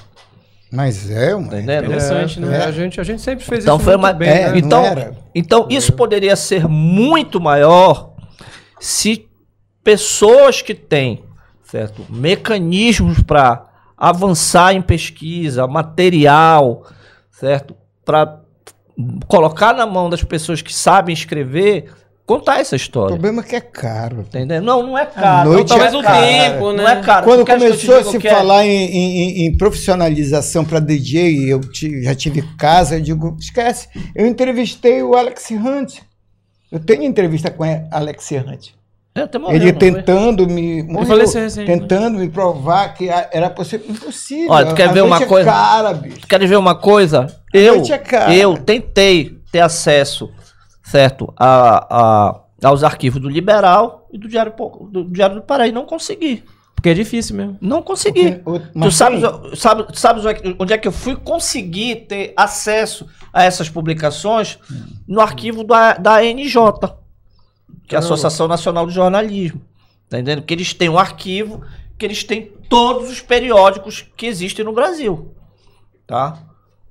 [0.71, 1.49] Mas é uma...
[1.49, 1.85] Tá entendendo?
[1.87, 2.59] Interessante, É, né?
[2.59, 4.59] é, a, gente, a gente sempre fez Então isso foi muito uma- bem, É, né?
[4.59, 5.17] Então- não era?
[5.35, 8.13] Então, isso poderia ser muito maior
[8.81, 9.27] se
[9.83, 11.25] pessoas que têm
[11.65, 13.67] certo, mecanismos para
[13.97, 16.87] avançar em pesquisa, material,
[17.31, 18.41] certo, para
[19.27, 21.93] colocar na mão das pessoas que sabem escrever,
[22.29, 23.09] contar essa O história.
[23.09, 24.21] problema é que é caro.
[24.21, 24.61] Entendeu?
[24.63, 25.51] Não, não é caro.
[25.51, 26.27] noite Não, Talvez é o cara.
[26.27, 26.83] tempo, né?
[26.83, 27.25] Não é caro.
[27.25, 28.31] Quando Tu começou a o se é?
[28.31, 31.61] falar em, em- em profissionalização para DJ, eu
[32.03, 33.89] já tive casa, eu digo, esquece.
[34.15, 36.01] Eu entrevistei o Alex Hunt.
[36.71, 38.69] Eu tenho entrevista com Alex Hunt.
[39.15, 39.79] É, até morreu, Ele foi?
[39.79, 40.83] tentando me.
[40.83, 41.81] morreu, faleceu recentemente.
[41.89, 43.87] tentando me provar que era possível.
[43.89, 44.51] Impossível.
[44.53, 45.49] Olha, tu quer A ver uma noite coisa?
[45.49, 46.21] É cara, bicho.
[46.29, 47.27] Quer ver uma coisa?
[47.53, 48.37] Eu, é cara.
[48.37, 50.31] eu tentei ter acesso,
[50.91, 54.53] certo, a, a- aos arquivos do Liberal e do Diário,
[54.91, 55.71] do Diário do Paraí.
[55.73, 56.43] Não consegui.
[56.75, 57.59] Porque é difícil mesmo.
[57.61, 58.37] Não consegui.
[58.37, 59.21] Porque o- Tu mas sabes,
[59.59, 60.23] sabe, sabes
[60.59, 64.59] onde é que eu fui conseguir ter acesso a essas publicações?
[65.07, 66.55] No arquivo da, da ANJ,
[67.87, 69.61] que é a Associação Nacional de Jornalismo.
[70.09, 70.43] Tá entendendo?
[70.43, 71.63] Que eles têm um arquivo,
[71.99, 75.35] que eles têm todos os periódicos que existem no Brasil.
[76.07, 76.39] Tá?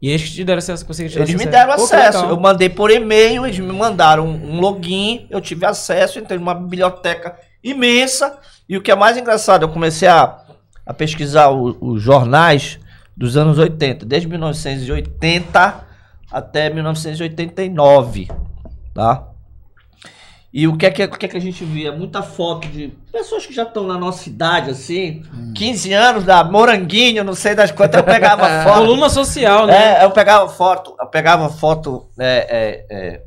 [0.02, 1.52] E eles te deram acesso, conseguiram te Eles me acesso.
[1.52, 2.26] deram Pô, acesso.
[2.26, 7.36] Eu mandei por e-mail, eles me mandaram um login, eu tive acesso, entrei numa biblioteca
[7.64, 8.38] imensa.
[8.70, 10.38] E o que é mais engraçado, eu comecei a,
[10.86, 12.80] a pesquisar os jornais
[13.16, 15.88] dos anos 80, desde 1980
[16.32, 18.28] até 1989,
[18.94, 19.27] tá?
[20.52, 21.92] E o que é que, o que, é que a gente via?
[21.92, 27.24] Muita foto de pessoas que já estão na nossa idade, assim, 15 anos, da Moranguinho,
[27.24, 28.80] não sei das quantas, eu pegava foto.
[28.80, 30.00] Coluna social, né?
[30.00, 33.22] É, eu pegava foto, eu pegava foto, é, é, é,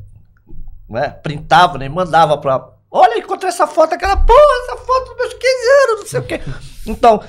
[0.89, 2.69] né, printava, né, mandava pra.
[2.91, 5.45] Olha, encontrei essa foto, aquela porra, essa foto dos meus 15
[5.85, 6.41] anos, não sei o quê.
[6.87, 7.23] Então,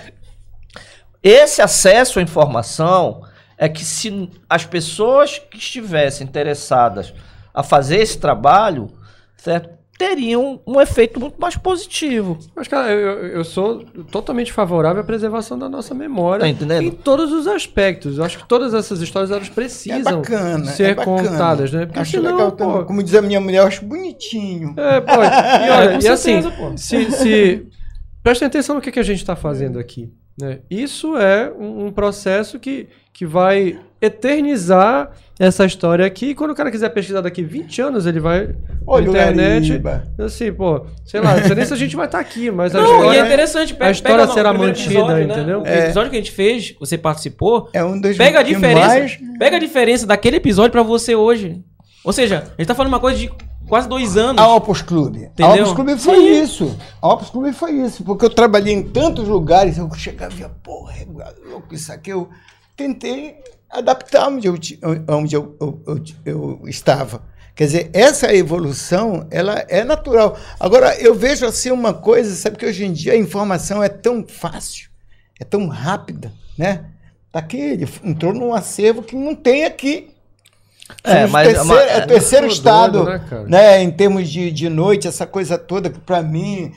[1.21, 3.23] esse acesso à informação
[3.57, 7.13] é que se as pessoas que estivessem interessadas
[7.53, 8.87] a fazer esse trabalho,
[9.37, 12.37] certo, teriam um efeito muito mais positivo.
[12.55, 16.83] Mas, cara, eu, eu- sou totalmente favorável à preservação da nossa memória Tá entendendo?
[16.83, 18.17] em todos os aspectos.
[18.17, 20.65] Eu acho que todas essas histórias elas É precisam bacana.
[20.65, 21.29] ser é bacana.
[21.29, 21.85] contadas, né?
[21.85, 22.85] Porque acho senão, legal pô.
[22.85, 24.73] Como diz a minha mulher, eu acho bonitinho.
[24.77, 25.17] É, pô, e
[25.69, 26.77] olha, com e assim, certeza, pô.
[26.77, 27.67] se, se-
[28.23, 30.11] prestem atenção no que, que a gente está fazendo aqui.
[30.39, 30.59] né?
[30.69, 36.27] Isso é um, um processo que, que vai eternizar essa história aqui.
[36.27, 38.55] E quando o cara quiser pesquisar daqui 20 anos, ele vai
[38.85, 39.67] Olha na o internet.
[39.69, 40.03] Gariba.
[40.19, 42.79] Assim, pô, sei lá, não sei nem se a gente vai estar aqui, mas a
[42.81, 43.19] Não, e história.
[43.19, 43.73] é interessante.
[43.73, 45.33] Pega, a história pega será mantida, episódio, né?
[45.33, 45.61] entendeu?
[45.61, 45.85] O É.
[45.85, 47.69] episódio que a gente fez, você participou.
[47.73, 48.87] É um dos Pega a diferença.
[48.87, 51.63] mais- Pega a diferença daquele episódio pra você hoje.
[52.03, 53.31] Ou seja, a gente tá falando uma coisa de
[53.67, 54.41] quase dois anos.
[54.41, 55.29] A Opus Clube.
[55.41, 55.53] A?
[55.53, 56.41] Opus Clube foi Sim.
[56.43, 56.77] isso.
[57.01, 58.03] A Opus Clube foi isso.
[58.03, 61.05] Porque eu trabalhei em tantos lugares, eu chegava e via, porra, é
[61.49, 62.11] louco isso aqui.
[62.11, 62.27] Eu
[62.75, 63.35] tentei
[63.71, 64.55] adaptar onde eu,
[65.07, 67.23] onde eu, eu- eu- estava.
[67.55, 70.37] Quer dizer, essa evolução, ela é natural.
[70.59, 74.25] Agora, eu vejo assim uma coisa, sabe que hoje em dia a informação é tão
[74.27, 74.89] fácil,
[75.39, 76.85] é tão rápida, né?
[77.31, 80.11] Tá aqui, ele entrou num acervo que não tem aqui.
[81.03, 84.51] É, mas- terceiro, mas- é o terceiro Tô estado, doido, né, né, em termos de,
[84.51, 86.71] de noite, essa coisa toda, que para mim, é,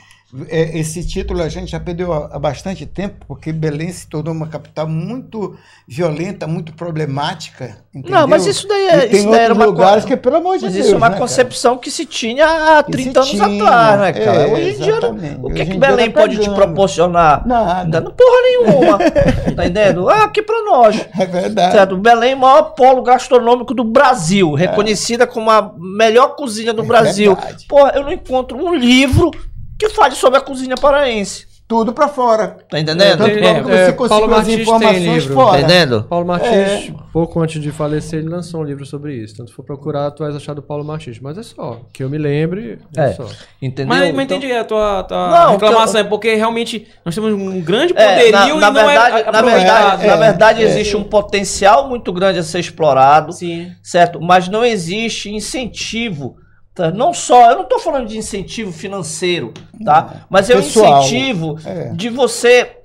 [0.49, 4.89] esse título a gente já perdeu há, bastante tempo, porque Belém se tornou uma capital
[4.89, 5.57] muito
[5.87, 7.77] violenta, muito problemática.
[7.95, 8.21] Entendeu?
[8.21, 9.07] Não, mas isso daí E é.
[9.07, 10.87] tem isso daí era uma lugares que, pelo amor de Mas Deus.
[10.87, 11.21] isso é uma né, cara?
[11.21, 14.43] concepção que se tinha há Que 30 se anos tinha, atrás, né, cara?
[14.49, 14.99] é, Hoje em dia,
[15.43, 17.47] o que, é que Belém tá pode te proporcionar?
[17.47, 17.89] Nada.
[18.01, 18.99] Dando porra nenhuma.
[18.99, 20.09] tá entendendo?
[20.09, 20.97] Ah, aqui pra nós.
[21.17, 21.73] É verdade.
[21.73, 21.97] Certo?
[21.97, 26.87] Belém é o maior polo gastronômico do Brasil, reconhecida como a melhor cozinha do É
[26.87, 27.35] Brasil.
[27.37, 27.67] verdade.
[27.69, 29.31] Porra, eu não encontro um livro
[29.79, 31.53] que fale sobre a cozinha paraense.
[31.67, 32.59] Tudo para fora.
[32.71, 33.17] Tá entendendo?
[33.17, 35.35] Tanto É, quanto que é, você Paulo conseguiu as Martins tem informações livro.
[35.35, 35.51] fora.
[35.53, 36.05] Tá entendendo?
[36.05, 36.95] Paulo Martins, É.
[37.11, 39.33] pouco antes de falecer, ele lançou um livro sobre isso.
[39.33, 41.19] Então, se for procurar, tu vais achar do Paulo Martins.
[41.21, 41.81] Mas é só.
[41.91, 43.13] Que eu me lembre, é, É.
[43.15, 43.27] só.
[43.63, 43.89] Entendeu?
[43.89, 46.03] Mas, mas Então- entendi a tua, tua Não, reclamação.
[46.03, 49.17] que É porque realmente nós temos um grande É, poderio na, e na não verdade,
[49.23, 50.65] é na verdade, na é, verdade é.
[50.67, 53.73] existe um potencial muito grande a ser explorado, Sim.
[53.83, 54.21] certo?
[54.21, 56.37] Mas não existe incentivo.
[56.75, 56.91] Tá?
[56.91, 59.53] Não só, eu não estou falando de incentivo financeiro,
[59.85, 60.27] tá?
[60.29, 61.91] Mas é um incentivo é.
[61.93, 62.79] de você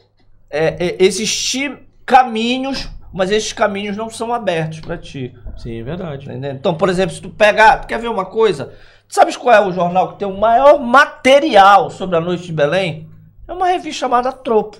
[0.49, 5.34] é, é, existir caminhos, mas esses caminhos não são abertos para ti.
[5.57, 6.26] Sim, é verdade.
[6.28, 6.52] Entendeu?
[6.52, 8.74] Então, por exemplo, se tu pegar, tu quer ver uma coisa?
[9.07, 12.53] Tu sabes qual é o jornal que tem o maior material sobre a noite de
[12.53, 13.10] Belém?
[13.48, 14.78] É uma revista chamada Tropo.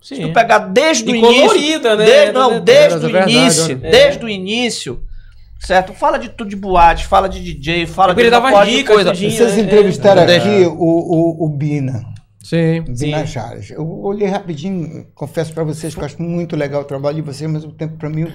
[0.00, 0.28] Se Sim.
[0.28, 1.40] tu pegar desde o E início.
[1.42, 2.04] colorida, né?
[2.06, 3.80] Desde, não, É, desde é o verdade, início.
[3.82, 3.90] é.
[3.90, 5.02] Desde o início.
[5.58, 5.92] Certo?
[5.92, 9.14] Fala de tudo de boate, fala de DJ, fala Porque de ele dava dicas, coisa.
[9.14, 10.36] Vocês É, entrevistaram é.
[10.36, 12.04] aqui o, o, o Bina.
[12.42, 12.82] Sim.
[12.82, 13.70] Bina Chaves.
[13.70, 17.42] Eu olhei rapidinho, confesso para vocês que eu acho muito legal o trabalho de vocês,
[17.42, 18.26] ao mesmo tempo para mim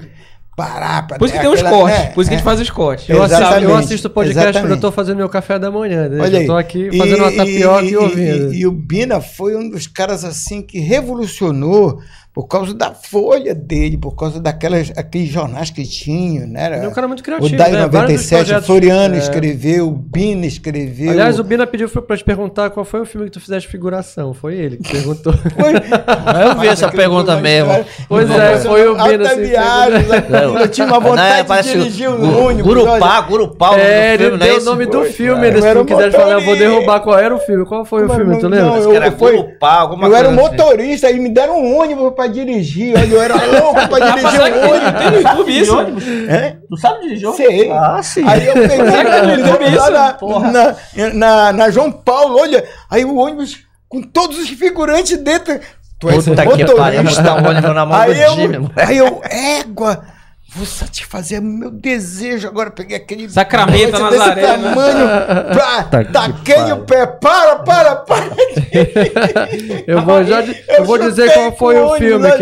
[0.55, 2.13] parar para Por isso que tem os cortes.
[2.13, 3.09] Por isso que a gente faz os cortes.
[3.09, 4.81] Eu assisto, eu Exatamente, assisto o podcast quando eu exatamente.
[4.81, 6.07] tô fazendo meu café da manhã.
[6.09, 6.21] né?
[6.21, 6.45] Olha eu aí.
[6.45, 8.53] tô aqui fazendo uma tapioca e, ouvindo.
[8.53, 11.99] E, e o Bina foi um dos caras assim que revolucionou
[12.33, 16.65] por causa da folha dele, por causa daquelas aqueles jornais que tinham, né?
[16.77, 17.55] Ele é um cara muito o criativo.
[17.55, 17.77] DAI né?
[17.87, 19.17] Vários dos 97, o projetos- Floriano É.
[19.19, 21.11] escreveu, o Bina escreveu.
[21.11, 24.33] Aliás, o Bina pediu pra te perguntar qual foi o filme que tu fizeste figuração.
[24.33, 25.31] Foi ele que perguntou.
[25.55, 27.69] Foi- Eu vi essa pergunta mesmo.
[27.69, 31.37] história- Pois Não, é, foi o Bina, Alta assim, Viagens, aquilo, Eu tinha uma vontade
[31.37, 32.63] Né, parece de dirigir o um ônibus.
[32.73, 33.21] Gurupá, olha.
[33.27, 35.47] Gurupá, o nome É, do ele filme, não é deu o nome do filme.
[35.49, 36.69] Eu se era tu quiser falar, eu vou motorista.
[36.69, 37.65] derrubar qual era o filme.
[37.65, 38.65] Qual foi o filme, não- tu lembra?
[38.79, 40.35] não, que era eu- Gurupá, alguma Eu era assim.
[40.37, 42.95] motorista e me deram um ônibus pra dirigir.
[42.97, 44.93] Olha, eu era louco pra dirigir um ônibus.
[44.93, 45.79] tem no YouTube isso?
[46.29, 46.57] É?
[46.69, 47.31] Tu sabe dirigir?
[47.33, 47.71] Sei.
[47.71, 48.23] Ah, sim.
[48.27, 50.17] Aí eu peguei lá na,
[50.51, 55.59] na, na, na João Paulo, olha, aí o ônibus com todos os figurantes dentro.
[55.99, 59.21] Tu és Puta que pariu, está um ônibus na mão do eu, Jimmy, aí eu,
[59.23, 60.03] égua,
[60.55, 62.47] vou satisfazer meu desejo.
[62.47, 63.29] Agora peguei aquele.
[63.29, 64.73] Sacramento, Nazaré, Desse né?
[64.73, 65.07] tamanho,
[65.53, 68.25] pra, Tá que taquei o pé, para, para, para.
[69.87, 72.35] Eu vou, já, eu Eu vou dizer qual foi o filme ônibus,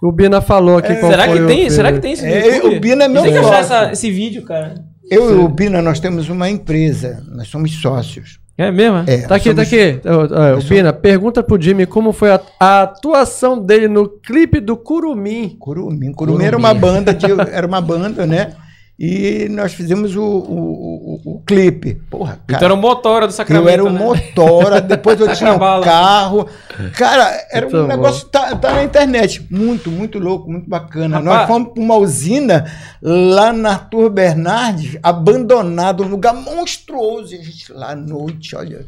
[0.00, 0.94] que o Bina falou aqui.
[0.96, 1.56] qual Será foi que o tem?
[1.56, 1.70] filme.
[1.70, 2.76] Será que tem isso no É, YouTube?
[2.76, 4.74] o Bina é meu Tem que achar essa- esse vídeo, cara.
[5.10, 8.38] Eu e o Bina, nós temos uma empresa, nós somos sócios.
[8.58, 9.04] É mesmo?
[9.06, 10.00] É, Tá aqui, tá aqui.
[10.06, 14.60] Ó, ó, O Bina, pergunta pro Jimmy como foi a, a atuação dele no clipe
[14.60, 15.56] do Curumim.
[15.58, 16.12] Curumim.
[16.12, 18.52] Curumim era uma banda, de, era uma banda, né?
[18.98, 21.96] E nós fizemos o, o, o, o clipe.
[22.10, 22.64] Porra, Então cara.
[22.64, 23.66] era o motora do Sacramento.
[23.66, 23.98] eu era o né?
[23.98, 26.48] motora, depois eu tinha um carro.
[26.96, 27.88] Cara, era Muito um bom.
[27.88, 29.46] negócio tá, tá na internet.
[29.50, 31.18] Muito, muito louco, muito bacana.
[31.18, 31.24] Rapaz.
[31.40, 32.64] Nós fomos para uma usina
[33.02, 37.34] lá na Arthur Bernardes, abandonado, um lugar monstruoso.
[37.34, 38.86] E a gente lá à noite, olha.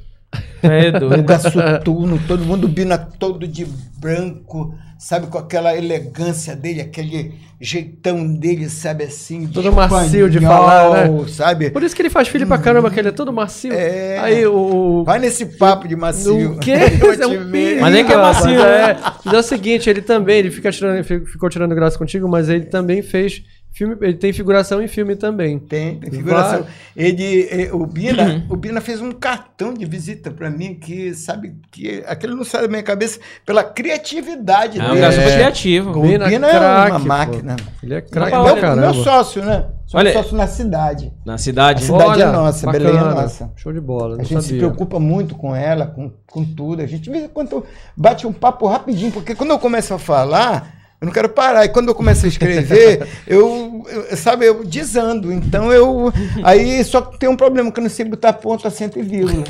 [0.62, 1.24] É doido.
[1.50, 3.64] soturno, todo mundo bina todo de
[3.98, 9.46] branco, sabe, com aquela elegância dele, aquele jeitão dele, sabe, assim.
[9.46, 11.24] de Todo macio de espanhol, falar, né?
[11.28, 11.70] Sabe?
[11.70, 13.72] Por isso que ele faz filho pra caramba, que ele é todo macio.
[13.72, 14.18] É.
[14.18, 15.02] Aí o.
[15.04, 16.52] Vai nesse papo de macio.
[16.52, 16.72] O quê?
[17.20, 18.96] É um perigo, Mas nem que é macio, É.
[19.24, 22.48] Mas é o seguinte, ele também, ele fica tirando, fi- ficou tirando graça contigo, mas
[22.48, 23.42] ele também fez
[23.78, 25.58] filme, ele tem figuração em filme também.
[25.58, 26.62] Tem, tem figuração.
[26.62, 26.70] Vai.
[26.96, 31.54] Ele, eh, o Bina, o Bina fez um cartão de visita para mim que, sabe,
[31.70, 35.00] que aquilo não sai da minha cabeça pela criatividade É um dele.
[35.00, 35.90] cara super criativo.
[35.90, 37.06] O Bina Bina, é é craque, uma pô.
[37.06, 37.56] máquina.
[37.82, 38.80] Ele é É craque Olha, pra meu, caramba.
[38.92, 39.66] meu sócio, né?
[39.86, 41.12] Sou Olha- sócio na cidade.
[41.24, 41.82] Na cidade.
[41.82, 43.50] A cidade é nossa, Belém é nossa.
[43.56, 44.58] Show de bola, não A gente se sabia.
[44.66, 46.82] preocupa muito com ela, com, com tudo.
[46.82, 47.64] A gente, de vez em quando,
[47.96, 51.64] bate um papo rapidinho, porque quando eu começo a falar, eu não quero parar.
[51.64, 55.32] E quando eu começo a escrever, eu, eu- sabe, eu desando.
[55.32, 56.12] Então eu.
[56.42, 59.44] Aí só tem um problema, que eu não sei botar ponto, acento e vírgula.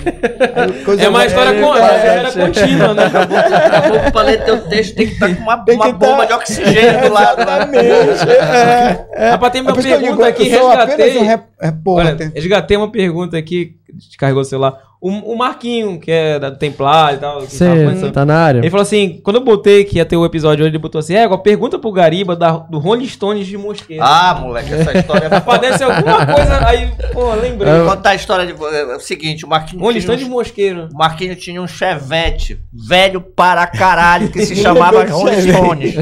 [0.85, 3.09] Coisa É uma história é, é, contínua, né?
[3.09, 6.25] Daqui a pouco pra ler teu texto tem que estar com uma, uma bomba tá-
[6.27, 7.39] de oxigênio do lado.
[7.39, 7.79] né?
[8.12, 8.31] Exatamente.
[8.31, 9.31] É, é.
[9.33, 11.19] Rapaz, tem uma É pergunta digo, aqui, resgatei.
[11.19, 12.33] um rep- Olha, repórter.
[12.35, 14.88] resgatei uma pergunta aqui, descarregou o celular.
[15.01, 17.39] O, o Marquinho, que é da Templar e tal.
[17.43, 18.59] que Você tá na área?
[18.59, 21.15] Ele falou assim, quando eu botei que ia ter o episódio hoje, ele botou assim,
[21.15, 24.03] é, pergunta pro Gariba da, do Rolling Stones de Mosqueira.
[24.05, 25.39] Ah, moleque, essa história é
[25.79, 27.73] ser alguma coisa, aí, pô, lembrei.
[27.75, 28.53] Vou contar a história de.
[28.53, 29.81] É o seguinte, o Marquinhos.
[29.81, 30.89] Rolling tinha Stones de um- Mosqueiro.
[30.93, 35.95] O Marquinhos tinha um chevette velho para caralho que se chamava Rolling Stones.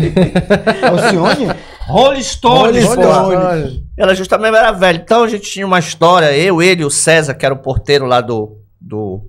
[0.82, 1.48] Alcione?
[1.86, 3.02] Rolling Stones, Rolling.
[3.02, 3.80] Stones.
[3.96, 5.00] Ela justamente era velha.
[5.04, 8.06] Então a gente tinha uma história, eu, ele e o César, que era o porteiro
[8.06, 8.56] lá do.
[8.80, 9.22] Do.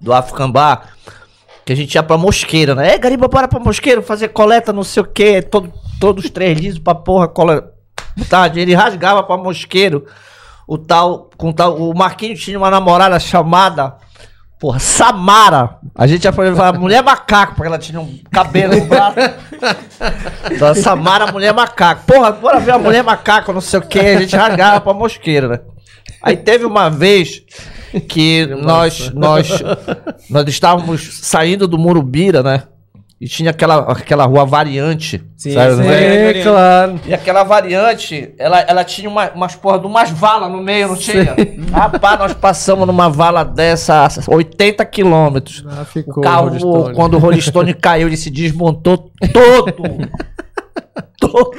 [0.00, 0.94] do African Bar,
[1.64, 2.94] que a gente ia pra Mosqueira, né?
[2.94, 6.58] É, Gariba, bora pra Mosqueira fazer coleta, não sei o quê, todo, todos os três
[6.58, 7.74] lisos pra porra, cola.
[8.28, 10.04] Tarde, ele rasgava pra Mosqueiro.
[10.66, 13.96] O tal, com tal, o Marquinhos tinha uma namorada chamada.
[14.58, 15.78] Porra, Samara.
[15.94, 19.16] A gente ia falar mulher macaco, porque ela tinha um cabelo no braço.
[20.50, 22.04] Então, Samara, mulher macaco.
[22.06, 23.98] Porra, bora ver a mulher macaco, não sei o que.
[23.98, 25.60] A gente rasgava pra mosqueira, né?
[26.22, 27.42] Aí teve uma vez
[28.08, 29.48] que nós, nós,
[30.28, 32.64] nós estávamos saindo do Murubira, né?
[33.20, 35.20] E tinha aquela, aquela rua variante.
[35.36, 35.82] Sim, sabe?
[35.82, 35.88] sim.
[35.88, 37.00] É, claro.
[37.04, 40.96] E aquela variante, ela, ela tinha uma, umas porra de umas valas no meio, não
[40.96, 41.34] tinha?
[41.72, 45.64] Rapaz, nós passamos numa vala dessa a 80 quilômetros.
[45.68, 46.94] Ah, ficou O carro, Stone.
[46.94, 49.74] quando o Rolling Stone caiu, ele se desmontou todo.
[51.18, 51.56] todo.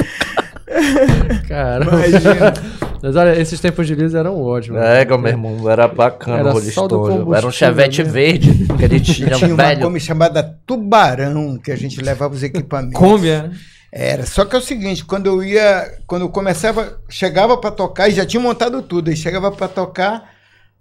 [1.47, 1.85] Cara.
[1.85, 2.53] Imagina.
[3.01, 4.81] Mas olha, esses tempos de Liz eram ótimos.
[4.81, 7.35] É, meu irmão, era bacana Era o Rolling Stone.
[7.35, 8.09] Era um chevette né?
[8.09, 9.81] verde que ele tinha, Tinha uma velho.
[9.81, 12.99] Kombi chamada Tubarão, que a gente levava os equipamentos.
[12.99, 13.51] Cômbia.
[13.91, 18.07] Era, só que é o seguinte, quando eu ia, quando eu começava, chegava para tocar,
[18.07, 20.31] e já tinha montado tudo, aí chegava para tocar,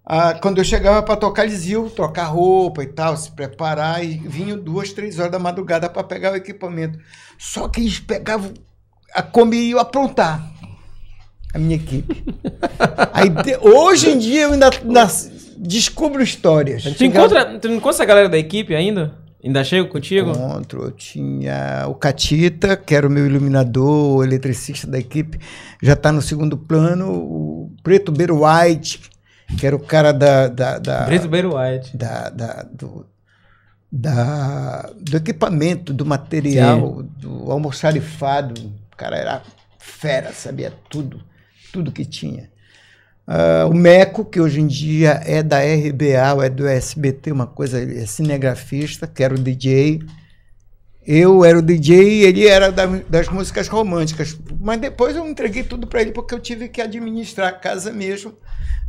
[0.04, 4.18] ah, quando eu chegava para tocar, eles iam trocar roupa e tal, se preparar, e
[4.18, 6.98] vinham duas, três horas da madrugada para pegar o equipamento.
[7.38, 8.52] Só que eles pegavam
[9.18, 10.44] a Kombi e aprontar
[11.54, 12.24] a minha equipe.
[13.12, 13.30] Aí,
[13.60, 15.08] hoje em dia eu ainda, ainda
[15.56, 16.82] descubro histórias.
[16.84, 19.14] Tu encontra, tu encontra essa galera da equipe ainda?
[19.42, 20.30] Ainda chego contigo?
[20.30, 20.82] Encontro.
[20.84, 25.38] Eu tinha o Catita, que era o meu iluminador, o eletricista da equipe,
[25.82, 27.12] já está no segundo plano.
[27.12, 29.00] O Preto Beiro White,
[29.58, 31.96] que era o cara da, da, da, Preto Beiro White.
[31.96, 33.06] da- da- do,
[33.90, 38.60] da- do equipamento, do material, do almoxarifado.
[38.98, 39.42] Cara era
[39.78, 41.22] fera, sabia tudo,
[41.72, 42.50] tudo que tinha.
[43.26, 47.46] Ah, o Meco, que hoje em dia é da RBA, ou é do SBT, uma
[47.46, 50.00] coisa, é cinegrafista, que era o DJ.
[51.06, 54.36] Eu era o DJ e ele era da- das músicas românticas.
[54.60, 58.34] Mas depois eu entreguei tudo para ele porque eu tive que administrar a casa mesmo.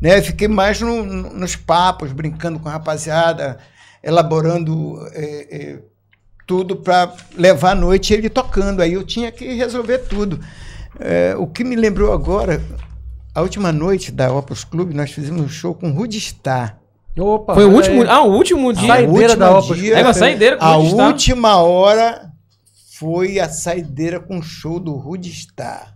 [0.01, 0.21] Né?
[0.21, 3.57] Fiquei mais no- no- nos papos, brincando com a rapaziada,
[4.03, 5.79] elaborando eh, eh,
[6.49, 8.81] tudo para levar a noite ele tocando.
[8.81, 10.39] Aí eu tinha que resolver tudo.
[10.99, 12.59] Eh, o que me lembrou agora,
[13.35, 16.79] a última noite da Opus Clube, nós fizemos um show com Rudistar.
[17.15, 18.01] Opa, Foi o último.
[18.01, 18.07] aí.
[18.09, 18.87] Ah, o último dia.
[18.87, 22.31] Saideira última da Opus dia- É uma saideira com A última hora
[22.97, 25.95] foi a saideira com o show do Rudistar.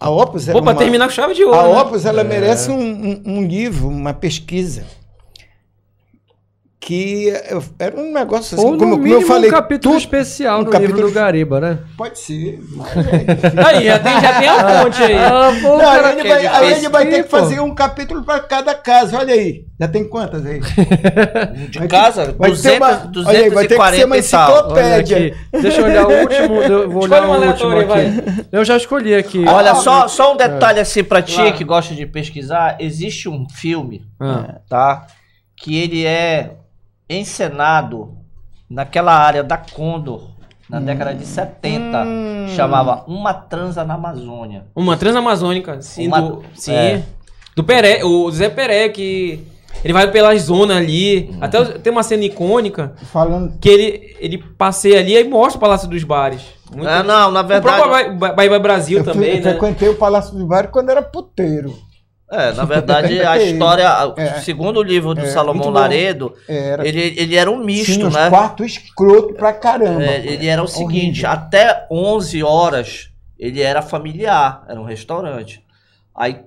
[0.00, 1.56] A Opus era Pô, pra uma- terminar com chave de ouro.
[1.56, 1.80] A né?
[1.82, 4.84] Opus ela merece um, um- um livro, uma pesquisa.
[6.82, 7.30] Que
[7.78, 10.64] era um negócio assim, Ou no como, como eu falei, um capítulo tudo- especial um
[10.64, 11.78] no capítulo- livro do Gariba, né?
[11.94, 13.60] Pode ser, é.
[13.66, 15.14] Aí, já tem, já tem a fonte aí.
[15.18, 16.90] Ah, pô, Não, cara, aí ele vai, ele difícil.
[16.90, 19.18] vai ter que fazer um capítulo para cada casa.
[19.18, 20.60] Olha aí, já tem quantas aí?
[21.68, 24.06] De Vai casa, ter- vai ter 200, uma- olha aí, vai ter que ser 240
[24.06, 24.50] uma e tal.
[24.50, 25.36] enciclopédia.
[25.60, 26.62] Deixa eu olhar o último.
[26.62, 27.92] Eu vou olhar um o último aleatório,
[28.32, 28.46] aqui.
[28.50, 29.44] Eu já escolhi aqui.
[29.46, 31.52] Olha, só, só um detalhe assim pra ti Claro.
[31.52, 32.78] que gosta de pesquisar.
[32.80, 34.60] Existe um filme, Ah.
[34.66, 35.06] tá?
[35.54, 36.52] Que ele é
[37.18, 38.14] encenado
[38.68, 40.30] naquela área da Condor,
[40.68, 42.02] na década de 70.
[42.04, 42.46] Hum.
[42.54, 44.64] Chamava Uma Transa na Amazônia.
[44.74, 46.72] Uma transamazônica, sim, Uma- do, sim.
[46.72, 47.02] é.
[47.56, 49.44] Do Peré, o Zé Peré, que
[49.84, 51.34] ele vai pelas zonas ali.
[51.40, 53.58] Até o- tem uma cena icônica Falando.
[53.58, 56.42] que ele, ele passeia ali e mostra o Palácio dos Bares.
[56.72, 57.76] Muito- Ah, não, na o verdade.
[57.82, 59.50] próprio Ba- Ba- Bahia Brasil Eu, fui- também, eu né?
[59.50, 61.74] frequentei o Palácio do Bairro quando era puteiro.
[62.30, 64.40] É, na verdade, a história, É.
[64.40, 65.70] segundo o livro do É, Salomão.
[65.70, 68.28] Laredo, Era, ele, ele era um misto, uns né?
[68.30, 70.02] quartos escroto pra caramba.
[70.04, 71.30] É, ele era o seguinte, Horrível.
[71.30, 75.62] até 11 horas ele era familiar, era um restaurante.
[76.14, 76.40] Aí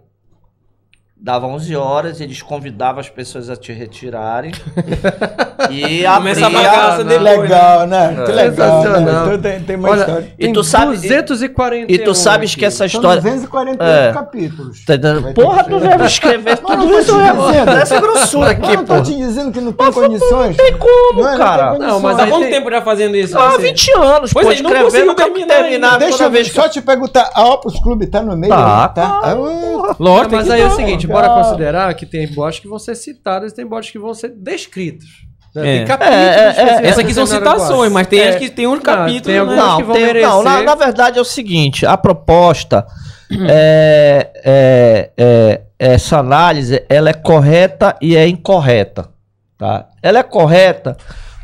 [1.24, 4.52] dava 11 horas, eles convidavam as pessoas a te retirarem
[5.72, 8.14] e Começa a abria- bagaça Que depois, legal, né?
[8.26, 8.36] Que É.
[8.36, 8.84] legal.
[8.84, 8.84] Né?
[8.84, 9.26] Sensacional.
[9.28, 10.34] Então tem, tem uma Olha, história.
[10.38, 12.66] E tu sabe- 241 E tu sabes que aqui.
[12.66, 13.22] essa São história...
[13.22, 14.12] 248 É.
[14.14, 14.84] capítulos.
[14.86, 14.94] Tá
[15.34, 17.72] Porra, que tu deve escrever Mas não tudo tô isso, te é, dizendo.
[17.72, 19.02] essa grossura Mas aqui, eu tô pô.
[19.02, 20.58] te dizendo que não tem condições.
[20.58, 21.72] Tem como, Não é, não cara?
[21.72, 23.40] tem Não, mas Há quanto tem- tempo já fazendo isso?
[23.40, 23.62] Ah, você?
[23.62, 26.68] 20 anos, Pois pô, é, ele não escrever, conseguiu nunca terminar Deixa eu que só
[26.68, 28.54] te perguntar, a Opus Clube tá no meio?
[28.54, 29.20] Tá, tá?
[29.22, 29.46] claro.
[29.48, 31.08] Ah, Lógico, Não, mas que aí é o seguinte.
[31.14, 34.30] Bora considerar que tem bots que vão ser citados e tem bots que vão ser
[34.30, 35.08] descritos.
[35.56, 35.62] né?
[35.76, 35.78] É.
[35.78, 36.88] Tem capítulos É, é, é.
[36.88, 38.30] Essas aqui são citações, mas tem É.
[38.30, 39.56] acho que tem um Não, capítulo, tem né?
[39.56, 42.86] Não, que vão tem- não na, na verdade é o seguinte, a proposta
[43.50, 49.10] é, é- é- essa análise ela é correta e é incorreta,
[49.58, 49.88] tá?
[50.02, 50.96] Ela é correta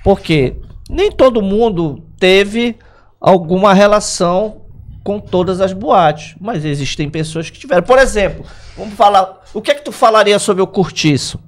[0.03, 0.55] porque
[0.89, 2.77] nem todo mundo teve
[3.19, 4.61] alguma relação
[5.03, 7.83] com todas as boates, mas existem pessoas que tiveram.
[7.83, 8.45] Por exemplo,
[8.77, 11.39] vamos falar, o que é que tu falaria sobre o Curtiço?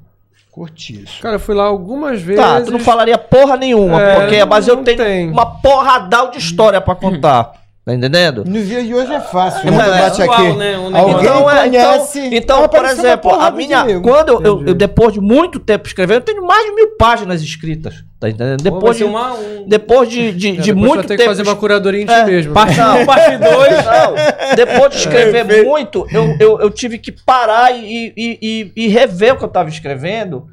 [0.51, 1.21] Curti isso.
[1.21, 2.43] Cara, eu fui lá algumas vezes.
[2.43, 5.29] Tá, tu não falaria porra nenhuma, É, porque, mas eu não tenho tem.
[5.29, 7.53] uma porradal de história pra contar.
[7.83, 8.45] Tá entendendo?
[8.45, 9.67] No dia de hoje é fácil.
[9.67, 9.71] É né?
[9.71, 10.53] muito Tu bate aqui.
[10.55, 10.77] né?
[10.77, 12.19] Um Alguém Então, é, conhece.
[12.19, 13.99] então, então por exemplo, a de minha.
[14.01, 18.03] Quando eu, eu- depois de muito tempo escrevendo, eu tenho mais de mil páginas escritas.
[18.19, 18.61] Tá entendendo?
[18.61, 19.67] Depois de, uma, um...
[19.67, 21.21] depois de, de, É, de depois muito vai ter tempo.
[21.23, 22.53] que fazer uma curadoria em ti É, mesmo.
[22.53, 23.01] Parte Não.
[23.01, 23.49] 1, parte 2.
[23.85, 28.87] Não, depois de escrever muito, eu, eu, eu tive que parar e, e, e, e
[28.89, 30.45] rever o que eu estava escrevendo,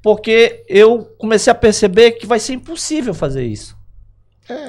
[0.00, 3.74] porque eu comecei a perceber que vai ser impossível fazer isso.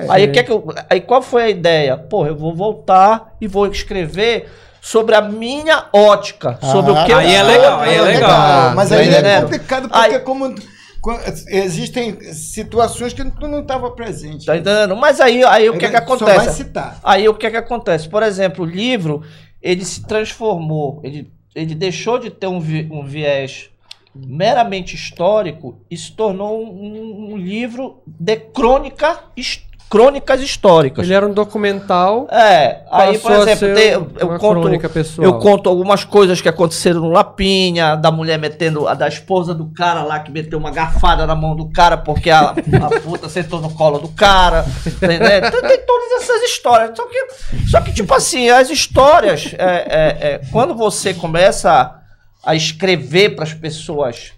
[0.10, 1.98] Aí, o que é que eu, aí qual foi a ideia?
[1.98, 4.50] Porra, eu vou voltar e vou escrever
[4.82, 7.48] sobre a minha ótica, sobre Ah, o que eu aí é sou.
[7.48, 8.76] legal, aí é legal.
[8.76, 9.44] Mas Tá aí é entendendo?
[9.44, 10.56] complicado porque Aí- como
[11.02, 14.46] co- existem situações que tu não estava presente.
[14.46, 14.96] Tá entendendo?
[14.96, 16.58] Mas aí, aí o que é que Só vai acontece?
[16.58, 17.00] citar.
[17.04, 18.08] Aí o que é que acontece?
[18.08, 19.22] Por exemplo, o livro,
[19.62, 23.70] ele se transformou, ele, ele deixou de ter um, vi- um viés
[24.16, 31.06] meramente histórico e se tornou um, um livro de crônica, his- crônicas históricas.
[31.06, 32.28] Ele era um documental.
[32.30, 35.26] É, aí, por exemplo, tem- eu, conto, pessoal.
[35.26, 39.68] eu conto algumas coisas que aconteceram no Lapinha, da mulher metendo, a da esposa do
[39.74, 43.62] cara lá que meteu uma garfada na mão do cara porque a, a puta sentou
[43.62, 44.66] no colo do cara.
[44.86, 45.52] Entendeu?
[45.52, 46.92] Tem, tem todas essas histórias.
[46.96, 47.28] Só que,
[47.70, 53.36] só que tipo assim, as histórias, é, é, é, quando você começa a, a escrever
[53.36, 54.34] para as pessoas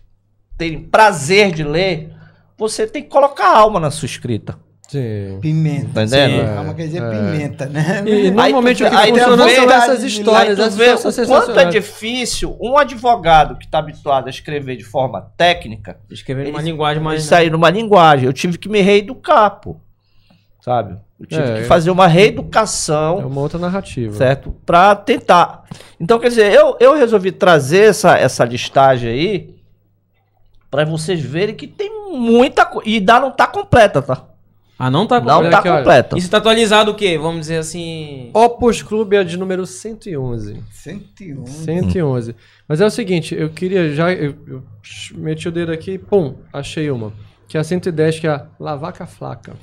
[0.58, 2.14] terem prazer de ler,
[2.58, 4.58] você tem que colocar alma na sua escrita.
[4.90, 5.38] Sim.
[5.40, 5.90] Pimenta.
[5.94, 6.48] Tá entendendo?
[6.50, 7.10] Sim, Calma, quer dizer É.
[7.12, 8.04] pimenta, né?
[8.08, 10.56] E, e normalmente Aí tu o que aí funciona vê- são essas aí histórias.
[10.58, 10.76] tu Essas
[11.18, 15.98] vê o quanto é difícil um advogado que está habituado a escrever de forma técnica,
[16.10, 17.24] Escrever numa linguagem mais.
[17.24, 18.26] sair numa linguagem.
[18.26, 19.76] Eu tive que me reeducar, pô.
[20.60, 20.98] Sabe?
[21.20, 21.64] Eu tive É, que é.
[21.66, 24.16] fazer uma É reeducação, uma outra narrativa.
[24.16, 24.56] certo?
[24.66, 25.66] Pra tentar.
[26.00, 29.56] Então, quer dizer, eu, eu resolvi trazer essa, essa listagem aí
[30.72, 32.90] pra vocês verem que tem muita coisa.
[32.90, 34.24] E ainda não tá completa, tá?
[34.82, 35.52] Ah, não tá Não completo.
[35.52, 35.78] tá aqui, olha.
[35.80, 36.18] completa.
[36.18, 37.18] Isso tá atualizado o quê?
[37.18, 38.32] Vamos dizer assim.
[38.34, 40.64] Opus Clube é de número 111.
[40.72, 41.46] 101.
[41.46, 42.36] 111.
[42.68, 44.12] Mas é o seguinte, eu queria já.
[44.14, 44.64] Eu, eu
[45.16, 47.12] meti o dedo aqui, pum, achei uma.
[47.48, 49.54] Que é a 110, que é a Lavaca Flaca.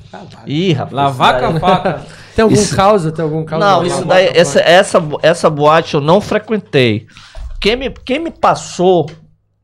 [0.47, 0.93] Ih, rapaz.
[0.93, 2.03] Lavaca daí- faca.
[2.35, 3.13] Tem algum Isso- causa?
[3.13, 3.65] Tem algum causa?
[3.65, 4.41] Não, isso daí, Flaca?
[4.41, 7.07] essa, essa, essa boate eu não frequentei.
[7.61, 9.07] Quem me, quem me passou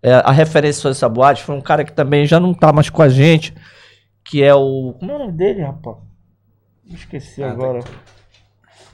[0.02, 3.02] é, a referência dessa boate foi um cara que também já não tá mais com
[3.02, 3.52] a gente,
[4.25, 4.94] que é o.
[4.99, 5.97] Como é o nome dele, rapaz?
[6.86, 7.81] Esqueci agora.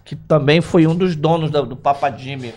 [0.05, 2.55] Que também foi um dos donos da- do Papa Jimmy.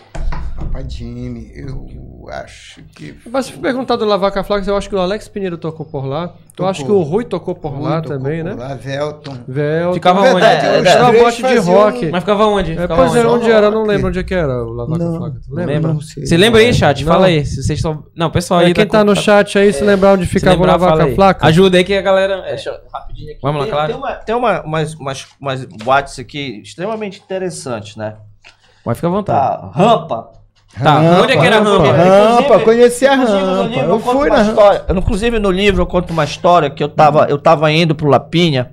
[0.56, 1.85] Papai Jimmy, eu
[2.30, 3.16] acho que.
[3.30, 6.24] Mas se perguntar do Lavaca Flaca, eu acho que o Alex Pinheiro tocou por lá.
[6.51, 6.69] Eu Tocou.
[6.69, 8.56] acho que o Rui tocou por lá Tocou também, por né?
[8.56, 9.38] Lá, Velton.
[9.48, 9.93] Velton.
[9.93, 10.41] Ficava Na onde?
[10.41, 12.06] verdade, É, é, Era uma boate de rock.
[12.11, 12.72] Mas ficava onde?
[12.74, 13.27] É, Ficava pois é, onde?
[13.30, 13.67] onde era?
[13.67, 15.93] Eu não lembro onde é que era o Lavaca Não, não lembra?
[15.93, 16.25] Não sei.
[16.25, 17.03] Você lembra aí, chat?
[17.06, 17.11] Não.
[17.14, 17.45] Fala aí.
[17.45, 18.03] Se vocês estão.
[18.16, 18.72] Não, pessoal aí.
[18.72, 21.16] É, quem tá no chat aí, se lembrar onde ficava o lembrar, fala Lavaca.
[21.16, 21.48] Flaca.
[21.48, 22.33] Ajuda aí que a galera.
[22.45, 22.50] é.
[22.50, 23.40] Deixa eu, rapidinho aqui.
[23.41, 23.88] Vamos lá, tem, claro.
[23.88, 28.16] Tem, uma, tem uma, umas, umas, umas boates aqui extremamente interessantes, né?
[28.83, 29.61] Pode ficar à vontade.
[29.61, 30.40] Tá, rampa.
[30.82, 31.91] Tá, onde é que era a rampa?
[31.91, 33.64] Rampa, Inclusive- conheci a rampa.
[33.67, 34.50] livro Eu conto fui na rampa.
[34.50, 34.85] história.
[34.88, 38.08] eu, Inclusive, no livro eu conto uma história que eu tava, eu tava indo pro
[38.09, 38.72] Lapinha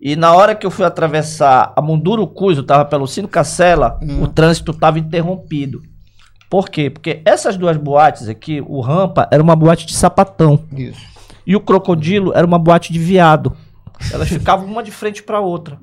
[0.00, 4.22] e na hora que eu fui atravessar a Mundurucus, eu tava pelo Cino Cacela, Hum.
[4.22, 5.82] o trânsito tava interrompido.
[6.48, 6.88] Por quê?
[6.90, 11.00] Porque essas duas boates aqui, o Rampa era uma boate de sapatão Isso.
[11.46, 13.54] e o Crocodilo era uma boate de viado.
[14.12, 15.78] Elas ficavam uma de frente pra outra.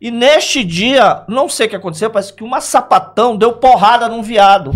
[0.00, 4.22] E neste dia, não sei o que aconteceu, parece que uma sapatão deu porrada num
[4.22, 4.72] viado.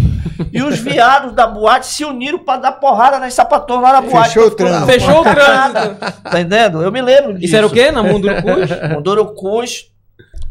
[0.53, 4.29] E os viados da boate se uniram pra dar porrada nas sapatões lá na boate.
[4.35, 4.87] Fechou o trânsito.
[4.87, 5.97] Fechou o trânsito.
[6.23, 6.83] Tá entendendo?
[6.83, 7.47] Eu me lembro disso.
[7.47, 7.91] Isso era o quê?
[7.91, 8.69] Na Mundurucus?
[8.93, 9.87] Mundurucus,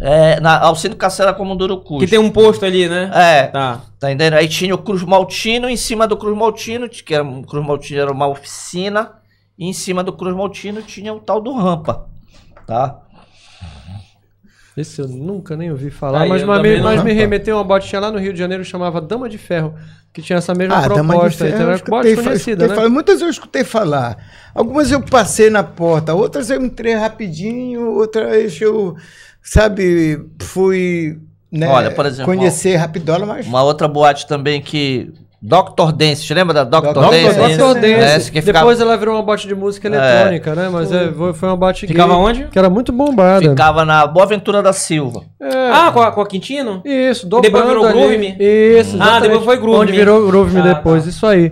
[0.02, 2.00] é, na Alcino Cacera com Mundurucus.
[2.00, 3.12] que tem um posto ali, né?
[3.14, 3.82] É, Tá.
[4.00, 4.34] tá entendendo?
[4.34, 8.02] Aí tinha o Cruz Maltino, em cima do Cruz Maltino, que era, o Cruz Maltino
[8.02, 9.12] era uma oficina,
[9.58, 12.08] e em cima do Cruz Maltino tinha o tal do Rampa,
[12.66, 13.03] tá?
[14.76, 16.84] Esse eu nunca nem ouvi falar, Aí, mas, mas, me, não.
[16.84, 19.76] mas me remeteu a uma botinha lá no Rio de Janeiro chamava Dama de Ferro,
[20.12, 21.46] que tinha essa mesma Ah, Dama de proposta.
[21.46, 22.76] Ferro, então eu era escutei bote conhecida, né?
[22.76, 22.90] falar.
[22.90, 24.18] Muitas eu escutei falar.
[24.56, 28.96] Algumas eu passei na porta, outras eu entrei rapidinho, outras eu,
[29.44, 31.20] sabe, fui
[31.54, 35.14] né, Olha, por exemplo, conhecer rapidola, mas Uma outra boate também que...
[35.46, 35.92] Dr.
[35.94, 36.94] Dance, te lembra da Dr.
[36.94, 37.00] Dr.
[37.12, 37.58] Dance?
[37.58, 37.80] Dr.
[37.82, 38.32] Dance.
[38.32, 40.70] Que ficava- Depois ela virou uma bote de música eletrônica, né?
[40.72, 42.44] Mas é, foi uma bote Ficava gay, onde?
[42.46, 43.50] Que era muito bombada.
[43.50, 45.24] Ficava na Boaventura da Silva.
[45.42, 46.82] É, Ah, com a, com a Quintino?
[46.86, 47.94] Isso, depois dobrando virou ali.
[47.94, 48.28] Groove Me?
[48.40, 49.22] Isso, Ah, exatamente.
[49.24, 49.98] depois foi Groove Onde Me.
[49.98, 51.10] virou Groove Me Ah, depois, tá.
[51.10, 51.52] isso aí.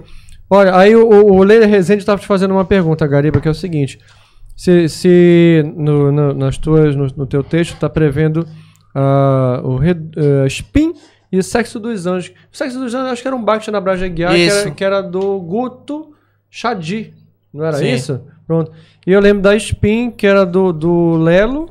[0.49, 3.53] Olha, aí o, o Leila Rezende estava te fazendo uma pergunta, Gariba, que é o
[3.53, 3.99] seguinte.
[4.55, 8.45] Se, se no, no- nas tuas, no, no teu texto está prevendo
[8.95, 10.93] ah, o ah, Spin
[11.31, 12.33] e o Sexo dos Anjos.
[12.51, 14.83] O Sexo dos Anjos acho que era um baixo na Braja Guiar, que era, que
[14.83, 16.13] era do Guto
[16.49, 17.13] Chadi.
[17.53, 17.91] Não era Sim.
[17.93, 18.21] isso?
[18.47, 18.71] Pronto.
[19.05, 21.69] E eu lembro da Spin, que era do, do Lelo.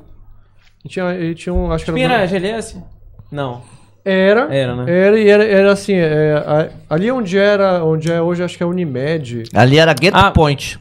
[0.85, 1.71] E tinha, e tinha um.
[1.73, 2.15] Acho que Spin era.
[2.15, 2.83] era do- GLS?
[3.31, 3.63] Não.
[4.05, 4.53] Era.
[4.55, 4.85] Era, né?
[4.91, 8.63] Era, e era, era assim, é, a- ali onde era, onde é hoje, acho que
[8.63, 10.31] é Unimed, Ali era Ghetto Ah.
[10.31, 10.79] Point.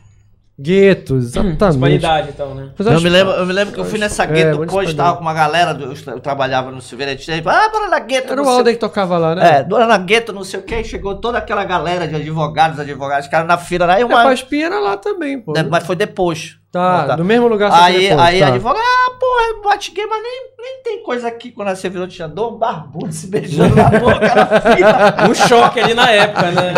[0.62, 1.58] Gueto, exatamente.
[1.58, 2.70] Disparidade, então, né?
[2.78, 4.96] Eu acho- me, lembro, eu me lembro que eu fui nessa é, muito Point, espanhol.
[4.96, 8.00] tava com uma galera, do- eu, tra- eu trabalhava no Silveira, tinha ah, bora na
[8.00, 9.60] Ghetto, Era não o Alden que tocava lá, né?
[9.60, 13.26] É, dona na gueto, não sei o que, chegou toda aquela galera de advogados, advogados,
[13.28, 15.54] ficaram na fila lá, e É, uma, mas Spin era lá também, pô.
[15.54, 16.59] né, mas foi depois.
[16.72, 17.16] Tá, Tá.
[17.16, 18.48] do mesmo lugar Aí, depois, aí tá.
[18.50, 21.52] advogado, ah, porra, bate gay, mas nem, nem tem coisa aqui.
[21.52, 24.20] Quando você virou, tinha dois barbudos se beijando na boca
[25.18, 25.28] na.
[25.30, 26.74] Um choque ali na época, né?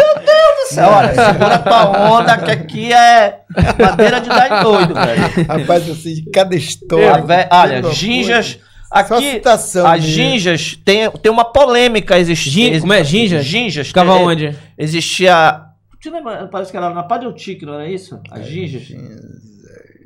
[0.63, 3.41] Disse, Olha, segura tua onda, que aqui é
[3.77, 5.45] madeira de dar em doido, velho.
[5.47, 7.25] rapaz, assim, de cada história.
[7.51, 12.79] olha, ginjas, aqui, citação as ginjas, tem, tem uma polêmica existindo.
[12.79, 13.03] Como é?
[13.03, 13.43] Ginjas?
[13.43, 13.87] Ginjas.
[13.87, 14.57] Ficava tem- onde?
[14.77, 15.63] Existia.
[15.99, 16.47] Te lembra?
[16.49, 18.17] Parece que era na Padeutique, não era isso?
[18.31, 18.83] As ginjas?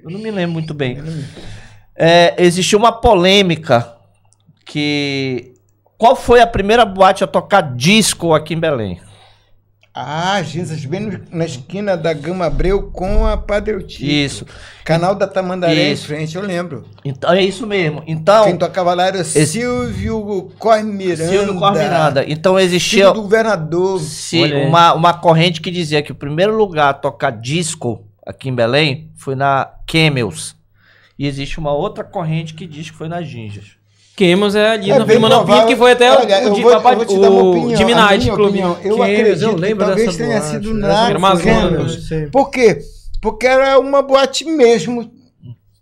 [0.06, 1.02] Eu não me lembro muito bem.
[1.96, 3.96] É, existia uma polêmica
[4.64, 5.56] que.
[5.98, 9.02] Qual foi a primeira boate a tocar disco aqui em Belém?
[9.92, 14.04] Ah, Ginzas, bem na esquina da Gama Abreu com a Padre Eutico.
[14.04, 14.46] Isso.
[14.84, 16.04] Canal da Tamandaré Isso.
[16.04, 16.86] em frente, eu lembro.
[17.04, 18.04] Então, é isso mesmo.
[18.06, 21.32] Então, Quem tocava lá era Silvio Corre Miranda.
[21.32, 22.26] Silvio Cor Miranda.
[22.28, 24.02] Então existia Filho do governador.
[24.34, 24.68] aí.
[24.68, 29.10] uma, uma corrente que dizia que o primeiro lugar a tocar disco aqui em Belém,
[29.16, 30.56] foi na Camels.
[31.18, 33.78] E existe uma outra corrente que diz que foi na Gingas.
[34.18, 35.68] Queimos é ali É Pinto, provável.
[35.68, 37.76] que foi até Olha, eu o, de, vou- eu Papa- vou te dar uma opinião,
[37.78, 38.28] Jimmy Night.
[38.28, 38.34] Eu
[39.04, 42.10] acredito eu que lembro talvez tenha boate, sido na Amazonas.
[42.32, 42.80] Por quê?
[43.22, 45.12] Porque era uma boate mesmo.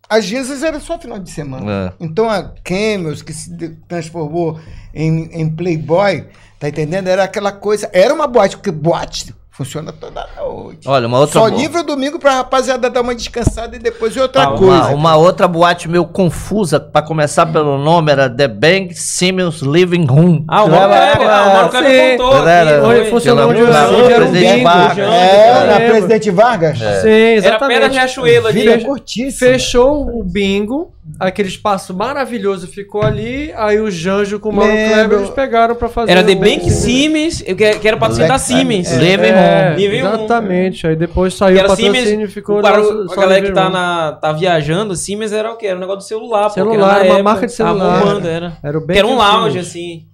[0.09, 1.93] As Ginzas era só final de semana.
[1.99, 2.03] É.
[2.05, 3.55] Então a Camels, que se
[3.87, 4.59] transformou
[4.93, 6.25] em, em Playboy,
[6.59, 7.07] tá entendendo?
[7.07, 7.89] Era aquela coisa.
[7.93, 10.87] Era uma boate, porque boate funciona toda noite.
[10.87, 14.17] Olha, uma outra Só bo- livre o domingo pra rapaziada dar uma descansada e depois
[14.17, 14.87] outra Ah, Uma, coisa.
[14.95, 20.43] uma outra boate meio confusa, pra começar pelo nome, era The Bank Simmons Living Room.
[20.47, 22.17] Ah, o Mauro Era- Kleber, ah, o Mauro Kleber sim.
[22.17, 22.47] contou.
[22.47, 23.05] Era- foi.
[23.05, 24.63] funcionou onde era um Presidente bingo.
[24.63, 25.07] Vargas.
[25.07, 25.79] É, na.
[25.91, 26.77] Presidente Vargas?
[26.79, 27.91] Sim, Era perto da exatamente.
[27.91, 28.61] Riachuelo ali.
[28.61, 29.51] Vila curtíssima.
[29.51, 34.71] Fechou o bingo, aquele espaço maravilhoso ficou ali, aí o Janjo com o Mauro.
[34.71, 38.91] Kleber eles pegaram pra fazer Era The Bank Siemens, eu que era patrocínio da Siemens.
[38.93, 39.42] Living É,
[39.75, 40.13] Living Room.
[40.15, 40.87] exatamente.
[40.87, 42.61] Aí depois saiu o era Siemens, patrocínio e ficou o-
[43.09, 45.67] só a galera que tá, na, tá viajando, Siemens era o quê?
[45.67, 46.49] Era um negócio do celular.
[46.49, 47.99] Celular, era uma época, marca de tava celular.
[48.03, 48.57] bombando, era.
[48.63, 50.05] Era o Que era um lounge, assim.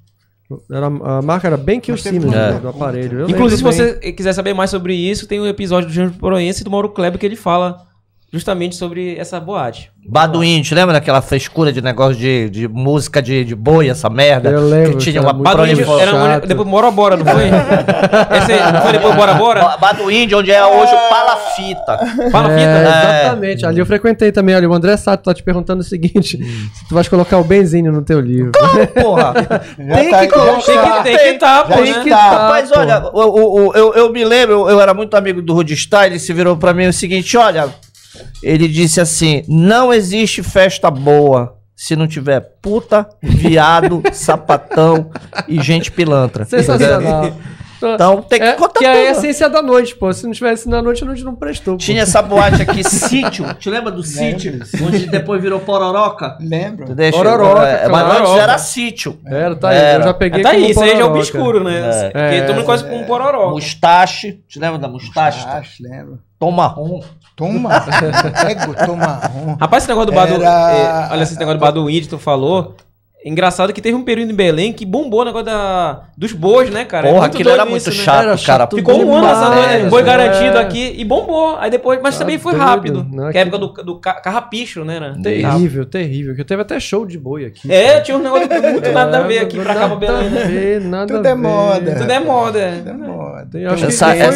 [0.72, 3.20] Era, a marca era bem que o teve Siemens um- né, do aparelho.
[3.20, 6.62] Eu Inclusive, se você quiser saber mais sobre isso, tem um episódio do Janjo Proense
[6.62, 7.78] e do Mauro Kleber que ele fala
[8.32, 9.92] justamente sobre essa boate.
[10.08, 14.50] Baduim, te lembra daquela frescura de negócio de, de música de, de boi, essa merda?
[14.50, 16.00] Eu lembro, Que tinha uma proliferação.
[16.00, 16.48] era uma- chato.
[16.48, 17.44] depois Bora Bora, não foi?
[18.38, 19.78] Esse não foi depois Bora Bora?
[19.78, 22.00] Baduim, onde é hoje o Palafita.
[22.32, 23.20] Fala, É, fita.
[23.22, 23.66] exatamente.
[23.66, 24.56] Ali eu frequentei também.
[24.56, 27.92] Ali o André Sato tá te perguntando o seguinte: se tu vais colocar o benzinho
[27.92, 28.52] no teu livro.
[29.00, 29.34] Porra.
[29.78, 31.04] Já Tem tá- que colocar.
[31.04, 32.80] Tem que, tem que tá, pô, Tem que Tá, tá, Rapaz, pô.
[32.80, 36.14] olha, o- o- eu, eu me lembro, eu, eu era muito amigo do Rudy Style,
[36.14, 37.68] ele se virou pra mim o seguinte, olha,
[38.44, 45.10] ele disse assim, não existe festa boa se não tiver puta, viado, sapatão
[45.48, 46.44] e gente pilantra.
[46.44, 47.34] Sensacional.
[47.82, 49.18] Então tem que é, contar que é a tudo.
[49.26, 50.12] essência da noite, pô.
[50.12, 51.76] Se não tivesse na noite, a noite não prestou.
[51.76, 51.78] pô.
[51.78, 54.60] Tinha essa boate aqui, Sítio, te lembra do Sítio?
[54.86, 56.38] Onde depois virou Pororoca?
[56.42, 56.86] Lembro.
[56.88, 58.24] Tu deixa- Pororoca, é, Mas claro.
[58.30, 59.20] antes era Sítio.
[59.26, 59.78] Era, tá aí.
[59.78, 60.00] Era.
[60.04, 61.20] Eu já peguei tá como aí, isso aí já é o pororoca.
[61.20, 61.80] obscuro, né?
[61.80, 62.04] É.
[62.10, 63.50] Porque É, todo mundo conhece como um pororó.
[63.52, 65.48] Mustache, te lembra da Mustache?
[65.48, 66.20] Acho, lembro.
[66.38, 67.02] Tom marrom.
[67.36, 67.70] Toma.
[68.50, 69.56] Ego, toma marrom.
[69.60, 70.36] Rapaz, esse negócio do Badu.
[70.36, 72.76] Era- é, olha, esse negócio do Baduín que tu falou.
[73.26, 76.86] Engraçado que teve um período em Belém que bombou o negócio da, dos bois, né,
[76.86, 77.08] cara?
[77.08, 78.04] É Porra, muito aquilo era doido muito isso, né?
[78.06, 78.38] chato, Era cara.
[78.38, 80.04] chato Ficou um ano essa demais, doida, boi é.
[80.06, 81.58] garantido aqui e bombou.
[81.58, 83.04] Aí depois, mas Tá também foi doido, rápido.
[83.12, 83.32] né?
[83.34, 85.02] Que é a época do, do ca- carrapicho, né?
[85.02, 85.16] né?
[85.22, 86.34] Terrível, terrível.
[86.34, 87.70] Que teve até show de boi aqui.
[87.70, 90.30] É, tinha um negócio muito nada a ver aqui pra cá pra Nada Belém, a
[90.30, 90.44] né?
[90.46, 91.42] ver, nada Tudo a é ver.
[91.42, 91.96] moda.
[91.96, 92.60] Tudo é moda.
[92.60, 92.72] é.
[92.82, 93.50] Da moda.
[93.74, 93.88] Acho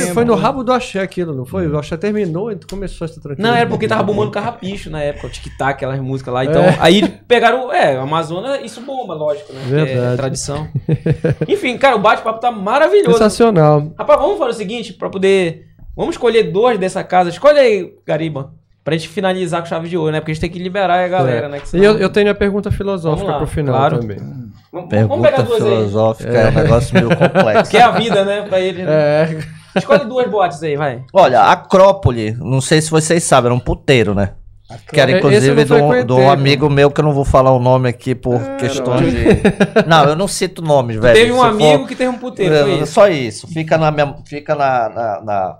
[0.08, 1.68] que foi, no rabo do axé aquilo, não foi?
[1.68, 3.48] O axé terminou e começou essa tranquila.
[3.48, 6.44] Não, era porque tava bombando carrapicho na época, o tic-tac, aquelas músicas lá.
[6.44, 6.76] Então, É.
[6.82, 7.72] aí pegaram.
[7.72, 9.60] É, o Amazonas, isso bomba, lógico, né?
[9.64, 10.18] porque É Verdade.
[10.18, 10.68] tradição.
[11.48, 13.14] Enfim, cara, o bate-papo tá maravilhoso.
[13.14, 13.92] Sensacional.
[13.98, 15.68] Rapaz, vamos fazer o seguinte, pra poder.
[15.95, 17.30] Vamos escolher duas dessa casa.
[17.30, 18.52] Escolhe aí, Gariba.
[18.84, 20.19] Pra gente finalizar com chave de ouro, né?
[20.19, 21.50] Porque a gente tem que liberar a galera, É.
[21.50, 21.60] né?
[21.61, 24.00] que E eu, eu tenho a pergunta filosófica Vamos lá, pro final claro.
[24.00, 24.18] também.
[24.18, 25.69] Vamos, vamos Pergunta pegar duas aí.
[25.69, 26.50] filosófica é.
[26.50, 27.72] um negócio meio complexo.
[27.72, 28.42] Que é a vida, né?
[28.42, 28.84] Pra ele.
[28.84, 28.92] né?
[28.92, 29.40] É,
[29.80, 31.02] Escolhe duas boates aí, vai.
[31.14, 34.32] Olha, Acrópole, não sei se vocês sabem, era um puteiro, né?
[34.92, 37.26] Que era É, eu inclusive não de um, um amigo meu que eu não vou
[37.26, 39.24] falar o nome aqui por questões de.
[39.88, 41.14] Não, eu não cito nomes, velho.
[41.14, 42.93] Teve um Se amigo for- que teve um puteiro, É, isso.
[42.93, 43.48] Só isso.
[43.48, 45.56] Fica, na, minha- fica na, na, na-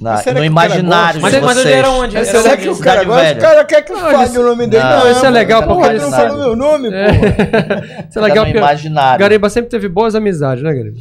[0.00, 1.66] na- Mas no imaginário Mas, de mas vocês.
[1.66, 2.16] ele era onde?
[2.16, 2.62] Era Será onde?
[2.62, 3.32] que o cara gosta?
[3.34, 4.82] O cara quer que Não, fale o nome dele?
[4.82, 6.36] Não, isso é legal porque tu não sabem.
[6.38, 8.06] meu nome, É.
[8.08, 9.20] Isso é legal no porque imaginário.
[9.20, 10.96] Gariba sempre teve boas amizades, né, Gariba?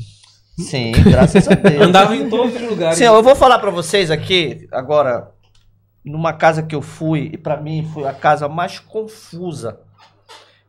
[0.60, 1.82] Sim, graças a Deus.
[1.82, 2.98] Andava em todos os lugares.
[2.98, 5.30] Sim, eu vou falar pra vocês aqui, agora,
[6.04, 9.80] numa casa que eu fui, e pra mim foi a casa mais confusa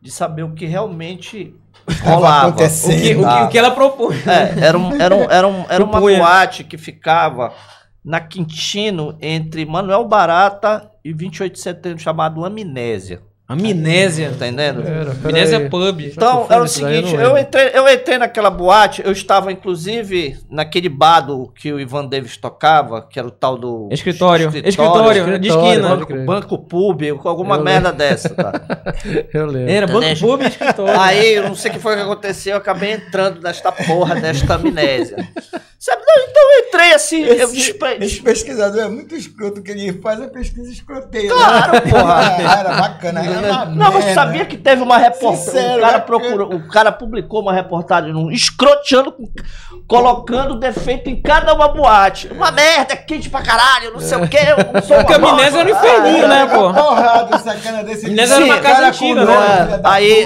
[0.00, 1.54] de saber o que realmente
[1.88, 2.48] Estava rolava.
[2.48, 4.26] o, que, o, que, o que ela propôs.
[4.26, 7.52] É, era, um, era, um, era, um, era uma boate que ficava
[8.04, 13.22] na Quintino, entre Manuel Barata e 28 de setembro, chamado Amnésia.
[13.52, 14.28] Amnésia.
[14.38, 14.86] Tá entendendo?
[14.86, 15.70] Era, Amnésia peraí.
[15.70, 16.00] Pub.
[16.00, 17.38] Então, era o eu seguinte, eu lembro.
[17.38, 22.36] entrei, eu entrei naquela boate, eu estava inclusive naquele bar do, que o Ivan Davis
[22.36, 23.88] tocava, que era o tal do...
[23.90, 24.46] Escritório.
[24.46, 25.88] Escritório, de escritório, esquina.
[25.88, 28.52] pode Banco, banco Pub, alguma Eu merda dessa, tá?
[29.34, 29.70] Eu lembro.
[29.70, 30.20] Era Banco.
[30.20, 31.00] Pub e escritório.
[31.00, 34.54] Aí, eu não sei o que foi que aconteceu, eu acabei entrando nesta porra, desta
[34.54, 35.16] amnésia.
[35.80, 39.70] Sabe, não, então eu entrei assim, eu Esse, despre- esse pesquisador é muito escroto, que
[39.70, 41.34] ele faz a pesquisa escroteira.
[41.34, 41.80] Claro, né?
[41.80, 42.36] porra.
[42.60, 43.20] Era bacana.
[43.40, 44.14] Não, mas merda.
[44.14, 45.78] sabia que teve uma reportagem.
[45.78, 46.00] O cara, né?
[46.00, 49.14] procurou, o cara publicou uma reportagem num escroteando,
[49.86, 52.28] colocando defeito em cada uma boate.
[52.28, 54.38] Uma merda, quente pra caralho, não sei o quê.
[54.38, 56.72] Eu não sou Porque a amnésia era um inferninho, né, pô?
[56.72, 59.80] Porrada, sacana desse Amnésia era uma casa antiga, né?
[59.84, 60.24] Aí,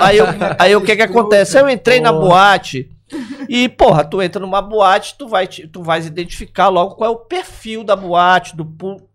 [0.00, 0.18] aí,
[0.58, 1.58] aí, o que que acontece?
[1.58, 2.90] Eu entrei na boate
[3.48, 7.18] e, porra, tu entra numa boate, tu vai, tu vais identificar logo qual é o
[7.18, 8.64] perfil da boate, do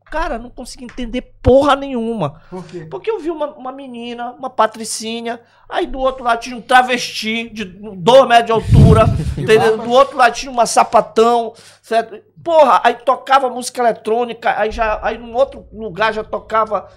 [0.10, 2.42] Cara, não consegui entender porra nenhuma.
[2.50, 2.88] Por quê?
[2.90, 7.50] Porque eu vi uma, uma menina, uma patricinha, aí do outro lado tinha um travesti
[7.50, 9.06] de 2 metros de altura.
[9.38, 12.20] Do outro lado tinha uma sapatão, certo?
[12.44, 16.88] Porra, aí tocava música eletrônica, aí já aí num outro lugar já tocava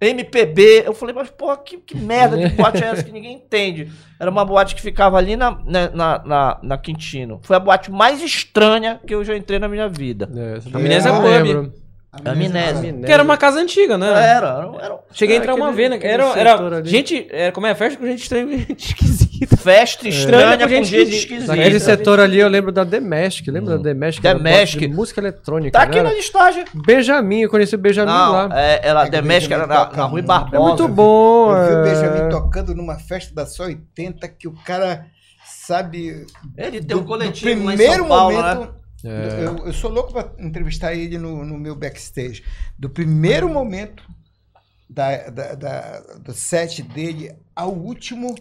[0.00, 0.84] MPB.
[0.86, 3.90] Eu falei, mas porra, que, que merda de boate é essa que ninguém entende?
[4.18, 7.40] Era uma boate que ficava ali na, na, na, na, na Quintino.
[7.42, 10.30] Foi a boate mais estranha que eu já entrei na minha vida.
[10.34, 11.85] É, essa Amnésia eu Pub.
[12.24, 12.30] Lembro.
[12.58, 12.92] Amnésia.
[13.04, 14.08] Que era uma casa antiga, né?
[14.08, 15.96] Era, era, era Cheguei a É, entrar uma aquele- vez, né?
[15.96, 16.88] aquele Era, setor era ali.
[16.90, 19.56] gente, era, como é festa com gente estranha, gente esquisita.
[19.56, 21.52] festa estranha com com gente gente esquisita.
[21.56, 21.80] Esquisita.
[21.80, 23.48] setor ali eu lembro da Demestic.
[23.48, 24.24] Lembra da Demestic?
[24.24, 24.78] Era Demestic.
[24.80, 25.78] boate de música eletrônica.
[25.78, 26.02] Tá aqui né?
[26.04, 26.64] na listagem.
[26.86, 28.48] Benjamin, eu conheci o Benjamin Não, lá.
[28.52, 29.10] é, ela, É
[29.52, 30.26] era na, na Rui muito.
[30.26, 30.56] Barbosa.
[30.56, 31.54] É muito Eu bom.
[31.54, 31.82] vi o é.
[31.84, 35.06] Benjamin tocando numa festa da só 80 que o cara
[35.66, 36.26] sabe.
[36.56, 38.75] Ele tem um coletivo do lá em primeiro São Paulo, momento.
[39.04, 39.44] É.
[39.44, 42.42] Eu, eu sou louco pra entrevistar ele no, no meu backstage.
[42.78, 44.02] Do primeiro momento
[44.88, 48.34] da, da, da- do set dele ao último,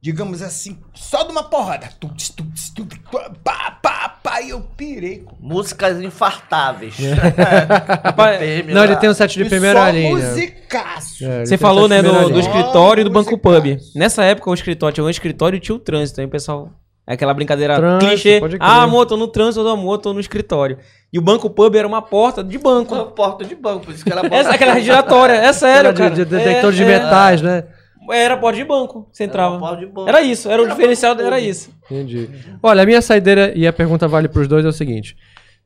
[0.00, 1.88] digamos assim, só de uma porrada.
[1.98, 2.98] Tuts, tuts, tuts,
[3.42, 5.18] pá, pá, pá, e eu pirei.
[5.20, 6.96] com- Músicas infartáveis.
[8.38, 8.86] PM Não, lá.
[8.86, 10.10] ele tem um set de E primeira só linha.
[10.16, 11.24] musicaço.
[11.24, 13.76] É, Você falou, um né, do, do escritório e do banco pub.
[13.94, 16.20] Nessa época, o escritório tinha um escritório e tinha o trânsito.
[16.20, 16.70] Aí o pessoal.
[17.06, 18.40] É Aquela brincadeira Trânsito, clichê.
[18.58, 20.78] Ah, amor, tô no trânsito, do amor, tô no escritório.
[21.12, 22.94] E o banco pub era uma porta de banco.
[22.94, 25.98] Uma porta de banco, por isso que era Essa, aquela giratória, é sério, Era de,
[26.02, 26.14] cara.
[26.14, 26.86] de detector É, de é.
[26.86, 27.64] metais, né?
[28.10, 29.08] Era porta de banco.
[29.12, 29.58] Você entrava.
[29.58, 30.08] porta de banco.
[30.08, 31.70] Era isso, era o Era diferencial, banco era isso.
[31.90, 32.28] Entendi.
[32.62, 35.16] Olha, a minha saideira, e a pergunta vale para os dois, é o seguinte.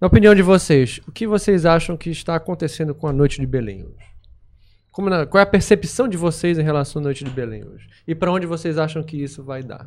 [0.01, 3.47] Na opinião de vocês, o que vocês acham que está acontecendo com a Noite de
[3.47, 4.09] Belém hoje?
[4.91, 7.87] Como na- qual é a percepção de vocês em relação à Noite de Belém hoje?
[8.09, 9.87] E para onde vocês acham que isso vai dar?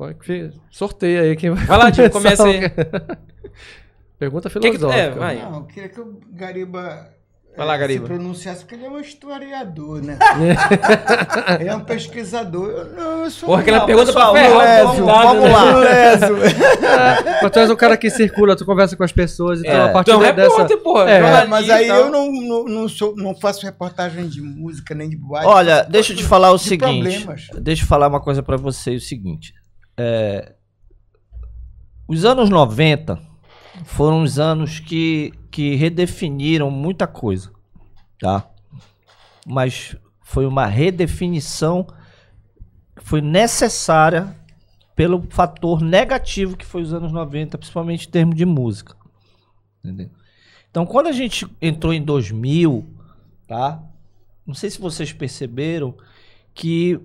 [0.00, 2.60] Pode que- sorteia aí quem vai Vai lá, Tio, começa aí.
[4.18, 4.98] Pergunta Que que- filosófica.
[4.98, 5.36] é, vai.
[5.36, 7.06] Não, eu queria que o Gariba.
[7.54, 8.06] Vai lá, eh, Gariba.
[8.06, 10.16] Se pronunciasse, porque ele é um historiador, né?
[11.60, 12.70] ele é um pesquisador.
[12.70, 15.34] Eu, não, eu sou Porra, aquela pergunta pra ferrar vamos- o lá.
[17.42, 19.82] Mas tu és um cara que circula, tu conversa com as pessoas, então É.
[19.90, 20.42] a partir Então, dessa...
[20.42, 21.10] repórter, porra.
[21.10, 21.96] É, Mas e aí tal.
[21.98, 25.46] eu não, não, não, sou, não faço reportagem de música nem de boate.
[25.46, 27.02] Olha, deixa eu te falar o de seguinte.
[27.20, 27.46] problemas.
[27.60, 29.52] Deixa eu falar uma coisa pra você, o seguinte.
[30.02, 30.54] É,
[32.08, 33.20] os anos 90
[33.84, 37.52] foram os anos que, que redefiniram muita coisa,
[38.18, 38.48] tá?
[39.46, 41.86] Mas foi uma redefinição
[42.96, 44.34] que foi necessária
[44.96, 48.96] pelo fator negativo que foi os anos 90, principalmente em termos de música.
[49.84, 50.08] Entendeu?
[50.70, 52.88] Então, quando a gente entrou em 2000,
[53.46, 53.82] tá?
[54.46, 55.94] Não sei se vocês perceberam
[56.54, 56.98] que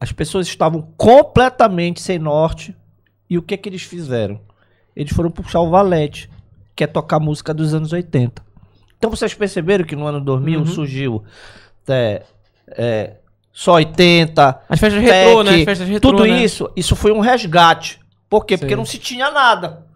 [0.00, 2.76] as pessoas estavam completamente sem norte.
[3.30, 4.40] E o que que eles fizeram?
[4.96, 6.30] Eles foram puxar o valete,
[6.74, 8.42] que é tocar música dos anos 80.
[8.96, 10.66] Então vocês perceberam que no ano 2000 Uhum.
[10.66, 11.22] surgiu
[11.88, 12.22] é,
[12.68, 13.16] é,
[13.52, 15.50] só 80, As festas retrô, né?
[15.50, 16.42] As Tech, festas retrô, tudo né?
[16.42, 18.00] isso, isso foi um resgate.
[18.28, 18.56] Por quê?
[18.58, 18.76] Porque Sim.
[18.78, 19.86] não se tinha nada.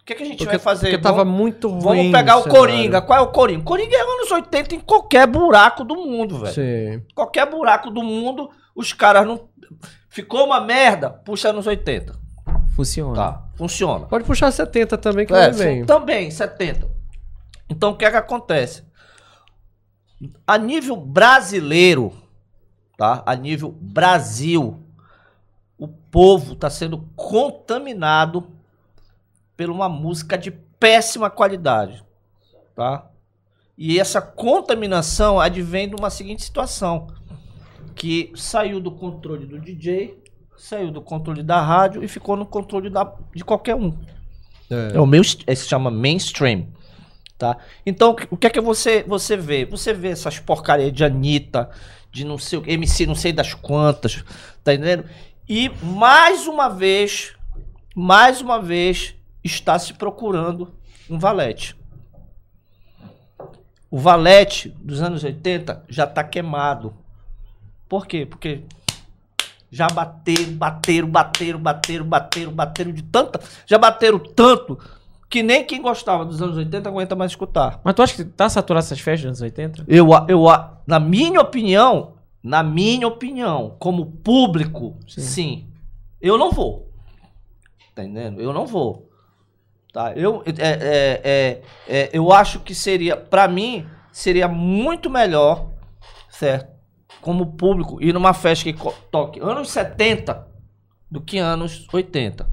[0.00, 0.86] O que, que a gente Porque, vai fazer?
[0.90, 1.80] porque tava Vamos- muito ruim.
[1.80, 2.48] Vamos pegar o.
[2.48, 3.00] Coringa.
[3.00, 3.62] Qual é o Coringa?
[3.64, 7.04] Coringa é anos 80 em qualquer buraco do mundo, velho.
[7.14, 9.48] Qualquer buraco do mundo, os caras não.
[10.08, 12.20] Ficou uma merda, puxa anos 80.
[12.76, 13.14] Funciona.
[13.14, 14.06] Tá, funciona.
[14.06, 15.84] Pode puxar 70 também, que É, vai bem.
[15.84, 16.88] também, 70.
[17.68, 18.84] Então o que é que acontece?
[20.46, 22.12] A nível brasileiro,
[22.96, 23.22] tá?
[23.26, 24.82] A nível Brasil,
[25.78, 28.50] o povo está sendo contaminado
[29.56, 32.04] por uma música de péssima qualidade,
[32.74, 33.06] tá?
[33.76, 37.08] E essa contaminação advém de uma seguinte situação,
[37.94, 40.22] que saiu do controle do DJ,
[40.56, 43.96] saiu do controle da rádio e ficou no controle da, de qualquer um.
[44.94, 46.66] É o meu, é, se chama mainstream,
[47.36, 47.58] tá?
[47.84, 49.66] Então, o que é que você você vê?
[49.66, 51.68] Você vê essas porcaria de Anitta,
[52.10, 54.24] de não sei o que, MC não sei das quantas,
[54.64, 55.04] tá entendendo?
[55.48, 57.34] E mais uma vez,
[57.94, 59.14] mais uma vez
[59.44, 60.72] está se procurando
[61.10, 61.76] um valete.
[63.90, 66.96] O valete dos anos 80 já tá queimado.
[67.92, 68.24] Por quê?
[68.24, 68.62] Porque
[69.70, 73.38] já bateram, bateram, bateram, bateram, bateram, bateram de tanta.
[73.66, 74.78] Já bateram tanto
[75.28, 77.82] que nem quem gostava dos anos 80 aguenta mais escutar.
[77.84, 79.84] Mas tu acha que tá saturado essas festas dos anos 80?
[79.86, 80.46] Eu, eu,
[80.86, 85.68] na minha opinião, na minha opinião, como público, sim.
[86.18, 86.88] Eu não vou.
[87.94, 88.40] Tá entendendo?
[88.40, 89.10] Eu não vou.
[89.92, 90.14] Tá?
[90.14, 95.66] Eu, é, é, é, é, eu acho que seria, pra mim, seria muito melhor,
[96.30, 96.71] certo?
[97.22, 98.78] Como público, ir numa festa que
[99.10, 100.46] toque anos 70
[101.10, 102.46] do que anos 80.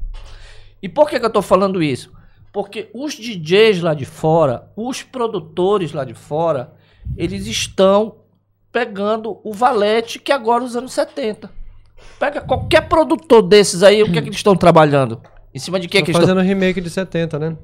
[0.82, 2.14] E por que, que eu tô falando isso?
[2.54, 6.74] Porque os DJs lá de fora, os produtores lá de fora,
[7.18, 8.16] eles estão
[8.72, 11.50] pegando o valete que agora é os anos 70.
[12.18, 15.22] Pega qualquer produtor desses aí, o que é que eles estão trabalhando?
[15.54, 17.58] Em cima de que, Tô que eles estão fazendo remake de 70, né?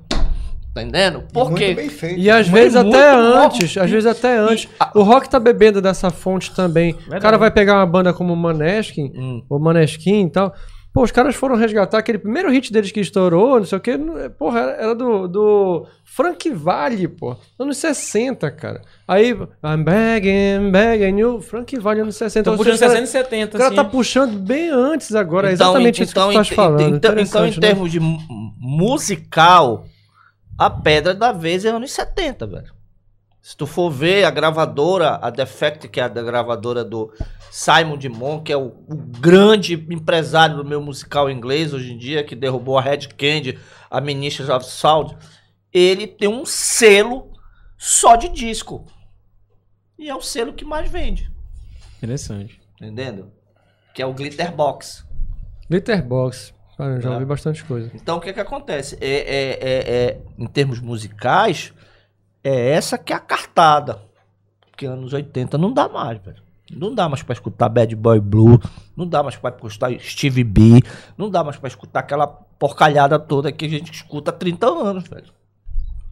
[0.81, 1.23] Entendendo?
[1.29, 2.15] E Por muito quê?
[2.17, 4.67] E às Mas vezes até antes, às vezes até antes.
[4.93, 6.93] O rock tá bebendo dessa fonte também.
[6.93, 7.21] O Verdade.
[7.21, 9.43] cara vai pegar uma banda como Maneskin, Hum.
[9.49, 10.53] ou Maneskin e tal.
[10.93, 13.97] Pô, os caras foram resgatar aquele primeiro hit deles que estourou, não sei o que.
[14.39, 17.35] Porra, era, era do, do Frank Valley, pô.
[17.59, 18.79] Anos 60, cara.
[19.05, 19.31] Aí,
[19.61, 21.41] I'm begging, begging you.
[21.41, 22.39] Frank Valley, anos 60.
[22.49, 23.75] Então, puxando seja, o cara- 60 e 70, O cara assim.
[23.75, 25.49] tá puxando bem antes agora.
[25.49, 26.95] é exatamente isso que tu em estás falando.
[26.95, 27.57] Então, então, em né?
[27.59, 28.17] termos de mu-
[28.57, 29.83] musical,
[30.57, 32.73] a pedra da vez é anos 70, velho.
[33.41, 37.13] Se tu for ver a gravadora, a Defect, que é a gravadora do
[37.51, 42.23] Simon Dimon, que é o, o grande empresário do meu musical inglês hoje em dia,
[42.23, 43.59] que derrubou a Red Candy,
[43.89, 45.15] a Ministers of Sound,
[45.71, 47.31] ele tem um selo
[47.77, 48.83] só de disco.
[49.99, 51.31] E é o selo que mais vende,
[51.97, 52.59] Interessante.
[52.81, 53.31] entendendo?
[53.93, 55.05] Que é o Glitterbox.
[55.69, 56.51] Glitterbox.
[56.77, 57.13] Cara, eu já É.
[57.13, 57.89] ouvi bastante coisa.
[57.93, 58.97] Então o que que acontece?
[58.99, 61.73] É, é- é- é, em termos musicais,
[62.43, 64.01] é essa que é a cartada.
[64.69, 66.43] Porque anos 80 não dá mais, velho.
[66.71, 68.59] Não dá mais pra escutar Bad Boy Blue,
[68.97, 70.81] não dá mais pra escutar Steve B,
[71.17, 75.07] não dá mais pra escutar aquela porcalhada toda que a gente escuta há 30 anos,
[75.07, 75.31] velho.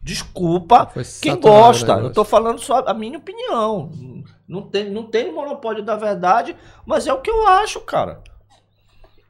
[0.02, 0.90] Desculpa
[1.22, 1.92] quem gosta.
[1.94, 3.90] Eu tô falando só a minha opinião.
[4.46, 6.54] Não tem, não tem monopólio da verdade,
[6.86, 8.20] mas é o que eu acho, cara.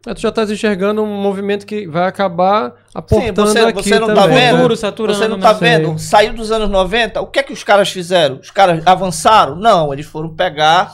[0.06, 4.08] É, tu já estás enxergando um movimento que vai acabar aportando você- aqui você não
[4.08, 4.44] tá também, vendo?
[4.52, 4.56] né?
[4.56, 5.42] Futuro, saturando, Você não né?
[5.42, 5.68] tá Sei.
[5.68, 5.98] vendo?
[5.98, 8.36] Saiu dos anos 90, o que é que os caras fizeram?
[8.38, 9.56] Os caras avançaram?
[9.56, 10.92] Não, eles foram pegar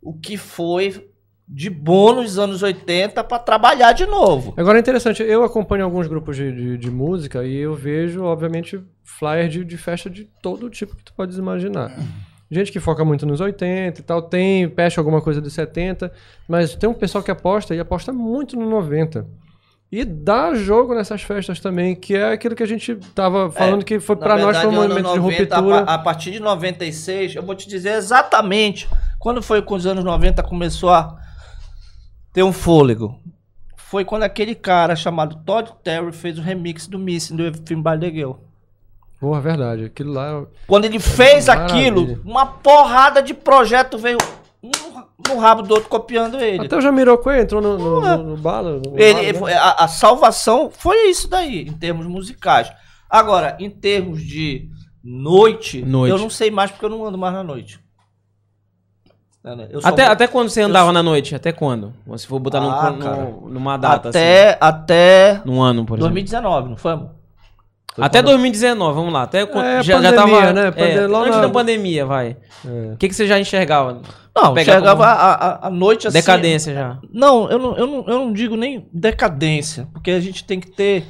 [0.00, 1.08] o que foi
[1.48, 4.54] de bom nos anos 80 pra trabalhar de novo.
[4.56, 8.80] Agora é interessante, eu acompanho alguns grupos de, de, de música e eu vejo, obviamente,
[9.04, 11.92] flyers de, de festa de todo tipo que tu podes imaginar.
[12.50, 16.12] Gente que foca muito nos 80 e tal, tem, fecha alguma coisa dos 70,
[16.46, 19.26] mas tem um pessoal que aposta e aposta muito no 90.
[19.90, 24.00] E dá jogo nessas festas também, que é aquilo que a gente tava falando que
[24.00, 25.78] foi Na pra nós foi um momento de anos 90, ruptura.
[25.90, 30.04] A, a partir de 96, eu vou te dizer exatamente quando foi que os anos
[30.04, 31.16] 90 começou a
[32.32, 33.20] ter um fôlego.
[33.76, 37.98] Foi quando aquele cara chamado Todd Terry fez o remix do Missing do filme By
[37.98, 38.32] the Girl.
[39.20, 39.84] Porra, verdade.
[39.84, 40.44] Aquilo lá.
[40.66, 41.78] Quando ele fez Maravilha.
[41.78, 44.18] aquilo, uma porrada de projeto veio
[44.62, 44.70] um
[45.28, 46.66] no rabo do outro copiando ele.
[46.66, 48.80] Até o Jamiroquai entrou no, no, no, no bala.
[48.84, 49.56] no Ele- bala, né?
[49.56, 52.70] a, a salvação foi isso daí, em termos musicais.
[53.08, 54.68] Agora, em termos de
[55.02, 56.10] noite, Noite.
[56.12, 57.80] eu não sei mais porque eu não ando mais na noite.
[59.70, 61.32] Eu Até, vou- até quando você andava na noite?
[61.34, 61.94] Até quando?
[62.16, 63.24] Se for botar num- Ah, num- cara.
[63.48, 64.18] numa data, assim.
[64.18, 66.12] até, até Num ano, por exemplo.
[66.12, 67.10] 2019, não foi, amor?
[67.96, 69.22] Foi Até quando- 2019, vamos lá.
[69.22, 70.52] Até É, já, já pandemia, tava.
[70.52, 70.72] né?
[70.76, 72.36] é, antes na- da pandemia, vai.
[72.64, 72.92] É.
[72.92, 74.02] O que, que você já enxergava?
[74.34, 76.18] Não, chegava como- a, a, a noite assim.
[76.18, 76.98] Decadência já.
[77.10, 80.70] Não eu, não, eu não, eu não digo nem decadência, porque a gente tem que
[80.70, 81.06] ter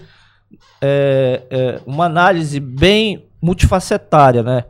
[0.80, 4.64] é, é, uma análise bem multifacetária, né?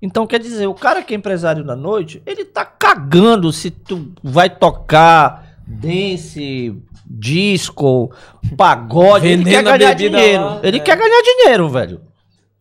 [0.00, 4.12] Então, quer dizer, o cara que é empresário da noite, ele tá cagando se tu
[4.22, 6.76] vai tocar dance,
[7.06, 8.12] disco,
[8.56, 10.44] pagode, ele quer ganhar dinheiro.
[10.44, 10.80] lá, ele é.
[10.80, 12.00] quer ganhar dinheiro, velho.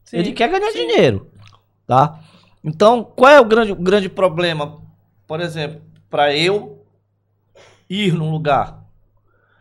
[0.03, 1.27] Sim, ele quer ganhar dinheiro,
[1.87, 2.19] tá?
[2.63, 4.81] Então, qual é o grande, o grande problema?
[5.27, 6.85] Por exemplo, para eu
[7.89, 8.83] ir num lugar,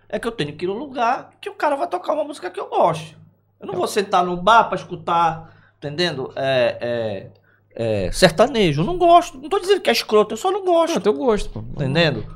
[0.09, 2.51] é que eu tenho que ir num lugar que o cara vai tocar uma música
[2.51, 3.17] que eu gosto.
[3.61, 6.33] Eu não vou sentar num bar para escutar, entendendo?
[6.37, 7.31] É,
[7.75, 8.83] é, é, sertanejo.
[8.83, 9.39] Eu não gosto.
[9.39, 10.99] Não tô dizendo que é escroto, eu só não gosto.
[10.99, 11.61] É teu gosto, pô.
[11.61, 12.27] Entendendo?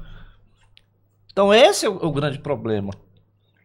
[1.37, 2.95] Então esse é o, o grande problema.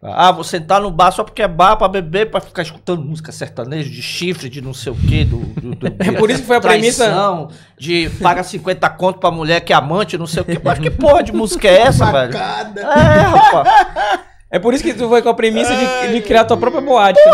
[0.04, 3.32] Ah, vou sentar no bar só porque é bar pra beber, pra ficar escutando música
[3.32, 5.24] sertaneja, de chifre, de não sei o quê.
[5.24, 7.48] Do, do- do- É por isso que foi a premissa- traição,
[7.80, 10.60] De paga 50 conto pra mulher que é amante, não sei o quê.
[10.62, 12.34] Mas que porra de música é essa, velho?
[12.34, 12.82] Facada.
[12.82, 12.86] É,
[13.22, 14.20] rapaz.
[14.54, 17.18] É por isso que tu foi com a premissa de, de criar tua própria boate,
[17.26, 17.32] né?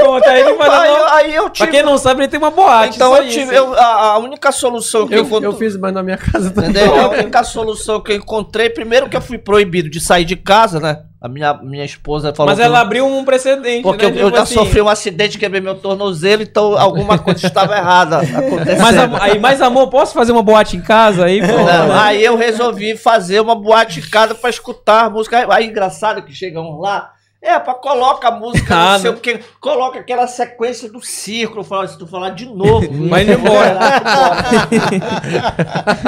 [0.00, 1.70] Pronto, aí ele vai Aí, eu- aí eu Pra tive.
[1.72, 2.94] quem não sabe, ele tem uma boate.
[2.96, 3.52] Então eu tive.
[3.54, 5.48] eu- a, a única solução que eu, Eu, encontrei.
[5.48, 6.70] eu fiz, mas na minha casa também.
[6.70, 6.94] Entendeu?
[7.00, 10.78] A única solução que eu encontrei, primeiro que eu fui proibido de sair de casa,
[10.78, 10.98] né?
[11.22, 14.16] A minha, minha esposa falou Mas ela eu- abriu um precedente, Porque né?
[14.16, 17.76] eu, eu Tipo já assim, sofri um acidente, quebrei meu tornozelo, então alguma coisa estava
[17.76, 18.80] errada acontecendo.
[18.82, 21.40] Mas, aí, mais amor, posso fazer uma boate em casa aí?
[21.40, 21.94] Pô, Não, né?
[21.96, 25.46] aí eu resolvi fazer uma boate em casa pra escutar música.
[25.54, 27.12] Aí engraçado que chegamos lá,
[27.42, 29.18] É, pra coloca a música, Ah, não sei não.
[29.18, 31.64] o que, coloca aquela sequência do círculo.
[31.64, 32.86] Fala, se tu falar de novo.
[33.08, 33.78] Vai indo embora.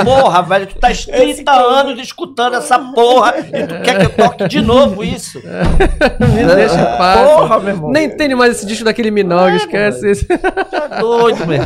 [0.04, 4.48] porra, velho, tu tá 30 anos escutando essa porra e tu quer que eu toque
[4.48, 5.40] de novo isso?
[6.20, 7.30] Me deixa em paz.
[7.30, 7.90] Porra, meu irmão.
[7.90, 10.26] Nem tem mais esse disco daquele Minogue, esquece esse.
[10.26, 11.62] Tá doido, meu.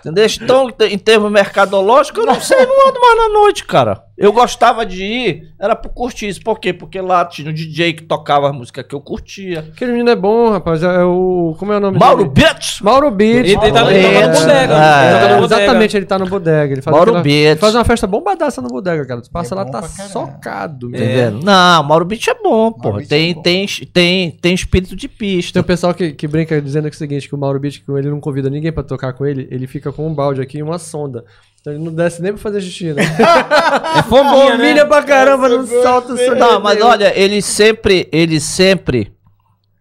[0.00, 0.26] Entendeu?
[0.42, 4.04] Então, em termos mercadológicos, eu não sei, não ando mais na noite, cara.
[4.16, 6.40] Eu gostava de ir, era por curtir isso.
[6.42, 6.72] Por quê?
[6.72, 9.60] Porque lá tinha um DJ que tocava a música que eu curtia.
[9.60, 10.82] Aquele menino é bom, rapaz.
[10.82, 11.54] É o.
[11.58, 12.48] Como é o nome Mauro dele?
[12.48, 12.80] Bitts!
[12.82, 13.36] Mauro Beat.
[13.46, 14.74] Ele, ele tá Mauro ele toca no bodega.
[14.74, 15.06] É.
[15.06, 15.62] ele toca no bodega.
[15.62, 16.72] Exatamente, ele tá no bodega.
[16.74, 17.60] Ele faz, Mauro aquela- Beats.
[17.60, 19.20] faz uma festa bombadaça no bodega, cara.
[19.22, 20.90] Tu passa É lá, tá socado.
[20.90, 21.00] meu.
[21.02, 21.42] Entendendo?
[21.44, 22.92] Não, Mauro Beat é bom, pô.
[22.94, 23.42] Beat Tem, é bom.
[23.42, 25.60] tem, tem, tem espírito de Tem pista.
[25.60, 27.90] um pessoal que, que brinca dizendo que é o seguinte, que o Mauro Beat, que
[27.92, 30.62] ele não convida ninguém pra tocar com ele, ele fica com um balde aqui e
[30.62, 31.24] uma sonda.
[31.66, 33.02] Então ele não desce nem pra fazer xixi, né?
[33.98, 34.84] É fominha, né?
[34.84, 36.36] Pra caramba, não solta o.
[36.36, 39.12] Não, mas olha, ele sempre, ele sempre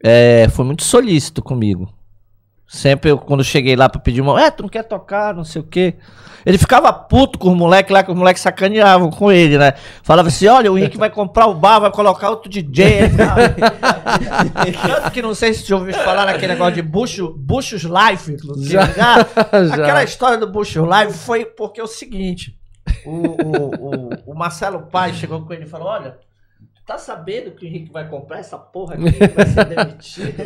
[0.03, 1.87] é, foi muito solícito comigo.
[2.67, 4.41] Sempre, eu, quando eu cheguei lá pra pedir uma.
[4.41, 5.95] É, tu não quer tocar, não sei o quê.
[6.45, 9.73] Ele ficava puto com os moleques lá, que os moleques sacaneavam com ele, né?
[10.03, 13.09] Falava assim: olha, o Rick vai comprar o bar, vai colocar outro DJ.
[14.87, 18.37] Tanto que não sei se você ouviu falar naquele negócio de Bucho, Buchos Live.
[18.43, 19.73] não sei, Já, já.
[19.73, 22.55] Aquela história do Bucho Live foi porque é o seguinte:
[23.05, 26.17] o, o, o, o Marcelo Pai chegou com ele e falou: Olha,
[26.85, 30.43] tá sabendo que o Henrique vai comprar essa porra aqui, vai ser demitido?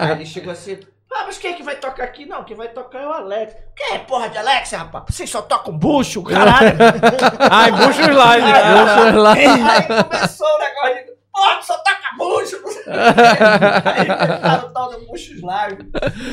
[0.00, 0.78] Aí ele chegou assim.
[1.18, 2.26] Ah, mas quem é que vai tocar aqui?
[2.26, 3.54] Não, quem vai tocar é o Alex.
[3.74, 5.04] Quem é porra de Alex, rapaz?
[5.08, 6.76] Vocês só tocam bucho, caralho.
[7.50, 8.44] Ai, Buchos Live.
[8.46, 9.70] Aí, né?
[9.70, 11.16] aí começou o negócio de.
[11.32, 12.56] Porra, só toca bucho.
[12.86, 15.82] Aí inventaram o tal do buchos live.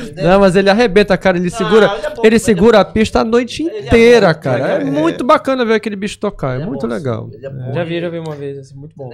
[0.02, 0.24] entendeu?
[0.24, 1.36] Não, mas ele arrebenta, cara.
[1.36, 3.80] Ele segura, ele é bom, ele ele é segura a pista a noite Ele é
[3.86, 4.72] inteira, bom, cara.
[4.72, 6.54] É, é- muito bacana ver aquele bicho tocar.
[6.54, 7.28] É Ele muito bom, legal.
[7.32, 7.72] ele é bom.
[7.74, 9.10] Já vi, já vi uma vez, assim, muito bom.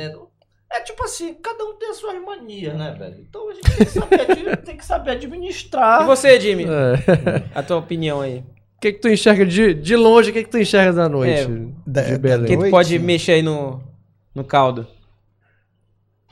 [0.72, 3.16] É tipo assim, cada um tem as suas manias, né, velho?
[3.28, 6.02] Então a gente tem que saber, tem que saber administrar.
[6.02, 6.64] E você, Jimmy?
[6.64, 7.42] É.
[7.58, 8.38] A tua opinião aí.
[8.38, 10.30] O que, que tu enxerga de, de longe?
[10.30, 11.42] O que, que tu enxerga da noite?
[11.42, 11.46] É,
[11.86, 12.46] Da- de Belém.
[12.46, 13.82] Quem tu pode mexer aí no,
[14.34, 14.86] no caldo?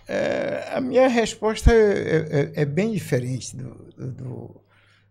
[0.07, 4.61] É, a minha resposta é, é- é bem diferente do, do- do,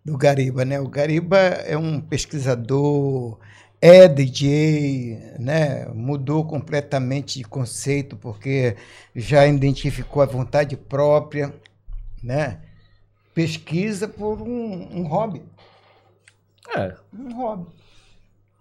[0.06, 0.80] do Gariba, né?
[0.80, 3.38] O Gariba é um pesquisador,
[3.82, 5.88] é DJ, né?
[5.94, 8.76] Mudou completamente de conceito porque
[9.16, 11.54] já identificou a vontade própria,
[12.24, 12.60] né?
[13.34, 15.44] Pesquisa por um, um hobby,
[16.76, 16.94] É.
[17.18, 17.68] um hobby.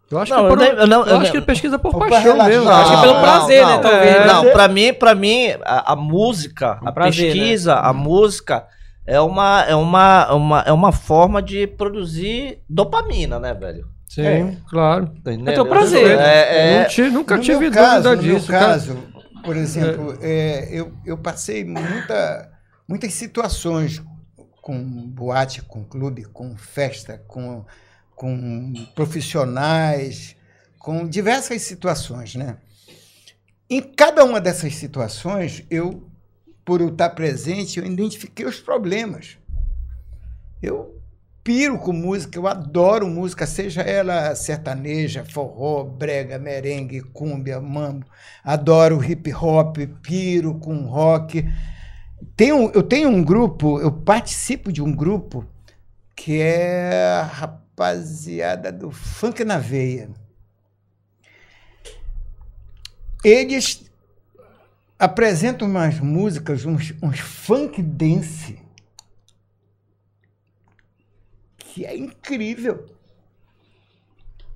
[0.08, 2.36] Eu acho, Não, que, por, eu não- eu eu acho que ele pesquisa por paixão
[2.44, 2.68] mesmo.
[2.68, 4.26] Acho que é pelo prazer, né, talvez, É.
[4.26, 8.68] Não, pra mim, pra mim a, a música, Um a prazer, pesquisa, a música
[9.04, 13.88] é uma, é, uma, uma, é uma forma de produzir dopamina, né, velho?
[14.08, 14.56] Sim, É.
[14.68, 15.06] claro.
[15.22, 15.54] Tá entendendo?
[15.54, 16.18] teu prazer.
[16.18, 18.50] É, é, Não ti- nunca no tive meu dúvida caso, no disso.
[18.50, 18.72] meu cara.
[18.72, 19.02] caso,
[19.44, 22.50] por exemplo, é, eu, eu passei muita,
[22.88, 24.02] muitas situações
[24.62, 24.78] com
[25.08, 27.64] boate, com clube, com festa, com,
[28.14, 30.34] com profissionais,
[30.78, 32.56] com diversas situações, né?
[33.68, 36.08] Em cada uma dessas situações, eu,
[36.64, 39.36] por eu estar presente, eu identifiquei os problemas.
[40.62, 40.95] Eu
[41.46, 48.04] piro com música, eu adoro música, seja ela sertaneja, forró, brega, merengue, cúmbia, mambo.
[48.42, 51.48] Adoro hip hop, piro com rock.
[52.36, 55.46] Tenho, eu tenho um grupo, eu participo de um grupo
[56.16, 60.10] que é a rapaziada do Funk na Veia.
[63.22, 63.88] Eles
[64.98, 68.65] apresentam umas músicas, uns, uns funk dance,
[71.76, 72.86] que é incrível.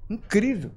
[0.08, 0.70] Incrível.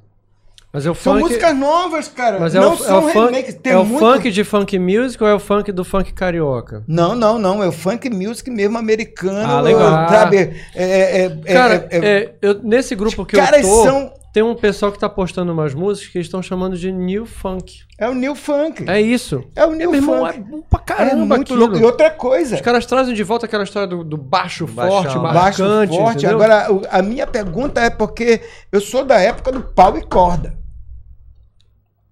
[0.73, 1.23] Mas é o São funk.
[1.23, 2.37] músicas novas, cara.
[2.39, 3.55] Mas é não o, é são funk, remakes.
[3.55, 6.83] Tem é o muito- funk de funk music ou é o funk do funk carioca?
[6.85, 7.63] Não, não, não.
[7.63, 9.49] É o funk music mesmo americano.
[9.49, 10.09] Ah, legal.
[10.09, 10.37] Sabe?
[10.75, 13.83] É, é, é, Cara, é- é- é, eu, nesse grupo que os eu caras tô,
[13.83, 14.13] são.
[14.33, 17.81] Tem um pessoal que tá postando umas músicas que eles estão chamando de new funk.
[17.99, 18.83] É o new funk.
[18.89, 19.43] É isso.
[19.55, 20.49] É o new Meu irmão, é funk.
[20.49, 21.59] bom pra É caramba muito aquilo.
[21.59, 21.77] louco.
[21.77, 22.55] E outra coisa.
[22.55, 24.91] Os caras trazem de volta aquela história do, do baixo Baixão.
[25.03, 26.17] forte, Baixo marcante, forte.
[26.25, 26.35] entendeu?
[26.43, 30.57] Agora, a minha pergunta é porque eu sou da época do pau e corda.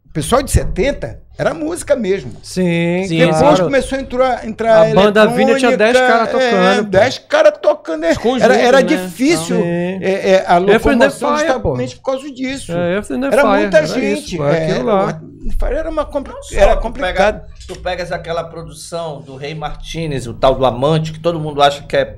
[0.06, 2.34] O pessoal de 70 era música mesmo.
[2.43, 3.64] Sim, Sim, Depois claro.
[3.64, 6.84] começou a entrar, entrar A banda Vinha tinha 10 eletrônica, caras tocando, É, pô.
[6.90, 8.03] 10 caras tocando.
[8.03, 8.84] é, Era, era né?
[8.84, 10.00] difícil Sim.
[10.01, 12.72] é, é, a locomoção justamente por causa disso.
[12.72, 14.35] É, era Fire, muita era gente.
[14.35, 15.22] isso, é aquilo lá.
[15.64, 17.42] Era, era uma compli- Só era tu complicado.
[17.42, 21.61] pega- tu pegas aquela produção do Rei Martinez, o tal do Amante, que todo mundo
[21.64, 22.18] acha que é,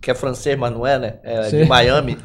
[0.00, 1.14] que é francês, mas não é, né?
[1.22, 1.64] É de.
[1.66, 2.18] Miami.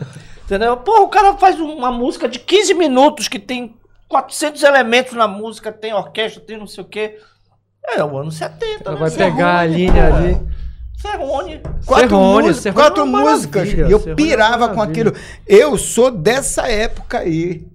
[0.45, 0.75] Entendeu?
[0.77, 3.75] Porra, o cara faz uma música de 15 minutos que tem
[4.09, 7.19] 400 elementos na música, tem orquestra, tem não sei o quê.
[7.85, 8.99] É, o ano 70, Ela né?
[8.99, 10.15] vai Serrone, pegar a linha pô.
[10.15, 10.47] ali.
[10.97, 11.61] Serrone.
[11.85, 13.73] Quatro, Serrone, músicas, Serrone quatro é músicas.
[13.73, 15.13] E eu é pirava com aquilo.
[15.47, 17.65] Eu sou dessa época aí.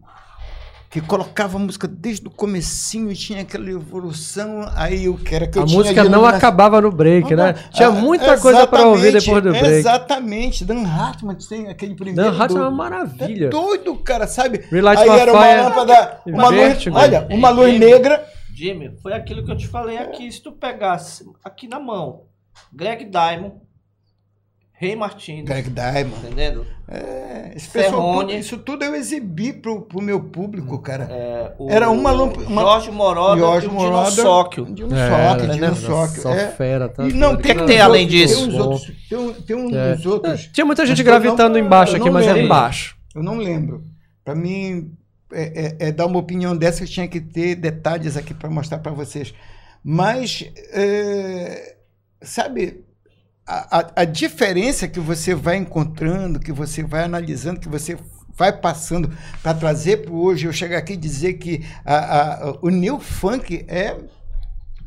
[0.95, 5.65] Que colocava música desde o comecinho, tinha aquela evolução, aí o que era que eu
[5.65, 7.55] A música não acabava no break, né?
[7.73, 9.67] Tinha Ah, muita coisa pra ouvir depois do break.
[9.67, 10.65] Exatamente.
[10.65, 12.31] Dan Hartman tem aquele primeiro.
[12.31, 13.47] Dan Hartman é uma maravilha.
[13.47, 14.59] É doido, cara, sabe?
[14.71, 18.25] Relight Aí era uma lâmpada, uma luz, olha, uma luz negra.
[18.55, 20.31] Jimmy, foi aquilo que eu te falei aqui.
[20.31, 22.27] Se tu pegasse aqui na mão,
[22.73, 23.57] Greg Diamond,
[24.87, 26.27] Rei Martins, Greg Diamond.
[26.27, 26.67] entendendo?
[26.87, 31.05] É, esse pessoal, isso tudo eu exibi pro, pro meu público, cara.
[31.11, 34.11] É, o Era uma uma- Jorge Moroda Jorge e o Moroda.
[34.11, 34.67] Dinossóquio.
[34.67, 36.21] De um É, um soque.
[36.21, 36.49] Só é.
[36.49, 37.05] fera, tá?
[37.05, 38.37] Não, que tem que tem além disso?
[38.37, 38.93] Tem uns outros.
[39.09, 40.09] Tem, um- tem uns É.
[40.09, 40.51] outros.
[40.53, 42.47] Tinha muita gente Mas eu não- gravitando embaixo aqui, mas era lembro.
[42.47, 42.97] embaixo.
[43.15, 43.85] Eu não lembro.
[44.25, 44.93] Pra mim,
[45.33, 48.79] é, é- é dar uma opinião dessa, eu tinha que ter detalhes aqui para mostrar
[48.79, 49.33] para vocês.
[49.83, 51.77] Mas, é,
[52.23, 52.84] sabe,
[53.47, 57.97] a, a- a diferença que você vai encontrando, que você vai analisando, que você
[58.37, 62.69] vai passando para trazer para hoje, eu chegar aqui e dizer que a- a- o
[62.71, 63.97] new funk é,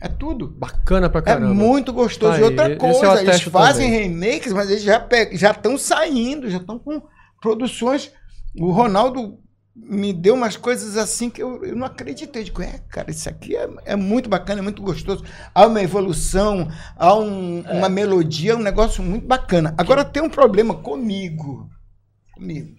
[0.01, 0.47] é tudo.
[0.57, 1.53] Bacana pra É caramba.
[1.53, 2.33] muito gostoso.
[2.33, 4.09] Tá e outra esse coisa, eu eles fazem também.
[4.09, 7.01] remakes, mas eles já pe- já estão saindo, já estão com
[7.41, 8.11] produções.
[8.59, 9.37] O Ronaldo
[9.80, 12.41] me deu umas coisas assim que eu, eu não acreditei.
[12.41, 15.23] Eu Digo, é, cara, isso aqui é, é muito bacana, é muito gostoso.
[15.53, 17.72] Há uma evolução, há um- É.
[17.73, 19.73] uma melodia, um negócio muito bacana.
[19.77, 21.69] Agora tem um problema comigo.
[22.33, 22.75] Comigo.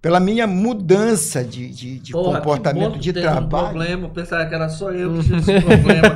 [0.00, 3.68] Pela minha mudança de, de, de Porra, comportamento de teve um trabalho.
[3.68, 6.08] problema, eu pensava que era só eu que tinha esse problema.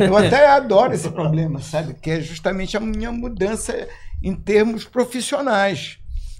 [0.00, 1.92] Não, eu até adoro esse problema, sabe?
[1.94, 3.86] Que é justamente a minha mudança
[4.22, 5.98] em termos profissionais.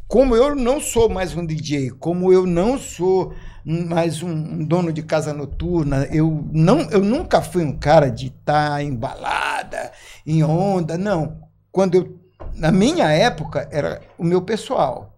[0.09, 5.03] Como eu não sou mais um DJ, como eu não sou mais um, dono de
[5.03, 9.91] casa noturna, eu, não, eu nunca fui um cara de estar em balada,
[10.25, 11.41] em onda, não.
[11.73, 12.21] Quando eu,
[12.55, 15.16] na minha época, era o meu pessoal.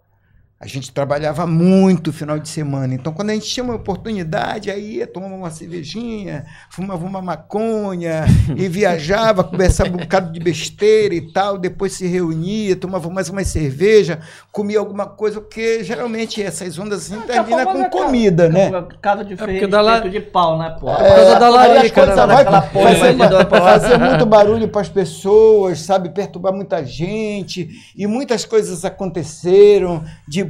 [0.60, 2.92] A gente trabalhava muito final de semana.
[2.92, 8.24] Então, quando a gente tinha uma oportunidade, aí ia tomar uma cervejinha, fumava uma maconha
[8.56, 11.58] e viajava, conversava um bocado de besteira e tal.
[11.58, 14.18] Depois se reunia, tomava mais uma cerveja,
[14.50, 18.68] comia alguma coisa, porque geralmente essas ondas assim terminam com comida, né?
[19.00, 20.90] Casa de feio, lá- peito de pau, né, pô?
[20.90, 22.26] É, por causa da larica, né?
[22.26, 26.08] vai fazer, fazer muito barulho para as pessoas, sabe?
[26.08, 27.68] Perturbar muita gente.
[27.96, 30.47] E muitas coisas aconteceram de,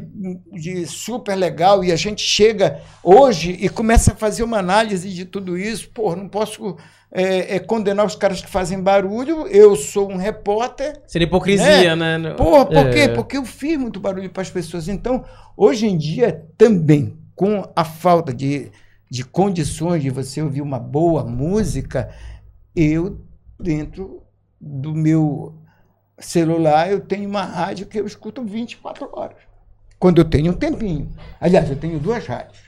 [0.53, 1.85] de super legal.
[1.85, 5.91] E a gente chega hoje e começa a fazer uma análise de tudo isso.
[5.91, 6.77] Pô, não posso
[7.11, 9.47] é, é, condenar os caras que fazem barulho.
[9.47, 11.01] Eu sou um repórter.
[11.07, 12.35] Seria hipocrisia, né?
[12.35, 12.91] Porra, por É.
[12.91, 13.09] quê?
[13.09, 14.89] Porque eu fiz muito barulho para as pessoas.
[14.89, 15.25] Então,
[15.57, 18.71] hoje em dia, também, com a falta de,
[19.11, 22.11] de condições de você ouvir uma boa música,
[22.75, 23.21] eu,
[23.59, 24.23] dentro
[24.61, 25.55] do meu
[26.19, 29.39] celular, eu tenho uma rádio que eu escuto 24 horas.
[29.99, 31.09] Quando eu tenho um tempinho.
[31.41, 32.59] Aliás, eu tenho duas rádios.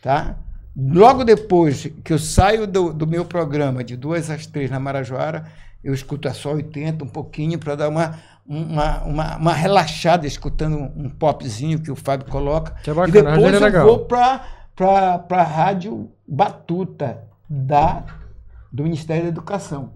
[0.00, 0.36] Tá?
[0.76, 5.46] Logo depois que eu saio do, do meu programa, de duas às três na Marajoara,
[5.82, 10.76] eu escuto a só 80 um pouquinho para dar uma, uma, uma, uma relaxada escutando
[10.76, 12.72] um popzinho que o Fábio coloca.
[12.82, 18.04] Que é e bacana, rádio depois é eu vou para a Rádio Batuta da,
[18.72, 19.92] do Ministério da Educação.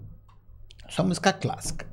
[0.88, 1.87] Só música clássica.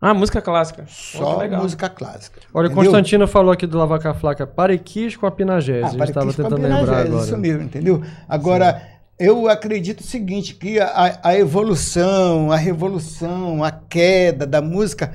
[0.00, 0.84] Ah, música clássica.
[0.88, 1.62] Só legal.
[1.62, 2.40] música clássica.
[2.54, 2.84] Olha, o entendeu?
[2.92, 5.82] Constantino falou aqui do Lavaca Flaca, Parequis com a Pinagés.
[5.82, 7.24] Ah, a gente estava Paraquis com a tentando lembrar Pinagés, agora.
[7.24, 8.02] Isso mesmo, entendeu?
[8.28, 8.82] Agora,
[9.18, 15.12] eu acredito o seguinte, que a, a evolução, a revolução, a queda da música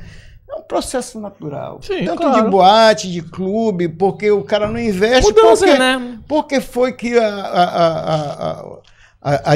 [0.49, 1.79] é um processo natural.
[1.81, 2.43] Sim, Tanto claro.
[2.43, 6.19] de boate, de clube, porque o cara não investe Mudança, porque, né?
[6.27, 8.61] porque foi que a, a, a,
[9.21, 9.53] a, a,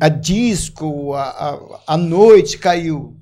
[0.00, 1.58] a disco, a, a,
[1.94, 3.14] a noite caiu.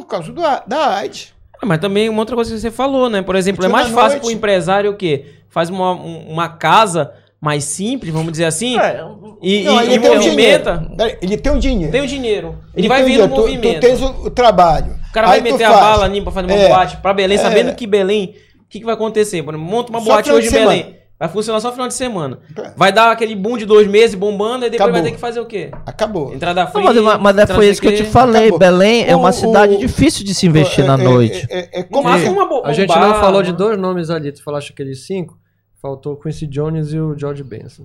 [0.00, 1.32] Por causa do, da AIDS.
[1.62, 3.22] Ah, Mas também uma outra coisa que você falou, né?
[3.22, 4.22] Por exemplo, é mais fácil noite.
[4.22, 5.24] pro empresário o quê?
[5.48, 9.04] Faz uma, um- uma casa mais simples, vamos dizer assim, É,
[9.42, 10.90] e, Não, ele e tem movimenta.
[11.22, 11.92] Ele tem um dinheiro.
[11.92, 12.48] Tem o dinheiro.
[12.74, 13.34] Ele, Ele vai tem vendo o dinheiro.
[13.34, 13.80] Tu- movimento.
[13.80, 14.94] Tu, tens o, o trabalho.
[15.08, 15.80] O cara vai Aí tu meter a faz.
[15.80, 16.68] bala ali pra fazer uma É.
[16.68, 17.40] boate pra Belém, É.
[17.40, 19.40] sabendo que Belém, o que, que vai acontecer?
[19.42, 20.96] Monta uma Só boate hoje em Belém.
[21.18, 22.38] Vai funcionar só final de semana.
[22.58, 22.72] É.
[22.76, 24.92] Vai dar aquele boom de dois meses bombando e depois Acabou.
[24.94, 25.70] vai ter que fazer o quê?
[25.86, 26.34] Acabou.
[26.34, 26.84] Entrada Não, free.
[26.84, 28.42] mas, mas- mas é, entrada foi isso que eu te falei.
[28.42, 28.58] Acabou.
[28.58, 31.46] Belém é uma O- cidade o- difícil de se investir É, na é, noite.
[31.48, 34.32] É, é, é como se- uma bo- A gente não falou de dois nomes ali,
[34.32, 35.38] tu falaste aqueles cinco.
[35.80, 37.84] Faltou o Quincy Jones e o George Benson.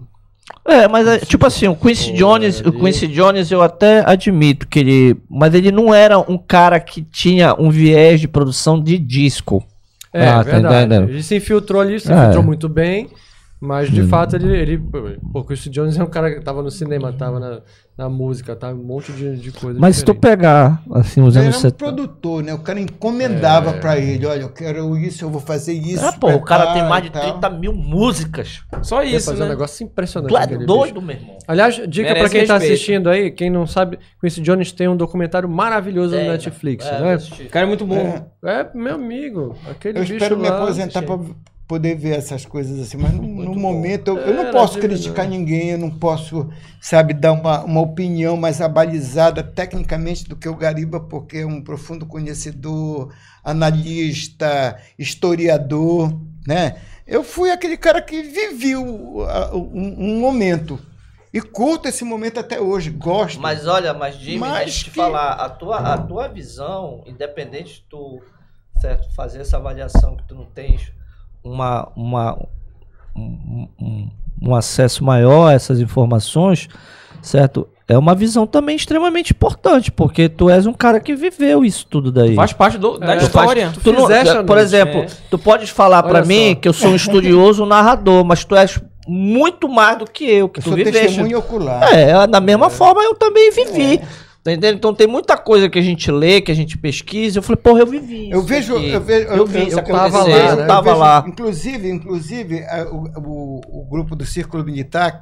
[0.65, 4.79] É, mas é, tipo assim, o Quincy Jones, o Quincy Jones eu até admito que
[4.79, 9.63] ele, mas ele não era um cara que tinha um viés de produção de disco.
[10.11, 11.09] É, Ah, tá entendendo?
[11.09, 12.15] Ele se infiltrou ali, se É.
[12.15, 13.09] infiltrou muito bem.
[13.61, 14.77] Mas de fato ele, ele.
[14.77, 17.61] Pô, o Quincy Jones é um cara que tava no cinema, tava na,
[17.97, 18.69] na música, tá?
[18.69, 19.77] Um monte de, de coisa.
[19.77, 20.37] Mas se tu diferente.
[20.37, 21.75] pegar, assim, os Ele anos era um 70.
[21.77, 22.53] produtor, né?
[22.53, 26.05] O cara encomendava pra ele, olha, eu quero isso, eu vou fazer isso.
[26.05, 27.21] É, pô, o cara tem mais de e tal.
[27.39, 28.61] 30 mil músicas.
[28.81, 29.49] Só isso, fazer um né?
[29.51, 30.29] negócio impressionante.
[30.31, 31.05] Tu é doido, bicho.
[31.05, 31.37] meu irmão.
[31.45, 32.73] Aliás, dica Merece pra quem tá respeito.
[32.73, 36.31] assistindo aí, quem não sabe, Quincy Jones tem um documentário maravilhoso Tem, no?
[36.31, 37.17] Netflix, É, né?
[37.45, 38.25] O cara é muito bom.
[38.41, 41.05] É, É, meu amigo, aquele eu bicho espero me lá, aposentar gente.
[41.07, 41.19] pra
[41.69, 45.27] poder ver essas coisas assim, mas no, no momento eu, eu não Era posso criticar
[45.27, 45.29] verdade.
[45.37, 46.49] ninguém, eu não posso,
[46.81, 51.61] sabe, dar uma, uma opinião mais abalizada tecnicamente do que o Gariba, porque é um
[51.61, 56.11] profundo conhecedor, analista, historiador,
[56.47, 56.77] né?
[57.05, 60.79] Eu fui aquele cara que viveu um, um momento
[61.31, 63.39] e curto esse momento até hoje, gosto.
[63.39, 67.03] Mas olha, mas Jimmy, Mas deixa eu te que- falar, a tua, a tua visão,
[67.05, 68.19] independente de tu
[68.81, 70.91] certo, fazer essa avaliação que tu não tens
[71.43, 72.37] uma, uma,
[73.15, 73.67] um,
[74.41, 76.67] um- acesso maior a essas informações,
[77.21, 77.67] certo?
[77.87, 82.11] É uma visão também extremamente importante, porque tu és um cara que viveu isso tudo
[82.11, 82.35] daí.
[82.35, 83.71] Faz parte do- da É, história.
[83.71, 85.07] faz- Tu não- fizeste a por noite, exemplo, é.
[85.29, 86.55] tu podes falar pra Olha mim só.
[86.61, 90.47] que eu sou um estudioso, um narrador, mas tu és muito mais do que eu,
[90.47, 90.99] que eu tu sou viveste.
[91.07, 91.81] testemunho ocular.
[91.91, 93.99] É, da mesma forma eu também vivi.
[94.43, 94.77] Tá entendendo?
[94.77, 97.39] Então tem muita coisa que a gente lê, que a gente pesquisa.
[97.39, 98.29] Eu falei, porra, eu vivi.
[98.31, 98.89] Eu isso vejo, aqui.
[98.89, 100.65] eu vejo, eu vi isso eu tava lá, eu né?
[100.65, 101.25] tava vejo, lá.
[101.27, 105.19] Inclusive, inclusive a- o, o, o grupo do Círculo Militar,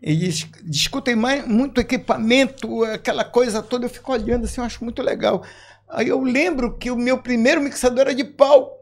[0.00, 3.86] eles discutem mais, muito equipamento, aquela coisa toda.
[3.86, 5.42] Eu fico olhando assim, eu acho muito legal.
[5.88, 8.78] Aí eu lembro que o meu primeiro mixador era de pau.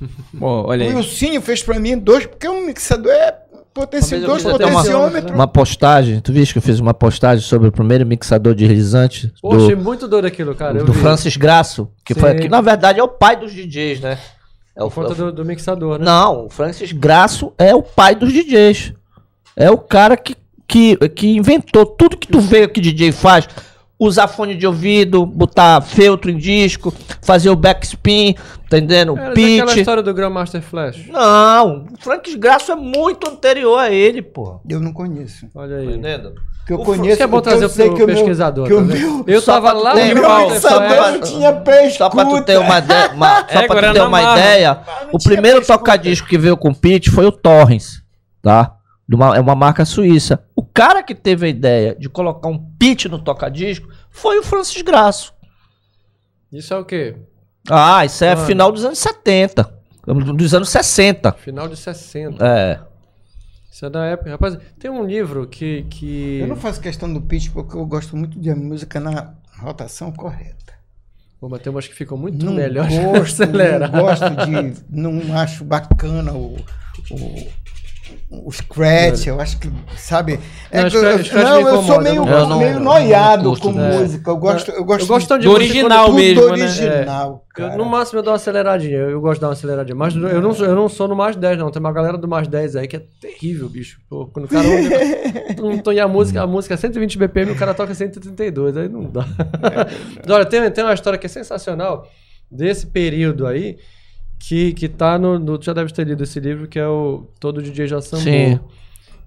[0.38, 0.94] Pô, olha O aí.
[0.94, 3.38] Wilsinho fez para mim dois, porque um mixador é
[3.72, 5.32] potenci, dois até uma- potenciômetros.
[5.34, 9.32] Uma postagem, tu viste que eu fiz uma postagem sobre o primeiro mixador de deslizante
[9.40, 10.82] Pô, achei do, muito doido aquilo, cara.
[10.84, 11.00] do vi.
[11.00, 12.38] Francis Grasso, que, foi, Sim.
[12.40, 14.18] que na verdade é o pai dos DJs, né?
[14.76, 16.04] É o, Por conta do, do mixador, né?
[16.04, 18.92] Não, o Francis Grasso é o pai dos DJs.
[19.56, 23.48] É o cara que, que, que inventou tudo que tu vê que DJ faz.
[24.02, 28.34] Usar fone de ouvido, botar feltro em disco, fazer o backspin,
[28.70, 29.14] tá entendendo?
[29.18, 29.76] Era Pitch.
[29.76, 31.06] história do Grandmaster Flash.
[31.08, 34.58] Não, o Francis Grasso é muito anterior a ele, pô.
[34.66, 35.46] Eu não conheço.
[35.54, 35.86] Olha Tá aí.
[35.88, 36.32] entendendo?
[36.66, 38.16] Que eu O conheço, Isso que é bom trazer eu sei pro que o meu,
[38.16, 38.66] pesquisador.
[38.66, 41.12] que o tá meu, eu tava lá no meu mixador Flash.
[41.12, 44.22] não tinha pé Só pra tu ter uma ideia, uma- só pra tu ter uma
[44.32, 44.78] ideia,
[45.12, 48.02] o primeiro tocadisco que veio com pitch foi o Torrens,
[48.42, 48.72] tá?
[49.16, 50.44] Uma- é uma marca suíça.
[50.54, 54.80] O cara que teve a ideia de colocar um pitch no tocadisco foi o Francis
[54.82, 55.32] Grasso.
[56.52, 57.16] Isso é o quê?
[57.68, 58.46] Ah, isso é Mano.
[58.46, 59.72] final dos anos 70,
[60.36, 61.32] dos anos 60.
[61.32, 62.44] Final de 60.
[62.44, 62.80] É.
[63.70, 64.30] Isso é da época.
[64.30, 65.82] Rapaz, tem um livro que.
[65.90, 66.40] que...
[66.40, 70.74] Eu não faço questão do pitch porque eu gosto muito de música na rotação correta.
[71.40, 73.90] Pô, mas tem umas que ficam muito Não melhores gosto, acelerar.
[73.92, 74.82] não gosto de.
[74.90, 76.56] Não acho bacana o.
[77.10, 77.46] o
[78.30, 80.38] o scratch, eu acho que, sabe?
[80.70, 82.74] É Não, que eu, scratch não, eu sou meio, eu não- eu não- meio eu
[82.80, 83.98] não noiado com né?
[83.98, 84.30] música.
[84.30, 86.50] Eu gosto, eu gosto, Eu gosto Do original tudo mesmo, né?
[86.50, 87.76] original, Eu, cara.
[87.76, 88.96] no máximo eu dou uma aceleradinha.
[88.98, 89.96] Eu gosto de dar uma aceleradinha.
[89.96, 91.70] Mas eu não, sou, eu não sou no mais 10, não.
[91.70, 94.00] Tem uma galera do mais 10 aí que é terrível, bicho.
[94.08, 94.88] Pô, quando o cara ouve,
[95.84, 98.76] não a música, a música é 120 BPM e o cara toca 132.
[98.76, 99.26] Aí não dá.
[99.26, 102.06] Mas Olha, tem, tem uma história que é sensacional
[102.50, 103.76] desse período aí.
[104.40, 105.58] Que, que tá no, no.
[105.58, 108.24] Tu já deve ter lido esse livro, que é o Todo DJ já Sambou.
[108.24, 108.58] Sim.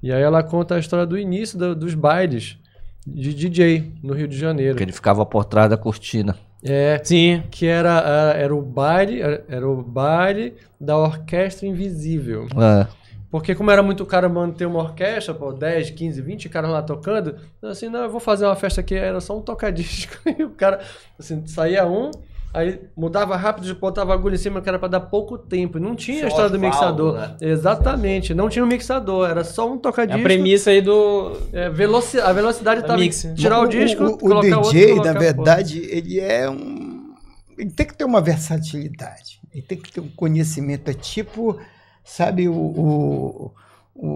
[0.01, 2.57] E aí ela conta a história do início do- dos bailes
[3.05, 4.75] de DJ no Rio de Janeiro.
[4.75, 6.35] Que ele ficava por trás da cortina.
[6.65, 7.43] É, Sim.
[7.51, 12.47] que era, era, era o baile, era, era o baile da orquestra invisível.
[12.57, 12.87] É.
[13.29, 17.35] Porque como era muito caro manter uma orquestra, pô, 10, 15, 20 caras lá tocando,
[17.63, 20.17] assim, não, eu vou fazer uma festa aqui, era só um tocadisco.
[20.37, 20.79] E o cara,
[21.19, 22.11] assim, saía um,
[22.53, 25.79] aí mudava rápido, botava a agulha em cima, que era pra dar pouco tempo.
[25.79, 27.13] Não tinha Só a história do mixador.
[27.15, 27.35] né?
[27.41, 30.19] Exatamente, não tinha um mixador, era só um É tocadisco.
[30.19, 31.37] a premissa aí do.
[31.51, 35.13] É, veloci a velocidade Da estava tirar o, disco, o, o colocar DJ, outro, na
[35.13, 35.19] pô.
[35.19, 37.13] verdade, ele é um.
[37.57, 39.39] Ele tem que ter uma versatilidade.
[39.53, 40.89] Ele tem que ter um conhecimento.
[40.89, 41.59] É tipo,
[42.03, 43.51] sabe, o, o,
[43.93, 44.07] o,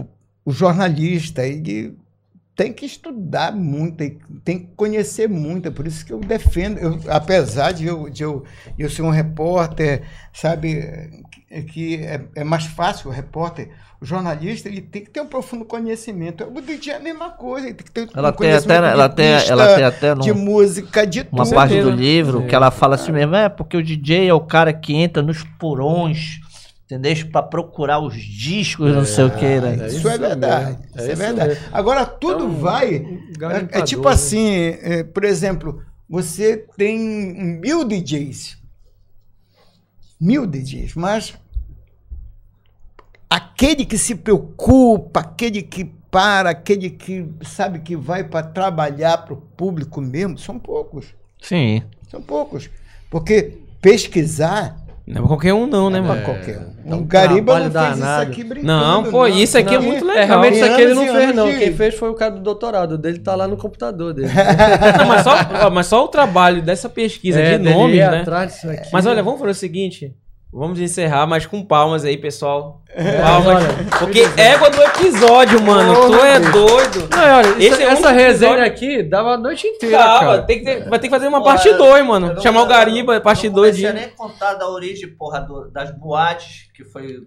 [0.00, 0.06] o,
[0.44, 1.44] o jornalista.
[1.46, 1.96] Ele
[2.56, 3.96] tem que estudar muito,
[4.42, 5.68] tem que conhecer muito.
[5.68, 6.78] É por isso que eu defendo.
[6.78, 8.44] Eu, apesar de eu, de eu,
[8.78, 10.02] eu ser um repórter,
[10.32, 11.22] sabe,
[11.70, 13.68] que- é, é mais fácil o repórter.
[14.00, 16.44] O jornalista ele tem que ter um profundo conhecimento.
[16.44, 18.84] O DJ é a mesma coisa, ele tem que ter Ela um tem até, conhecimento
[18.84, 21.54] ela de tem, ela tem até de num- música, de uma tudo.
[21.54, 22.46] parte do livro É.
[22.46, 25.42] que ela fala assim mesmo, é porque o DJ é o cara que entra nos
[25.58, 26.40] porões,
[26.86, 27.30] entendeu?
[27.30, 29.76] Pra procurar os discos, não sei o que, né?
[29.84, 30.64] É isso, isso é verdade.
[30.66, 31.48] mesmo, é Isso é isso verdade.
[31.50, 31.64] mesmo.
[31.72, 32.94] Agora, tudo É um vai.
[32.94, 34.14] É, é garimpador, tipo né?
[34.14, 34.48] assim,
[34.80, 36.98] é, por exemplo, você tem
[37.60, 38.56] mil DJs.
[40.18, 41.34] Mil DJs, mas
[43.28, 49.34] aquele que se preocupa, aquele que para, aquele que sabe que vai para trabalhar para
[49.34, 51.06] o público mesmo, são poucos.
[51.42, 51.82] Sim.
[52.10, 52.70] São poucos.
[53.10, 56.22] Porque pesquisar Não é qualquer um, não, né, não é mano?
[56.24, 56.92] para qualquer um.
[56.92, 58.22] é um Gariba não fez danado.
[58.22, 58.66] isso aqui brincando.
[58.66, 60.22] Não, pô, isso aqui é muito legal.
[60.22, 61.48] É, realmente isso aqui ele não fez, não.
[61.48, 62.92] de- Quem fez foi o cara do doutorado.
[62.92, 64.28] O dele tá lá no computador dele.
[64.98, 68.18] Não, mas, só, mas só o trabalho dessa pesquisa É, de nomes, né?
[68.20, 68.88] atrás disso aqui.
[68.92, 70.12] Mas olha, vamos fazer o seguinte.
[70.58, 72.80] Vamos encerrar, mas com palmas aí, pessoal.
[72.88, 73.56] É, Palmas.
[73.62, 73.68] olha,
[73.98, 75.92] porque égua do episódio, mano.
[75.92, 76.52] Ô, tu é Deus.
[76.52, 77.08] doido.
[77.14, 80.42] Não, olha, Esse é essa episódio- resenha aqui dava a noite inteira, cara.
[80.44, 82.32] tem que ter- vai ter que fazer uma Pô, parte eu- 2, Eu mano.
[82.34, 83.86] não- Chamar o Gariba, parte não 2 de.
[83.86, 87.18] a nem contar da origem, porra, do- das boates, que foi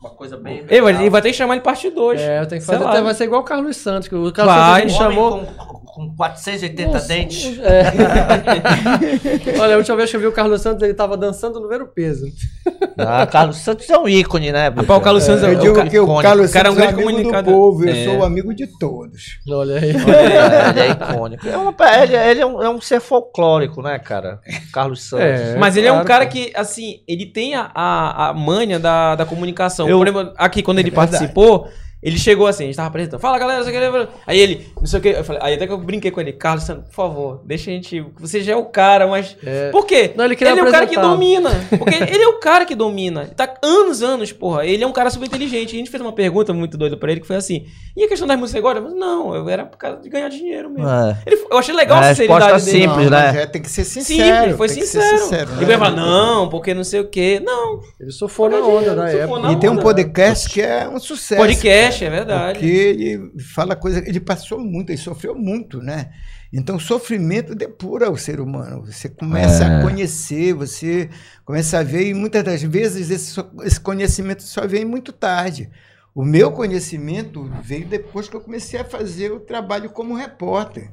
[0.00, 0.64] uma coisa bem.
[0.68, 1.10] Ei, vai, legal.
[1.10, 2.20] vai ter que chamar ele parte 2.
[2.20, 2.84] É, eu tenho que fazer.
[2.84, 4.80] até Vai ser igual o Carlos Santos, que o Carlos Vai.
[4.82, 5.30] Santos Um chamou.
[5.40, 7.58] com, com 480 Uns- dentes.
[7.60, 7.82] é.
[9.60, 11.82] Olha, a última vez que eu vi o Carlos Santos, ele tava dançando no ver
[11.82, 12.26] o peso.
[13.02, 14.68] Ah, Carlos Santos é um ícone, né?
[14.68, 16.22] Rapaz, o Carlos Santos é- Eu o digo ca- que o icônico.
[16.22, 17.54] Carlos O cara é um é grande amigo do comunicador.
[17.54, 18.04] povo, eu É.
[18.04, 19.38] sou amigo de todos.
[19.50, 19.90] Olha aí.
[19.90, 21.48] É, ele é icônico.
[21.48, 24.40] É uma- ele ele é, um, é um ser folclórico, né, cara?
[24.72, 25.24] Carlos Santos.
[25.24, 25.56] É.
[25.58, 29.14] Mas ele é um claro, cara que, assim, ele tem a, a, a manha da,
[29.16, 29.88] da comunicação.
[29.90, 31.68] Eu- Por exemplo, aqui, quando ele É participou,
[32.02, 33.20] ele chegou assim, a gente tava apresentando.
[33.20, 34.08] Fala, galera, você quer...
[34.26, 36.32] Aí ele, não sei o que, eu falei, aí até que eu brinquei com ele,
[36.32, 38.04] Carlos Santos, por favor, deixa a gente...
[38.18, 39.36] Você já é o cara, mas...
[39.44, 39.70] É.
[39.70, 40.12] Por quê?
[40.16, 41.50] Não, ele queria é o cara que domina.
[41.78, 43.26] Porque ele é o cara que domina.
[43.36, 44.64] Tá anos, anos, porra.
[44.66, 45.74] Ele é um cara super inteligente.
[45.74, 48.26] A gente fez uma pergunta muito doida pra ele, que foi assim, e a questão
[48.26, 48.80] das músicas agora?
[48.80, 50.88] Mas não, eu era por causa de ganhar dinheiro mesmo.
[50.88, 51.18] É.
[51.26, 52.84] Ele- eu achei legal É, a a sinceridade resposta dele.
[52.88, 53.42] Simples, Não, né?
[53.42, 54.44] é, tem que ser Sim, sincero.
[54.46, 55.18] ele foi sincero.
[55.18, 55.76] sincero, Ele né?
[55.76, 57.40] vai falar, não, porque não sei o quê.
[57.44, 57.80] Não.
[58.00, 59.40] Ele surfou na onda da Surfou época.
[59.40, 59.82] na E tem um onda.
[59.82, 61.40] podcast que é um sucesso.
[61.40, 62.58] Podcast, é verdade.
[62.58, 63.98] Porque ele fala coisa.
[64.06, 66.10] Ele passou muito, ele sofreu muito, né?
[66.52, 68.84] Então, o sofrimento depura o ser humano.
[68.84, 69.78] Você começa É.
[69.78, 71.08] a conhecer, você
[71.44, 75.70] começa a ver, e muitas das vezes esse, esse conhecimento só vem muito tarde.
[76.14, 80.90] O meu conhecimento veio depois que eu comecei a fazer o trabalho como repórter.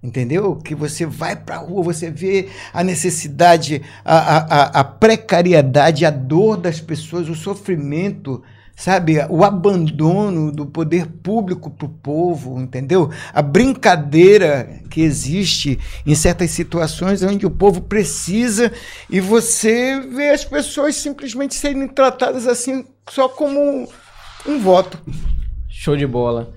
[0.00, 0.56] Entendeu?
[0.56, 6.10] Que você vai para a rua, você vê a necessidade, a, a- a precariedade, a
[6.10, 8.42] dor das pessoas, o sofrimento,
[8.82, 9.24] sabe?
[9.30, 13.10] O abandono do poder público para o povo, entendeu?
[13.32, 18.72] A brincadeira que existe em certas situações onde o povo precisa
[19.08, 23.86] e você vê as pessoas simplesmente serem tratadas assim só como um,
[24.48, 24.98] um voto.
[25.68, 26.52] Show de bola.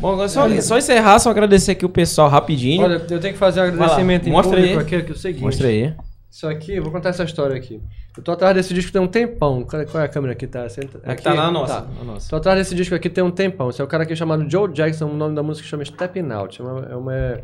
[0.00, 2.82] Bom, agora só, só encerrar, só agradecer aqui o pessoal rapidinho.
[2.82, 4.84] Olha, eu tenho que fazer um Vai lá, agradecimento em mostra público aí.
[4.84, 5.42] aqui, que é o seguinte.
[5.42, 5.94] Mostra aí.
[6.30, 7.80] Isso aqui, eu vou contar essa história aqui.
[8.16, 9.64] Eu tô atrás desse disco tem um tempão.
[9.64, 10.68] Qual é, é a câmera que tá?
[10.68, 11.82] Senta- Aqui tá na nossa.
[11.82, 12.04] Tá.
[12.04, 12.28] nossa.
[12.28, 13.70] Tô atrás desse disco aqui tem um tempão.
[13.70, 16.60] Esse é o cara aqui chamado Joe Jackson, o nome da música chama Stepping Out.
[16.60, 17.40] É uma, é uma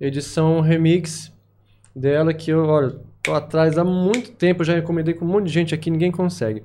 [0.00, 1.32] edição remix
[1.94, 5.52] dela que eu, olha, tô atrás há muito tempo, já encomendei com um monte de
[5.52, 6.62] gente aqui, ninguém consegue.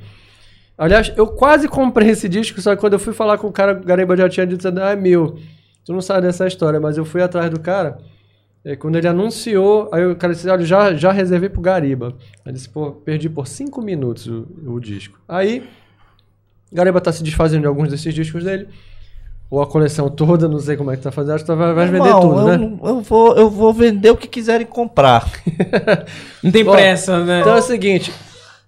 [0.77, 3.73] Aliás, eu quase comprei esse disco, só que quando eu fui falar com o cara,
[3.73, 5.37] o Gariba já tinha dito, ah, é meu.
[5.83, 7.97] Tu não sabe dessa história, mas eu fui atrás do cara.
[8.65, 12.13] E quando ele anunciou, aí o cara disse, olha, já, já reservei pro Gariba.
[12.45, 15.17] Ele disse, pô, perdi por cinco minutos o, o disco.
[15.27, 15.63] Aí,
[16.71, 18.67] Gariba tá se desfazendo de alguns desses discos dele.
[19.49, 21.33] Ou a coleção toda, não sei como é que tá fazendo.
[21.35, 22.77] Acho que vai, vai vender Irmão, tudo, eu, né?
[22.83, 25.27] eu vou, eu vou vender o que quiserem comprar.
[26.43, 27.39] Não tem Bom, pressa, né?
[27.41, 28.13] Então é o seguinte,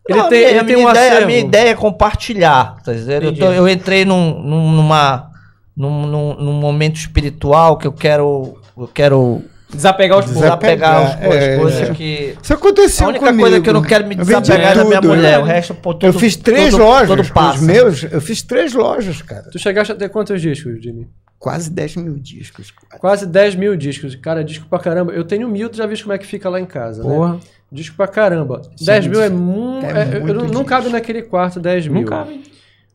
[0.09, 1.23] ele Não, a tem, minha, ele a tem minha um ideia, acervo.
[1.23, 3.25] a minha ideia é compartilhar, tá dizendo?
[3.25, 5.29] Eu, tô- eu entrei num, num- numa,
[5.77, 9.43] num, num, num momento espiritual que eu quero, eu quero
[9.73, 11.93] Desapegar os desapegar as, Desapegar, as é, coisas é.
[11.93, 12.35] que...
[12.41, 13.41] Isso aconteceu A única comigo.
[13.41, 15.39] coisa que eu não quero me Eu desapegar é da minha tudo, mulher, né?
[15.39, 18.03] o resto, pô, Eu tudo- fiz três tudo- lojas tudo com os meus.
[18.03, 19.43] Eu fiz três lojas, cara.
[19.51, 21.07] Tu chegaste a ter quantos discos, Jimmy?
[21.39, 22.71] Quase 10 mil discos.
[22.99, 24.13] Quase 10 mil discos.
[24.15, 25.11] Cara, disco pra caramba.
[25.13, 27.09] Eu tenho mil, tu já visto como é que fica lá em casa, né?
[27.09, 27.39] Porra.
[27.71, 28.61] Disco pra caramba.
[28.75, 31.87] Sim, 10 mil é, mu É é- eu- muito não, não cabe naquele quarto 10
[31.87, 32.01] mil.
[32.01, 32.43] Não cabe.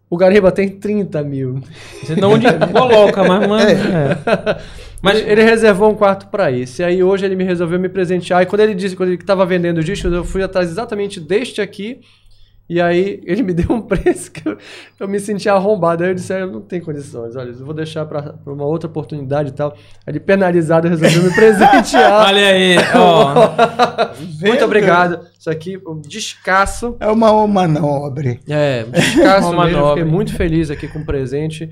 [0.08, 1.60] O Gariba tem 30 mil.
[2.04, 3.64] Você não onde coloca, mas, mano.
[3.68, 4.58] é.
[5.06, 6.82] Mas Ele, reservou um quarto pra isso.
[6.82, 8.42] E aí hoje ele me resolveu me presentear.
[8.42, 11.60] E quando ele disse, quando ele tava vendendo os discos, eu fui atrás exatamente deste
[11.60, 12.00] aqui.
[12.68, 14.58] E aí ele me deu um preço que eu,
[14.98, 16.02] eu me senti arrombado.
[16.02, 17.36] Aí eu disse, "Ah, eu não tenho condições.
[17.36, 19.72] Olha, eu vou deixar pra, pra uma outra oportunidade e tal.
[20.04, 22.26] Aí ele penalizado resolveu me presentear.
[22.26, 23.34] olha aí, ó.
[24.44, 25.20] Muito obrigado.
[25.38, 26.96] Isso aqui, um descasso.
[26.98, 28.40] É uma, nobre.
[28.48, 29.88] É, um descasso Uma mesmo.
[29.90, 31.70] Fiquei muito feliz aqui com o presente.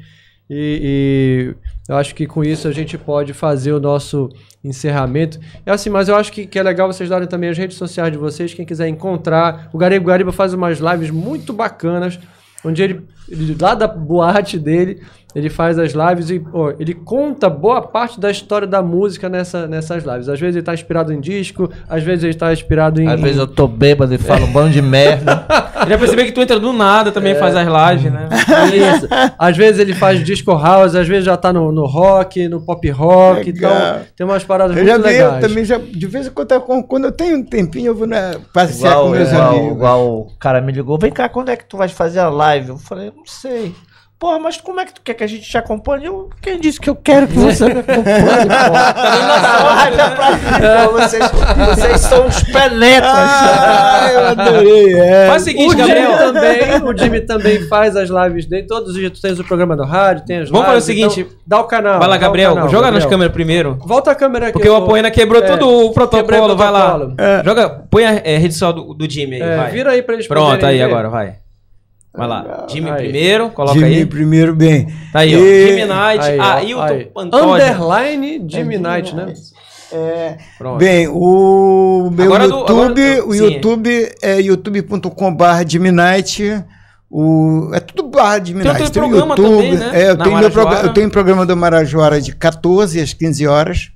[0.48, 4.30] E, e eu acho que com isso a gente pode fazer o nosso
[4.62, 5.38] encerramento.
[5.66, 8.10] É assim, mas eu acho que, que é legal vocês darem também as redes sociais
[8.10, 8.54] de vocês.
[8.54, 9.68] Quem quiser encontrar.
[9.72, 12.18] O Gariba, Gariba faz umas lives muito bacanas,
[12.64, 15.00] onde ele ele, lá da boate dele,
[15.34, 19.66] ele faz as lives e pô, ele conta boa parte da história da música nessa,
[19.66, 20.28] nessas lives.
[20.28, 23.08] Às vezes ele tá inspirado em disco, às vezes ele tá inspirado em.
[23.08, 25.44] Às vezes eu tô bêbado e falo um bando de merda.
[25.88, 28.28] Já percebi que tu entra do nada também, faz as lives, né?
[28.96, 29.08] Isso.
[29.38, 32.88] Às vezes ele faz disco house, às vezes já tá no, no rock, no pop
[32.90, 33.52] rock.
[33.52, 33.72] Legal.
[33.72, 35.46] Então tem umas paradas Eu muito já vi, eu legais.
[35.46, 38.34] também já, de vez em quando, eu- quando eu tenho um tempinho, eu vou né,
[38.52, 39.72] passear com Igual, meus igual, amigos.
[39.76, 42.70] igual o cara me ligou, vem cá, quando é que tu vai fazer a live?
[42.70, 43.74] Eu falei, não sei.
[44.16, 46.06] Porra, mas como é que tu quer que a gente te acompanhe?
[46.06, 48.04] Eu, quem disse que eu quero que você me acompanhe,
[48.46, 48.94] porra?
[48.94, 50.88] Tá dando na é.
[50.88, 51.24] Vocês,
[51.76, 53.10] vocês são os penetras.
[53.12, 55.26] Ah, eu adorei, é.
[55.28, 56.16] Faz o seguinte, O Jimmy, Gabriel.
[56.32, 58.66] também, o Jimmy também faz as lives dele.
[58.66, 61.12] Todos os dias tu tens o programa do rádio, tem as Vamos fazer o lives.
[61.12, 61.98] seguinte, então dá o canal.
[61.98, 62.54] Vai lá, Gabriel.
[62.54, 63.10] canal, joga nas Gabriel.
[63.10, 63.78] câmeras primeiro.
[63.84, 64.52] Volta a câmera aqui.
[64.54, 66.90] Porque o Apoena quebrou É, todo o protocolo, o vai lá.
[66.94, 67.16] protocolo.
[67.44, 69.70] Joga, põe a é, rede social do, do Jimmy aí, É, vai.
[69.72, 70.84] vira aí pra eles Pronto, aí ver.
[70.84, 71.34] agora, vai.
[72.16, 72.66] Vai lá.
[72.70, 72.96] Jimmy Aí.
[72.96, 74.06] primeiro, coloca Jimmy aí.
[74.06, 74.86] primeiro, bem.
[75.12, 75.38] Tá aí, ó.
[75.38, 77.04] E- Jimmy Knight, Aí, ó, Ailton aí.
[77.06, 77.44] Pantoja.
[77.72, 79.34] Underline Jimmy Knight, né?
[79.92, 80.78] É, Pronto.
[80.78, 83.44] bem, o meu Agora do- YouTube, agora- o sim.
[83.44, 86.64] YouTube é youtube.com.br Jimnight.
[87.10, 89.56] O, é tudo barra de Tem outro Tem o programa YouTube.
[89.56, 89.90] também, né?
[89.92, 90.48] É, eu, Na tenho meu
[90.82, 93.90] eu tenho o programa do Marajoara de 14 às 15 horas,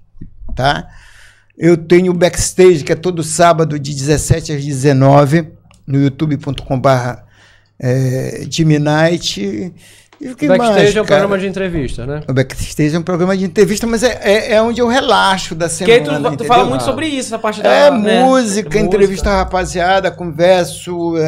[0.55, 0.87] tá?
[1.57, 5.49] Eu tenho o backstage, que é todo sábado de 17 às 19,
[5.85, 7.28] no youtube.com.br
[7.81, 9.73] é, Jimnight.
[10.21, 11.21] E o que Backstage mais, é um cara?
[11.21, 12.23] programa de entrevista, né?
[12.29, 15.69] O backstage é um programa de entrevista, mas é, é, é onde eu relaxo da
[15.69, 16.19] Porque aí semana.
[16.19, 16.47] tu, tu entendeu?
[16.57, 17.73] fala muito sobre isso, essa parte da.
[17.73, 18.25] É né?
[18.25, 21.23] música, entrevista a rapaziada, converso, é,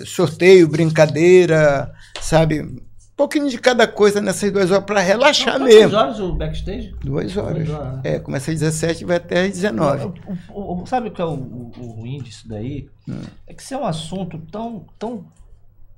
[0.00, 2.60] é, sorteio, brincadeira, sabe?
[2.62, 2.78] Um
[3.16, 5.96] pouquinho de cada coisa nessas duas horas para relaxar mesmo.
[5.96, 6.94] horas o backstage?
[7.02, 7.66] Duas horas.
[7.66, 8.00] Duas horas.
[8.04, 10.04] É, começa às 17 e vai até às 19.
[10.04, 12.86] O- o- o- sabe o que é o, o- o ruim disso daí?
[13.48, 15.24] É que isso é um assunto tão, tão,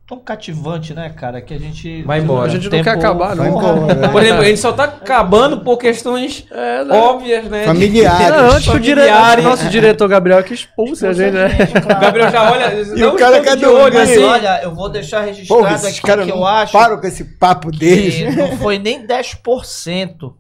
[0.08, 1.42] tão cativante, né, cara?
[1.42, 2.02] Que a gente.
[2.02, 2.46] Vai embora.
[2.46, 3.46] A gente não quer acabar, não.
[3.46, 4.08] Embora.
[4.08, 6.96] Por exemplo, a gente só tá acabando por questões É, né?
[6.96, 7.64] óbvias, né?
[7.64, 8.30] Familiares.
[8.30, 9.02] Não, antes que o dire...
[9.02, 9.44] Familiares.
[9.44, 11.48] nosso diretor Gabriel que expulse a gente, né?
[11.84, 12.72] O Gabriel já olha.
[12.80, 13.98] E não o cara quer de olho, dormir.
[13.98, 14.24] Mas assim.
[14.24, 17.24] olha, eu vou deixar registrado Porra, aqui caras que não eu acho param com esse
[17.24, 18.34] papo deles.
[18.34, 19.36] não foi nem 10%.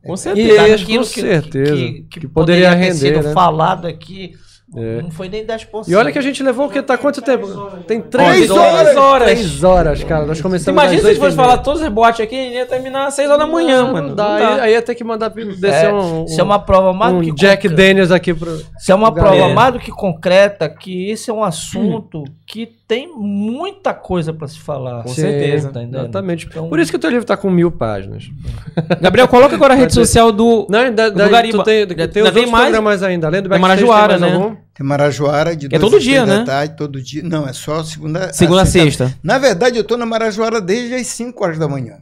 [0.02, 0.86] Com certeza.
[0.86, 1.76] Com certeza.
[1.76, 3.34] Que, que, Que poderia ter render, sido né?
[3.34, 4.32] falado aqui.
[4.76, 5.00] É.
[5.00, 5.88] Não foi nem 10%.
[5.88, 6.82] E olha que a gente levou o que?
[6.82, 7.46] Tá quanto tempo?
[7.86, 8.80] Tem Três três horas.
[8.82, 9.24] Três horas.
[9.30, 10.26] Três horas, cara.
[10.26, 12.54] Nós começamos imagina às se a gente fosse falar todas as boates aqui, a gente
[12.54, 14.08] ia terminar às 6 horas da manhã, Não, mano.
[14.08, 14.24] Não dá.
[14.28, 14.62] Não Aí, dá.
[14.64, 17.24] aí ia ter que mandar descer É, um, isso é uma prova mais um do
[17.24, 17.74] que Jack concreta.
[17.82, 18.54] Daniels aqui pro.
[18.78, 19.54] Isso é uma pro prova Gabriel.
[19.56, 24.58] mais do que concreta que esse é um assunto que tem muita coisa pra se
[24.58, 25.02] falar.
[25.02, 25.68] Com certeza.
[25.70, 25.82] Tá?
[25.82, 26.46] Exatamente.
[26.46, 28.24] Então- Por isso que o teu livro tá com mil páginas.
[28.98, 30.66] Gabriel, coloca agora a rede social do.
[30.70, 31.58] Não, ainda, Do Gariba.
[31.58, 32.64] tu tem, tem Ainda mais?
[32.64, 33.26] programas ainda.
[33.26, 34.42] Além do Tem Marajoara, tem mais né?
[34.42, 34.56] algum?
[34.74, 36.44] Tem Marajoara de É todo dia, né?
[36.44, 37.22] tarde, todo dia.
[37.22, 39.14] Não, é só segunda Segunda a sexta.
[39.22, 41.98] Na verdade, eu tô na Marajoara desde as 5 horas da manhã.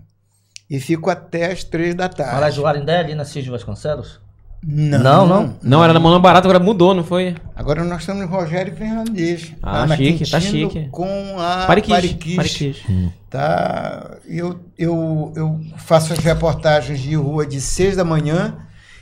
[0.70, 2.32] E fico até as 3 da tarde.
[2.34, 4.20] Marajoara ainda é ali na Cis Vasconcelos?
[4.62, 5.54] Não, Não, não.
[5.62, 7.34] Não, era na mão barata, agora mudou, não foi?
[7.54, 9.52] Agora nós estamos em Rogério Fernandes.
[9.62, 10.88] Ah, na chique, tá Quintino chique.
[10.90, 11.94] Com a Pariquis.
[11.94, 12.36] Pariquis.
[12.36, 12.82] Pariquis.
[13.30, 14.16] Tá?
[14.26, 18.56] Eu, eu, eu faço as reportagens de rua de 6 da manhã.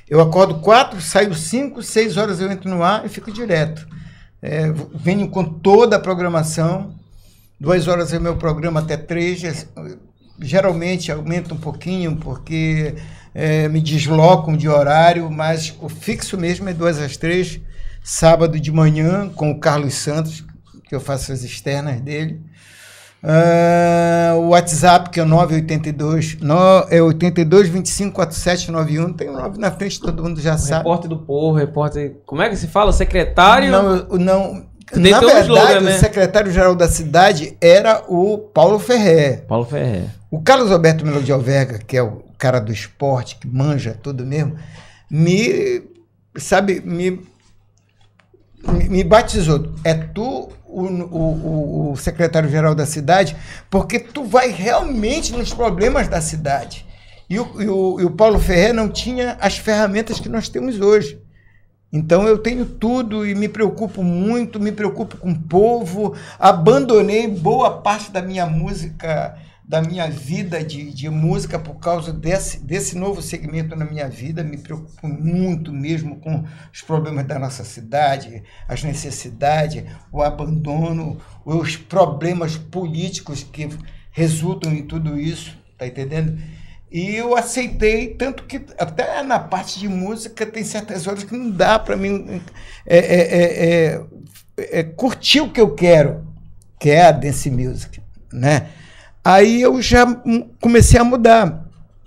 [0.08, 3.86] Eu acordo 4, saio 5, 6 horas eu entro no ar e fico direto.
[4.42, 6.94] É, venho com toda a programação.
[7.58, 9.66] Duas horas é meu programa até três.
[10.38, 12.94] Geralmente aumenta um pouquinho porque
[13.34, 17.60] é, me deslocam de horário, mas o fixo mesmo é duas às três.
[18.02, 20.44] Sábado de manhã com o Carlos Santos,
[20.88, 22.40] que eu faço as externas dele.
[23.26, 26.54] Ah, o WhatsApp, que é o 982, no,
[26.90, 29.12] é 82 25 47 91.
[29.14, 30.80] Tem um 9 na frente, todo mundo já sabe.
[30.80, 32.16] Repórter do povo, repórter.
[32.26, 32.92] Como é que se fala?
[32.92, 33.72] Secretário.
[33.72, 34.66] Não, não.
[34.92, 35.96] Tem na verdade, slogan, né?
[35.96, 39.46] o secretário-geral da cidade era o Paulo Ferrer.
[39.48, 40.04] Paulo Ferrer.
[40.30, 44.24] O Carlos Alberto Melo de Alverga, que é o cara do esporte, que manja tudo
[44.26, 44.56] mesmo,
[45.10, 45.82] me,
[46.36, 47.20] sabe, me,
[48.88, 49.72] me, batizou.
[49.84, 53.36] É tu o, o- o secretário-geral da cidade,
[53.70, 56.86] porque tu vai realmente nos problemas da cidade.
[57.28, 60.80] E o, e o, e o Paulo Ferrer não tinha as ferramentas que nós temos
[60.80, 61.18] hoje.
[61.92, 66.14] Então eu tenho tudo e me preocupo muito, me preocupo com o povo.
[66.38, 72.58] Abandonei boa parte da minha música, da minha vida de, de música por causa desse,
[72.58, 74.44] desse novo segmento na minha vida.
[74.44, 81.76] Me preocupo muito mesmo com os problemas da nossa cidade, as necessidades, o abandono, os
[81.76, 83.70] problemas políticos que
[84.10, 86.38] resultam em tudo isso, tá entendendo?
[86.92, 91.50] E eu aceitei, tanto que até na parte de música tem certas horas que não
[91.50, 92.40] dá para mim
[92.86, 94.06] é, é, é,
[94.56, 96.24] é, é, curtir o que eu quero,
[96.78, 98.00] que é a dance music,
[98.32, 98.68] né?
[99.24, 100.04] Aí eu já
[100.60, 101.64] comecei a mudar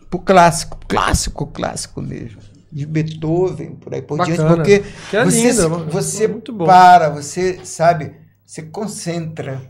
[0.10, 2.38] pro clássico, clássico, clássico mesmo.
[2.72, 6.66] De Beethoven, por aí por diante, porque Que é você, lindo, é você muito bom.
[6.66, 8.12] para, você sabe,
[8.46, 9.62] você concentra.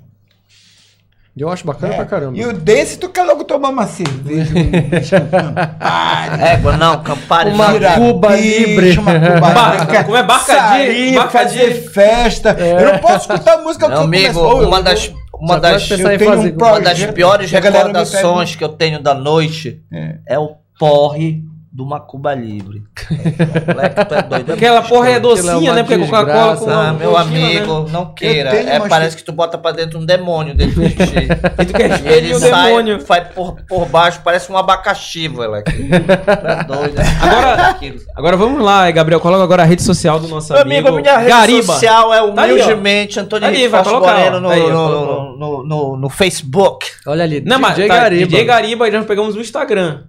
[1.40, 1.96] Eu acho bacana né?
[1.98, 2.36] pra caramba.
[2.36, 7.52] E o dance, tu quer logo tomar uma cerveja, um Campari, Égua, não, Campari.
[7.52, 7.96] Uma não.
[7.96, 8.98] Cuba bicho, Libre.
[8.98, 10.24] Uma Cuba Barca- como é?
[10.24, 12.50] Barca de- barca de- festa.
[12.60, 16.20] Eu não posso escutar música eu amigo, começo- uma eu- das, uma das, eu tenho
[16.32, 16.54] fazer.
[16.54, 20.18] um uma das piores recordações que eu tenho da noite É.
[20.28, 21.44] é o porre
[21.78, 22.82] do Macuba Livre.
[23.72, 24.54] Moleque, tu é doido.
[24.54, 25.84] Aquela porra é é docinha, uma né?
[25.84, 26.70] Porque Coca-Cola com.
[26.72, 27.90] Ah, meu coxina, amigo, né?
[27.92, 28.50] não queira.
[28.50, 31.28] É, parece que tu bota pra dentro um demônio dentro de ti.
[31.62, 33.06] E tu quer E ele o sai, demônio.
[33.06, 35.72] vai por, por baixo, parece um abacaxi, moleque.
[35.72, 36.96] Tu é doido.
[37.22, 38.00] Agora- Aquilo.
[38.16, 39.20] Agora vamos lá, Gabriel.
[39.20, 40.88] Coloca agora a rede social do nosso Meu amigo.
[40.88, 41.74] amigo, minha rede Gariba.
[41.74, 44.14] social é Tá aí, humildemente Antônio Tá aí, Henrique vai colocar.
[44.14, 45.38] Moreno no, Tá aí, no, colocou.
[45.38, 46.88] no, no- no Facebook.
[47.06, 48.26] Olha ali, Não, mas DJ tá, Gariba.
[48.26, 50.06] DJ Gariba, e nós pegamos o Instagram.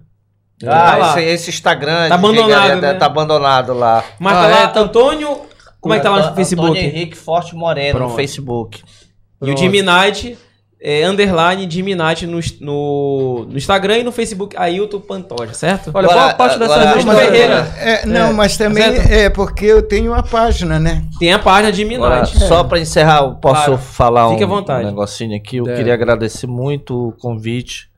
[0.65, 2.93] Ah, Tá esse, esse Instagram Tá abandonado, né?
[2.93, 4.03] tá abandonado lá.
[4.19, 5.41] Mas Ah, tá lá, é, tá- Antônio.
[5.79, 6.77] Como é que tá lá no Antônio Facebook?
[6.77, 8.09] Henrique Forte Moreno Pronto.
[8.11, 8.79] no Facebook.
[8.79, 9.57] E o Pronto.
[9.57, 10.37] Jimmy Night,
[10.81, 15.91] é, underline Jimmy Night no, no, no Instagram e no Facebook, Ailton Pantoja, certo?
[15.93, 17.13] Olha, Agora- boa parte dessa agora- lista...
[17.13, 17.73] Mas Ferreira.
[17.79, 19.09] É, não, mas também Certo?
[19.11, 21.05] é porque eu tenho uma página, né?
[21.17, 22.37] Tem a página Jimmy Agora, Night.
[22.39, 23.77] só pra encerrar, eu posso Claro.
[23.77, 24.83] falar um, Fique à vontade.
[24.83, 25.55] um negocinho aqui.
[25.57, 25.77] Eu Deve.
[25.77, 27.89] queria agradecer muito o convite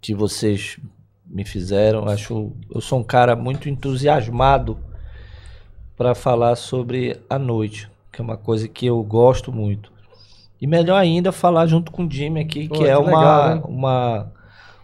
[0.00, 0.76] que vocês
[1.30, 2.08] me fizeram.
[2.08, 4.76] Acho, eu sou um cara muito entusiasmado
[5.96, 9.92] para falar sobre a noite, que é uma coisa que eu gosto muito.
[10.60, 13.54] E melhor ainda falar junto com o Jimmy aqui, Pô, que que é uma, legal,
[13.56, 13.62] né?
[13.66, 14.32] uma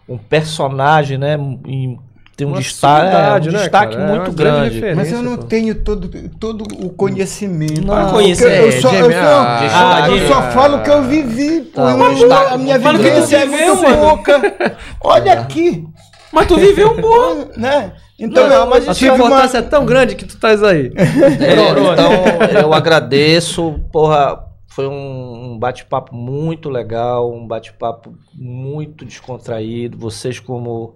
[0.09, 1.35] um personagem, né?
[1.65, 1.99] em-
[2.35, 4.07] tem um Uma destaque, é, um né, destaque cara?
[4.09, 4.75] É uma muito grande grande.
[4.75, 4.95] referência.
[4.95, 5.43] Mas eu não pô.
[5.45, 6.07] tenho todo,
[6.39, 7.81] todo o conhecimento.
[7.81, 11.61] Não, Porque conhecer, eu, só, eu, só, ah, eu só falo o que eu vivi.
[11.61, 14.77] Pô, Tá, mas eu- tá, a minha que vivência é muito pouca.
[15.01, 15.87] Olha aqui.
[16.31, 17.59] Mas tu viveu um pouco.
[17.59, 17.93] Né?
[18.19, 19.25] Então, Não, eu, mas A tive sua uma...
[19.25, 20.91] importância é tão grande que tu estás aí.
[20.95, 23.79] É, então, eu agradeço.
[23.91, 29.97] Porra, foi um um bate-papo muito legal, um bate-papo muito descontraído.
[29.97, 30.95] Vocês, como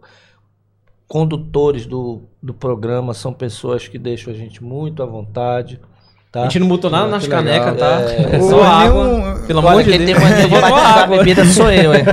[1.07, 5.81] condutores do, do programa, são pessoas que deixam a gente muito à vontade.
[6.33, 6.43] A Tá?
[6.43, 8.01] gente não botou nada nas canecas, tá?
[8.07, 8.39] É, É.
[8.39, 9.03] só água.
[9.05, 10.17] nenhum- Pelo amor de quem Deus.
[10.17, 11.17] tem mania de batizar a água.
[11.17, 12.03] bebida sou eu, hein?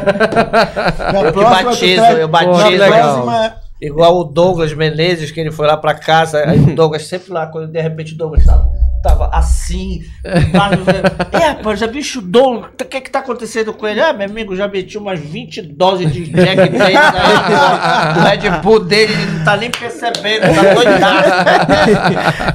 [1.24, 2.68] Eu que batizo, eu batizo.
[2.68, 3.22] legal.
[3.22, 7.32] próxima- Igual o Douglas Menezes, que ele foi lá pra casa, aí o Douglas sempre
[7.32, 8.68] lá, quando de repente o Douglas tava,
[9.02, 10.00] tava assim.
[10.24, 14.00] É, rapaz, já bicho Douglas, o que que tá acontecendo com ele?
[14.00, 18.80] Ah, meu amigo, já meti umas 20 doses de Jack Daniels aí, do Red Bull
[18.84, 21.28] dele, ele não tá nem percebendo, tá doidado.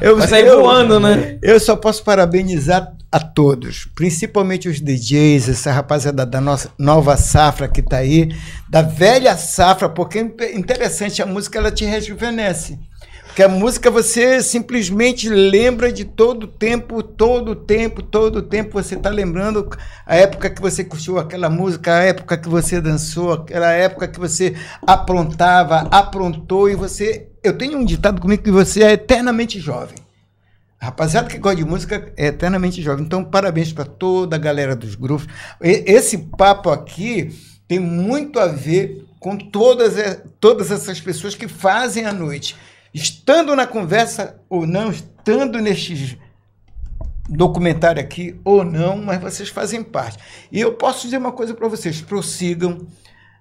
[0.04, 1.38] Eu, eu- voando, né?
[1.42, 7.68] Eu só posso parabenizar a todos, principalmente os DJs, essa rapaziada da nossa nova safra
[7.68, 8.36] que tá aí,
[8.68, 12.80] da velha safra, porque é interessante, a música ela te rejuvenesce.
[13.28, 18.42] Porque a música você simplesmente lembra de todo o tempo, todo o tempo, todo o
[18.42, 19.70] tempo você tá lembrando
[20.08, 24.20] a época que você curtiu aquela música, a época que você dançou, aquela época que
[24.20, 24.56] você
[24.88, 27.28] aprontava, aprontou e você.
[27.44, 30.03] Eu tenho um ditado comigo que você é eternamente jovem.
[30.84, 33.06] Rapaziada que gosta de música é eternamente jovem.
[33.06, 35.28] Então, parabéns para toda a galera dos grupos.
[35.62, 37.34] E- Esse papo aqui
[37.70, 39.94] tem muito a ver com todas,
[40.42, 42.58] todas essas pessoas que fazem a noite.
[42.94, 46.20] Estando na conversa ou não, estando neste
[47.30, 50.18] documentário aqui ou não, mas vocês fazem parte.
[50.52, 52.86] E eu posso dizer uma coisa para vocês: prossigam.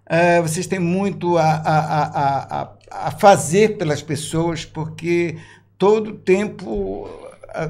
[0.07, 5.37] É, vocês têm muito a, a, a, a, fazer pelas pessoas, porque
[5.77, 7.09] todo tempo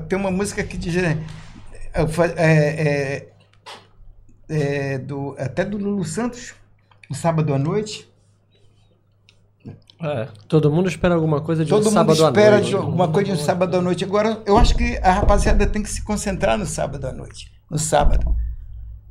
[0.08, 0.94] tem uma música que diz
[2.08, 3.28] fa- é,
[4.48, 4.54] é,
[4.94, 6.54] é, do, até do Lulu Santos,
[7.08, 8.08] no sábado à noite.
[10.04, 10.26] É.
[10.48, 12.68] Todo mundo espera alguma coisa de Todo um mundo sábado à espera noite.
[12.70, 14.04] de alguma coisa de um sábado à noite.
[14.04, 17.52] Agora, eu acho que a rapaziada tem que se concentrar no sábado à noite.
[17.70, 18.34] No sábado.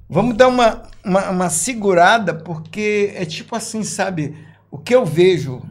[0.09, 4.35] Vamos dar uma, uma, uma segurada, porque é tipo assim, sabe?
[4.69, 5.61] O que eu vejo,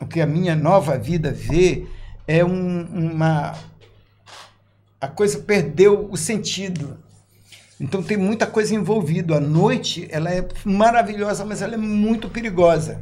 [0.00, 1.84] o que a minha nova vida vê,
[2.26, 3.54] é um- uma.
[5.00, 6.98] A coisa perdeu o sentido.
[7.80, 9.36] Então tem muita coisa envolvida.
[9.36, 13.00] A noite, ela é maravilhosa, mas ela é muito perigosa.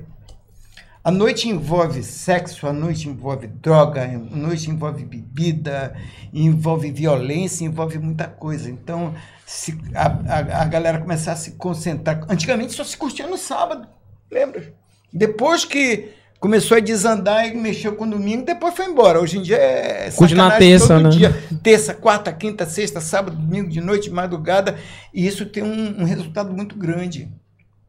[1.02, 5.96] A noite envolve sexo, a noite envolve droga, a noite envolve bebida,
[6.34, 8.68] envolve violência, envolve muita coisa.
[8.68, 9.14] Então,
[9.46, 12.26] se a, a, a galera começar a se concentrar.
[12.28, 13.86] Antigamente só se curtia no sábado,
[14.28, 14.74] lembra?
[15.12, 19.20] Depois que começou a desandar e mexeu com o domingo, depois foi embora.
[19.20, 21.08] Hoje em dia é sacanagem terça, todo né?
[21.10, 21.42] dia.
[21.62, 24.76] Terça, quarta, quinta, sexta, sábado, domingo, de noite, madrugada.
[25.12, 27.30] E isso tem um, um resultado muito grande.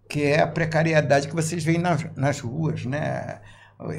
[0.09, 3.39] que é a precariedade que vocês veem nas, nas ruas, né?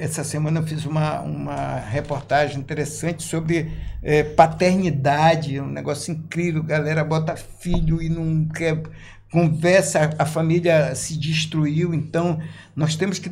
[0.00, 3.70] Essa semana eu fiz uma, uma reportagem interessante sobre
[4.02, 6.64] eh, paternidade, um negócio incrível.
[6.64, 8.82] Galera bota filho e não quer
[9.30, 11.94] conversa, a família se destruiu.
[11.94, 12.40] Então,
[12.74, 13.30] nós temos que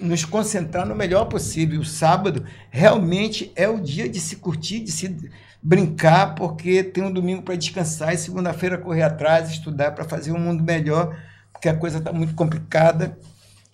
[0.00, 1.80] nos concentrar no melhor possível.
[1.80, 5.16] O sábado realmente é o dia de se curtir, de se
[5.62, 10.38] brincar, porque tem um domingo para descansar e segunda-feira correr atrás, estudar para fazer um
[10.38, 11.16] mundo melhor,
[11.52, 13.18] porque a coisa está muito complicada.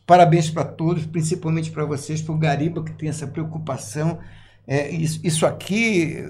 [0.06, 4.18] Parabéns para todos, principalmente para vocês, para o Gariba, que tem essa preocupação.
[4.66, 6.24] É, isso, isso aqui,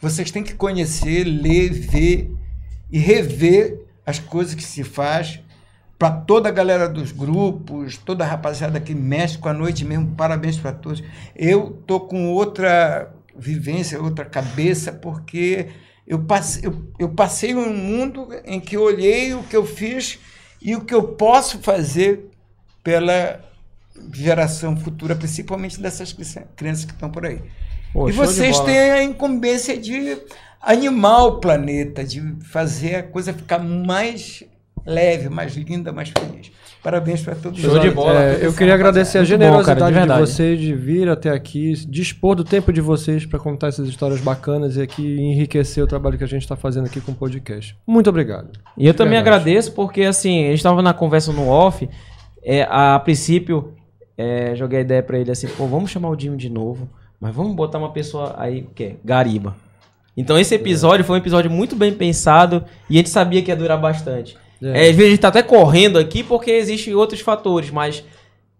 [0.00, 2.30] vocês têm que conhecer, ler, ver
[2.90, 5.40] e rever as coisas que se faz
[5.98, 10.14] para toda a galera dos grupos, toda a rapaziada que mexe com a noite mesmo,
[10.14, 11.02] parabéns para todos.
[11.34, 15.68] Eu tô com outra vivência, outra cabeça, porque
[16.06, 20.20] eu passei, eu, eu passei um mundo em que eu olhei o que eu fiz
[20.62, 22.30] e o que eu posso fazer
[22.82, 23.40] pela
[24.12, 26.14] geração futura, principalmente dessas
[26.54, 27.42] crianças que estão por aí.
[27.92, 30.16] Pô, e vocês têm a incumbência de
[30.60, 34.44] animar o planeta, de fazer a coisa ficar mais
[34.86, 36.50] leve, mais linda, mais feliz.
[36.82, 38.22] Parabéns para todos Show de bola.
[38.22, 41.30] É, eu queria agradecer a Muito bom, cara, de generosidade de, vocês de vir até
[41.30, 45.86] aqui, dispor do tempo de vocês para contar essas histórias bacanas e aqui enriquecer o
[45.86, 47.76] trabalho que a gente está fazendo aqui com o podcast.
[47.86, 48.50] Muito obrigado.
[48.76, 49.36] E eu também Verdade.
[49.36, 51.88] agradeço porque, assim, a gente tava na conversa no off,
[52.44, 53.74] é, a princípio,
[54.16, 56.88] é, joguei a ideia pra ele assim, pô, vamos chamar o Jimmy de novo,
[57.20, 59.56] mas vamos botar uma pessoa aí, que é Gariba.
[60.16, 63.56] Então esse episódio foi um episódio muito bem pensado e a gente sabia que ia
[63.56, 64.36] durar bastante.
[64.62, 64.86] É.
[64.86, 68.02] É, às vezes a gente tá até correndo aqui porque existem outros fatores, mas,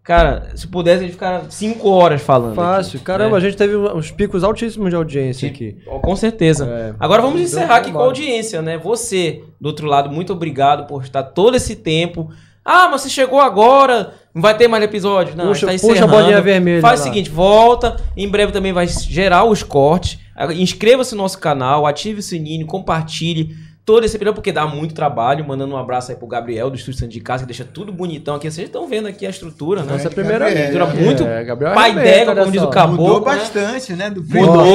[0.02, 2.54] cara, se pudesse a gente ficar cinco horas falando.
[2.54, 2.96] Fácil.
[2.96, 3.36] aqui, Caramba, né?
[3.36, 5.76] a gente teve uns picos altíssimos de audiência aqui.
[6.02, 6.66] Com certeza.
[6.66, 6.94] É.
[7.00, 8.78] Agora vamos encerrar aqui com a audiência, né?
[8.78, 12.30] Você, do outro lado, muito obrigado por estar todo esse tempo.
[12.64, 15.34] Ah, mas você chegou agora, não vai ter mais episódio.
[15.34, 17.10] Não, Puxa- está puxa a bolinha vermelha Faz o lá.
[17.10, 17.96] seguinte, volta.
[18.16, 20.18] Em breve também vai gerar os cortes.
[20.54, 23.56] Inscreva-se no nosso canal, ative o sininho, compartilhe
[23.88, 25.46] todo esse episódio, porque dá muito trabalho.
[25.48, 28.34] Mandando um abraço aí pro Gabriel do Estúdio Santo de Casa, que deixa tudo bonitão
[28.34, 28.50] aqui.
[28.50, 29.92] Vocês estão vendo aqui a estrutura, né?
[29.94, 30.86] Nossa primeira Gabriel.
[30.88, 31.04] vez.
[31.06, 31.94] Muito É, Gabriel pai
[32.28, 33.14] olha como diz o Caboclo.
[33.14, 33.38] Mudou né?
[33.38, 34.10] bastante, né?
[34.10, 34.66] Do Mudou.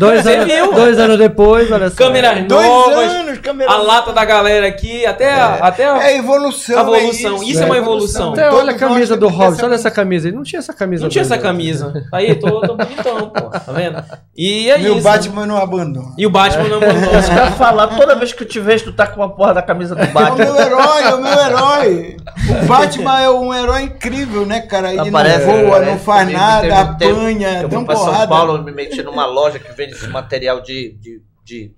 [0.00, 0.72] Dois Você anos, viu?
[0.72, 1.96] dois anos depois, olha só.
[1.96, 6.16] Câmeras Dois novas, anos, câmera a lata da galera aqui, até a, até a- É
[6.16, 6.78] evolução.
[6.78, 7.42] A evolução.
[7.44, 8.32] Isso é uma evolução.
[8.32, 10.26] Até Todos olha a camisa do Hobbs, olha essa camisa.
[10.26, 11.02] Ele não tinha essa camisa.
[11.04, 12.04] Não tinha essa camisa.
[12.12, 13.50] Aí, tô, tô bonitão, pô.
[13.50, 14.02] Tá vendo?
[14.36, 15.02] E é E o isso.
[15.02, 16.12] Batman não abandona.
[16.18, 16.78] E o Batman não.
[16.78, 19.54] Isso que eu ia falar, toda vez que te vejo, tu tá com uma porra
[19.54, 20.36] da camisa do É o Batman.
[20.44, 22.16] meu herói, é o meu herói.
[22.62, 24.90] O Batman é um herói incrível, né, cara?
[24.92, 28.04] Ele Aparece- não voa, não faz nada, um apanha, Eu dá vou uma pra São
[28.06, 28.28] porrada.
[28.28, 31.72] Paulo, eu me meti numa loja que vende esse material de, de, de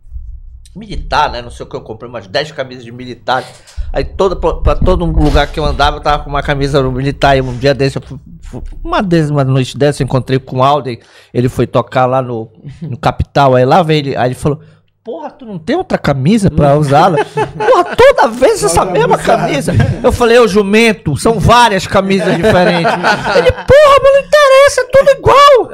[0.76, 1.42] militar, né?
[1.42, 3.44] Não sei o que eu comprei, umas 10 camisas de militar.
[3.92, 7.36] Aí toda, pra, pra todo lugar que eu andava, eu tava com uma camisa militar.
[7.36, 10.58] E um dia desse, eu fui, fui- uma, vez, uma noite dessa, eu encontrei com
[10.58, 11.00] o Alden.
[11.34, 12.48] Ele foi tocar lá no,
[12.82, 13.56] no Capital.
[13.56, 14.60] Aí lá veio ele, aí ele falou.
[15.02, 17.24] Porra, tu não tem outra camisa pra usá-la?
[17.24, 19.72] Porra, toda vez essa mesma camisa.
[20.02, 22.92] Eu falei, ô jumento, são várias camisas diferentes.
[23.36, 25.70] Ele, porra, mas não interessa, é tudo igual.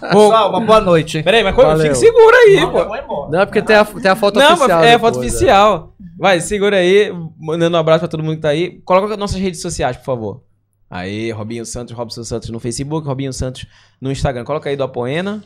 [0.00, 1.20] Pessoal, uma boa noite.
[1.22, 1.82] Peraí, mas Valeu.
[1.82, 2.60] fica segura aí,
[3.06, 3.28] pô.
[3.28, 4.68] Não, é porque tem a, tem a foto Não, oficial.
[4.68, 5.26] mas é depois, foto né?
[5.26, 5.94] oficial.
[6.18, 8.80] Vai, segura aí, mandando um abraço pra todo mundo que tá aí.
[8.84, 10.42] Coloca nossas redes sociais, por favor.
[10.88, 13.66] Aí, Robinho Santos, Robson Santos no Facebook, Robinho Santos
[14.00, 14.44] no Instagram.
[14.44, 15.42] Coloca aí do Apoena.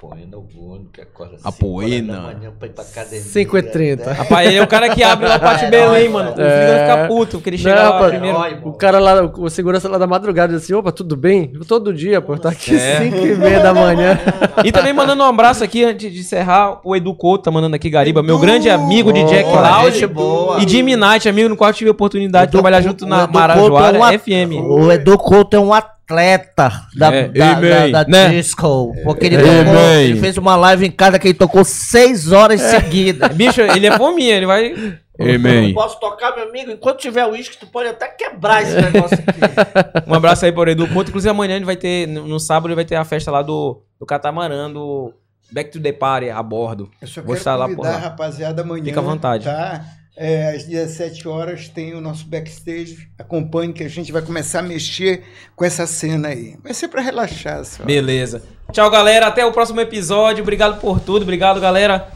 [0.00, 2.12] Poena, o Bruno, que acorda A cinco horas Poena.
[2.14, 3.20] da manhã pra ir pra academia.
[3.22, 4.12] 5h30.
[4.14, 6.30] Rapaz, ele é o cara que abre lá pra É, Belém, não, mano.
[6.30, 6.66] O é.
[6.66, 8.36] filho fica puto, porque ele chega Não, lá rapaz, primeiro.
[8.38, 11.52] Herói, O cara lá, o segurança lá da madrugada disse assim, opa, tudo bem?
[11.68, 12.98] Todo dia, pô, tá aqui É.
[13.10, 14.18] 5 e meia da manhã.
[14.64, 17.88] E também mandando um abraço aqui, antes de encerrar, o Edu Couto tá mandando aqui
[17.90, 19.90] Gariba, meu grande amigo de Jack Boa, Loud.
[19.92, 20.62] gente boa.
[20.62, 23.06] E Jimmy Knight, amigo no qual eu tive a oportunidade de Edu trabalhar Couto- junto
[23.06, 24.62] na Marajoara é um FM.
[24.66, 25.72] O Edu Couto é um
[26.10, 28.28] atleta da, É, da, da, da né?
[28.30, 28.94] disco.
[29.04, 32.60] Porque ele, É, tocou, ele fez uma live em casa que ele tocou seis horas
[32.60, 33.28] seguidas.
[33.34, 34.74] Bicho, ele é fominha, ele vai.
[35.18, 36.70] Eu posso tocar, meu amigo?
[36.70, 40.00] Enquanto tiver uísque, tu pode até quebrar esse negócio aqui.
[40.10, 41.10] Um abraço aí pro Edu Couto.
[41.10, 44.06] Inclusive amanhã ele vai ter, no sábado, ele vai ter a festa lá do, do
[44.06, 45.12] Catamarã, do
[45.52, 46.90] Back to the Party a bordo.
[47.02, 47.90] Eu só Vou quero estar lá, porra.
[47.90, 48.84] a rapaziada amanhã.
[48.84, 49.44] Fica à vontade.
[49.44, 49.84] Tá?
[50.22, 53.08] É, às 17 horas tem o nosso backstage.
[53.18, 55.22] Acompanhe que a gente vai começar a mexer
[55.56, 56.58] com essa cena aí.
[56.62, 57.82] Vai ser pra relaxar só.
[57.84, 58.42] Beleza.
[58.70, 59.28] Tchau, galera.
[59.28, 60.42] Até o próximo episódio.
[60.42, 61.22] Obrigado por tudo.
[61.22, 62.06] Obrigado, galera.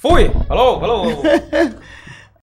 [0.00, 0.30] Fui.
[0.46, 1.22] Falou, falou.